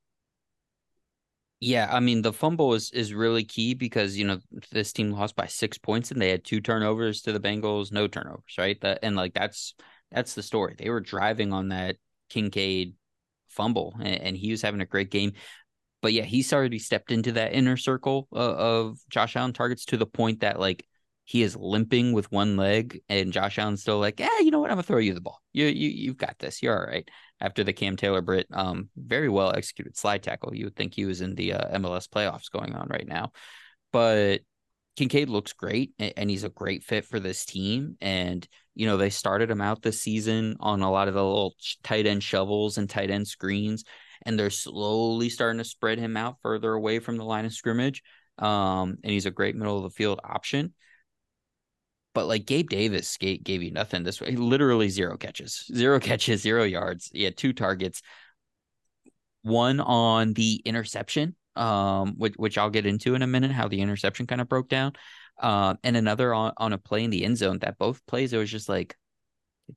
Yeah, 1.66 1.88
I 1.90 2.00
mean 2.00 2.20
the 2.20 2.32
fumble 2.34 2.74
is 2.74 2.90
is 2.90 3.14
really 3.14 3.42
key 3.42 3.72
because 3.72 4.18
you 4.18 4.26
know 4.26 4.38
this 4.70 4.92
team 4.92 5.10
lost 5.10 5.34
by 5.34 5.46
six 5.46 5.78
points 5.78 6.10
and 6.10 6.20
they 6.20 6.28
had 6.28 6.44
two 6.44 6.60
turnovers 6.60 7.22
to 7.22 7.32
the 7.32 7.40
Bengals, 7.40 7.90
no 7.90 8.06
turnovers, 8.06 8.54
right? 8.58 8.78
That 8.82 8.98
and 9.02 9.16
like 9.16 9.32
that's 9.32 9.74
that's 10.10 10.34
the 10.34 10.42
story. 10.42 10.74
They 10.76 10.90
were 10.90 11.00
driving 11.00 11.54
on 11.54 11.68
that 11.68 11.96
Kincaid 12.28 12.94
fumble, 13.48 13.94
and, 13.98 14.14
and 14.20 14.36
he 14.36 14.50
was 14.50 14.60
having 14.60 14.82
a 14.82 14.86
great 14.86 15.10
game. 15.10 15.32
But 16.02 16.12
yeah, 16.12 16.24
he's 16.24 16.52
already 16.52 16.78
stepped 16.78 17.10
into 17.10 17.32
that 17.32 17.54
inner 17.54 17.78
circle 17.78 18.28
of, 18.32 18.56
of 18.56 18.98
Josh 19.08 19.34
Allen 19.36 19.54
targets 19.54 19.86
to 19.86 19.96
the 19.96 20.06
point 20.06 20.40
that 20.40 20.60
like 20.60 20.86
he 21.24 21.42
is 21.42 21.56
limping 21.56 22.12
with 22.12 22.30
one 22.30 22.58
leg, 22.58 23.00
and 23.08 23.32
Josh 23.32 23.58
Allen's 23.58 23.80
still 23.80 24.00
like, 24.00 24.20
yeah, 24.20 24.40
you 24.40 24.50
know 24.50 24.60
what? 24.60 24.70
I'm 24.70 24.76
gonna 24.76 24.82
throw 24.82 24.98
you 24.98 25.14
the 25.14 25.22
ball. 25.22 25.40
You 25.54 25.66
you 25.66 25.88
you've 25.88 26.18
got 26.18 26.38
this. 26.38 26.62
You're 26.62 26.78
all 26.78 26.86
right. 26.86 27.08
After 27.40 27.64
the 27.64 27.72
Cam 27.72 27.96
Taylor 27.96 28.22
Britt, 28.22 28.46
um, 28.52 28.88
very 28.96 29.28
well 29.28 29.52
executed 29.54 29.96
slide 29.96 30.22
tackle. 30.22 30.54
You 30.54 30.66
would 30.66 30.76
think 30.76 30.94
he 30.94 31.04
was 31.04 31.20
in 31.20 31.34
the 31.34 31.54
uh, 31.54 31.78
MLS 31.78 32.08
playoffs 32.08 32.50
going 32.50 32.74
on 32.74 32.88
right 32.88 33.06
now, 33.06 33.32
but 33.92 34.40
Kincaid 34.96 35.28
looks 35.28 35.52
great, 35.52 35.92
and 35.98 36.30
he's 36.30 36.44
a 36.44 36.48
great 36.48 36.84
fit 36.84 37.04
for 37.04 37.18
this 37.18 37.44
team. 37.44 37.96
And 38.00 38.46
you 38.74 38.86
know 38.86 38.96
they 38.96 39.10
started 39.10 39.50
him 39.50 39.60
out 39.60 39.82
this 39.82 40.00
season 40.00 40.56
on 40.60 40.82
a 40.82 40.90
lot 40.90 41.08
of 41.08 41.14
the 41.14 41.24
little 41.24 41.54
tight 41.82 42.06
end 42.06 42.22
shovels 42.22 42.78
and 42.78 42.88
tight 42.88 43.10
end 43.10 43.26
screens, 43.26 43.84
and 44.22 44.38
they're 44.38 44.50
slowly 44.50 45.28
starting 45.28 45.58
to 45.58 45.64
spread 45.64 45.98
him 45.98 46.16
out 46.16 46.36
further 46.42 46.72
away 46.72 46.98
from 47.00 47.16
the 47.16 47.24
line 47.24 47.44
of 47.44 47.52
scrimmage. 47.52 48.02
Um, 48.38 48.98
and 49.02 49.12
he's 49.12 49.26
a 49.26 49.30
great 49.30 49.54
middle 49.54 49.76
of 49.76 49.84
the 49.84 49.90
field 49.90 50.20
option. 50.24 50.74
But 52.14 52.26
like 52.26 52.46
Gabe 52.46 52.68
Davis 52.68 53.16
gave, 53.16 53.42
gave 53.42 53.62
you 53.62 53.72
nothing 53.72 54.04
this 54.04 54.20
way. 54.20 54.30
Literally 54.36 54.88
zero 54.88 55.16
catches, 55.16 55.66
zero 55.74 56.00
catches, 56.00 56.42
zero 56.42 56.64
yards. 56.64 57.10
He 57.12 57.24
had 57.24 57.36
two 57.36 57.52
targets. 57.52 58.02
One 59.42 59.80
on 59.80 60.32
the 60.32 60.62
interception, 60.64 61.36
um, 61.54 62.14
which 62.16 62.34
which 62.36 62.56
I'll 62.56 62.70
get 62.70 62.86
into 62.86 63.14
in 63.14 63.22
a 63.22 63.26
minute, 63.26 63.50
how 63.50 63.68
the 63.68 63.80
interception 63.80 64.26
kind 64.26 64.40
of 64.40 64.48
broke 64.48 64.68
down. 64.68 64.92
Uh, 65.38 65.74
and 65.82 65.96
another 65.96 66.32
on, 66.32 66.52
on 66.56 66.72
a 66.72 66.78
play 66.78 67.04
in 67.04 67.10
the 67.10 67.24
end 67.24 67.36
zone 67.36 67.58
that 67.58 67.76
both 67.76 68.06
plays, 68.06 68.32
it 68.32 68.38
was 68.38 68.50
just 68.50 68.68
like, 68.68 68.96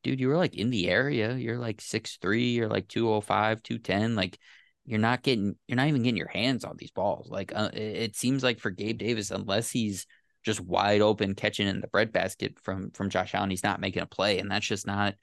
dude, 0.03 0.19
you 0.19 0.27
were 0.27 0.37
like 0.37 0.55
in 0.55 0.69
the 0.69 0.89
area. 0.89 1.35
You're 1.35 1.57
like 1.57 1.81
six 1.81 2.17
three, 2.21 2.51
you're 2.51 2.69
like 2.69 2.87
205, 2.87 3.63
210. 3.63 4.15
Like 4.15 4.37
you're 4.85 4.99
not 4.99 5.21
getting 5.23 5.55
you're 5.67 5.75
not 5.75 5.87
even 5.87 6.03
getting 6.03 6.17
your 6.17 6.29
hands 6.29 6.63
on 6.63 6.77
these 6.77 6.91
balls. 6.91 7.29
Like 7.29 7.51
uh, 7.53 7.69
it, 7.73 7.79
it 7.79 8.15
seems 8.15 8.43
like 8.43 8.59
for 8.59 8.69
Gabe 8.71 8.97
Davis, 8.97 9.31
unless 9.31 9.69
he's 9.69 10.07
just 10.47 10.61
wide 10.61 11.01
open 11.01 11.35
catching 11.35 11.67
in 11.67 11.81
the 11.81 11.87
breadbasket 11.87 12.57
from 12.63 12.89
from 12.91 13.09
Josh 13.09 13.35
Allen. 13.35 13.49
He's 13.49 13.65
not 13.65 13.81
making 13.81 14.01
a 14.01 14.07
play, 14.07 14.39
and 14.39 14.49
that's 14.49 14.65
just 14.65 14.87
not 14.87 15.13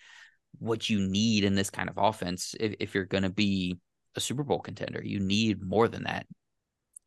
what 0.58 0.88
you 0.88 1.00
need 1.00 1.44
in 1.44 1.54
this 1.54 1.70
kind 1.70 1.88
of 1.88 1.96
offense 1.96 2.54
if, 2.60 2.74
if 2.78 2.94
you're 2.94 3.06
going 3.06 3.24
to 3.24 3.30
be 3.30 3.78
a 4.14 4.20
Super 4.20 4.44
Bowl 4.44 4.60
contender. 4.60 5.02
You 5.02 5.18
need 5.18 5.62
more 5.62 5.88
than 5.88 6.04
that. 6.04 6.26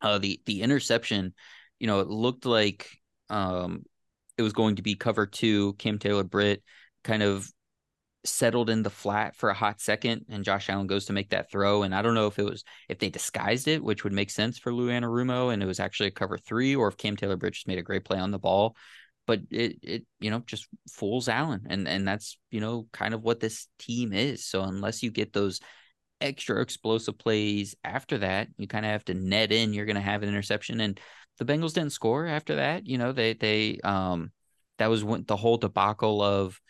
Uh, 0.02 0.18
the 0.18 0.40
the 0.46 0.62
interception, 0.62 1.32
you 1.78 1.86
know, 1.86 2.00
it 2.00 2.08
looked 2.08 2.44
like 2.44 2.90
um, 3.30 3.84
it 4.36 4.42
was 4.42 4.52
going 4.52 4.76
to 4.76 4.82
be 4.82 4.96
cover 4.96 5.24
two. 5.24 5.74
Cam 5.74 6.00
Taylor 6.00 6.24
Britt 6.24 6.62
kind 7.04 7.22
of 7.22 7.48
settled 8.24 8.70
in 8.70 8.82
the 8.82 8.90
flat 8.90 9.36
for 9.36 9.50
a 9.50 9.54
hot 9.54 9.80
second, 9.80 10.26
and 10.28 10.44
Josh 10.44 10.68
Allen 10.68 10.86
goes 10.86 11.06
to 11.06 11.12
make 11.12 11.30
that 11.30 11.50
throw. 11.50 11.82
And 11.82 11.94
I 11.94 12.02
don't 12.02 12.14
know 12.14 12.26
if 12.26 12.38
it 12.38 12.44
was 12.44 12.64
if 12.88 12.98
they 12.98 13.10
disguised 13.10 13.68
it, 13.68 13.82
which 13.82 14.04
would 14.04 14.12
make 14.12 14.30
sense 14.30 14.58
for 14.58 14.72
Lou 14.72 14.88
Anarumo, 14.88 15.52
and 15.52 15.62
it 15.62 15.66
was 15.66 15.80
actually 15.80 16.08
a 16.08 16.12
cover 16.12 16.38
three, 16.38 16.74
or 16.74 16.88
if 16.88 16.96
Cam 16.96 17.16
Taylor 17.16 17.36
just 17.36 17.68
made 17.68 17.78
a 17.78 17.82
great 17.82 18.04
play 18.04 18.18
on 18.18 18.30
the 18.30 18.38
ball. 18.38 18.76
But 19.26 19.40
it 19.50 19.78
it 19.82 20.06
you 20.20 20.30
know 20.30 20.42
just 20.46 20.66
fools 20.90 21.28
Allen, 21.28 21.66
and 21.68 21.86
and 21.86 22.06
that's 22.06 22.38
you 22.50 22.60
know 22.60 22.88
kind 22.92 23.14
of 23.14 23.22
what 23.22 23.40
this 23.40 23.68
team 23.78 24.12
is. 24.12 24.44
So 24.44 24.62
unless 24.62 25.02
you 25.02 25.10
get 25.10 25.32
those 25.32 25.60
extra 26.20 26.60
explosive 26.60 27.18
plays 27.18 27.76
after 27.84 28.18
that, 28.18 28.48
you 28.56 28.66
kind 28.66 28.84
of 28.84 28.92
have 28.92 29.04
to 29.06 29.14
net 29.14 29.52
in. 29.52 29.72
You're 29.72 29.86
going 29.86 29.96
to 29.96 30.02
have 30.02 30.22
an 30.22 30.28
interception, 30.28 30.80
and 30.80 30.98
the 31.38 31.44
Bengals 31.44 31.74
didn't 31.74 31.92
score 31.92 32.26
after 32.26 32.56
that. 32.56 32.86
You 32.86 32.98
know 32.98 33.12
they 33.12 33.34
they 33.34 33.78
um 33.84 34.32
that 34.78 34.90
was 34.90 35.04
the 35.04 35.36
whole 35.36 35.56
debacle 35.56 36.22
of 36.22 36.60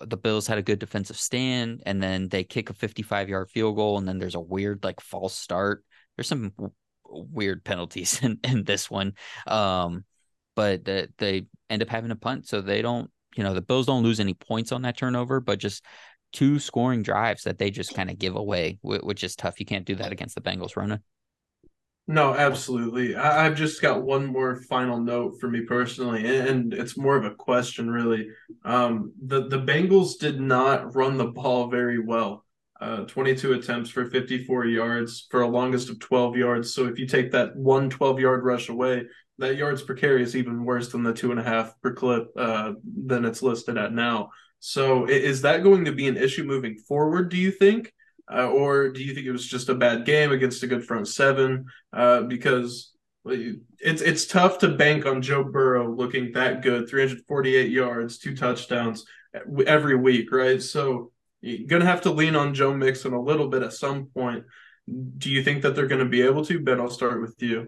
the 0.00 0.16
Bills 0.16 0.46
had 0.46 0.58
a 0.58 0.62
good 0.62 0.78
defensive 0.78 1.16
stand, 1.16 1.82
and 1.86 2.02
then 2.02 2.28
they 2.28 2.44
kick 2.44 2.70
a 2.70 2.74
55 2.74 3.28
yard 3.28 3.50
field 3.50 3.76
goal, 3.76 3.98
and 3.98 4.06
then 4.06 4.18
there's 4.18 4.34
a 4.34 4.40
weird 4.40 4.82
like 4.84 5.00
false 5.00 5.34
start. 5.34 5.84
There's 6.16 6.28
some 6.28 6.50
w- 6.56 6.74
weird 7.04 7.64
penalties 7.64 8.20
in, 8.22 8.38
in 8.44 8.64
this 8.64 8.90
one, 8.90 9.14
um, 9.46 10.04
but 10.56 10.84
the, 10.84 11.08
they 11.18 11.46
end 11.70 11.82
up 11.82 11.88
having 11.88 12.10
a 12.10 12.16
punt, 12.16 12.46
so 12.46 12.60
they 12.60 12.82
don't. 12.82 13.10
You 13.36 13.42
know, 13.42 13.54
the 13.54 13.62
Bills 13.62 13.86
don't 13.86 14.04
lose 14.04 14.20
any 14.20 14.34
points 14.34 14.70
on 14.70 14.82
that 14.82 14.96
turnover, 14.96 15.40
but 15.40 15.58
just 15.58 15.84
two 16.32 16.60
scoring 16.60 17.02
drives 17.02 17.42
that 17.44 17.58
they 17.58 17.70
just 17.70 17.94
kind 17.94 18.10
of 18.10 18.18
give 18.18 18.36
away, 18.36 18.78
which 18.82 19.24
is 19.24 19.34
tough. 19.34 19.58
You 19.58 19.66
can't 19.66 19.86
do 19.86 19.96
that 19.96 20.12
against 20.12 20.36
the 20.36 20.40
Bengals, 20.40 20.76
Ronan. 20.76 21.02
No, 22.06 22.34
absolutely. 22.34 23.16
I, 23.16 23.44
have 23.44 23.56
just 23.56 23.80
got 23.80 24.02
one 24.02 24.26
more 24.26 24.56
final 24.56 25.00
note 25.00 25.40
for 25.40 25.48
me 25.48 25.62
personally, 25.62 26.38
and 26.38 26.74
it's 26.74 26.98
more 26.98 27.16
of 27.16 27.24
a 27.24 27.34
question, 27.34 27.90
really. 27.90 28.28
Um, 28.62 29.12
the 29.24 29.48
the 29.48 29.60
Bengals 29.60 30.18
did 30.18 30.38
not 30.38 30.94
run 30.94 31.16
the 31.16 31.28
ball 31.28 31.68
very 31.68 31.98
well. 31.98 32.44
Uh, 32.78 33.04
22 33.04 33.54
attempts 33.54 33.88
for 33.88 34.04
54 34.04 34.66
yards 34.66 35.26
for 35.30 35.40
a 35.40 35.48
longest 35.48 35.88
of 35.88 35.98
12 36.00 36.36
yards. 36.36 36.74
So 36.74 36.86
if 36.86 36.98
you 36.98 37.06
take 37.06 37.32
that 37.32 37.56
one 37.56 37.88
12 37.88 38.20
yard 38.20 38.44
rush 38.44 38.68
away, 38.68 39.04
that 39.38 39.56
yards 39.56 39.80
per 39.80 39.94
carry 39.94 40.22
is 40.22 40.36
even 40.36 40.64
worse 40.64 40.90
than 40.90 41.02
the 41.02 41.14
two 41.14 41.30
and 41.30 41.40
a 41.40 41.44
half 41.44 41.72
per 41.80 41.94
clip 41.94 42.28
uh, 42.36 42.72
than 43.06 43.24
it's 43.24 43.42
listed 43.42 43.78
at 43.78 43.94
now. 43.94 44.28
So 44.60 45.06
is 45.06 45.40
that 45.42 45.62
going 45.62 45.86
to 45.86 45.92
be 45.92 46.08
an 46.08 46.18
issue 46.18 46.44
moving 46.44 46.76
forward? 46.76 47.30
Do 47.30 47.38
you 47.38 47.50
think? 47.50 47.92
Uh, 48.32 48.48
or 48.48 48.90
do 48.90 49.02
you 49.02 49.14
think 49.14 49.26
it 49.26 49.32
was 49.32 49.46
just 49.46 49.68
a 49.68 49.74
bad 49.74 50.04
game 50.04 50.32
against 50.32 50.62
a 50.62 50.66
good 50.66 50.84
front 50.84 51.08
seven? 51.08 51.66
Uh, 51.92 52.22
because 52.22 52.92
it's 53.26 54.02
it's 54.02 54.26
tough 54.26 54.58
to 54.58 54.68
bank 54.68 55.06
on 55.06 55.22
Joe 55.22 55.44
Burrow 55.44 55.94
looking 55.94 56.32
that 56.32 56.62
good, 56.62 56.88
348 56.88 57.70
yards, 57.70 58.18
two 58.18 58.36
touchdowns 58.36 59.04
every 59.66 59.96
week, 59.96 60.30
right? 60.32 60.62
So 60.62 61.12
you're 61.40 61.66
gonna 61.66 61.86
have 61.86 62.02
to 62.02 62.10
lean 62.10 62.36
on 62.36 62.54
Joe 62.54 62.74
Mixon 62.74 63.12
a 63.12 63.20
little 63.20 63.48
bit 63.48 63.62
at 63.62 63.72
some 63.72 64.06
point. 64.06 64.44
Do 65.18 65.30
you 65.30 65.42
think 65.42 65.62
that 65.62 65.74
they're 65.74 65.86
going 65.86 66.04
to 66.04 66.08
be 66.08 66.22
able 66.22 66.44
to? 66.44 66.60
Ben, 66.60 66.78
I'll 66.78 66.90
start 66.90 67.20
with 67.20 67.40
you. 67.40 67.66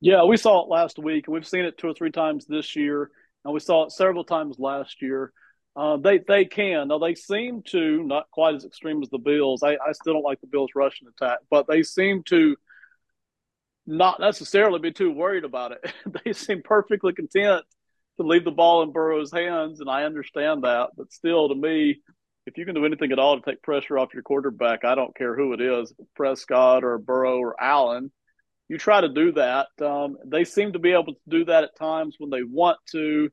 Yeah, 0.00 0.24
we 0.24 0.36
saw 0.36 0.62
it 0.62 0.68
last 0.68 0.98
week, 0.98 1.26
and 1.26 1.34
we've 1.34 1.46
seen 1.46 1.64
it 1.64 1.78
two 1.78 1.88
or 1.88 1.94
three 1.94 2.10
times 2.10 2.44
this 2.46 2.76
year, 2.76 3.10
and 3.44 3.54
we 3.54 3.60
saw 3.60 3.84
it 3.84 3.92
several 3.92 4.24
times 4.24 4.56
last 4.58 5.00
year. 5.00 5.32
Uh, 5.76 5.96
they 5.96 6.18
they 6.18 6.44
can. 6.44 6.88
Now 6.88 6.98
they 6.98 7.14
seem 7.14 7.62
to 7.68 8.02
not 8.04 8.30
quite 8.30 8.54
as 8.54 8.64
extreme 8.64 9.02
as 9.02 9.10
the 9.10 9.18
Bills. 9.18 9.62
I, 9.62 9.72
I 9.72 9.92
still 9.92 10.14
don't 10.14 10.22
like 10.22 10.40
the 10.40 10.46
Bills' 10.46 10.70
rushing 10.74 11.08
attack, 11.08 11.38
but 11.50 11.66
they 11.66 11.82
seem 11.82 12.22
to 12.24 12.56
not 13.86 14.20
necessarily 14.20 14.78
be 14.78 14.92
too 14.92 15.10
worried 15.10 15.44
about 15.44 15.72
it. 15.72 15.92
they 16.24 16.32
seem 16.32 16.62
perfectly 16.62 17.12
content 17.12 17.64
to 18.18 18.26
leave 18.26 18.44
the 18.44 18.50
ball 18.50 18.82
in 18.82 18.92
Burrow's 18.92 19.32
hands, 19.32 19.80
and 19.80 19.90
I 19.90 20.04
understand 20.04 20.62
that. 20.62 20.90
But 20.96 21.12
still, 21.12 21.48
to 21.48 21.54
me, 21.54 22.00
if 22.46 22.56
you 22.56 22.64
can 22.64 22.74
do 22.74 22.84
anything 22.84 23.12
at 23.12 23.18
all 23.18 23.40
to 23.40 23.44
take 23.44 23.62
pressure 23.62 23.98
off 23.98 24.14
your 24.14 24.22
quarterback, 24.22 24.84
I 24.84 24.94
don't 24.94 25.16
care 25.16 25.34
who 25.34 25.52
it 25.54 25.60
is, 25.60 25.92
Prescott 26.14 26.84
or 26.84 26.98
Burrow 26.98 27.38
or 27.38 27.60
Allen, 27.60 28.12
you 28.68 28.78
try 28.78 29.00
to 29.00 29.08
do 29.08 29.32
that. 29.32 29.68
Um, 29.80 30.16
they 30.24 30.44
seem 30.44 30.72
to 30.72 30.78
be 30.78 30.92
able 30.92 31.06
to 31.06 31.16
do 31.28 31.44
that 31.46 31.64
at 31.64 31.76
times 31.76 32.16
when 32.18 32.30
they 32.30 32.42
want 32.42 32.78
to 32.92 33.30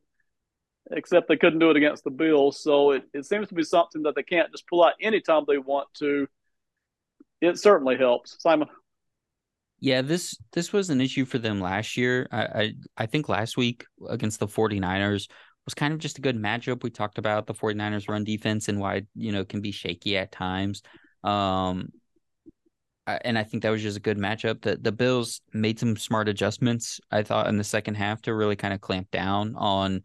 except 0.89 1.27
they 1.27 1.37
couldn't 1.37 1.59
do 1.59 1.69
it 1.69 1.77
against 1.77 2.03
the 2.03 2.09
Bills. 2.09 2.61
So 2.61 2.91
it, 2.91 3.03
it 3.13 3.25
seems 3.25 3.47
to 3.49 3.55
be 3.55 3.63
something 3.63 4.03
that 4.03 4.15
they 4.15 4.23
can't 4.23 4.51
just 4.51 4.67
pull 4.67 4.83
out 4.83 4.93
anytime 5.01 5.43
they 5.47 5.57
want 5.57 5.87
to. 5.99 6.27
It 7.41 7.59
certainly 7.59 7.97
helps. 7.97 8.37
Simon. 8.39 8.67
Yeah, 9.79 10.03
this 10.03 10.37
this 10.53 10.71
was 10.71 10.91
an 10.91 11.01
issue 11.01 11.25
for 11.25 11.39
them 11.39 11.59
last 11.59 11.97
year. 11.97 12.27
I, 12.31 12.41
I, 12.41 12.73
I 12.97 13.05
think 13.07 13.29
last 13.29 13.57
week 13.57 13.85
against 14.09 14.39
the 14.39 14.47
49ers 14.47 15.27
was 15.65 15.73
kind 15.73 15.93
of 15.93 15.99
just 15.99 16.19
a 16.19 16.21
good 16.21 16.37
matchup. 16.37 16.83
We 16.83 16.91
talked 16.91 17.17
about 17.17 17.47
the 17.47 17.55
49ers 17.55 18.07
run 18.07 18.23
defense 18.23 18.67
and 18.67 18.79
why, 18.79 19.03
you 19.15 19.31
know, 19.31 19.43
can 19.43 19.61
be 19.61 19.71
shaky 19.71 20.17
at 20.17 20.31
times. 20.31 20.83
Um 21.23 21.89
and 23.07 23.37
I 23.37 23.43
think 23.43 23.63
that 23.63 23.71
was 23.71 23.81
just 23.81 23.97
a 23.97 24.01
good 24.01 24.17
matchup. 24.17 24.61
The 24.61 24.77
the 24.77 24.91
Bills 24.91 25.41
made 25.53 25.79
some 25.79 25.97
smart 25.97 26.29
adjustments, 26.29 26.99
I 27.09 27.23
thought, 27.23 27.47
in 27.47 27.57
the 27.57 27.63
second 27.63 27.95
half 27.95 28.21
to 28.23 28.35
really 28.35 28.55
kind 28.55 28.73
of 28.73 28.81
clamp 28.81 29.09
down 29.11 29.55
on 29.55 30.03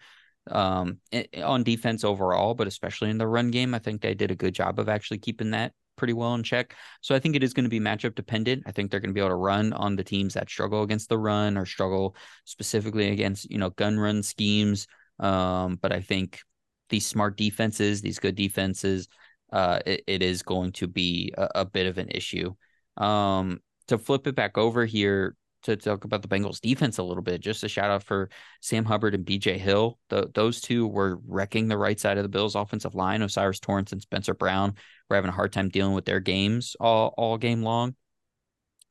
um, 0.50 0.98
on 1.42 1.62
defense 1.62 2.04
overall, 2.04 2.54
but 2.54 2.66
especially 2.66 3.10
in 3.10 3.18
the 3.18 3.26
run 3.26 3.50
game. 3.50 3.74
I 3.74 3.78
think 3.78 4.00
they 4.00 4.14
did 4.14 4.30
a 4.30 4.36
good 4.36 4.54
job 4.54 4.78
of 4.78 4.88
actually 4.88 5.18
keeping 5.18 5.50
that 5.50 5.72
pretty 5.96 6.12
well 6.12 6.34
in 6.34 6.42
check. 6.42 6.74
So 7.00 7.14
I 7.14 7.18
think 7.18 7.36
it 7.36 7.42
is 7.42 7.54
going 7.54 7.64
to 7.64 7.70
be 7.70 7.80
matchup 7.80 8.14
dependent. 8.14 8.64
I 8.66 8.72
think 8.72 8.90
they're 8.90 9.00
going 9.00 9.10
to 9.10 9.14
be 9.14 9.20
able 9.20 9.30
to 9.30 9.36
run 9.36 9.72
on 9.72 9.96
the 9.96 10.04
teams 10.04 10.34
that 10.34 10.50
struggle 10.50 10.82
against 10.82 11.08
the 11.08 11.18
run 11.18 11.56
or 11.56 11.66
struggle 11.66 12.14
specifically 12.44 13.10
against, 13.10 13.50
you 13.50 13.58
know, 13.58 13.70
gun 13.70 13.98
run 13.98 14.22
schemes. 14.22 14.86
Um, 15.18 15.78
but 15.80 15.92
I 15.92 16.00
think 16.00 16.40
these 16.90 17.06
smart 17.06 17.36
defenses, 17.36 18.02
these 18.02 18.18
good 18.18 18.34
defenses, 18.34 19.08
uh, 19.52 19.80
it, 19.86 20.04
it 20.06 20.22
is 20.22 20.42
going 20.42 20.72
to 20.72 20.86
be 20.86 21.32
a, 21.36 21.48
a 21.56 21.64
bit 21.64 21.86
of 21.86 21.98
an 21.98 22.10
issue. 22.10 22.54
Um, 22.96 23.60
to 23.88 23.98
flip 23.98 24.26
it 24.26 24.34
back 24.34 24.58
over 24.58 24.84
here 24.84 25.36
to 25.66 25.76
talk 25.76 26.04
about 26.04 26.22
the 26.22 26.28
Bengals 26.28 26.60
defense 26.60 26.98
a 26.98 27.02
little 27.02 27.22
bit. 27.22 27.40
Just 27.40 27.64
a 27.64 27.68
shout 27.68 27.90
out 27.90 28.02
for 28.02 28.30
Sam 28.60 28.84
Hubbard 28.84 29.14
and 29.14 29.24
BJ 29.24 29.58
Hill. 29.58 29.98
The, 30.08 30.30
those 30.34 30.60
two 30.60 30.86
were 30.86 31.18
wrecking 31.26 31.68
the 31.68 31.78
right 31.78 31.98
side 31.98 32.16
of 32.16 32.22
the 32.22 32.28
Bills 32.28 32.54
offensive 32.54 32.94
line. 32.94 33.22
O'Cyrus 33.22 33.60
Torrence 33.60 33.92
and 33.92 34.00
Spencer 34.00 34.34
Brown 34.34 34.74
were 35.08 35.16
having 35.16 35.28
a 35.28 35.34
hard 35.34 35.52
time 35.52 35.68
dealing 35.68 35.94
with 35.94 36.04
their 36.04 36.20
games 36.20 36.76
all, 36.80 37.14
all 37.16 37.38
game 37.38 37.62
long. 37.62 37.94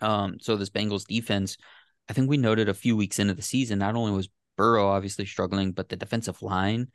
Um, 0.02 0.38
so 0.40 0.56
this 0.56 0.70
Bengals 0.70 1.08
defense, 1.08 1.58
I 2.10 2.14
think 2.14 2.30
we 2.30 2.38
noted 2.38 2.70
a 2.70 2.74
few 2.74 2.96
weeks 2.96 3.20
into 3.20 3.34
the 3.34 3.42
season, 3.42 3.80
not 3.80 3.96
only 3.96 4.12
was 4.12 4.30
Burrow 4.58 4.88
obviously 4.88 5.26
struggling, 5.26 5.72
but 5.72 5.90
the 5.90 5.96
defensive 5.96 6.42
line 6.42 6.90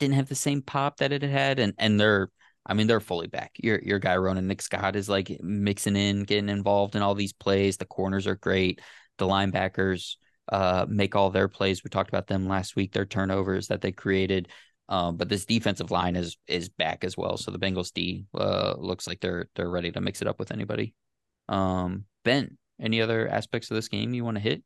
didn't 0.00 0.14
have 0.14 0.28
the 0.28 0.34
same 0.34 0.62
pop 0.62 0.98
that 0.98 1.12
it 1.12 1.22
had. 1.22 1.58
And 1.58 1.74
and 1.78 1.98
they're 1.98 2.30
I 2.68 2.74
mean, 2.74 2.86
they're 2.86 3.00
fully 3.00 3.28
back. 3.28 3.52
Your 3.56 3.80
your 3.82 3.98
guy 3.98 4.16
Ronan 4.16 4.46
Nick 4.46 4.60
Scott 4.60 4.94
is 4.94 5.08
like 5.08 5.40
mixing 5.42 5.96
in, 5.96 6.24
getting 6.24 6.50
involved 6.50 6.94
in 6.94 7.02
all 7.02 7.14
these 7.14 7.32
plays. 7.32 7.78
The 7.78 7.86
corners 7.86 8.26
are 8.26 8.36
great 8.36 8.80
the 9.18 9.26
linebackers 9.26 10.16
uh, 10.50 10.86
make 10.88 11.14
all 11.14 11.30
their 11.30 11.48
plays. 11.48 11.84
We 11.84 11.90
talked 11.90 12.08
about 12.08 12.26
them 12.26 12.48
last 12.48 12.76
week, 12.76 12.92
their 12.92 13.06
turnovers 13.06 13.68
that 13.68 13.80
they 13.80 13.92
created. 13.92 14.48
Um, 14.88 15.16
but 15.16 15.28
this 15.28 15.44
defensive 15.44 15.90
line 15.90 16.16
is 16.16 16.38
is 16.46 16.70
back 16.70 17.04
as 17.04 17.16
well. 17.16 17.36
So 17.36 17.50
the 17.50 17.58
Bengals 17.58 17.92
D 17.92 18.24
uh, 18.34 18.74
looks 18.78 19.06
like 19.06 19.20
they're 19.20 19.48
they're 19.54 19.68
ready 19.68 19.92
to 19.92 20.00
mix 20.00 20.22
it 20.22 20.28
up 20.28 20.38
with 20.38 20.50
anybody. 20.50 20.94
Um, 21.48 22.04
ben, 22.24 22.56
any 22.80 23.02
other 23.02 23.28
aspects 23.28 23.70
of 23.70 23.74
this 23.74 23.88
game 23.88 24.14
you 24.14 24.24
want 24.24 24.36
to 24.36 24.42
hit? 24.42 24.62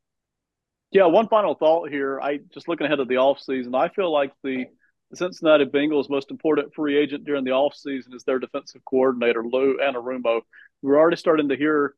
Yeah, 0.91 1.05
one 1.05 1.27
final 1.27 1.55
thought 1.55 1.89
here. 1.89 2.21
I 2.21 2.39
just 2.53 2.67
looking 2.67 2.85
ahead 2.85 2.99
of 2.99 3.07
the 3.07 3.15
offseason, 3.15 3.75
I 3.75 3.89
feel 3.89 4.13
like 4.13 4.31
the 4.43 4.67
Cincinnati 5.13 5.65
Bengals' 5.65 6.09
most 6.09 6.31
important 6.31 6.73
free 6.73 6.97
agent 6.97 7.25
during 7.25 7.43
the 7.43 7.51
offseason 7.51 8.13
is 8.13 8.23
their 8.23 8.39
defensive 8.39 8.81
coordinator, 8.85 9.43
Lou 9.43 9.77
Anarumo. 9.77 10.41
We're 10.81 10.97
already 10.97 11.17
starting 11.17 11.49
to 11.49 11.55
hear 11.55 11.95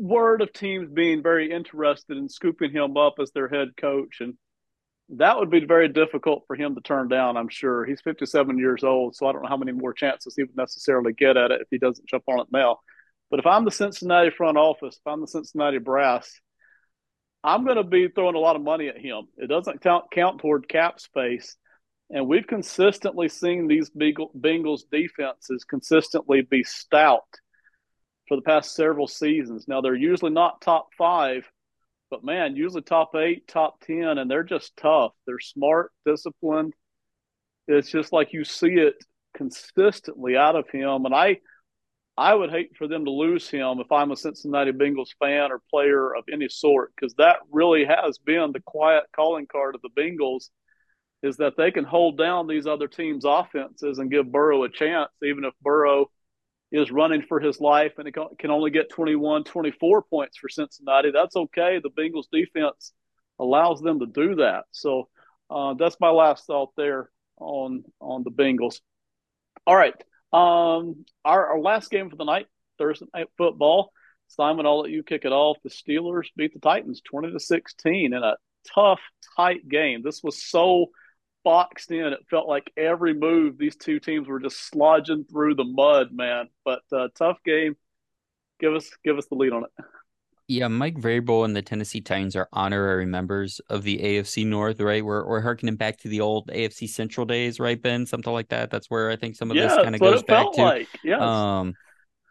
word 0.00 0.40
of 0.40 0.52
teams 0.52 0.88
being 0.88 1.22
very 1.22 1.52
interested 1.52 2.16
in 2.16 2.28
scooping 2.28 2.72
him 2.72 2.96
up 2.96 3.14
as 3.20 3.30
their 3.32 3.48
head 3.48 3.68
coach. 3.76 4.20
And 4.20 4.34
that 5.10 5.38
would 5.38 5.50
be 5.50 5.64
very 5.64 5.88
difficult 5.88 6.44
for 6.46 6.56
him 6.56 6.74
to 6.74 6.80
turn 6.80 7.08
down, 7.08 7.36
I'm 7.36 7.48
sure. 7.48 7.84
He's 7.84 8.00
57 8.00 8.58
years 8.58 8.82
old, 8.82 9.14
so 9.14 9.26
I 9.26 9.32
don't 9.32 9.42
know 9.42 9.48
how 9.48 9.56
many 9.56 9.72
more 9.72 9.92
chances 9.92 10.34
he 10.34 10.44
would 10.44 10.56
necessarily 10.56 11.12
get 11.12 11.36
at 11.36 11.50
it 11.50 11.60
if 11.60 11.68
he 11.70 11.78
doesn't 11.78 12.08
jump 12.08 12.24
on 12.28 12.40
it 12.40 12.46
now. 12.50 12.78
But 13.30 13.40
if 13.40 13.46
I'm 13.46 13.64
the 13.64 13.70
Cincinnati 13.70 14.30
front 14.30 14.56
office, 14.56 14.96
if 14.96 15.06
I'm 15.06 15.20
the 15.20 15.26
Cincinnati 15.26 15.78
brass, 15.78 16.40
I'm 17.44 17.64
going 17.64 17.76
to 17.76 17.84
be 17.84 18.08
throwing 18.08 18.34
a 18.34 18.40
lot 18.40 18.56
of 18.56 18.62
money 18.62 18.88
at 18.88 18.98
him. 18.98 19.28
It 19.36 19.48
doesn't 19.48 19.82
count, 19.82 20.06
count 20.12 20.40
toward 20.40 20.68
cap 20.68 21.00
space. 21.00 21.56
And 22.10 22.26
we've 22.26 22.46
consistently 22.46 23.28
seen 23.28 23.68
these 23.68 23.90
Bengals 23.90 24.82
defenses 24.90 25.64
consistently 25.64 26.42
be 26.42 26.64
stout 26.64 27.22
for 28.30 28.36
the 28.36 28.42
past 28.42 28.76
several 28.76 29.08
seasons. 29.08 29.66
Now 29.66 29.80
they're 29.80 29.92
usually 29.92 30.30
not 30.30 30.60
top 30.60 30.90
five, 30.96 31.50
but 32.12 32.22
man, 32.22 32.54
usually 32.54 32.80
top 32.80 33.16
eight, 33.16 33.48
top 33.48 33.80
ten, 33.80 34.18
and 34.18 34.30
they're 34.30 34.44
just 34.44 34.76
tough. 34.76 35.10
They're 35.26 35.40
smart, 35.40 35.90
disciplined. 36.06 36.74
It's 37.66 37.90
just 37.90 38.12
like 38.12 38.32
you 38.32 38.44
see 38.44 38.74
it 38.74 38.94
consistently 39.36 40.36
out 40.36 40.54
of 40.54 40.70
him, 40.70 41.06
and 41.06 41.14
I 41.14 41.40
I 42.16 42.32
would 42.32 42.50
hate 42.50 42.76
for 42.76 42.86
them 42.86 43.04
to 43.04 43.10
lose 43.10 43.50
him 43.50 43.80
if 43.80 43.90
I'm 43.90 44.12
a 44.12 44.16
Cincinnati 44.16 44.70
Bengals 44.70 45.10
fan 45.18 45.50
or 45.50 45.60
player 45.68 46.14
of 46.14 46.22
any 46.32 46.48
sort, 46.48 46.92
because 46.94 47.14
that 47.14 47.38
really 47.50 47.84
has 47.84 48.18
been 48.18 48.52
the 48.52 48.60
quiet 48.60 49.06
calling 49.12 49.48
card 49.50 49.74
of 49.74 49.82
the 49.82 50.00
Bengals, 50.00 50.50
is 51.24 51.36
that 51.38 51.56
they 51.56 51.72
can 51.72 51.84
hold 51.84 52.16
down 52.16 52.46
these 52.46 52.68
other 52.68 52.86
teams' 52.86 53.24
offenses 53.24 53.98
and 53.98 54.08
give 54.08 54.30
Burrow 54.30 54.62
a 54.62 54.68
chance, 54.68 55.10
even 55.20 55.44
if 55.44 55.54
Burrow 55.62 56.12
is 56.72 56.90
running 56.90 57.22
for 57.22 57.40
his 57.40 57.60
life 57.60 57.94
and 57.98 58.06
it 58.06 58.14
can 58.38 58.50
only 58.50 58.70
get 58.70 58.90
21, 58.90 59.44
24 59.44 60.02
points 60.02 60.38
for 60.38 60.48
Cincinnati. 60.48 61.10
That's 61.10 61.36
okay. 61.36 61.80
The 61.82 61.90
Bengals 61.90 62.26
defense 62.32 62.92
allows 63.38 63.80
them 63.80 64.00
to 64.00 64.06
do 64.06 64.36
that. 64.36 64.64
So 64.70 65.08
uh, 65.50 65.74
that's 65.74 65.96
my 66.00 66.10
last 66.10 66.46
thought 66.46 66.70
there 66.76 67.10
on 67.38 67.84
on 68.00 68.22
the 68.22 68.30
Bengals. 68.30 68.80
All 69.66 69.76
right. 69.76 69.94
Um, 70.32 71.04
our, 71.24 71.46
our 71.48 71.60
last 71.60 71.90
game 71.90 72.08
for 72.08 72.16
the 72.16 72.24
night, 72.24 72.46
Thursday 72.78 73.06
night 73.12 73.28
football. 73.36 73.92
Simon, 74.28 74.64
I'll 74.64 74.82
let 74.82 74.90
you 74.90 75.02
kick 75.02 75.24
it 75.24 75.32
off. 75.32 75.56
The 75.64 75.70
Steelers 75.70 76.28
beat 76.36 76.54
the 76.54 76.60
Titans 76.60 77.00
20 77.00 77.32
to 77.32 77.40
16 77.40 78.14
in 78.14 78.22
a 78.22 78.36
tough, 78.72 79.00
tight 79.36 79.68
game. 79.68 80.02
This 80.04 80.22
was 80.22 80.40
so 80.40 80.86
boxed 81.44 81.90
in. 81.90 82.06
It 82.06 82.20
felt 82.30 82.48
like 82.48 82.72
every 82.76 83.14
move 83.14 83.58
these 83.58 83.76
two 83.76 84.00
teams 84.00 84.28
were 84.28 84.40
just 84.40 84.72
slodging 84.72 85.28
through 85.30 85.54
the 85.54 85.64
mud, 85.64 86.12
man. 86.12 86.48
But 86.64 86.82
uh, 86.92 87.08
tough 87.16 87.38
game. 87.44 87.76
Give 88.60 88.74
us 88.74 88.90
give 89.04 89.16
us 89.18 89.26
the 89.26 89.36
lead 89.36 89.52
on 89.52 89.64
it. 89.64 89.84
Yeah, 90.48 90.66
Mike 90.66 90.96
Vrabel 90.96 91.44
and 91.44 91.54
the 91.54 91.62
Tennessee 91.62 92.00
Titans 92.00 92.34
are 92.34 92.48
honorary 92.52 93.06
members 93.06 93.60
of 93.70 93.84
the 93.84 93.98
AFC 93.98 94.44
North, 94.44 94.80
right? 94.80 95.04
We're 95.04 95.24
we're 95.24 95.40
harkening 95.40 95.76
back 95.76 95.98
to 95.98 96.08
the 96.08 96.20
old 96.20 96.48
AFC 96.48 96.88
Central 96.88 97.24
days, 97.24 97.60
right, 97.60 97.80
Ben? 97.80 98.04
Something 98.04 98.32
like 98.32 98.48
that. 98.48 98.68
That's 98.70 98.90
where 98.90 99.10
I 99.10 99.16
think 99.16 99.36
some 99.36 99.50
of 99.50 99.56
yeah, 99.56 99.68
this 99.68 99.76
kind 99.76 99.94
of 99.94 100.00
goes 100.00 100.24
back 100.24 100.50
to. 100.54 100.62
Like. 100.62 100.88
Yes. 101.04 101.22
Um, 101.22 101.74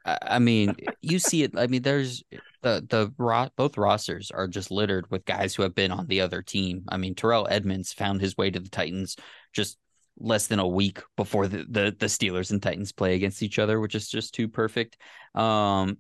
I 0.06 0.40
mean, 0.40 0.76
you 1.02 1.20
see 1.20 1.44
it. 1.44 1.58
I 1.58 1.68
mean, 1.68 1.82
there's 1.82 2.24
the 2.62 2.86
the 2.88 3.52
both 3.56 3.78
rosters 3.78 4.32
are 4.32 4.48
just 4.48 4.72
littered 4.72 5.10
with 5.12 5.26
guys 5.26 5.56
who 5.56 5.64
have 5.64 5.76
been 5.76 5.92
on 5.92 6.08
the 6.08 6.22
other 6.22 6.42
team. 6.42 6.84
I 6.90 6.98
mean, 6.98 7.16
Terrell 7.16 7.48
Edmunds 7.50 7.94
found 7.94 8.22
his 8.22 8.38
way 8.38 8.50
to 8.50 8.60
the 8.60 8.70
Titans 8.70 9.16
just 9.54 9.78
less 10.18 10.48
than 10.48 10.60
a 10.60 10.68
week 10.68 11.02
before 11.16 11.48
the 11.48 11.66
the, 11.70 11.96
the 11.98 12.06
Steelers 12.08 12.52
and 12.52 12.62
Titans 12.62 12.92
play 12.92 13.16
against 13.16 13.44
each 13.44 13.60
other, 13.60 13.80
which 13.80 13.96
is 13.96 14.10
just 14.10 14.34
too 14.34 14.48
perfect. 14.48 14.98
Um, 15.36 15.98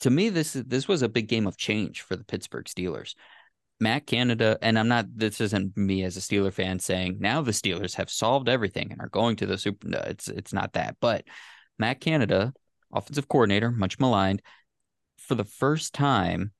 to 0.00 0.10
me, 0.10 0.28
this 0.28 0.52
this 0.52 0.88
was 0.88 1.02
a 1.02 1.08
big 1.08 1.28
game 1.28 1.46
of 1.46 1.56
change 1.56 2.02
for 2.02 2.16
the 2.16 2.24
Pittsburgh 2.24 2.66
Steelers. 2.66 3.14
Matt 3.80 4.06
Canada, 4.06 4.58
and 4.62 4.78
I'm 4.78 4.88
not. 4.88 5.06
This 5.14 5.40
isn't 5.40 5.76
me 5.76 6.04
as 6.04 6.16
a 6.16 6.20
Steeler 6.20 6.52
fan 6.52 6.78
saying 6.78 7.16
now 7.18 7.42
the 7.42 7.50
Steelers 7.50 7.94
have 7.96 8.10
solved 8.10 8.48
everything 8.48 8.92
and 8.92 9.00
are 9.00 9.08
going 9.08 9.36
to 9.36 9.46
the 9.46 9.58
Super. 9.58 9.88
No, 9.88 9.98
it's 10.06 10.28
it's 10.28 10.52
not 10.52 10.74
that. 10.74 10.96
But 11.00 11.24
Matt 11.78 12.00
Canada, 12.00 12.52
offensive 12.92 13.28
coordinator, 13.28 13.70
much 13.70 13.98
maligned, 13.98 14.42
for 15.16 15.34
the 15.34 15.44
first 15.44 15.94
time 15.94 16.52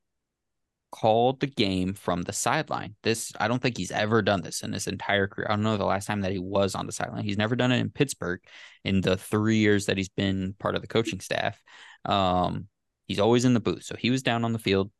called 0.90 1.40
the 1.40 1.46
game 1.46 1.94
from 1.94 2.22
the 2.22 2.32
sideline. 2.32 2.94
This 3.02 3.32
I 3.40 3.48
don't 3.48 3.62
think 3.62 3.78
he's 3.78 3.90
ever 3.90 4.20
done 4.20 4.42
this 4.42 4.62
in 4.62 4.72
his 4.72 4.86
entire 4.86 5.26
career. 5.26 5.46
I 5.48 5.54
don't 5.54 5.62
know 5.62 5.76
the 5.76 5.84
last 5.84 6.06
time 6.06 6.20
that 6.20 6.32
he 6.32 6.38
was 6.38 6.74
on 6.74 6.86
the 6.86 6.92
sideline. 6.92 7.24
He's 7.24 7.38
never 7.38 7.56
done 7.56 7.72
it 7.72 7.78
in 7.78 7.90
Pittsburgh 7.90 8.40
in 8.84 9.00
the 9.00 9.16
three 9.16 9.56
years 9.56 9.86
that 9.86 9.96
he's 9.96 10.10
been 10.10 10.54
part 10.58 10.74
of 10.74 10.82
the 10.82 10.88
coaching 10.88 11.20
staff. 11.20 11.60
Um, 12.04 12.68
He's 13.12 13.20
always 13.20 13.44
in 13.44 13.52
the 13.52 13.60
booth. 13.60 13.82
So 13.82 13.94
he 13.94 14.10
was 14.10 14.22
down 14.22 14.42
on 14.42 14.54
the 14.54 14.58
field. 14.58 14.90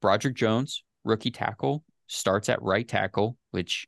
Broderick 0.00 0.36
Jones, 0.36 0.84
rookie 1.04 1.30
tackle, 1.30 1.84
starts 2.06 2.48
at 2.48 2.62
right 2.62 2.88
tackle, 2.88 3.36
which 3.50 3.86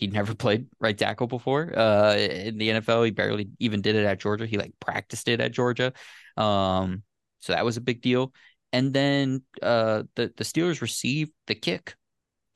he 0.00 0.06
he 0.06 0.12
never 0.12 0.34
played 0.44 0.66
right 0.80 0.96
tackle 0.96 1.26
before 1.26 1.76
uh, 1.78 2.16
in 2.16 2.58
the 2.58 2.70
NFL. 2.70 3.04
He 3.04 3.10
barely 3.10 3.50
even 3.58 3.82
did 3.82 3.96
it 3.96 4.04
at 4.04 4.20
Georgia. 4.20 4.46
He 4.46 4.58
like 4.58 4.72
practiced 4.80 5.28
it 5.28 5.40
at 5.40 5.52
Georgia. 5.52 5.92
Um, 6.36 7.02
so 7.40 7.52
that 7.52 7.64
was 7.64 7.76
a 7.76 7.82
big 7.82 8.00
deal. 8.00 8.32
And 8.72 8.92
then 8.92 9.42
uh, 9.62 10.04
the 10.16 10.32
the 10.36 10.44
Steelers 10.44 10.80
received 10.80 11.32
the 11.46 11.54
kick 11.54 11.94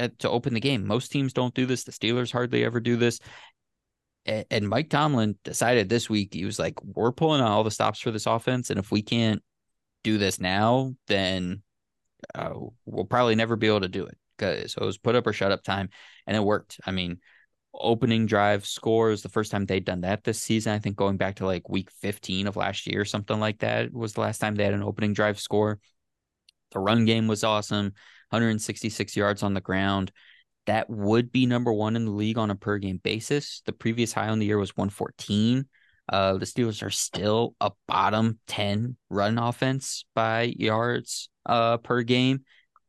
at, 0.01 0.19
to 0.21 0.31
open 0.31 0.55
the 0.55 0.61
game. 0.61 0.87
Most 0.87 1.13
teams 1.13 1.33
don't 1.33 1.55
do 1.55 1.67
this. 1.67 1.85
The 1.85 1.93
Steelers 1.93 2.33
hardly 2.33 2.65
ever 2.65 2.81
do 2.81 2.97
this. 2.97 3.21
And, 4.27 4.47
and 4.51 4.69
Mike 4.69 4.91
Tomlin 4.91 5.37
decided 5.45 5.89
this 5.89 6.09
week 6.09 6.33
he 6.33 6.45
was 6.45 6.59
like, 6.59 6.83
"We're 6.83 7.13
pulling 7.13 7.41
out 7.41 7.49
all 7.49 7.65
the 7.65 7.71
stops 7.71 8.01
for 8.01 8.11
this 8.11 8.27
offense, 8.27 8.71
and 8.71 8.79
if 8.79 8.91
we 8.91 9.03
can't 9.03 9.43
do 10.03 10.19
this 10.19 10.39
now, 10.39 10.95
then 11.09 11.63
uh, 12.35 12.53
we'll 12.85 13.05
probably 13.05 13.35
never 13.35 13.57
be 13.57 13.67
able 13.67 13.81
to 13.81 13.89
do 13.89 14.07
it. 14.07 14.17
So 14.67 14.83
it 14.83 14.87
was 14.87 14.99
put 14.99 15.15
up 15.15 15.27
or 15.27 15.33
shut 15.33 15.53
up 15.53 15.63
time, 15.63 15.89
and 16.27 16.37
it 16.37 16.45
worked. 16.45 16.81
I 16.87 16.91
mean, 16.91 17.19
opening 17.75 18.27
drive 18.27 18.67
scores 18.67 19.23
the 19.23 19.29
first 19.29 19.51
time 19.51 19.67
they'd 19.67 19.85
done 19.85 20.03
that 20.03 20.25
this 20.25 20.41
season. 20.41 20.73
I 20.73 20.79
think 20.79 20.97
going 20.97 21.17
back 21.17 21.37
to 21.37 21.47
like 21.47 21.69
week 21.69 21.91
15 21.91 22.47
of 22.47 22.57
last 22.57 22.87
year, 22.87 23.05
something 23.05 23.39
like 23.39 23.59
that 23.61 23.93
was 23.93 24.15
the 24.15 24.21
last 24.21 24.39
time 24.39 24.55
they 24.55 24.65
had 24.65 24.75
an 24.75 24.83
opening 24.83 25.13
drive 25.13 25.41
score. 25.41 25.79
The 26.73 26.79
run 26.79 27.05
game 27.05 27.29
was 27.29 27.45
awesome, 27.45 27.93
166 28.31 29.17
yards 29.17 29.43
on 29.43 29.55
the 29.55 29.61
ground. 29.61 30.13
That 30.67 30.89
would 30.89 31.31
be 31.31 31.47
number 31.47 31.73
one 31.73 31.95
in 31.95 32.05
the 32.05 32.11
league 32.11 32.39
on 32.39 32.51
a 32.51 32.57
per 32.57 32.79
game 32.79 32.99
basis. 33.03 33.63
The 33.67 33.73
previous 33.73 34.13
high 34.13 34.29
on 34.29 34.39
the 34.39 34.47
year 34.47 34.59
was 34.59 34.77
114. 34.77 35.67
Uh, 36.09 36.35
the 36.35 36.47
Steelers 36.47 36.83
are 36.83 36.91
still 36.91 37.55
a 37.61 37.73
bottom 37.87 38.39
10 38.47 38.97
run 39.09 39.39
offense 39.39 40.05
by 40.15 40.55
yards 40.57 41.29
uh, 41.47 41.79
per 41.79 42.03
game 42.03 42.45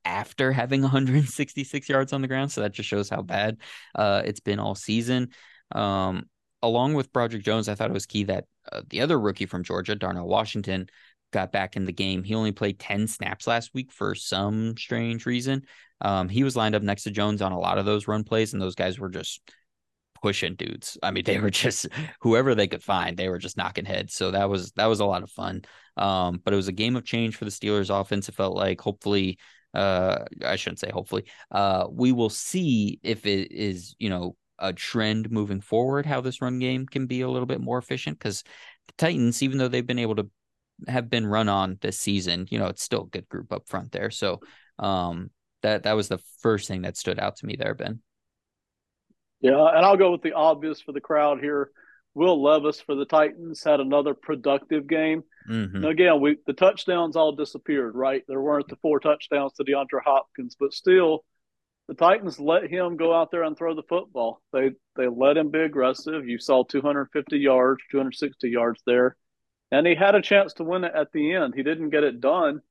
after 0.06 0.52
having 0.52 0.82
166 0.82 1.90
yards 1.90 2.14
on 2.14 2.22
the 2.22 2.27
ground. 2.27 2.52
So 2.52 2.61
that 2.61 2.73
just 2.73 2.88
shows 2.88 3.10
how 3.10 3.22
bad 3.22 3.57
uh, 3.95 4.22
it's 4.26 4.40
been 4.40 4.60
all 4.60 4.76
season. 4.76 5.30
Um, 5.72 6.26
along 6.61 6.94
with 6.94 7.11
Broderick 7.11 7.44
Jones, 7.44 7.68
I 7.68 7.76
thought 7.76 7.90
it 7.90 7.94
was 7.94 8.06
key 8.06 8.23
that 8.26 8.45
uh, 8.72 8.82
the 8.90 9.02
other 9.02 9.19
rookie 9.19 9.45
from 9.45 9.64
Georgia, 9.64 9.95
Darnell 9.95 10.27
Washington, 10.27 10.88
got 11.32 11.52
back 11.52 11.76
in 11.76 11.86
the 11.86 11.91
game. 11.91 12.23
He 12.23 12.36
only 12.36 12.52
played 12.52 12.80
10 12.80 13.07
snaps 13.07 13.48
last 13.48 13.73
week 13.73 13.91
for 13.91 14.15
some 14.15 14.77
strange 14.77 15.26
reason. 15.26 15.65
Um, 16.02 16.30
he 16.30 16.44
was 16.44 16.56
lined 16.56 16.76
up 16.76 16.82
next 16.82 17.03
to 17.03 17.11
Jones 17.11 17.41
on 17.41 17.52
a 17.52 17.60
lot 17.60 17.77
of 17.77 17.86
those 17.86 18.07
run 18.07 18.23
plays, 18.23 18.53
and 18.53 18.61
those 18.61 18.76
guys 18.76 18.99
were 18.99 19.10
just 19.10 19.41
pushing 20.22 20.56
dudes. 20.56 20.98
I 21.03 21.11
mean, 21.11 21.23
they 21.26 21.40
were 21.40 21.49
just 21.49 21.88
whoever 22.22 22.56
they 22.56 22.68
could 22.68 22.84
find, 22.84 23.18
they 23.18 23.30
were 23.30 23.38
just 23.38 23.57
knocking 23.57 23.86
heads. 23.86 24.14
So 24.14 24.32
that 24.32 24.49
was 24.49 24.72
that 24.73 24.88
was 24.88 24.99
a 24.99 25.06
lot 25.06 25.23
of 25.23 25.32
fun. 25.32 25.64
Um, 25.98 26.41
but 26.44 26.53
it 26.53 26.57
was 26.57 26.68
a 26.68 26.73
game 26.73 26.95
of 26.95 27.06
change 27.06 27.36
for 27.36 27.45
the 27.45 27.52
Steelers 27.52 27.90
offense. 27.90 28.27
It 28.27 28.36
felt 28.36 28.56
like 28.56 28.82
hopefully 28.82 29.38
uh 29.76 30.26
I 30.43 30.56
shouldn't 30.56 30.80
say 30.80 30.91
hopefully. 30.91 31.26
Uh 31.52 31.88
we 31.89 32.11
will 32.11 32.30
see 32.30 32.99
if 33.03 33.26
it 33.26 33.52
is, 33.52 33.95
you 33.99 34.10
know, 34.10 34.35
a 34.57 34.73
trend 34.73 35.30
moving 35.31 35.61
forward, 35.61 36.06
how 36.06 36.22
this 36.22 36.41
run 36.41 36.60
game 36.60 36.85
can 36.85 37.07
be 37.07 37.22
a 37.22 37.30
little 37.30 37.45
bit 37.45 37.61
more 37.61 37.77
efficient. 37.77 38.18
Because 38.18 38.43
the 38.88 38.93
Titans, 38.97 39.43
even 39.43 39.57
though 39.57 39.68
they've 39.68 39.85
been 39.85 39.99
able 39.99 40.15
to 40.15 40.30
have 40.88 41.10
been 41.10 41.26
run 41.26 41.49
on 41.49 41.77
this 41.81 41.99
season, 41.99 42.47
you 42.49 42.60
know, 42.60 42.68
it's 42.68 42.84
still 42.84 43.03
a 43.03 43.07
good 43.07 43.27
group 43.30 43.52
up 43.52 43.68
front 43.68 43.91
there. 43.91 44.11
So 44.11 44.41
um 44.80 45.30
that 45.61 45.84
that 45.84 45.93
was 45.93 46.07
the 46.07 46.19
first 46.39 46.68
thing 46.68 46.84
that 46.84 46.97
stood 46.97 47.19
out 47.19 47.38
to 47.38 47.45
me 47.45 47.56
there, 47.56 47.76
Ben. 47.76 48.02
Yeah, 49.41 49.68
and 49.76 49.85
I'll 49.85 49.97
go 49.97 50.11
with 50.11 50.22
the 50.22 50.34
obvious 50.34 50.81
for 50.81 50.91
the 50.91 51.02
crowd 51.02 51.39
here. 51.39 51.72
Will 52.15 52.41
Levis 52.41 52.79
for 52.79 52.95
the 52.95 53.05
Titans 53.05 53.61
had 53.63 53.81
another 53.81 54.13
productive 54.13 54.87
game. 54.87 55.23
Mm-hmm. 55.49 55.81
Now, 55.81 55.89
again, 55.89 56.21
we 56.21 56.37
the 56.47 56.53
touchdowns 56.53 57.17
all 57.17 57.33
disappeared, 57.33 57.93
right? 57.93 58.23
There 58.27 58.41
weren't 58.41 58.69
the 58.69 58.77
four 58.77 58.99
touchdowns 58.99 59.53
to 59.53 59.63
DeAndre 59.63 60.01
Hopkins, 60.03 60.55
but 60.57 60.73
still, 60.73 61.25
the 61.89 61.93
Titans 61.93 62.39
let 62.39 62.71
him 62.71 62.95
go 62.95 63.13
out 63.13 63.31
there 63.31 63.43
and 63.43 63.55
throw 63.55 63.75
the 63.75 63.83
football. 63.83 64.41
They 64.53 64.71
they 64.95 65.07
let 65.07 65.37
him 65.37 65.51
be 65.51 65.59
aggressive. 65.59 66.25
You 66.25 66.39
saw 66.39 66.63
250 66.63 67.37
yards, 67.37 67.83
260 67.91 68.49
yards 68.49 68.81
there, 68.87 69.17
and 69.71 69.85
he 69.85 69.93
had 69.93 70.15
a 70.15 70.21
chance 70.21 70.53
to 70.53 70.63
win 70.63 70.85
it 70.85 70.93
at 70.95 71.11
the 71.11 71.33
end. 71.33 71.53
He 71.53 71.63
didn't 71.63 71.89
get 71.89 72.05
it 72.05 72.21
done, 72.21 72.61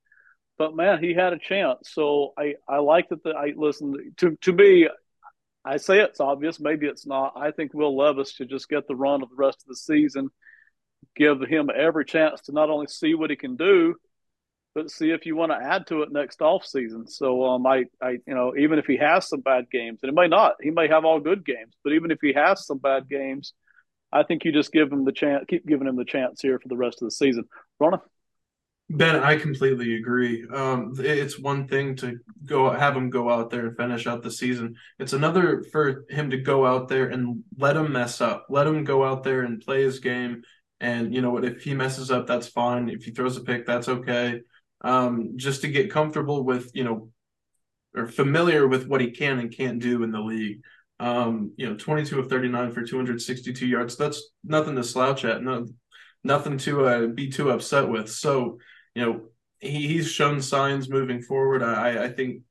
but 0.57 0.75
man, 0.75 1.03
he 1.03 1.13
had 1.13 1.35
a 1.35 1.39
chance. 1.39 1.91
So 1.93 2.33
I 2.39 2.55
I 2.67 2.79
like 2.79 3.11
that. 3.11 3.23
The 3.23 3.31
I 3.31 3.53
listen 3.55 4.15
to 4.17 4.37
to 4.41 4.53
me. 4.55 4.89
I 5.65 5.79
say 5.79 6.01
it's 6.01 6.21
obvious, 6.21 6.61
maybe 6.61 6.87
it's 6.87 7.07
not. 7.07 7.35
I 7.37 7.51
think 7.51 7.73
Will 7.73 7.97
Levis 7.97 8.33
should 8.33 8.51
just 8.51 8.69
get 8.69 8.87
the 8.87 8.97
run 8.97 9.23
of 9.23 9.31
the 9.31 9.37
rest 9.37 9.63
of 9.63 9.69
the 9.69 9.77
season, 9.77 10.29
give 11.17 11.41
him 11.41 11.71
every 11.75 12.05
chance 12.05 12.43
to 12.43 12.53
not 12.53 12.71
only 12.71 12.87
see 12.87 13.15
what 13.15 13.31
he 13.31 13.37
can 13.37 13.57
do, 13.57 13.95
but 14.75 14.91
see 14.91 15.11
if 15.11 15.25
you 15.25 15.37
want 15.37 15.53
to 15.53 15.57
add 15.57 15.87
to 15.87 16.03
it 16.03 16.13
next 16.13 16.43
off 16.43 16.67
season. 16.67 17.07
So 17.07 17.45
um, 17.45 17.67
I, 17.67 17.85
I, 18.03 18.19
you 18.27 18.35
know, 18.35 18.55
even 18.59 18.79
if 18.79 18.87
he 18.87 18.97
has 18.99 19.29
some 19.29 19.41
bad 19.41 19.71
games, 19.71 20.01
and 20.03 20.11
it 20.11 20.15
may 20.15 20.29
not, 20.29 20.57
he 20.61 20.71
may 20.71 20.89
have 20.89 21.05
all 21.05 21.21
good 21.21 21.47
games, 21.47 21.75
but 21.83 21.93
even 21.93 22.11
if 22.11 22.19
he 22.21 22.33
has 22.35 22.67
some 22.67 22.79
bad 22.79 23.09
games, 23.09 23.55
I 24.13 24.23
think 24.23 24.45
you 24.45 24.53
just 24.53 24.73
give 24.73 24.93
him 24.93 25.05
the 25.05 25.13
chance, 25.13 25.45
keep 25.49 25.67
giving 25.67 25.89
him 25.89 25.97
the 25.97 26.05
chance 26.05 26.41
here 26.43 26.59
for 26.59 26.69
the 26.69 26.77
rest 26.77 27.01
of 27.01 27.07
the 27.07 27.13
season. 27.13 27.45
Ronan. 27.81 28.01
Ben, 28.91 29.17
I 29.17 29.37
completely 29.37 29.97
agree. 29.97 30.47
Um, 30.53 30.93
it's 30.99 31.39
one 31.39 31.67
thing 31.67 31.97
to 31.97 32.19
go 32.45 32.71
have 32.71 32.95
him 32.95 33.09
go 33.09 33.31
out 33.31 33.51
there 33.51 33.67
and 33.67 33.77
finish 33.77 34.07
out 34.07 34.23
the 34.23 34.31
season. 34.31 34.77
It's 34.99 35.15
another 35.15 35.65
for 35.73 36.05
him 36.11 36.31
to 36.31 36.37
go 36.37 36.67
out 36.67 36.89
there 36.89 37.09
and 37.09 37.43
let 37.57 37.77
him 37.77 37.93
mess 37.93 38.21
up. 38.21 38.47
Let 38.51 38.67
him 38.67 38.85
go 38.85 39.03
out 39.03 39.25
there 39.25 39.43
and 39.43 39.61
play 39.61 39.83
his 39.83 40.01
game. 40.01 40.43
And 40.81 41.15
you 41.15 41.23
know 41.23 41.31
what? 41.31 41.47
If 41.47 41.63
he 41.63 41.73
messes 41.73 42.11
up, 42.11 42.27
that's 42.27 42.49
fine. 42.49 42.91
If 42.91 43.05
he 43.05 43.11
throws 43.11 43.39
a 43.39 43.41
pick, 43.43 43.65
that's 43.65 43.89
okay. 43.89 44.43
Um, 44.83 45.33
just 45.37 45.63
to 45.63 45.69
get 45.69 45.91
comfortable 45.91 46.45
with 46.45 46.71
you 46.75 46.85
know, 46.85 47.09
or 47.97 48.07
familiar 48.07 48.69
with 48.69 48.87
what 48.87 49.01
he 49.01 49.13
can 49.13 49.39
and 49.39 49.57
can't 49.57 49.81
do 49.81 50.03
in 50.03 50.11
the 50.11 50.21
league. 50.21 50.61
Um, 51.01 51.53
you 51.57 51.69
know, 51.69 51.77
22 51.77 52.21
of 52.21 52.29
39 52.29 52.73
for 52.73 52.83
262 52.83 53.67
yards. 53.67 53.97
That's 53.97 54.31
nothing 54.45 54.77
to 54.77 54.85
slouch 54.85 55.25
at. 55.25 55.43
No, 55.43 55.67
nothing 56.23 56.59
to 56.59 56.87
uh, 56.87 57.07
be 57.07 57.31
too 57.31 57.51
upset 57.51 57.89
with. 57.89 58.11
So, 58.11 58.59
you 58.95 59.05
know, 59.05 59.21
he, 59.59 59.89
he's 59.89 60.11
shown 60.11 60.41
signs 60.41 60.89
moving 60.89 61.23
forward. 61.23 61.63
I, 61.63 62.05
I 62.05 62.09
think 62.09 62.43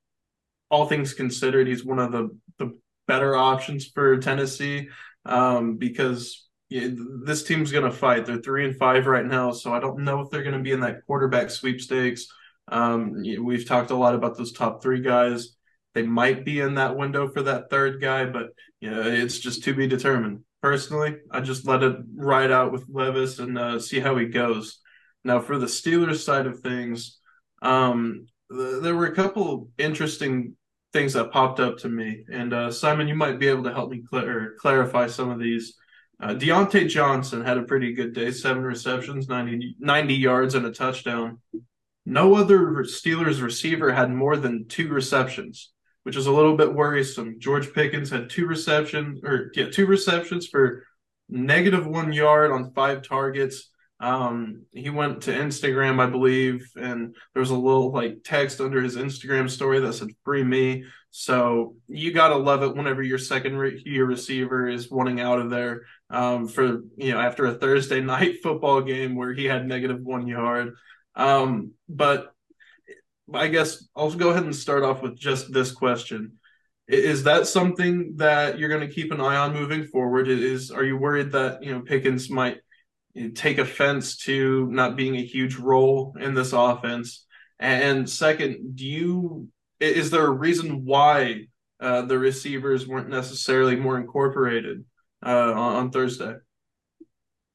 all 0.70 0.88
things 0.88 1.14
considered, 1.14 1.68
he's 1.68 1.86
one 1.86 2.00
of 2.00 2.12
the, 2.12 2.30
the 2.58 2.78
better 3.08 3.36
options 3.36 3.88
for 3.88 4.18
Tennessee 4.18 4.90
um, 5.26 5.78
because 5.78 6.48
this 6.70 7.44
team's 7.44 7.72
going 7.72 7.84
to 7.84 7.92
fight. 7.92 8.26
They're 8.26 8.42
three 8.42 8.66
and 8.66 8.78
five 8.78 9.06
right 9.06 9.26
now, 9.26 9.52
so 9.52 9.74
I 9.74 9.80
don't 9.80 10.04
know 10.04 10.22
if 10.22 10.30
they're 10.30 10.44
going 10.44 10.58
to 10.58 10.64
be 10.64 10.72
in 10.72 10.80
that 10.82 11.06
quarterback 11.06 11.50
sweepstakes. 11.50 12.28
Um, 12.68 13.22
we've 13.42 13.68
talked 13.68 13.92
a 13.92 13.96
lot 13.96 14.16
about 14.16 14.38
those 14.38 14.52
top 14.52 14.82
three 14.82 15.02
guys. 15.02 15.56
They 15.94 16.04
might 16.04 16.44
be 16.44 16.60
in 16.60 16.76
that 16.76 16.98
window 16.98 17.28
for 17.28 17.44
that 17.44 17.70
third 17.70 18.02
guy, 18.02 18.26
but 18.26 18.50
you 18.82 18.90
know, 18.90 19.02
it's 19.04 19.38
just 19.38 19.64
to 19.66 19.74
be 19.74 19.88
determined. 19.88 20.44
Personally, 20.62 21.18
I 21.30 21.42
just 21.42 21.68
let 21.68 21.84
it 21.84 21.98
ride 22.16 22.52
out 22.52 22.72
with 22.72 22.86
Levis 22.90 23.40
and 23.40 23.58
uh, 23.58 23.80
see 23.80 24.00
how 24.00 24.18
he 24.18 24.26
goes. 24.26 24.80
Now, 25.24 25.40
for 25.40 25.58
the 25.58 25.66
Steelers 25.66 26.24
side 26.24 26.46
of 26.46 26.60
things, 26.60 27.20
um, 27.62 28.26
th- 28.52 28.82
there 28.82 28.96
were 28.96 29.08
a 29.08 29.16
couple 29.16 29.70
interesting 29.78 30.56
things 30.92 31.14
that 31.14 31.32
popped 31.32 31.60
up 31.60 31.78
to 31.80 31.90
me, 31.90 32.24
and 32.32 32.54
uh, 32.54 32.72
Simon, 32.72 33.08
you 33.08 33.16
might 33.16 33.40
be 33.40 33.48
able 33.48 33.64
to 33.64 33.74
help 33.74 33.90
me 33.90 34.04
cl- 34.10 34.50
clarify 34.60 35.08
some 35.08 35.30
of 35.30 35.40
these. 35.40 35.76
Uh, 36.22 36.36
Diontae 36.36 36.88
Johnson 36.88 37.44
had 37.44 37.58
a 37.58 37.64
pretty 37.64 37.94
good 37.94 38.14
day, 38.14 38.32
seven 38.32 38.64
receptions, 38.64 39.28
90, 39.28 39.76
90 39.80 40.14
yards, 40.14 40.56
and 40.56 40.66
a 40.66 40.72
touchdown. 40.72 41.40
No 42.06 42.36
other 42.36 42.60
Steelers 42.84 43.42
receiver 43.42 43.92
had 43.92 44.12
more 44.12 44.38
than 44.38 44.68
two 44.68 44.90
receptions, 44.90 45.72
which 46.04 46.16
is 46.16 46.28
a 46.28 46.32
little 46.32 46.56
bit 46.56 46.74
worrisome. 46.74 47.40
George 47.40 47.74
Pickens 47.74 48.10
had 48.10 48.30
two 48.30 48.46
receptions, 48.46 49.22
or 49.24 49.52
yeah, 49.56 49.70
two 49.72 49.86
receptions 49.86 50.48
for 50.48 50.86
negative 51.30 51.88
one 51.88 52.12
yard 52.12 52.52
on 52.52 52.74
five 52.74 53.02
targets. 53.02 53.72
Um, 54.00 54.64
he 54.74 54.90
went 54.90 55.22
to 55.24 55.32
Instagram, 55.32 56.00
I 56.00 56.08
believe, 56.08 56.70
and 56.76 57.16
there 57.34 57.40
was 57.40 57.52
a 57.52 57.56
little 57.56 57.92
like 57.92 58.18
text 58.24 58.60
under 58.60 58.82
his 58.82 58.98
Instagram 58.98 59.50
story 59.50 59.80
that 59.80 59.94
said 59.94 60.10
"free 60.26 60.44
me." 60.44 60.86
So 61.12 61.76
you 61.88 62.12
gotta 62.12 62.36
love 62.36 62.64
it 62.64 62.76
whenever 62.76 63.04
your 63.04 63.20
second 63.20 63.54
year 63.86 64.06
receiver 64.06 64.68
is 64.68 64.92
wanting 64.92 65.22
out 65.22 65.40
of 65.40 65.50
there 65.50 65.84
um, 66.10 66.48
for 66.48 66.82
you 66.98 67.14
know 67.14 67.20
after 67.20 67.46
a 67.46 67.54
Thursday 67.54 68.02
night 68.14 68.42
football 68.44 68.82
game 68.82 69.16
where 69.16 69.34
he 69.34 69.46
had 69.46 69.68
negative 69.68 70.02
one 70.02 70.28
yard. 70.28 70.74
Um, 71.16 71.72
but 71.88 72.34
I 73.34 73.48
guess 73.48 73.88
I'll 73.96 74.12
go 74.12 74.32
ahead 74.32 74.44
and 74.44 74.56
start 74.56 74.84
off 74.84 75.02
with 75.02 75.18
just 75.18 75.54
this 75.54 75.72
question. 75.72 76.40
Is 76.88 77.24
that 77.24 77.48
something 77.48 78.18
that 78.18 78.60
you're 78.60 78.70
going 78.70 78.88
to 78.88 78.94
keep 78.94 79.12
an 79.12 79.22
eye 79.22 79.38
on 79.38 79.54
moving 79.54 79.86
forward? 79.86 80.28
Is 80.28 80.72
are 80.72 80.84
you 80.84 80.98
worried 80.98 81.32
that 81.32 81.64
you 81.64 81.72
know 81.72 81.82
Pickens 81.82 82.30
might 82.30 82.58
take 83.34 83.58
offense 83.58 84.18
to 84.18 84.68
not 84.72 84.96
being 84.96 85.16
a 85.16 85.26
huge 85.26 85.56
role 85.56 86.16
in 86.20 86.34
this 86.34 86.54
offense? 86.54 87.26
And 87.60 88.10
second, 88.10 88.76
do 88.76 88.86
you 88.86 89.48
is 89.80 90.12
there 90.12 90.26
a 90.26 90.32
reason 90.32 90.86
why 90.86 91.48
uh, 91.80 92.04
the 92.04 92.18
receivers 92.18 92.88
weren't 92.88 93.10
necessarily 93.10 93.76
more 93.76 93.98
incorporated 93.98 94.86
uh, 95.26 95.52
on, 95.52 95.76
on 95.76 95.92
Thursday? 95.92 96.36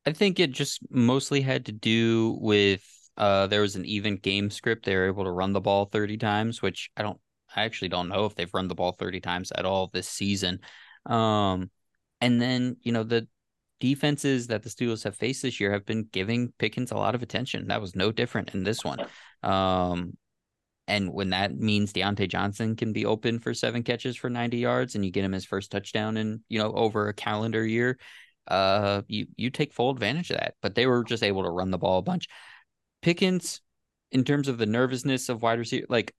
I 0.05 0.13
think 0.13 0.39
it 0.39 0.53
just 0.53 0.81
mostly 0.91 1.41
had 1.41 1.67
to 1.67 1.73
do 1.73 2.39
with 2.41 2.83
uh, 3.17 3.47
there 3.47 3.63
was 3.63 3.77
an 3.77 3.85
even 3.85 4.17
game 4.17 4.51
script. 4.51 4.85
They 4.85 4.95
were 4.95 5.07
able 5.07 5.25
to 5.25 5.31
run 5.31 5.53
the 5.53 5.61
ball 5.61 5.87
30 5.87 6.19
times, 6.19 6.63
which 6.63 6.91
I 6.97 7.03
don't, 7.03 7.19
I 7.55 7.65
actually 7.65 7.89
don't 7.89 8.09
know 8.09 8.25
if 8.25 8.35
they've 8.35 8.53
run 8.53 8.69
the 8.69 8.75
ball 8.75 8.93
30 8.93 9.21
times 9.21 9.53
at 9.53 9.65
all 9.65 9.91
this 9.93 10.09
season. 10.09 10.61
Um, 11.05 11.71
and 12.21 12.41
then, 12.41 12.77
you 12.83 12.93
know, 12.93 13.03
the 13.03 13.27
defenses 13.81 14.49
that 14.49 14.63
the 14.63 14.71
Steelers 14.71 15.05
have 15.05 15.17
faced 15.17 15.43
this 15.43 15.61
year 15.61 15.73
have 15.73 15.87
been 15.87 16.09
giving 16.13 16.53
Pickens 16.59 16.91
a 16.91 16.97
lot 16.97 17.15
of 17.15 17.23
attention. 17.23 17.69
That 17.69 17.81
was 17.81 17.95
no 17.95 18.13
different 18.13 18.55
in 18.55 18.65
this 18.65 18.85
one. 18.85 18.99
Um, 19.41 20.17
and 20.89 21.13
when 21.13 21.31
that 21.31 21.57
means 21.57 21.93
Diontae 21.93 22.29
Johnson 22.29 22.75
can 22.75 22.93
be 22.93 23.07
open 23.07 23.39
for 23.39 23.55
seven 23.55 23.85
catches 23.85 24.17
for 24.17 24.29
90 24.29 24.57
yards 24.57 24.97
and 24.97 25.05
you 25.05 25.13
get 25.13 25.23
him 25.23 25.31
his 25.31 25.45
first 25.45 25.71
touchdown 25.71 26.17
in, 26.17 26.43
you 26.49 26.59
know, 26.59 26.73
over 26.73 27.09
a 27.09 27.15
calendar 27.15 27.65
year, 27.65 27.99
uh, 28.49 29.03
you, 29.07 29.27
you 29.37 29.51
take 29.51 29.73
full 29.73 29.91
advantage 29.91 30.31
of 30.31 30.39
that. 30.39 30.55
But 30.61 30.75
they 30.75 30.87
were 30.87 31.05
just 31.05 31.23
able 31.23 31.45
to 31.45 31.51
run 31.51 31.71
the 31.71 31.79
ball 31.79 31.99
a 31.99 32.03
bunch. 32.03 32.27
Pickens, 33.01 33.61
in 34.11 34.25
terms 34.25 34.49
of 34.49 34.59
the 34.59 34.67
nervousness 34.67 35.29
of 35.29 35.41
wide 35.41 35.61
receiver, 35.61 35.87
like 35.89 36.15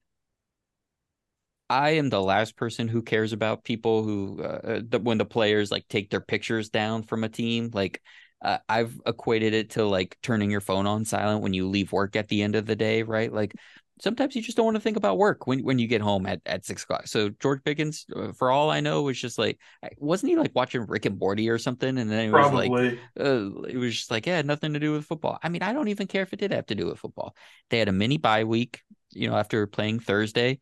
I 1.70 1.92
am 1.92 2.10
the 2.10 2.22
last 2.22 2.56
person 2.56 2.88
who 2.88 3.02
cares 3.02 3.32
about 3.32 3.64
people 3.64 4.04
who, 4.04 4.42
uh, 4.42 4.60
uh, 4.64 4.82
the, 4.88 5.00
when 5.00 5.18
the 5.18 5.26
players 5.26 5.72
like 5.72 5.88
take 5.88 6.10
their 6.10 6.22
pictures 6.22 6.70
down 6.70 7.04
from 7.04 7.24
a 7.24 7.30
team. 7.30 7.70
Like 7.74 8.02
uh, 8.42 8.58
I've 8.68 9.00
equated 9.06 9.54
it 9.54 9.72
to 9.72 9.86
like 9.86 10.18
turning 10.24 10.50
your 10.50 10.62
phone 10.62 10.88
on 10.88 11.06
silent 11.06 11.44
when 11.44 11.54
you 11.54 11.68
leave 11.68 11.92
work 11.92 12.16
at 12.16 12.28
the 12.28 12.42
end 12.42 12.56
of 12.56 12.66
the 12.66 12.76
day, 12.76 13.04
right? 13.04 13.32
Like 13.32 13.54
sometimes 14.02 14.36
you 14.36 14.42
just 14.42 14.56
don't 14.56 14.66
want 14.66 14.78
to 14.78 14.82
think 14.82 14.98
about 14.98 15.18
work 15.18 15.46
when, 15.46 15.64
when 15.64 15.78
you 15.78 15.86
get 15.86 16.02
home 16.02 16.26
at, 16.26 16.42
at 16.46 16.66
six 16.66 16.84
o'clock. 16.84 17.08
So 17.08 17.30
George 17.40 17.64
Pickens, 17.64 18.06
uh, 18.16 18.32
for 18.32 18.50
all 18.50 18.72
I 18.72 18.80
know, 18.80 19.04
was 19.04 19.20
just 19.20 19.38
like, 19.38 19.60
wasn't 19.98 20.32
he 20.32 20.38
like 20.38 20.56
watching 20.56 20.86
Rick 20.88 21.06
and 21.06 21.20
Morty 21.20 21.50
or 21.50 21.58
something? 21.58 21.98
And 21.98 22.10
then 22.10 22.30
it 22.30 22.32
was 22.32 22.48
Probably. 22.48 22.70
like, 22.70 22.98
uh, 23.20 23.64
it 23.68 23.78
was 23.78 23.96
just 23.96 24.10
like, 24.10 24.26
yeah, 24.26 24.42
nothing 24.42 24.74
to 24.74 24.80
do 24.80 24.94
with 24.94 25.06
football. 25.06 25.38
I 25.44 25.50
mean, 25.50 25.62
I 25.62 25.74
don't 25.74 25.90
even 25.90 26.08
care 26.08 26.24
if 26.24 26.34
it 26.34 26.40
did 26.40 26.54
have 26.54 26.68
to 26.68 26.76
do 26.76 26.88
with 26.88 26.98
football. 26.98 27.36
They 27.70 27.78
had 27.78 27.90
a 27.90 27.92
mini 27.92 28.18
bye 28.18 28.46
week, 28.46 28.82
you 29.12 29.30
know, 29.30 29.36
after 29.36 29.68
playing 29.68 30.00
Thursday. 30.00 30.62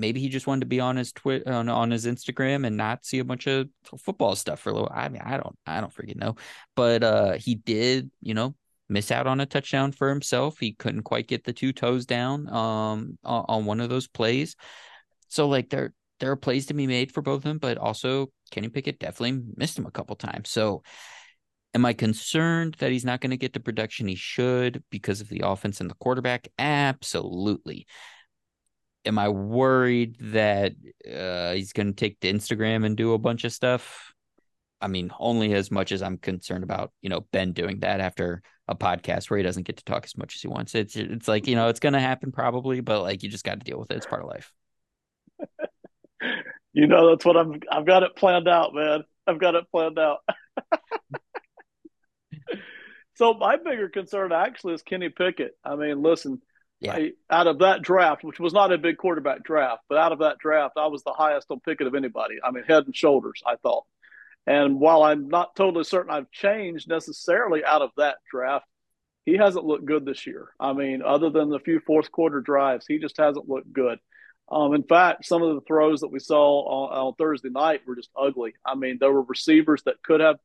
Maybe 0.00 0.20
he 0.20 0.28
just 0.28 0.46
wanted 0.46 0.60
to 0.62 0.66
be 0.66 0.80
on 0.80 0.96
his 0.96 1.12
twit 1.12 1.46
on, 1.46 1.68
on 1.68 1.90
his 1.90 2.06
Instagram 2.06 2.66
and 2.66 2.76
not 2.76 3.04
see 3.04 3.18
a 3.18 3.24
bunch 3.24 3.46
of 3.46 3.68
football 3.98 4.34
stuff 4.34 4.60
for 4.60 4.70
a 4.70 4.72
little. 4.72 4.90
I 4.92 5.08
mean, 5.08 5.22
I 5.24 5.36
don't, 5.36 5.56
I 5.66 5.80
don't 5.80 5.94
freaking 5.94 6.16
know, 6.16 6.36
but 6.74 7.02
uh, 7.02 7.32
he 7.34 7.54
did, 7.54 8.10
you 8.20 8.34
know, 8.34 8.54
miss 8.88 9.12
out 9.12 9.26
on 9.26 9.40
a 9.40 9.46
touchdown 9.46 9.92
for 9.92 10.08
himself. 10.08 10.58
He 10.58 10.72
couldn't 10.72 11.02
quite 11.02 11.28
get 11.28 11.44
the 11.44 11.52
two 11.52 11.72
toes 11.72 12.06
down 12.06 12.48
um 12.48 13.18
on, 13.22 13.44
on 13.48 13.64
one 13.64 13.80
of 13.80 13.88
those 13.90 14.08
plays. 14.08 14.56
So 15.28 15.48
like 15.48 15.70
there 15.70 15.92
there 16.18 16.30
are 16.32 16.36
plays 16.36 16.66
to 16.66 16.74
be 16.74 16.86
made 16.86 17.12
for 17.12 17.22
both 17.22 17.36
of 17.38 17.42
them, 17.44 17.58
but 17.58 17.78
also 17.78 18.30
Kenny 18.50 18.68
Pickett 18.68 18.98
definitely 18.98 19.42
missed 19.56 19.78
him 19.78 19.86
a 19.86 19.90
couple 19.90 20.16
times. 20.16 20.50
So 20.50 20.82
am 21.74 21.86
I 21.86 21.92
concerned 21.92 22.76
that 22.80 22.90
he's 22.90 23.04
not 23.04 23.20
going 23.20 23.30
to 23.30 23.36
get 23.36 23.52
the 23.52 23.60
production 23.60 24.08
he 24.08 24.16
should 24.16 24.82
because 24.90 25.20
of 25.20 25.28
the 25.28 25.42
offense 25.44 25.80
and 25.80 25.88
the 25.88 25.94
quarterback? 25.94 26.48
Absolutely. 26.58 27.86
Am 29.04 29.18
I 29.18 29.28
worried 29.28 30.16
that 30.20 30.72
uh, 31.10 31.52
he's 31.52 31.72
going 31.72 31.88
to 31.88 31.94
take 31.94 32.20
to 32.20 32.32
Instagram 32.32 32.84
and 32.84 32.96
do 32.96 33.14
a 33.14 33.18
bunch 33.18 33.44
of 33.44 33.52
stuff? 33.52 34.12
I 34.80 34.88
mean, 34.88 35.10
only 35.18 35.52
as 35.52 35.70
much 35.70 35.92
as 35.92 36.02
I'm 36.02 36.18
concerned 36.18 36.64
about, 36.64 36.92
you 37.02 37.10
know, 37.10 37.26
Ben 37.32 37.52
doing 37.52 37.80
that 37.80 38.00
after 38.00 38.42
a 38.66 38.74
podcast 38.74 39.28
where 39.28 39.36
he 39.36 39.42
doesn't 39.42 39.64
get 39.64 39.76
to 39.76 39.84
talk 39.84 40.04
as 40.04 40.16
much 40.16 40.36
as 40.36 40.42
he 40.42 40.48
wants. 40.48 40.74
It's 40.74 40.96
it's 40.96 41.28
like, 41.28 41.46
you 41.46 41.56
know, 41.56 41.68
it's 41.68 41.80
gonna 41.80 42.00
happen 42.00 42.32
probably, 42.32 42.80
but 42.80 43.02
like 43.02 43.22
you 43.22 43.28
just 43.28 43.44
got 43.44 43.58
to 43.58 43.64
deal 43.64 43.78
with 43.78 43.90
it. 43.90 43.96
It's 43.96 44.06
part 44.06 44.22
of 44.22 44.28
life. 44.28 44.52
you 46.72 46.86
know, 46.86 47.10
that's 47.10 47.24
what 47.24 47.36
I'm 47.36 47.60
I've 47.70 47.86
got 47.86 48.04
it 48.04 48.16
planned 48.16 48.48
out, 48.48 48.74
man. 48.74 49.04
I've 49.26 49.40
got 49.40 49.54
it 49.54 49.70
planned 49.70 49.98
out. 49.98 50.18
so 53.14 53.34
my 53.34 53.56
bigger 53.56 53.88
concern 53.88 54.32
actually 54.32 54.74
is 54.74 54.82
Kenny 54.82 55.10
Pickett. 55.10 55.52
I 55.64 55.76
mean, 55.76 56.00
listen, 56.00 56.40
yeah. 56.80 56.94
I, 56.94 57.12
out 57.30 57.46
of 57.46 57.58
that 57.58 57.82
draft, 57.82 58.24
which 58.24 58.40
was 58.40 58.52
not 58.52 58.72
a 58.72 58.78
big 58.78 58.96
quarterback 58.96 59.42
draft, 59.42 59.82
but 59.88 59.98
out 59.98 60.12
of 60.12 60.20
that 60.20 60.38
draft, 60.38 60.76
I 60.76 60.86
was 60.86 61.02
the 61.02 61.12
highest 61.12 61.50
on 61.50 61.60
Pickett 61.60 61.86
of 61.86 61.94
anybody. 61.94 62.36
I 62.42 62.50
mean, 62.50 62.64
head 62.64 62.86
and 62.86 62.96
shoulders, 62.96 63.42
I 63.46 63.56
thought. 63.56 63.84
And 64.46 64.80
while 64.80 65.02
I'm 65.02 65.28
not 65.28 65.54
totally 65.54 65.84
certain 65.84 66.10
I've 66.10 66.30
changed 66.30 66.88
necessarily 66.88 67.64
out 67.64 67.82
of 67.82 67.90
that 67.96 68.16
draft, 68.30 68.66
he 69.26 69.36
hasn't 69.36 69.66
looked 69.66 69.84
good 69.84 70.04
this 70.04 70.26
year. 70.26 70.48
I 70.58 70.72
mean, 70.72 71.02
other 71.02 71.30
than 71.30 71.50
the 71.50 71.60
few 71.60 71.80
fourth 71.80 72.10
quarter 72.10 72.40
drives, 72.40 72.86
he 72.86 72.98
just 72.98 73.18
hasn't 73.18 73.48
looked 73.48 73.72
good. 73.72 73.98
Um, 74.50 74.74
in 74.74 74.82
fact, 74.82 75.26
some 75.26 75.42
of 75.42 75.54
the 75.54 75.60
throws 75.60 76.00
that 76.00 76.10
we 76.10 76.18
saw 76.18 76.62
on, 76.62 77.06
on, 77.06 77.14
Thursday 77.14 77.50
night 77.50 77.82
were 77.86 77.94
just 77.94 78.10
ugly. 78.20 78.54
I 78.64 78.74
mean, 78.74 78.96
there 78.98 79.12
were 79.12 79.22
receivers 79.22 79.82
that 79.84 80.02
could 80.02 80.20
have, 80.20 80.38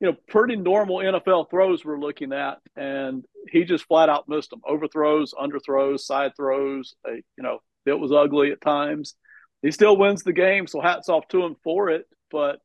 you 0.00 0.08
know, 0.08 0.16
pretty 0.28 0.56
normal 0.56 0.96
NFL 0.96 1.50
throws 1.50 1.84
we're 1.84 1.98
looking 1.98 2.32
at, 2.32 2.58
and 2.76 3.24
he 3.50 3.64
just 3.64 3.86
flat 3.86 4.08
out 4.08 4.28
missed 4.28 4.50
them. 4.50 4.60
Overthrows, 4.66 5.32
underthrows, 5.32 6.00
side 6.00 6.32
throws. 6.36 6.94
Uh, 7.06 7.12
you 7.12 7.42
know, 7.42 7.60
it 7.86 7.98
was 7.98 8.12
ugly 8.12 8.52
at 8.52 8.60
times. 8.60 9.14
He 9.62 9.70
still 9.70 9.96
wins 9.96 10.22
the 10.22 10.34
game, 10.34 10.66
so 10.66 10.80
hats 10.80 11.08
off 11.08 11.26
to 11.28 11.42
him 11.42 11.56
for 11.64 11.88
it. 11.88 12.04
But 12.30 12.60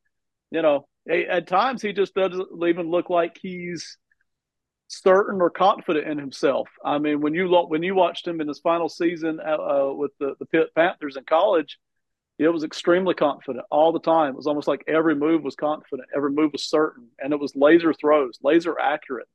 you 0.51 0.61
know, 0.61 0.87
at 1.09 1.47
times 1.47 1.81
he 1.81 1.93
just 1.93 2.13
doesn't 2.13 2.47
even 2.67 2.91
look 2.91 3.09
like 3.09 3.37
he's 3.41 3.97
certain 4.87 5.39
or 5.39 5.49
confident 5.49 6.07
in 6.07 6.17
himself. 6.17 6.67
I 6.83 6.97
mean, 6.97 7.21
when 7.21 7.33
you 7.33 7.49
when 7.69 7.81
you 7.81 7.95
watched 7.95 8.27
him 8.27 8.41
in 8.41 8.47
his 8.47 8.59
final 8.59 8.89
season 8.89 9.39
uh, 9.39 9.51
uh, 9.51 9.93
with 9.93 10.11
the 10.19 10.35
the 10.39 10.45
Pitt 10.47 10.75
Panthers 10.75 11.15
in 11.15 11.23
college, 11.23 11.77
it 12.41 12.53
was 12.53 12.63
extremely 12.63 13.13
confident 13.13 13.65
all 13.69 13.91
the 13.91 13.99
time. 13.99 14.33
It 14.33 14.37
was 14.37 14.47
almost 14.47 14.67
like 14.67 14.83
every 14.87 15.15
move 15.15 15.43
was 15.43 15.55
confident, 15.55 16.09
every 16.15 16.31
move 16.31 16.51
was 16.53 16.63
certain, 16.63 17.09
and 17.19 17.33
it 17.33 17.39
was 17.39 17.55
laser 17.55 17.93
throws, 17.93 18.39
laser 18.41 18.79
accurate. 18.79 19.27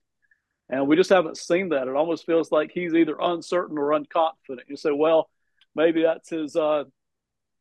And 0.69 0.89
we 0.89 0.97
just 0.97 1.11
haven't 1.11 1.37
seen 1.37 1.69
that. 1.69 1.87
It 1.87 1.95
almost 1.95 2.27
feels 2.27 2.51
like 2.51 2.73
he's 2.73 2.95
either 2.95 3.17
uncertain 3.21 3.79
or 3.79 3.91
unconfident. 3.91 4.69
You 4.69 4.77
say, 4.77 4.91
well, 4.91 5.31
maybe 5.77 6.03
that's 6.03 6.31
his 6.31 6.57
uh, 6.57 6.85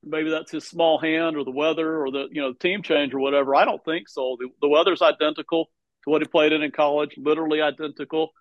maybe 0.03 0.31
that's 0.31 0.51
his 0.51 0.65
small 0.65 0.97
hand 0.97 1.37
or 1.37 1.43
the 1.43 1.51
weather 1.51 2.03
or 2.03 2.11
the 2.11 2.27
you 2.31 2.41
know 2.41 2.53
team 2.53 2.81
change 2.81 3.13
or 3.13 3.19
whatever. 3.19 3.55
I 3.55 3.65
don't 3.65 3.83
think 3.85 4.09
so. 4.09 4.37
The, 4.39 4.49
the 4.61 4.69
weather's 4.69 5.03
identical 5.03 5.69
to 6.05 6.09
what 6.09 6.23
he 6.23 6.27
played 6.27 6.53
in 6.53 6.63
in 6.63 6.71
college, 6.71 7.13
literally 7.17 7.61
identical. 7.61 8.31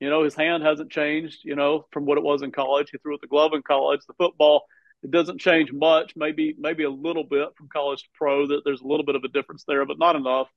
You 0.00 0.10
know, 0.10 0.24
his 0.24 0.34
hand 0.34 0.64
hasn't 0.64 0.90
changed. 0.90 1.38
You 1.44 1.54
know, 1.54 1.86
from 1.92 2.04
what 2.04 2.18
it 2.18 2.24
was 2.24 2.42
in 2.42 2.50
college. 2.50 2.88
He 2.90 2.98
threw 2.98 3.12
with 3.12 3.20
the 3.20 3.28
glove 3.28 3.52
in 3.54 3.62
college. 3.62 4.00
The 4.08 4.14
football 4.14 4.64
it 5.02 5.10
doesn't 5.10 5.40
change 5.40 5.72
much. 5.72 6.14
Maybe 6.16 6.54
maybe 6.58 6.84
a 6.84 6.90
little 6.90 7.24
bit 7.24 7.48
from 7.56 7.68
college 7.72 8.02
to 8.02 8.08
pro. 8.14 8.46
That 8.46 8.62
there's 8.64 8.80
a 8.80 8.86
little 8.86 9.04
bit 9.04 9.16
of 9.16 9.24
a 9.24 9.28
difference 9.28 9.64
there, 9.66 9.84
but 9.86 9.98
not 9.98 10.16
enough. 10.16 10.48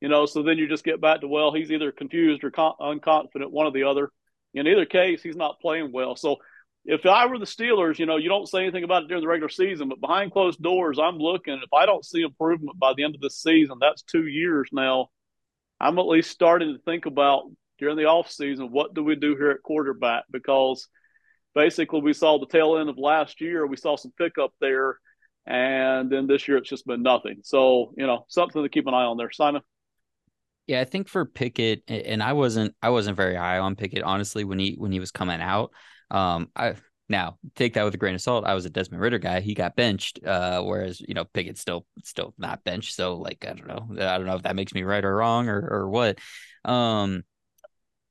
You 0.00 0.08
know, 0.08 0.26
so 0.26 0.42
then 0.42 0.58
you 0.58 0.68
just 0.68 0.84
get 0.84 1.00
back 1.00 1.20
to 1.20 1.28
well, 1.28 1.52
he's 1.52 1.70
either 1.70 1.92
confused 1.92 2.42
or 2.44 2.50
con- 2.50 2.74
unconfident, 2.80 3.50
one 3.50 3.66
or 3.66 3.72
the 3.72 3.84
other. 3.84 4.10
In 4.54 4.66
either 4.66 4.86
case, 4.86 5.22
he's 5.22 5.36
not 5.36 5.60
playing 5.60 5.92
well. 5.92 6.16
So 6.16 6.36
if 6.84 7.04
I 7.04 7.26
were 7.26 7.38
the 7.38 7.44
Steelers, 7.44 7.98
you 7.98 8.06
know, 8.06 8.16
you 8.16 8.28
don't 8.28 8.48
say 8.48 8.62
anything 8.62 8.84
about 8.84 9.02
it 9.02 9.08
during 9.08 9.22
the 9.22 9.28
regular 9.28 9.50
season, 9.50 9.88
but 9.88 10.00
behind 10.00 10.32
closed 10.32 10.62
doors, 10.62 10.98
I'm 10.98 11.18
looking. 11.18 11.60
If 11.62 11.72
I 11.72 11.86
don't 11.86 12.04
see 12.04 12.22
improvement 12.22 12.78
by 12.78 12.94
the 12.96 13.04
end 13.04 13.14
of 13.14 13.20
this 13.20 13.36
season, 13.36 13.76
that's 13.80 14.02
two 14.02 14.26
years 14.26 14.68
now. 14.72 15.08
I'm 15.78 15.98
at 15.98 16.06
least 16.06 16.30
starting 16.30 16.74
to 16.74 16.82
think 16.82 17.06
about 17.06 17.44
during 17.78 17.96
the 17.96 18.04
off 18.04 18.30
season, 18.30 18.70
what 18.70 18.94
do 18.94 19.02
we 19.02 19.16
do 19.16 19.36
here 19.36 19.50
at 19.50 19.62
quarterback? 19.62 20.24
Because 20.30 20.86
basically 21.54 22.00
we 22.00 22.12
saw 22.12 22.38
the 22.38 22.46
tail 22.46 22.78
end 22.78 22.88
of 22.88 22.98
last 22.98 23.40
year, 23.40 23.66
we 23.66 23.76
saw 23.76 23.96
some 23.96 24.12
pickup 24.18 24.52
there, 24.60 24.98
and 25.46 26.10
then 26.10 26.26
this 26.26 26.46
year 26.46 26.58
it's 26.58 26.68
just 26.68 26.86
been 26.86 27.02
nothing. 27.02 27.40
So, 27.42 27.92
you 27.96 28.06
know, 28.06 28.26
something 28.28 28.62
to 28.62 28.68
keep 28.68 28.86
an 28.86 28.94
eye 28.94 29.04
on 29.04 29.16
there. 29.16 29.30
Simon. 29.30 29.62
Yeah, 30.66 30.80
I 30.80 30.84
think 30.84 31.08
for 31.08 31.24
Pickett, 31.24 31.82
and 31.88 32.22
I 32.22 32.32
wasn't 32.34 32.74
I 32.80 32.90
wasn't 32.90 33.16
very 33.16 33.34
high 33.34 33.58
on 33.58 33.74
Pickett, 33.74 34.04
honestly, 34.04 34.44
when 34.44 34.58
he 34.58 34.76
when 34.78 34.92
he 34.92 35.00
was 35.00 35.10
coming 35.10 35.40
out. 35.40 35.72
Um, 36.12 36.48
I 36.54 36.74
now 37.08 37.38
take 37.56 37.74
that 37.74 37.82
with 37.82 37.94
a 37.94 37.98
grain 37.98 38.14
of 38.14 38.20
salt. 38.20 38.44
I 38.44 38.54
was 38.54 38.66
a 38.66 38.70
Desmond 38.70 39.02
Ridder 39.02 39.18
guy. 39.18 39.40
He 39.40 39.54
got 39.54 39.74
benched, 39.74 40.24
uh, 40.24 40.62
whereas 40.62 41.00
you 41.00 41.14
know 41.14 41.24
Pickett's 41.24 41.60
still 41.60 41.86
still 42.04 42.34
not 42.38 42.62
benched. 42.62 42.94
So 42.94 43.16
like 43.16 43.44
I 43.44 43.54
don't 43.54 43.66
know, 43.66 44.06
I 44.06 44.16
don't 44.16 44.26
know 44.26 44.36
if 44.36 44.42
that 44.42 44.54
makes 44.54 44.72
me 44.72 44.84
right 44.84 45.04
or 45.04 45.16
wrong 45.16 45.48
or 45.48 45.58
or 45.58 45.90
what. 45.90 46.18
Um, 46.64 47.24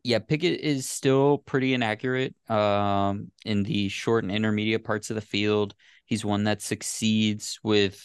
yeah, 0.09 0.17
Pickett 0.17 0.61
is 0.61 0.89
still 0.89 1.37
pretty 1.37 1.75
inaccurate 1.75 2.33
um, 2.49 3.31
in 3.45 3.61
the 3.61 3.89
short 3.89 4.23
and 4.23 4.33
intermediate 4.33 4.83
parts 4.83 5.11
of 5.11 5.15
the 5.15 5.21
field. 5.21 5.75
He's 6.07 6.25
one 6.25 6.45
that 6.45 6.63
succeeds 6.63 7.59
with 7.61 8.03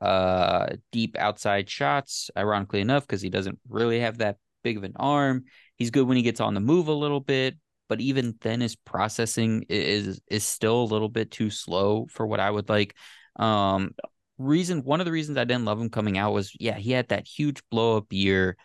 uh, 0.00 0.68
deep 0.92 1.16
outside 1.18 1.68
shots, 1.68 2.30
ironically 2.36 2.80
enough, 2.80 3.04
because 3.04 3.20
he 3.20 3.28
doesn't 3.28 3.58
really 3.68 3.98
have 3.98 4.18
that 4.18 4.36
big 4.62 4.76
of 4.76 4.84
an 4.84 4.92
arm. 4.94 5.46
He's 5.74 5.90
good 5.90 6.06
when 6.06 6.16
he 6.16 6.22
gets 6.22 6.40
on 6.40 6.54
the 6.54 6.60
move 6.60 6.86
a 6.86 6.92
little 6.92 7.18
bit, 7.18 7.56
but 7.88 8.00
even 8.00 8.36
then 8.42 8.60
his 8.60 8.76
processing 8.76 9.64
is 9.68 10.20
is 10.28 10.44
still 10.44 10.84
a 10.84 10.92
little 10.92 11.08
bit 11.08 11.32
too 11.32 11.50
slow 11.50 12.06
for 12.08 12.24
what 12.24 12.38
I 12.38 12.52
would 12.52 12.68
like. 12.68 12.94
Um 13.34 13.96
reason 14.38 14.84
one 14.84 15.00
of 15.00 15.06
the 15.06 15.12
reasons 15.12 15.38
I 15.38 15.44
didn't 15.44 15.64
love 15.64 15.80
him 15.80 15.90
coming 15.90 16.18
out 16.18 16.34
was 16.34 16.52
yeah, 16.60 16.76
he 16.76 16.92
had 16.92 17.08
that 17.08 17.26
huge 17.26 17.62
blow 17.68 17.96
up 17.96 18.12
year 18.12 18.56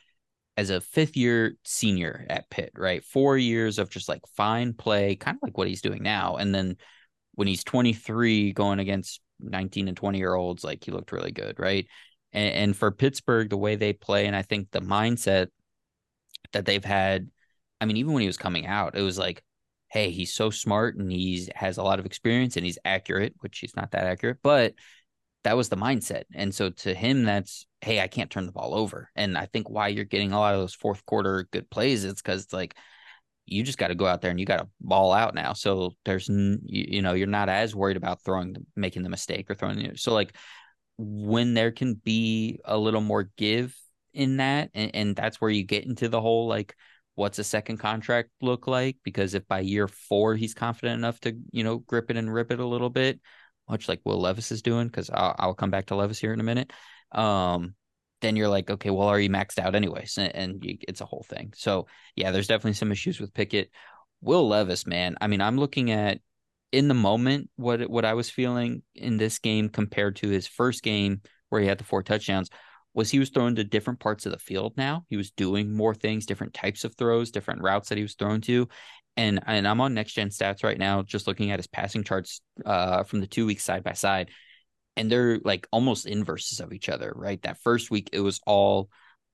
as 0.57 0.69
a 0.69 0.81
fifth 0.81 1.15
year 1.15 1.55
senior 1.63 2.25
at 2.29 2.49
Pitt, 2.49 2.71
right? 2.75 3.03
4 3.03 3.37
years 3.37 3.79
of 3.79 3.89
just 3.89 4.09
like 4.09 4.21
fine 4.35 4.73
play, 4.73 5.15
kind 5.15 5.35
of 5.35 5.43
like 5.43 5.57
what 5.57 5.67
he's 5.67 5.81
doing 5.81 6.03
now. 6.03 6.35
And 6.35 6.53
then 6.53 6.77
when 7.35 7.47
he's 7.47 7.63
23 7.63 8.53
going 8.53 8.79
against 8.79 9.21
19 9.39 9.87
and 9.87 9.95
20 9.95 10.17
year 10.17 10.33
olds, 10.33 10.63
like 10.63 10.83
he 10.83 10.91
looked 10.91 11.11
really 11.11 11.31
good, 11.31 11.59
right? 11.59 11.87
And, 12.33 12.53
and 12.53 12.77
for 12.77 12.91
Pittsburgh, 12.91 13.49
the 13.49 13.57
way 13.57 13.75
they 13.75 13.93
play, 13.93 14.25
and 14.25 14.35
I 14.35 14.41
think 14.41 14.71
the 14.71 14.81
mindset 14.81 15.47
that 16.53 16.65
they've 16.65 16.83
had 16.83 17.29
I 17.79 17.85
mean, 17.85 17.97
even 17.97 18.13
when 18.13 18.21
he 18.21 18.27
was 18.27 18.37
coming 18.37 18.65
out, 18.65 18.97
it 18.97 19.01
was 19.01 19.19
like, 19.19 19.43
hey, 19.89 20.09
he's 20.09 20.33
so 20.33 20.49
smart 20.49 20.95
and 20.97 21.11
he 21.11 21.47
has 21.55 21.77
a 21.77 21.83
lot 21.83 21.99
of 21.99 22.05
experience 22.05 22.57
and 22.57 22.65
he's 22.65 22.79
accurate, 22.83 23.35
which 23.39 23.59
he's 23.59 23.75
not 23.75 23.91
that 23.91 24.05
accurate, 24.05 24.39
but 24.41 24.73
that 25.47 25.55
was 25.55 25.69
the 25.69 25.77
mindset. 25.77 26.23
And 26.33 26.53
so 26.53 26.71
to 26.71 26.93
him, 26.93 27.23
that's, 27.23 27.65
hey, 27.79 28.01
I 28.01 28.07
can't 28.07 28.29
turn 28.29 28.45
the 28.45 28.51
ball 28.51 28.75
over. 28.75 29.09
And 29.15 29.37
I 29.37 29.45
think 29.45 29.69
why 29.69 29.87
you're 29.87 30.03
getting 30.03 30.33
a 30.33 30.39
lot 30.39 30.53
of 30.53 30.59
those 30.59 30.73
fourth 30.73 31.05
quarter 31.05 31.47
good 31.51 31.69
plays, 31.69 32.03
it's 32.03 32.21
because 32.21 32.43
it's 32.43 32.51
like, 32.51 32.75
you 33.45 33.63
just 33.63 33.77
got 33.77 33.87
to 33.87 33.95
go 33.95 34.05
out 34.05 34.19
there 34.19 34.29
and 34.29 34.41
you 34.41 34.45
got 34.45 34.57
to 34.57 34.67
ball 34.81 35.13
out 35.13 35.33
now. 35.33 35.53
So 35.53 35.91
there's, 36.03 36.27
you 36.27 37.01
know, 37.01 37.13
you're 37.13 37.27
not 37.27 37.47
as 37.47 37.73
worried 37.73 37.95
about 37.95 38.21
throwing, 38.25 38.57
making 38.75 39.03
the 39.03 39.09
mistake 39.09 39.49
or 39.49 39.55
throwing. 39.55 39.95
So 39.95 40.13
like 40.13 40.35
when 40.97 41.53
there 41.53 41.71
can 41.71 41.93
be 41.93 42.59
a 42.65 42.77
little 42.77 42.99
more 42.99 43.31
give 43.37 43.73
in 44.13 44.35
that, 44.37 44.71
and, 44.73 44.93
and 44.93 45.15
that's 45.15 45.39
where 45.39 45.49
you 45.49 45.63
get 45.63 45.85
into 45.85 46.09
the 46.09 46.19
whole 46.19 46.49
like, 46.49 46.75
what's 47.15 47.39
a 47.39 47.43
second 47.45 47.77
contract 47.77 48.31
look 48.41 48.67
like? 48.67 48.97
Because 49.01 49.33
if 49.33 49.47
by 49.47 49.61
year 49.61 49.87
four 49.87 50.35
he's 50.35 50.53
confident 50.53 50.97
enough 50.97 51.21
to, 51.21 51.37
you 51.51 51.63
know, 51.63 51.77
grip 51.77 52.11
it 52.11 52.17
and 52.17 52.33
rip 52.33 52.51
it 52.51 52.59
a 52.59 52.67
little 52.67 52.89
bit, 52.89 53.21
much 53.69 53.87
like 53.87 54.01
Will 54.05 54.19
Levis 54.19 54.51
is 54.51 54.61
doing, 54.61 54.87
because 54.87 55.09
I'll, 55.09 55.35
I'll, 55.37 55.53
come 55.53 55.71
back 55.71 55.87
to 55.87 55.95
Levis 55.95 56.19
here 56.19 56.33
in 56.33 56.39
a 56.39 56.43
minute. 56.43 56.71
Um, 57.11 57.75
then 58.21 58.35
you're 58.35 58.49
like, 58.49 58.69
okay, 58.69 58.89
well, 58.89 59.07
are 59.07 59.19
you 59.19 59.29
maxed 59.29 59.59
out 59.59 59.75
anyways? 59.75 60.17
And, 60.17 60.35
and 60.35 60.63
you, 60.63 60.77
it's 60.87 61.01
a 61.01 61.05
whole 61.05 61.25
thing. 61.29 61.53
So 61.55 61.87
yeah, 62.15 62.31
there's 62.31 62.47
definitely 62.47 62.73
some 62.73 62.91
issues 62.91 63.19
with 63.19 63.33
Pickett. 63.33 63.69
Will 64.21 64.47
Levis, 64.47 64.87
man. 64.87 65.15
I 65.21 65.27
mean, 65.27 65.41
I'm 65.41 65.57
looking 65.57 65.91
at 65.91 66.19
in 66.71 66.87
the 66.87 66.93
moment 66.93 67.49
what 67.55 67.89
what 67.89 68.05
I 68.05 68.13
was 68.13 68.29
feeling 68.29 68.81
in 68.93 69.17
this 69.17 69.39
game 69.39 69.69
compared 69.69 70.17
to 70.17 70.29
his 70.29 70.47
first 70.47 70.83
game 70.83 71.21
where 71.49 71.61
he 71.61 71.67
had 71.67 71.77
the 71.77 71.83
four 71.83 72.03
touchdowns 72.03 72.49
was 72.97 73.11
he 73.11 73.19
was 73.19 73.29
thrown 73.29 73.53
to 73.55 73.63
different 73.63 73.99
parts 73.99 74.25
of 74.25 74.31
the 74.31 74.39
field 74.39 74.73
now. 74.75 75.05
He 75.07 75.17
was 75.17 75.29
doing 75.29 75.71
more 75.71 75.93
things, 75.93 76.25
different 76.25 76.55
types 76.55 76.83
of 76.83 76.95
throws, 76.95 77.29
different 77.29 77.61
routes 77.61 77.89
that 77.89 77.97
he 77.99 78.01
was 78.01 78.15
thrown 78.15 78.41
to. 78.41 78.67
And 79.15 79.39
and 79.45 79.67
I'm 79.67 79.79
on 79.81 79.93
next 79.93 80.13
gen 80.13 80.29
stats 80.29 80.63
right 80.63 80.79
now, 80.79 81.03
just 81.03 81.27
looking 81.27 81.51
at 81.51 81.59
his 81.59 81.67
passing 81.67 82.03
charts 82.03 82.41
uh, 82.65 83.03
from 83.03 83.21
the 83.21 83.27
two 83.27 83.45
weeks 83.45 83.63
side 83.63 83.83
by 83.83 83.93
side. 83.93 84.31
And 84.95 85.11
they're 85.11 85.37
like 85.45 85.67
almost 85.71 86.07
inverses 86.07 86.59
of 86.59 86.73
each 86.73 86.89
other, 86.89 87.13
right? 87.15 87.39
That 87.43 87.61
first 87.61 87.91
week 87.91 88.09
it 88.13 88.19
was 88.19 88.41
all 88.47 88.89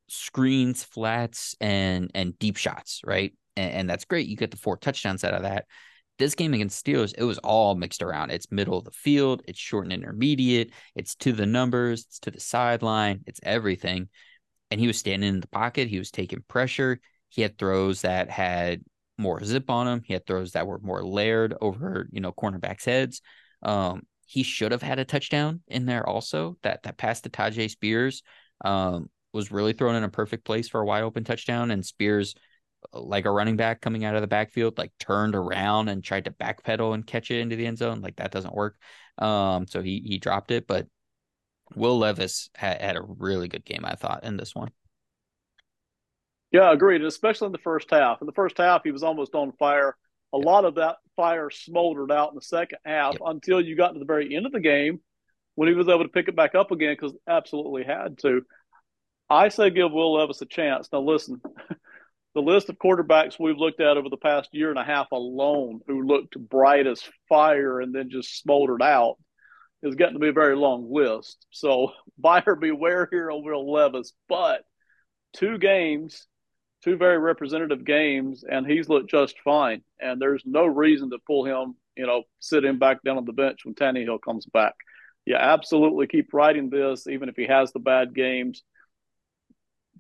screens, 0.10 0.84
flats, 0.84 1.56
and 1.62 2.12
and 2.14 2.38
deep 2.38 2.58
shots, 2.58 3.00
right? 3.06 3.34
And, 3.56 3.74
and 3.74 3.90
that's 3.90 4.04
great. 4.04 4.28
You 4.28 4.36
get 4.36 4.52
the 4.52 4.58
four 4.58 4.76
touchdowns 4.76 5.24
out 5.24 5.36
of 5.36 5.44
that 5.44 5.68
this 6.20 6.36
game 6.36 6.54
against 6.54 6.84
Steelers, 6.86 7.14
it 7.18 7.24
was 7.24 7.40
all 7.40 7.76
mixed 7.76 8.02
around. 8.02 8.32
It's 8.32 8.52
middle 8.52 8.78
of 8.78 8.86
the 8.86 8.92
field, 8.92 9.42
it's 9.48 9.60
short 9.60 9.86
and 9.86 9.94
intermediate, 9.94 10.72
it's 10.96 11.16
to 11.16 11.32
the 11.34 11.46
numbers, 11.46 12.06
it's 12.06 12.20
to 12.20 12.32
the 12.32 12.40
sideline, 12.40 13.22
it's 13.26 13.40
everything. 13.44 14.10
And 14.72 14.80
he 14.80 14.88
was 14.88 14.98
standing 14.98 15.30
in 15.30 15.40
the 15.40 15.48
pocket, 15.48 15.88
he 15.88 16.00
was 16.00 16.12
taking 16.12 16.44
pressure. 16.48 17.00
He 17.30 17.42
had 17.42 17.58
throws 17.58 18.02
that 18.02 18.30
had 18.30 18.82
more 19.18 19.44
zip 19.44 19.70
on 19.70 19.88
him. 19.88 20.02
He 20.06 20.14
had 20.14 20.26
throws 20.26 20.52
that 20.52 20.68
were 20.68 20.80
more 20.80 21.04
layered 21.04 21.56
over, 21.62 22.08
you 22.12 22.22
know, 22.22 22.32
cornerbacks' 22.32 22.86
heads. 22.86 23.22
Um, 23.62 24.04
he 24.26 24.44
should 24.44 24.72
have 24.72 24.82
had 24.82 25.00
a 25.00 25.06
touchdown 25.06 25.62
in 25.68 25.86
there 25.86 26.08
also. 26.08 26.58
That 26.64 26.84
that 26.84 26.98
pass 26.98 27.22
to 27.22 27.30
Tyjae 27.30 27.70
Spears 27.70 28.24
um, 28.64 29.10
was 29.32 29.52
really 29.52 29.74
thrown 29.74 29.96
in 29.96 30.04
a 30.04 30.10
perfect 30.10 30.46
place 30.46 30.70
for 30.70 30.82
a 30.82 30.86
wide 30.86 31.04
open 31.04 31.24
touchdown, 31.24 31.72
and 31.72 31.86
Spears 31.86 32.36
like 32.92 33.26
a 33.26 33.32
running 33.32 33.56
back 33.56 33.82
coming 33.82 34.06
out 34.06 34.16
of 34.16 34.22
the 34.22 34.28
backfield, 34.28 34.78
like 34.78 34.92
turned 35.00 35.36
around 35.36 35.90
and 35.90 36.04
tried 36.04 36.26
to 36.26 36.32
backpedal 36.32 36.94
and 36.94 37.06
catch 37.06 37.32
it 37.32 37.40
into 37.40 37.56
the 37.56 37.66
end 37.66 37.78
zone. 37.78 38.02
Like 38.02 38.18
that 38.18 38.32
doesn't 38.32 38.56
work. 38.56 38.78
Um, 39.18 39.68
so 39.68 39.82
he 39.82 40.02
he 40.06 40.18
dropped 40.18 40.52
it, 40.52 40.68
but 40.68 40.88
Will 41.76 41.98
Levis 41.98 42.50
had, 42.56 42.82
had 42.82 42.96
a 42.98 43.02
really 43.02 43.48
good 43.48 43.66
game, 43.66 43.84
I 43.84 43.96
thought, 43.96 44.24
in 44.24 44.38
this 44.38 44.56
one. 44.56 44.72
Yeah, 46.52 46.72
agreed. 46.72 47.04
Especially 47.04 47.48
in 47.48 47.52
the 47.52 47.58
first 47.58 47.90
half. 47.90 48.22
In 48.22 48.28
the 48.28 48.34
first 48.34 48.58
half, 48.58 48.84
he 48.84 48.92
was 48.92 49.04
almost 49.04 49.34
on 49.34 49.52
fire. 49.54 49.96
A 50.34 50.38
yep. 50.38 50.46
lot 50.46 50.66
of 50.66 50.76
that 50.76 50.98
fire 51.16 51.50
smoldered 51.50 52.12
out 52.12 52.30
in 52.30 52.36
the 52.36 52.42
second 52.42 52.80
half 52.86 53.14
yep. 53.14 53.22
until 53.26 53.60
you 53.60 53.76
got 53.76 53.94
to 53.94 54.00
the 54.00 54.06
very 54.06 54.36
end 54.36 54.46
of 54.46 54.52
the 54.52 54.60
game 54.60 55.00
when 55.56 55.68
he 55.68 55.76
was 55.76 55.88
able 55.88 56.04
to 56.04 56.10
pick 56.10 56.28
it 56.28 56.36
back 56.36 56.56
up 56.56 56.72
again 56.72 56.94
because 56.94 57.16
absolutely 57.28 57.84
had 57.84 58.18
to. 58.20 58.42
I 59.30 59.50
say 59.50 59.70
give 59.70 59.92
Will 59.92 60.14
Levis 60.14 60.42
a 60.42 60.46
chance. 60.46 60.90
Now, 60.92 61.02
listen, 61.02 61.42
the 62.34 62.42
list 62.42 62.70
of 62.70 62.78
quarterbacks 62.78 63.40
we've 63.40 63.58
looked 63.58 63.80
at 63.80 63.98
over 63.98 64.10
the 64.10 64.18
past 64.18 64.50
year 64.54 64.70
and 64.70 64.80
a 64.80 64.84
half 64.84 65.12
alone 65.12 65.82
who 65.88 66.08
looked 66.08 66.38
bright 66.50 66.88
as 66.88 67.02
fire 67.30 67.80
and 67.80 67.94
then 67.94 68.10
just 68.10 68.40
smoldered 68.42 68.82
out 68.82 69.18
is 69.84 69.96
getting 69.96 70.16
to 70.16 70.20
be 70.20 70.30
a 70.30 70.34
very 70.34 70.56
long 70.56 70.92
list. 70.92 71.46
So 71.52 71.92
buyer 72.18 72.56
beware 72.56 73.08
here 73.12 73.30
on 73.30 73.44
Will 73.44 73.72
Levis. 73.72 74.14
But 74.28 74.64
two 75.34 75.58
games, 75.58 76.26
two 76.84 76.98
very 76.98 77.20
representative 77.20 77.86
games, 77.86 78.44
and 78.50 78.66
he's 78.66 78.90
looked 78.90 79.12
just 79.12 79.36
fine. 79.44 79.84
And 80.00 80.22
there's 80.22 80.44
no 80.46 80.66
reason 80.66 81.12
to 81.12 81.20
pull 81.28 81.46
him, 81.46 81.76
you 81.96 82.08
know, 82.08 82.24
sit 82.40 82.66
him 82.66 82.80
back 82.80 83.04
down 83.04 83.18
on 83.18 83.26
the 83.26 83.34
bench 83.34 83.60
when 83.64 83.76
Tannehill 83.76 84.22
comes 84.22 84.46
back. 84.48 84.74
Yeah, 85.26 85.38
absolutely 85.38 86.08
keep 86.08 86.34
riding 86.34 86.70
this, 86.70 87.08
even 87.08 87.30
if 87.30 87.36
he 87.36 87.46
has 87.46 87.72
the 87.72 87.80
bad 87.80 88.14
games 88.16 88.64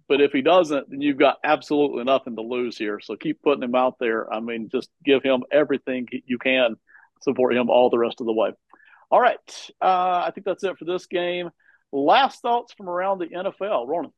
but 0.07 0.21
if 0.21 0.31
he 0.31 0.41
doesn't, 0.41 0.89
then 0.89 1.01
you've 1.01 1.17
got 1.17 1.37
absolutely 1.43 2.03
nothing 2.03 2.35
to 2.35 2.41
lose 2.41 2.77
here. 2.77 2.99
So 2.99 3.15
keep 3.15 3.41
putting 3.41 3.63
him 3.63 3.75
out 3.75 3.97
there. 3.99 4.31
I 4.31 4.39
mean, 4.39 4.69
just 4.71 4.89
give 5.03 5.23
him 5.23 5.43
everything 5.51 6.07
you 6.25 6.37
can, 6.37 6.75
support 7.21 7.55
him 7.55 7.69
all 7.69 7.89
the 7.89 7.97
rest 7.97 8.19
of 8.19 8.27
the 8.27 8.33
way. 8.33 8.51
All 9.11 9.21
right. 9.21 9.37
Uh, 9.81 10.23
I 10.25 10.31
think 10.33 10.45
that's 10.45 10.63
it 10.63 10.77
for 10.77 10.85
this 10.85 11.05
game. 11.05 11.49
Last 11.91 12.41
thoughts 12.41 12.73
from 12.73 12.89
around 12.89 13.19
the 13.19 13.27
NFL. 13.27 13.87
Ronan. 13.87 14.11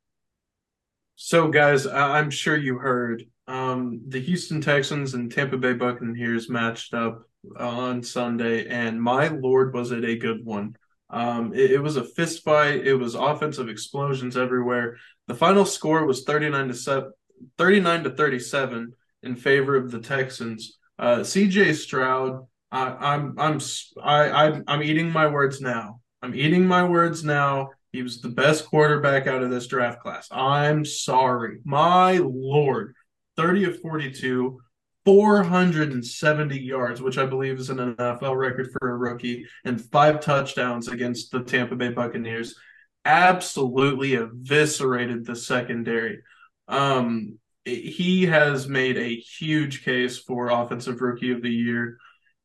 So, 1.16 1.49
guys, 1.49 1.86
I'm 1.88 2.30
sure 2.30 2.57
you 2.57 2.78
heard 2.78 3.24
um, 3.48 4.02
the 4.07 4.20
Houston 4.20 4.62
Texans 4.62 5.14
and 5.14 5.32
Tampa 5.32 5.57
Bay 5.57 5.74
Buccaneers 5.74 6.49
matched 6.49 6.94
up 6.94 7.24
on 7.57 8.03
Sunday, 8.03 8.68
and 8.68 9.02
my 9.02 9.28
lord, 9.28 9.74
was 9.74 9.91
it 9.91 10.03
a 10.03 10.18
good 10.18 10.44
one. 10.44 10.76
Um, 11.10 11.53
it, 11.53 11.72
it, 11.72 11.80
was 11.80 11.98
a 11.98 12.03
fist 12.03 12.44
fight. 12.44 12.86
It 12.86 12.95
was 12.95 13.16
offensive 13.16 13.70
explosions 13.70 14.36
everywhere. 14.36 14.98
The 15.28 15.36
final 15.36 15.66
score 15.66 16.06
was 16.06 16.24
39 16.24 16.68
to 16.70 16.74
7, 16.74 17.12
39 17.58 18.04
to 18.04 18.10
37 18.12 18.94
in 19.24 19.36
favor 19.36 19.76
of 19.76 19.92
the 19.92 20.00
Texans. 20.00 20.78
Uh, 20.98 21.18
CJ 21.18 21.76
Stroud, 21.76 22.48
I, 22.72 23.14
I'm 23.14 23.36
I'm 23.38 23.60
I, 24.02 24.30
I'm 24.30 24.64
I'm 24.68 24.84
eating 24.84 25.12
my 25.12 25.28
words 25.28 25.62
now. 25.62 26.02
I'm 26.22 26.36
eating 26.36 26.68
my 26.68 26.84
words 26.84 27.24
now. 27.24 27.70
He 27.92 28.02
was 28.02 28.22
the 28.22 28.30
best 28.30 28.66
quarterback 28.66 29.28
out 29.28 29.44
of 29.44 29.50
this 29.50 29.68
draft 29.68 30.02
class. 30.02 30.28
I'm 30.32 30.84
sorry. 30.86 31.60
My 31.64 32.18
lord. 32.18 32.96
30 33.38 33.66
of 33.66 33.82
42, 33.82 34.60
470 35.04 36.60
yards, 36.60 37.02
which 37.02 37.18
I 37.18 37.26
believe 37.26 37.60
is 37.60 37.70
an 37.70 37.96
NFL 37.96 38.38
record 38.38 38.70
for 38.72 38.92
a 38.92 38.98
rookie, 38.98 39.46
and 39.64 39.80
five 39.80 40.20
touchdowns 40.20 40.88
against 40.88 41.32
the 41.32 41.44
Tampa 41.44 41.76
Bay 41.76 41.90
Buccaneers. 41.90 42.56
Absolutely 43.06 44.15
eviscerated 44.15 45.26
the 45.26 45.36
secondary. 45.36 46.22
Um, 46.68 47.40
he 47.64 48.26
has 48.26 48.68
made 48.68 48.98
a 48.98 49.15
huge 49.15 49.84
case 49.84 50.18
for 50.19 50.49
Offensive 50.49 51.02
Rookie 51.02 51.32
of 51.32 51.41
the 51.41 51.49
Year. 51.49 51.98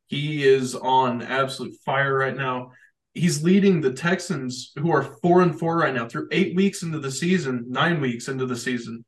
He 0.07 0.47
is 0.47 0.75
on 0.75 1.21
absolute 1.21 1.75
fire 1.85 2.15
right 2.15 2.35
now. 2.35 2.71
He's 3.13 3.43
leading 3.43 3.81
the 3.81 3.93
Texans, 3.93 4.71
who 4.77 4.91
are 4.91 5.17
four 5.21 5.41
and 5.41 5.57
four 5.57 5.77
right 5.77 5.93
now, 5.93 6.07
through 6.07 6.29
eight 6.31 6.55
weeks 6.55 6.81
into 6.83 6.99
the 6.99 7.11
season, 7.11 7.65
nine 7.67 7.99
weeks 7.99 8.27
into 8.27 8.45
the 8.45 8.55
season. 8.55 9.03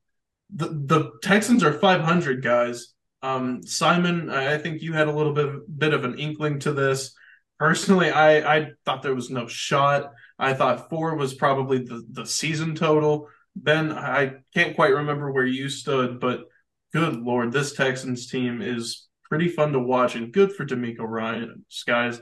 The 0.53 0.67
the 0.67 1.11
Texans 1.21 1.63
are 1.63 1.73
500 1.73 2.43
guys 2.43 2.93
um, 3.23 3.63
Simon, 3.63 4.30
I 4.30 4.57
think 4.57 4.81
you 4.81 4.91
had 4.93 5.07
a 5.07 5.11
little 5.11 5.34
bit 5.34 5.80
bit 5.80 5.93
of 5.93 6.03
an 6.03 6.19
inkling 6.19 6.59
to 6.59 6.73
this. 6.73 7.15
Personally, 7.57 8.11
I 8.11 8.57
I 8.57 8.71
thought 8.85 9.01
there 9.01 9.15
was 9.15 9.30
no 9.30 9.47
shot. 9.47 10.11
I 10.44 10.53
thought 10.53 10.90
four 10.90 11.15
was 11.15 11.34
probably 11.34 11.80
the 11.80 12.06
the 12.11 12.26
season 12.26 12.76
total. 12.76 13.30
Ben, 13.56 13.91
I 13.91 14.34
can't 14.53 14.76
quite 14.76 14.94
remember 14.94 15.32
where 15.32 15.45
you 15.45 15.70
stood, 15.70 16.20
but 16.20 16.45
good 16.91 17.15
lord, 17.15 17.52
this 17.52 17.74
Texans 17.74 18.28
team 18.28 18.61
is 18.61 19.07
pretty 19.24 19.48
fun 19.48 19.74
to 19.74 19.80
watch 19.80 20.15
and 20.15 20.32
good 20.32 20.53
for 20.53 20.65
DeMeco 20.65 20.99
Ryan. 21.02 21.65
Guys, 21.86 22.20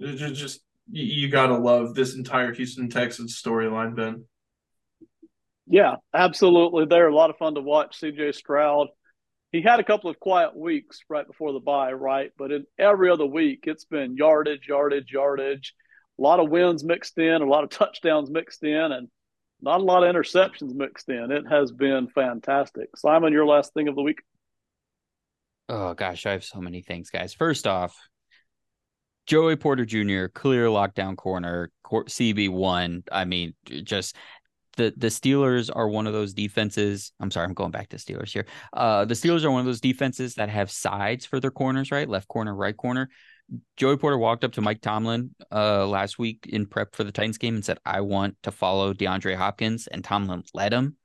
just, 0.00 0.34
just 0.34 0.60
you 0.90 1.28
gotta 1.28 1.56
love 1.56 1.94
this 1.94 2.14
entire 2.14 2.52
Houston 2.52 2.88
Texans 2.88 3.40
storyline, 3.40 3.96
Ben. 3.96 4.24
Yeah, 5.66 5.96
absolutely. 6.12 6.84
They're 6.84 7.08
a 7.08 7.14
lot 7.14 7.30
of 7.30 7.38
fun 7.38 7.54
to 7.54 7.62
watch. 7.62 7.98
CJ 8.00 8.34
Stroud 8.34 8.88
he 9.54 9.62
had 9.62 9.78
a 9.78 9.84
couple 9.84 10.10
of 10.10 10.18
quiet 10.18 10.56
weeks 10.56 10.98
right 11.08 11.24
before 11.24 11.52
the 11.52 11.60
bye, 11.60 11.92
right? 11.92 12.32
But 12.36 12.50
in 12.50 12.66
every 12.76 13.08
other 13.08 13.24
week, 13.24 13.60
it's 13.68 13.84
been 13.84 14.16
yardage, 14.16 14.66
yardage, 14.66 15.12
yardage, 15.12 15.74
a 16.18 16.22
lot 16.22 16.40
of 16.40 16.50
wins 16.50 16.84
mixed 16.84 17.18
in, 17.18 17.42
a 17.42 17.46
lot 17.46 17.64
of 17.64 17.70
touchdowns 17.70 18.30
mixed 18.30 18.62
in, 18.62 18.92
and 18.92 19.08
not 19.60 19.80
a 19.80 19.84
lot 19.84 20.04
of 20.04 20.14
interceptions 20.14 20.74
mixed 20.74 21.08
in. 21.08 21.30
It 21.30 21.44
has 21.48 21.72
been 21.72 22.08
fantastic. 22.08 22.90
Simon, 22.96 23.32
your 23.32 23.46
last 23.46 23.72
thing 23.74 23.88
of 23.88 23.96
the 23.96 24.02
week. 24.02 24.20
Oh 25.68 25.94
gosh, 25.94 26.26
I 26.26 26.32
have 26.32 26.44
so 26.44 26.60
many 26.60 26.82
things, 26.82 27.10
guys. 27.10 27.32
First 27.32 27.66
off, 27.66 27.96
Joey 29.26 29.56
Porter 29.56 29.86
Jr., 29.86 30.26
clear 30.26 30.66
lockdown 30.66 31.16
corner, 31.16 31.70
CB 31.86 32.50
one. 32.50 33.04
I 33.10 33.24
mean, 33.24 33.54
just 33.82 34.16
the 34.76 34.92
the 34.96 35.06
Steelers 35.06 35.70
are 35.74 35.88
one 35.88 36.06
of 36.06 36.12
those 36.12 36.34
defenses. 36.34 37.12
I'm 37.18 37.30
sorry, 37.30 37.46
I'm 37.46 37.54
going 37.54 37.70
back 37.70 37.88
to 37.90 37.96
Steelers 37.96 38.30
here. 38.30 38.46
Uh, 38.72 39.06
the 39.06 39.14
Steelers 39.14 39.44
are 39.44 39.50
one 39.50 39.60
of 39.60 39.66
those 39.66 39.80
defenses 39.80 40.34
that 40.34 40.50
have 40.50 40.70
sides 40.70 41.24
for 41.24 41.40
their 41.40 41.50
corners, 41.50 41.90
right? 41.90 42.08
Left 42.08 42.28
corner, 42.28 42.54
right 42.54 42.76
corner. 42.76 43.08
Joey 43.76 43.96
Porter 43.96 44.18
walked 44.18 44.44
up 44.44 44.52
to 44.52 44.60
Mike 44.60 44.80
Tomlin 44.80 45.34
uh, 45.52 45.86
last 45.86 46.18
week 46.18 46.46
in 46.48 46.66
prep 46.66 46.94
for 46.94 47.04
the 47.04 47.12
Titans 47.12 47.38
game 47.38 47.54
and 47.54 47.64
said, 47.64 47.78
"I 47.84 48.00
want 48.00 48.36
to 48.42 48.50
follow 48.50 48.92
DeAndre 48.94 49.36
Hopkins," 49.36 49.86
and 49.86 50.02
Tomlin 50.02 50.44
led 50.54 50.72
him. 50.72 50.96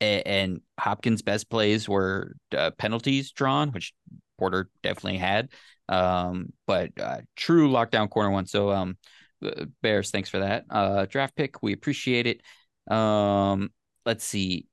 And, 0.00 0.26
and 0.26 0.60
Hopkins' 0.78 1.22
best 1.22 1.48
plays 1.48 1.88
were 1.88 2.34
uh, 2.56 2.72
penalties 2.72 3.30
drawn, 3.30 3.70
which 3.70 3.94
Porter 4.38 4.70
definitely 4.82 5.18
had. 5.18 5.50
Um, 5.88 6.52
but 6.66 6.90
uh, 7.00 7.18
true 7.36 7.70
lockdown 7.70 8.10
corner 8.10 8.30
one. 8.30 8.46
So, 8.46 8.70
um, 8.70 8.96
Bears, 9.82 10.10
thanks 10.10 10.28
for 10.28 10.40
that 10.40 10.64
uh, 10.70 11.06
draft 11.06 11.36
pick. 11.36 11.62
We 11.62 11.72
appreciate 11.72 12.26
it. 12.26 12.92
Um, 12.92 13.70
let's 14.04 14.24
see. 14.24 14.66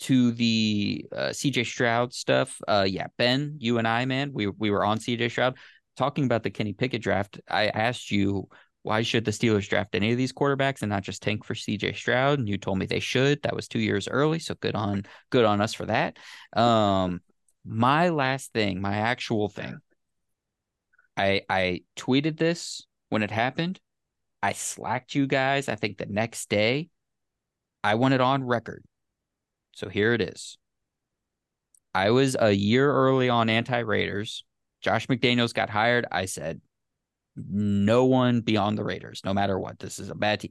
To 0.00 0.32
the 0.32 1.06
uh, 1.12 1.28
CJ 1.28 1.64
Stroud 1.64 2.12
stuff, 2.12 2.60
uh, 2.66 2.84
yeah, 2.86 3.06
Ben, 3.16 3.58
you 3.60 3.78
and 3.78 3.86
I, 3.86 4.04
man, 4.06 4.32
we 4.32 4.48
we 4.48 4.70
were 4.70 4.84
on 4.84 4.98
CJ 4.98 5.30
Stroud 5.30 5.56
talking 5.96 6.24
about 6.24 6.42
the 6.42 6.50
Kenny 6.50 6.72
Pickett 6.72 7.02
draft. 7.02 7.40
I 7.48 7.68
asked 7.68 8.10
you 8.10 8.48
why 8.84 9.00
should 9.00 9.24
the 9.24 9.30
Steelers 9.30 9.66
draft 9.66 9.94
any 9.94 10.12
of 10.12 10.18
these 10.18 10.32
quarterbacks 10.32 10.82
and 10.82 10.90
not 10.90 11.02
just 11.02 11.22
tank 11.22 11.42
for 11.42 11.54
CJ 11.54 11.96
Stroud? 11.96 12.38
And 12.38 12.46
you 12.46 12.58
told 12.58 12.78
me 12.78 12.84
they 12.84 13.00
should. 13.00 13.42
That 13.42 13.56
was 13.56 13.66
two 13.66 13.78
years 13.78 14.08
early, 14.08 14.38
so 14.38 14.54
good 14.54 14.74
on 14.74 15.04
good 15.30 15.46
on 15.46 15.62
us 15.62 15.72
for 15.72 15.86
that. 15.86 16.18
Um, 16.52 17.22
my 17.64 18.10
last 18.10 18.52
thing, 18.52 18.82
my 18.82 18.96
actual 18.96 19.48
thing, 19.48 19.78
I 21.16 21.42
I 21.48 21.80
tweeted 21.96 22.36
this 22.36 22.86
when 23.08 23.22
it 23.22 23.30
happened. 23.30 23.80
I 24.42 24.52
slacked 24.52 25.14
you 25.14 25.26
guys. 25.26 25.70
I 25.70 25.76
think 25.76 25.96
the 25.96 26.04
next 26.04 26.50
day 26.50 26.90
I 27.82 27.94
want 27.94 28.12
it 28.12 28.20
on 28.20 28.44
record. 28.44 28.84
So 29.72 29.88
here 29.88 30.12
it 30.12 30.20
is. 30.20 30.58
I 31.94 32.10
was 32.10 32.36
a 32.38 32.52
year 32.52 32.92
early 32.92 33.30
on 33.30 33.48
anti 33.48 33.78
Raiders. 33.78 34.44
Josh 34.84 35.06
McDaniels 35.06 35.54
got 35.54 35.70
hired. 35.70 36.06
I 36.12 36.26
said, 36.26 36.60
no 37.36 38.04
one 38.04 38.42
beyond 38.42 38.78
the 38.78 38.84
Raiders, 38.84 39.22
no 39.24 39.32
matter 39.32 39.58
what. 39.58 39.78
This 39.78 39.98
is 39.98 40.10
a 40.10 40.14
bad 40.14 40.40
team. 40.40 40.50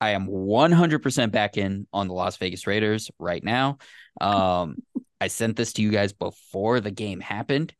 I 0.00 0.10
am 0.10 0.28
100% 0.28 1.32
back 1.32 1.56
in 1.56 1.88
on 1.92 2.06
the 2.06 2.14
Las 2.14 2.36
Vegas 2.36 2.68
Raiders 2.68 3.10
right 3.18 3.42
now. 3.42 3.78
Um, 4.20 4.76
I 5.20 5.26
sent 5.26 5.56
this 5.56 5.72
to 5.74 5.82
you 5.82 5.90
guys 5.90 6.12
before 6.12 6.80
the 6.80 6.92
game 6.92 7.18
happened, 7.18 7.74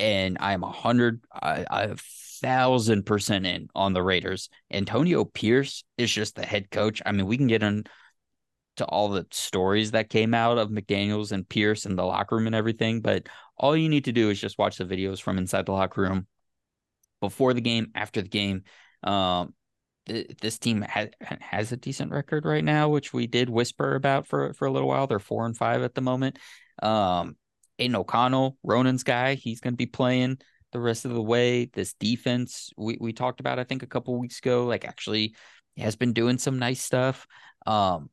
and 0.00 0.36
I'm 0.40 0.64
a 0.64 0.72
hundred, 0.72 1.22
a 1.32 1.96
thousand 2.42 3.06
percent 3.06 3.46
in 3.46 3.68
on 3.72 3.92
the 3.92 4.02
Raiders. 4.02 4.48
Antonio 4.72 5.24
Pierce 5.24 5.84
is 5.96 6.12
just 6.12 6.34
the 6.34 6.44
head 6.44 6.72
coach. 6.72 7.00
I 7.06 7.12
mean, 7.12 7.26
we 7.26 7.36
can 7.36 7.46
get 7.46 7.62
into 7.62 7.88
all 8.88 9.10
the 9.10 9.24
stories 9.30 9.92
that 9.92 10.10
came 10.10 10.34
out 10.34 10.58
of 10.58 10.70
McDaniels 10.70 11.30
and 11.30 11.48
Pierce 11.48 11.86
and 11.86 11.96
the 11.96 12.04
locker 12.04 12.34
room 12.34 12.48
and 12.48 12.56
everything, 12.56 13.00
but 13.00 13.28
all 13.56 13.76
you 13.76 13.88
need 13.88 14.04
to 14.06 14.12
do 14.12 14.30
is 14.30 14.40
just 14.40 14.58
watch 14.58 14.78
the 14.78 14.84
videos 14.84 15.20
from 15.20 15.38
inside 15.38 15.66
the 15.66 15.72
locker 15.72 16.02
room 16.02 16.26
before 17.20 17.54
the 17.54 17.60
game, 17.60 17.90
after 17.94 18.22
the 18.22 18.28
game. 18.28 18.64
Um, 19.02 19.54
this 20.06 20.58
team 20.58 20.82
has 20.82 21.08
has 21.20 21.72
a 21.72 21.76
decent 21.76 22.12
record 22.12 22.44
right 22.44 22.64
now, 22.64 22.90
which 22.90 23.14
we 23.14 23.26
did 23.26 23.48
whisper 23.48 23.94
about 23.94 24.26
for 24.26 24.52
for 24.52 24.66
a 24.66 24.70
little 24.70 24.88
while. 24.88 25.06
They're 25.06 25.18
four 25.18 25.46
and 25.46 25.56
five 25.56 25.82
at 25.82 25.94
the 25.94 26.02
moment. 26.02 26.38
Um, 26.82 27.36
Aidan 27.78 27.96
O'Connell, 27.96 28.58
Ronan's 28.62 29.02
guy, 29.02 29.34
he's 29.34 29.60
going 29.60 29.72
to 29.74 29.78
be 29.78 29.86
playing 29.86 30.38
the 30.72 30.80
rest 30.80 31.04
of 31.04 31.12
the 31.12 31.22
way. 31.22 31.66
This 31.66 31.94
defense 31.94 32.70
we, 32.76 32.98
we 33.00 33.12
talked 33.12 33.40
about, 33.40 33.58
I 33.58 33.64
think, 33.64 33.82
a 33.82 33.86
couple 33.86 34.18
weeks 34.18 34.38
ago, 34.38 34.66
like 34.66 34.84
actually 34.84 35.34
has 35.76 35.96
been 35.96 36.12
doing 36.12 36.38
some 36.38 36.58
nice 36.58 36.82
stuff. 36.82 37.26
Um, 37.66 38.10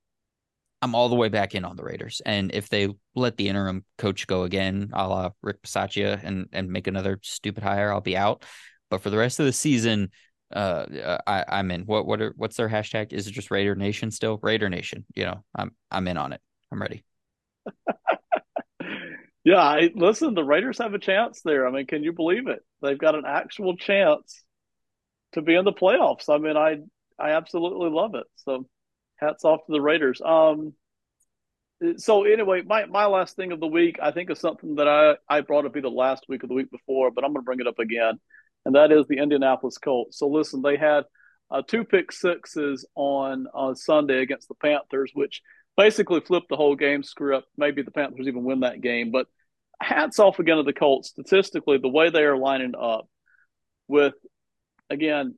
I'm 0.82 0.96
all 0.96 1.10
the 1.10 1.16
way 1.16 1.30
back 1.30 1.54
in 1.56 1.66
on 1.66 1.76
the 1.76 1.84
Raiders. 1.84 2.22
And 2.26 2.52
if 2.54 2.70
they 2.70 2.90
let 3.16 3.38
the 3.38 3.50
interim 3.50 3.86
coach 3.98 4.26
go 4.28 4.44
again, 4.44 4.90
a 4.94 5.08
la 5.08 5.30
Rick 5.42 5.62
Bisaccia, 5.62 6.24
and 6.24 6.48
and 6.52 6.70
make 6.70 6.88
another 6.88 7.20
stupid 7.22 7.64
hire, 7.64 7.92
I'll 7.92 8.02
be 8.02 8.18
out. 8.18 8.44
But 8.90 9.02
for 9.02 9.10
the 9.10 9.18
rest 9.18 9.40
of 9.40 9.46
the 9.46 9.54
season, 9.54 10.10
uh, 10.52 11.18
I, 11.28 11.46
I'm 11.48 11.72
in. 11.72 11.82
What 11.84 12.06
what 12.06 12.22
are 12.22 12.34
what's 12.36 12.58
their 12.58 12.70
hashtag? 12.70 13.14
Is 13.14 13.28
it 13.28 13.32
just 13.32 13.52
Raider 13.52 13.76
Nation 13.76 14.12
still? 14.12 14.40
Raider 14.42 14.70
Nation. 14.70 15.06
You 15.16 15.26
know, 15.26 15.44
I'm 15.56 15.72
I'm 15.90 16.08
in 16.08 16.18
on 16.18 16.34
it. 16.34 16.42
I'm 16.72 16.82
ready. 16.82 17.04
Yeah, 19.44 19.58
I, 19.58 19.90
listen, 19.96 20.36
the 20.36 20.44
Raiders 20.44 20.78
have 20.78 20.94
a 20.94 21.00
chance 21.00 21.42
there. 21.44 21.68
I 21.68 21.72
mean, 21.72 21.88
can 21.88 22.04
you 22.04 22.14
believe 22.14 22.48
it? 22.48 22.60
They've 22.82 22.98
got 22.98 23.16
an 23.16 23.24
actual 23.26 23.76
chance 23.76 24.44
to 25.34 25.42
be 25.42 25.56
in 25.56 25.66
the 25.66 25.74
playoffs. 25.74 26.30
I 26.30 26.38
mean, 26.38 26.58
I 26.58 26.78
I 27.18 27.32
absolutely 27.32 27.90
love 27.90 28.14
it. 28.16 28.26
So, 28.36 28.68
hats 29.22 29.46
off 29.46 29.66
to 29.66 29.72
the 29.72 29.82
Raiders. 29.82 30.22
Um, 30.24 30.74
so 31.98 32.24
anyway, 32.24 32.62
my 32.66 32.86
my 32.86 33.06
last 33.06 33.36
thing 33.36 33.52
of 33.52 33.60
the 33.60 33.68
week, 33.68 33.98
I 34.02 34.12
think, 34.12 34.30
is 34.30 34.40
something 34.40 34.76
that 34.76 34.88
I 34.88 35.16
I 35.30 35.42
brought 35.42 35.66
up 35.66 35.76
either 35.76 35.90
last 35.90 36.26
week 36.28 36.44
or 36.44 36.48
the 36.48 36.54
week 36.54 36.72
before, 36.72 37.12
but 37.12 37.24
I'm 37.24 37.34
going 37.34 37.42
to 37.42 37.46
bring 37.46 37.60
it 37.60 37.68
up 37.68 37.80
again, 37.80 38.20
and 38.66 38.76
that 38.76 38.92
is 38.92 39.08
the 39.08 39.18
Indianapolis 39.18 39.78
Colts. 39.78 40.20
So 40.20 40.28
listen, 40.28 40.62
they 40.62 40.78
had 40.78 41.06
uh, 41.50 41.62
two 41.68 41.84
pick 41.84 42.12
sixes 42.12 42.86
on 42.96 43.48
on 43.54 43.76
Sunday 43.76 44.22
against 44.22 44.48
the 44.48 44.56
Panthers, 44.56 45.12
which 45.14 45.42
basically 45.78 46.20
flipped 46.22 46.50
the 46.50 46.58
whole 46.58 46.76
game 46.76 47.04
script. 47.04 47.48
Maybe 47.58 47.82
the 47.82 47.92
Panthers 47.92 48.28
even 48.28 48.44
win 48.44 48.62
that 48.62 48.82
game. 48.82 49.12
But 49.12 49.28
hats 49.82 50.20
off 50.20 50.40
again 50.40 50.58
to 50.58 50.64
the 50.64 50.74
Colts. 50.74 51.10
Statistically, 51.10 51.78
the 51.78 51.90
way 51.90 52.10
they 52.10 52.24
are 52.24 52.38
lining 52.38 52.74
up 52.80 53.08
with, 53.88 54.14
again, 54.90 55.36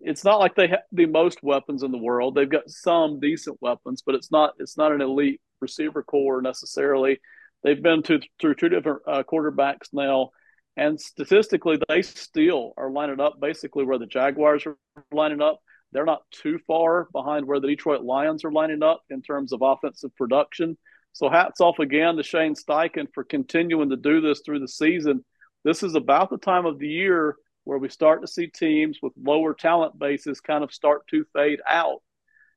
it's 0.00 0.24
not 0.24 0.40
like 0.40 0.54
they 0.54 0.68
have 0.68 0.80
the 0.90 1.06
most 1.06 1.42
weapons 1.42 1.82
in 1.82 1.92
the 1.92 1.98
world. 1.98 2.34
They've 2.34 2.48
got 2.48 2.68
some 2.68 3.20
decent 3.20 3.58
weapons, 3.60 4.02
but 4.04 4.14
it's 4.14 4.30
not 4.30 4.54
it's 4.58 4.76
not 4.76 4.92
an 4.92 5.00
elite 5.00 5.40
receiver 5.60 6.02
core 6.02 6.42
necessarily. 6.42 7.20
They've 7.62 7.80
been 7.80 8.02
to, 8.04 8.20
through 8.40 8.56
two 8.56 8.68
different 8.68 9.02
uh, 9.06 9.22
quarterbacks 9.22 9.88
now, 9.92 10.30
And 10.76 11.00
statistically, 11.00 11.78
they 11.88 12.02
still 12.02 12.72
are 12.76 12.90
lining 12.90 13.20
up 13.20 13.40
basically 13.40 13.84
where 13.84 13.98
the 13.98 14.06
Jaguars 14.06 14.66
are 14.66 14.76
lining 15.12 15.42
up. 15.42 15.60
They're 15.92 16.06
not 16.06 16.22
too 16.30 16.58
far 16.66 17.08
behind 17.12 17.46
where 17.46 17.60
the 17.60 17.66
Detroit 17.66 18.02
Lions 18.02 18.44
are 18.44 18.52
lining 18.52 18.82
up 18.82 19.02
in 19.10 19.20
terms 19.20 19.52
of 19.52 19.60
offensive 19.60 20.14
production. 20.16 20.78
So 21.12 21.28
hats 21.28 21.60
off 21.60 21.78
again 21.78 22.16
to 22.16 22.22
Shane 22.22 22.54
Steichen 22.54 23.08
for 23.12 23.22
continuing 23.22 23.90
to 23.90 23.96
do 23.96 24.22
this 24.22 24.40
through 24.40 24.60
the 24.60 24.68
season. 24.68 25.22
This 25.62 25.82
is 25.82 25.94
about 25.94 26.30
the 26.30 26.38
time 26.38 26.64
of 26.64 26.78
the 26.78 26.88
year 26.88 27.36
where 27.64 27.78
we 27.78 27.88
start 27.88 28.22
to 28.22 28.28
see 28.28 28.46
teams 28.46 28.98
with 29.02 29.12
lower 29.22 29.54
talent 29.54 29.98
bases 29.98 30.40
kind 30.40 30.64
of 30.64 30.72
start 30.72 31.06
to 31.08 31.24
fade 31.32 31.60
out. 31.68 32.02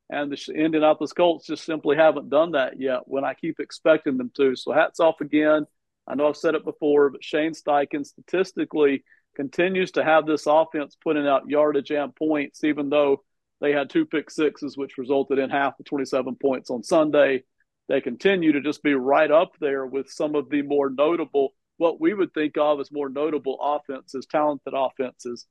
And 0.09 0.31
the 0.31 0.53
Indianapolis 0.53 1.13
Colts 1.13 1.47
just 1.47 1.65
simply 1.65 1.95
haven't 1.95 2.29
done 2.29 2.51
that 2.51 2.79
yet 2.79 3.01
when 3.05 3.23
I 3.23 3.33
keep 3.33 3.59
expecting 3.59 4.17
them 4.17 4.31
to. 4.37 4.55
So 4.55 4.71
hats 4.71 4.99
off 4.99 5.21
again. 5.21 5.65
I 6.07 6.15
know 6.15 6.27
I've 6.27 6.37
said 6.37 6.53
it 6.53 6.63
before, 6.63 7.09
but 7.09 7.23
Shane 7.23 7.53
Steichen 7.53 8.05
statistically 8.05 9.03
continues 9.35 9.91
to 9.93 10.03
have 10.03 10.25
this 10.25 10.45
offense 10.45 10.95
putting 11.03 11.27
out 11.27 11.49
yardage 11.49 11.91
and 11.91 12.15
points, 12.15 12.63
even 12.63 12.89
though 12.89 13.23
they 13.61 13.71
had 13.71 13.89
two 13.89 14.05
pick 14.05 14.29
sixes, 14.29 14.77
which 14.77 14.97
resulted 14.97 15.39
in 15.39 15.49
half 15.49 15.77
the 15.77 15.83
27 15.83 16.35
points 16.35 16.69
on 16.69 16.83
Sunday. 16.83 17.43
They 17.87 18.01
continue 18.01 18.53
to 18.53 18.61
just 18.61 18.83
be 18.83 18.93
right 18.93 19.29
up 19.29 19.53
there 19.59 19.85
with 19.85 20.09
some 20.09 20.35
of 20.35 20.49
the 20.49 20.61
more 20.61 20.89
notable, 20.89 21.53
what 21.77 21.99
we 21.99 22.13
would 22.13 22.33
think 22.33 22.57
of 22.57 22.79
as 22.79 22.91
more 22.91 23.09
notable 23.09 23.57
offenses, 23.61 24.25
talented 24.29 24.73
offenses. 24.75 25.45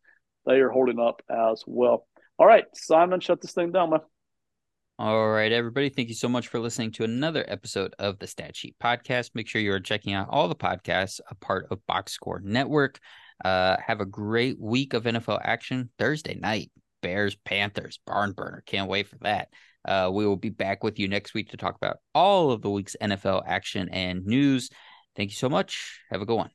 They 0.47 0.61
are 0.61 0.71
holding 0.71 1.01
up 1.01 1.23
as 1.31 1.63
well. 1.67 2.07
All 2.39 2.47
right, 2.47 2.65
Simon, 2.75 3.21
shut 3.21 3.41
this 3.41 3.53
thing 3.53 3.73
down, 3.73 3.91
man. 3.91 4.01
All 4.99 5.29
right, 5.29 5.51
everybody. 5.51 5.89
Thank 5.89 6.09
you 6.09 6.15
so 6.15 6.29
much 6.29 6.49
for 6.49 6.61
listening 6.61 6.93
to 6.93 7.05
another 7.05 7.45
episode 7.49 7.95
of 7.99 8.19
the 8.19 8.29
Stat 8.29 8.55
Sheet 8.57 8.77
Podcast. 8.83 9.31
Make 9.35 9.49
sure 9.49 9.61
you 9.61 9.73
are 9.73 9.81
checking 9.81 10.13
out 10.13 10.29
all 10.31 10.47
the 10.47 10.55
podcasts, 10.55 11.21
a 11.29 11.35
part 11.35 11.67
of 11.71 11.85
Box 11.87 12.13
Score 12.13 12.41
Network. 12.45 13.01
Uh, 13.45 13.77
have 13.85 14.01
a 14.01 14.07
great 14.07 14.61
week 14.61 14.95
of 14.95 15.05
NFL 15.05 15.41
action 15.43 15.91
Thursday 15.99 16.37
night. 16.37 16.71
Bears, 17.03 17.35
Panthers, 17.45 17.99
barn 18.07 18.33
burner. 18.33 18.63
Can't 18.67 18.89
wait 18.89 19.09
for 19.09 19.19
that. 19.23 19.49
Uh, 19.85 20.11
we 20.13 20.27
will 20.27 20.37
be 20.37 20.49
back 20.49 20.83
with 20.83 20.99
you 20.99 21.09
next 21.09 21.35
week 21.35 21.51
to 21.51 21.57
talk 21.57 21.77
about 21.77 21.99
all 22.15 22.51
of 22.51 22.63
the 22.63 22.71
week's 22.71 22.97
NFL 23.01 23.43
action 23.47 23.89
and 23.91 24.25
news. 24.25 24.71
Thank 25.17 25.31
you 25.31 25.37
so 25.37 25.49
much. 25.49 26.01
Have 26.11 26.23
a 26.23 26.27
good 26.27 26.37
one. 26.37 26.51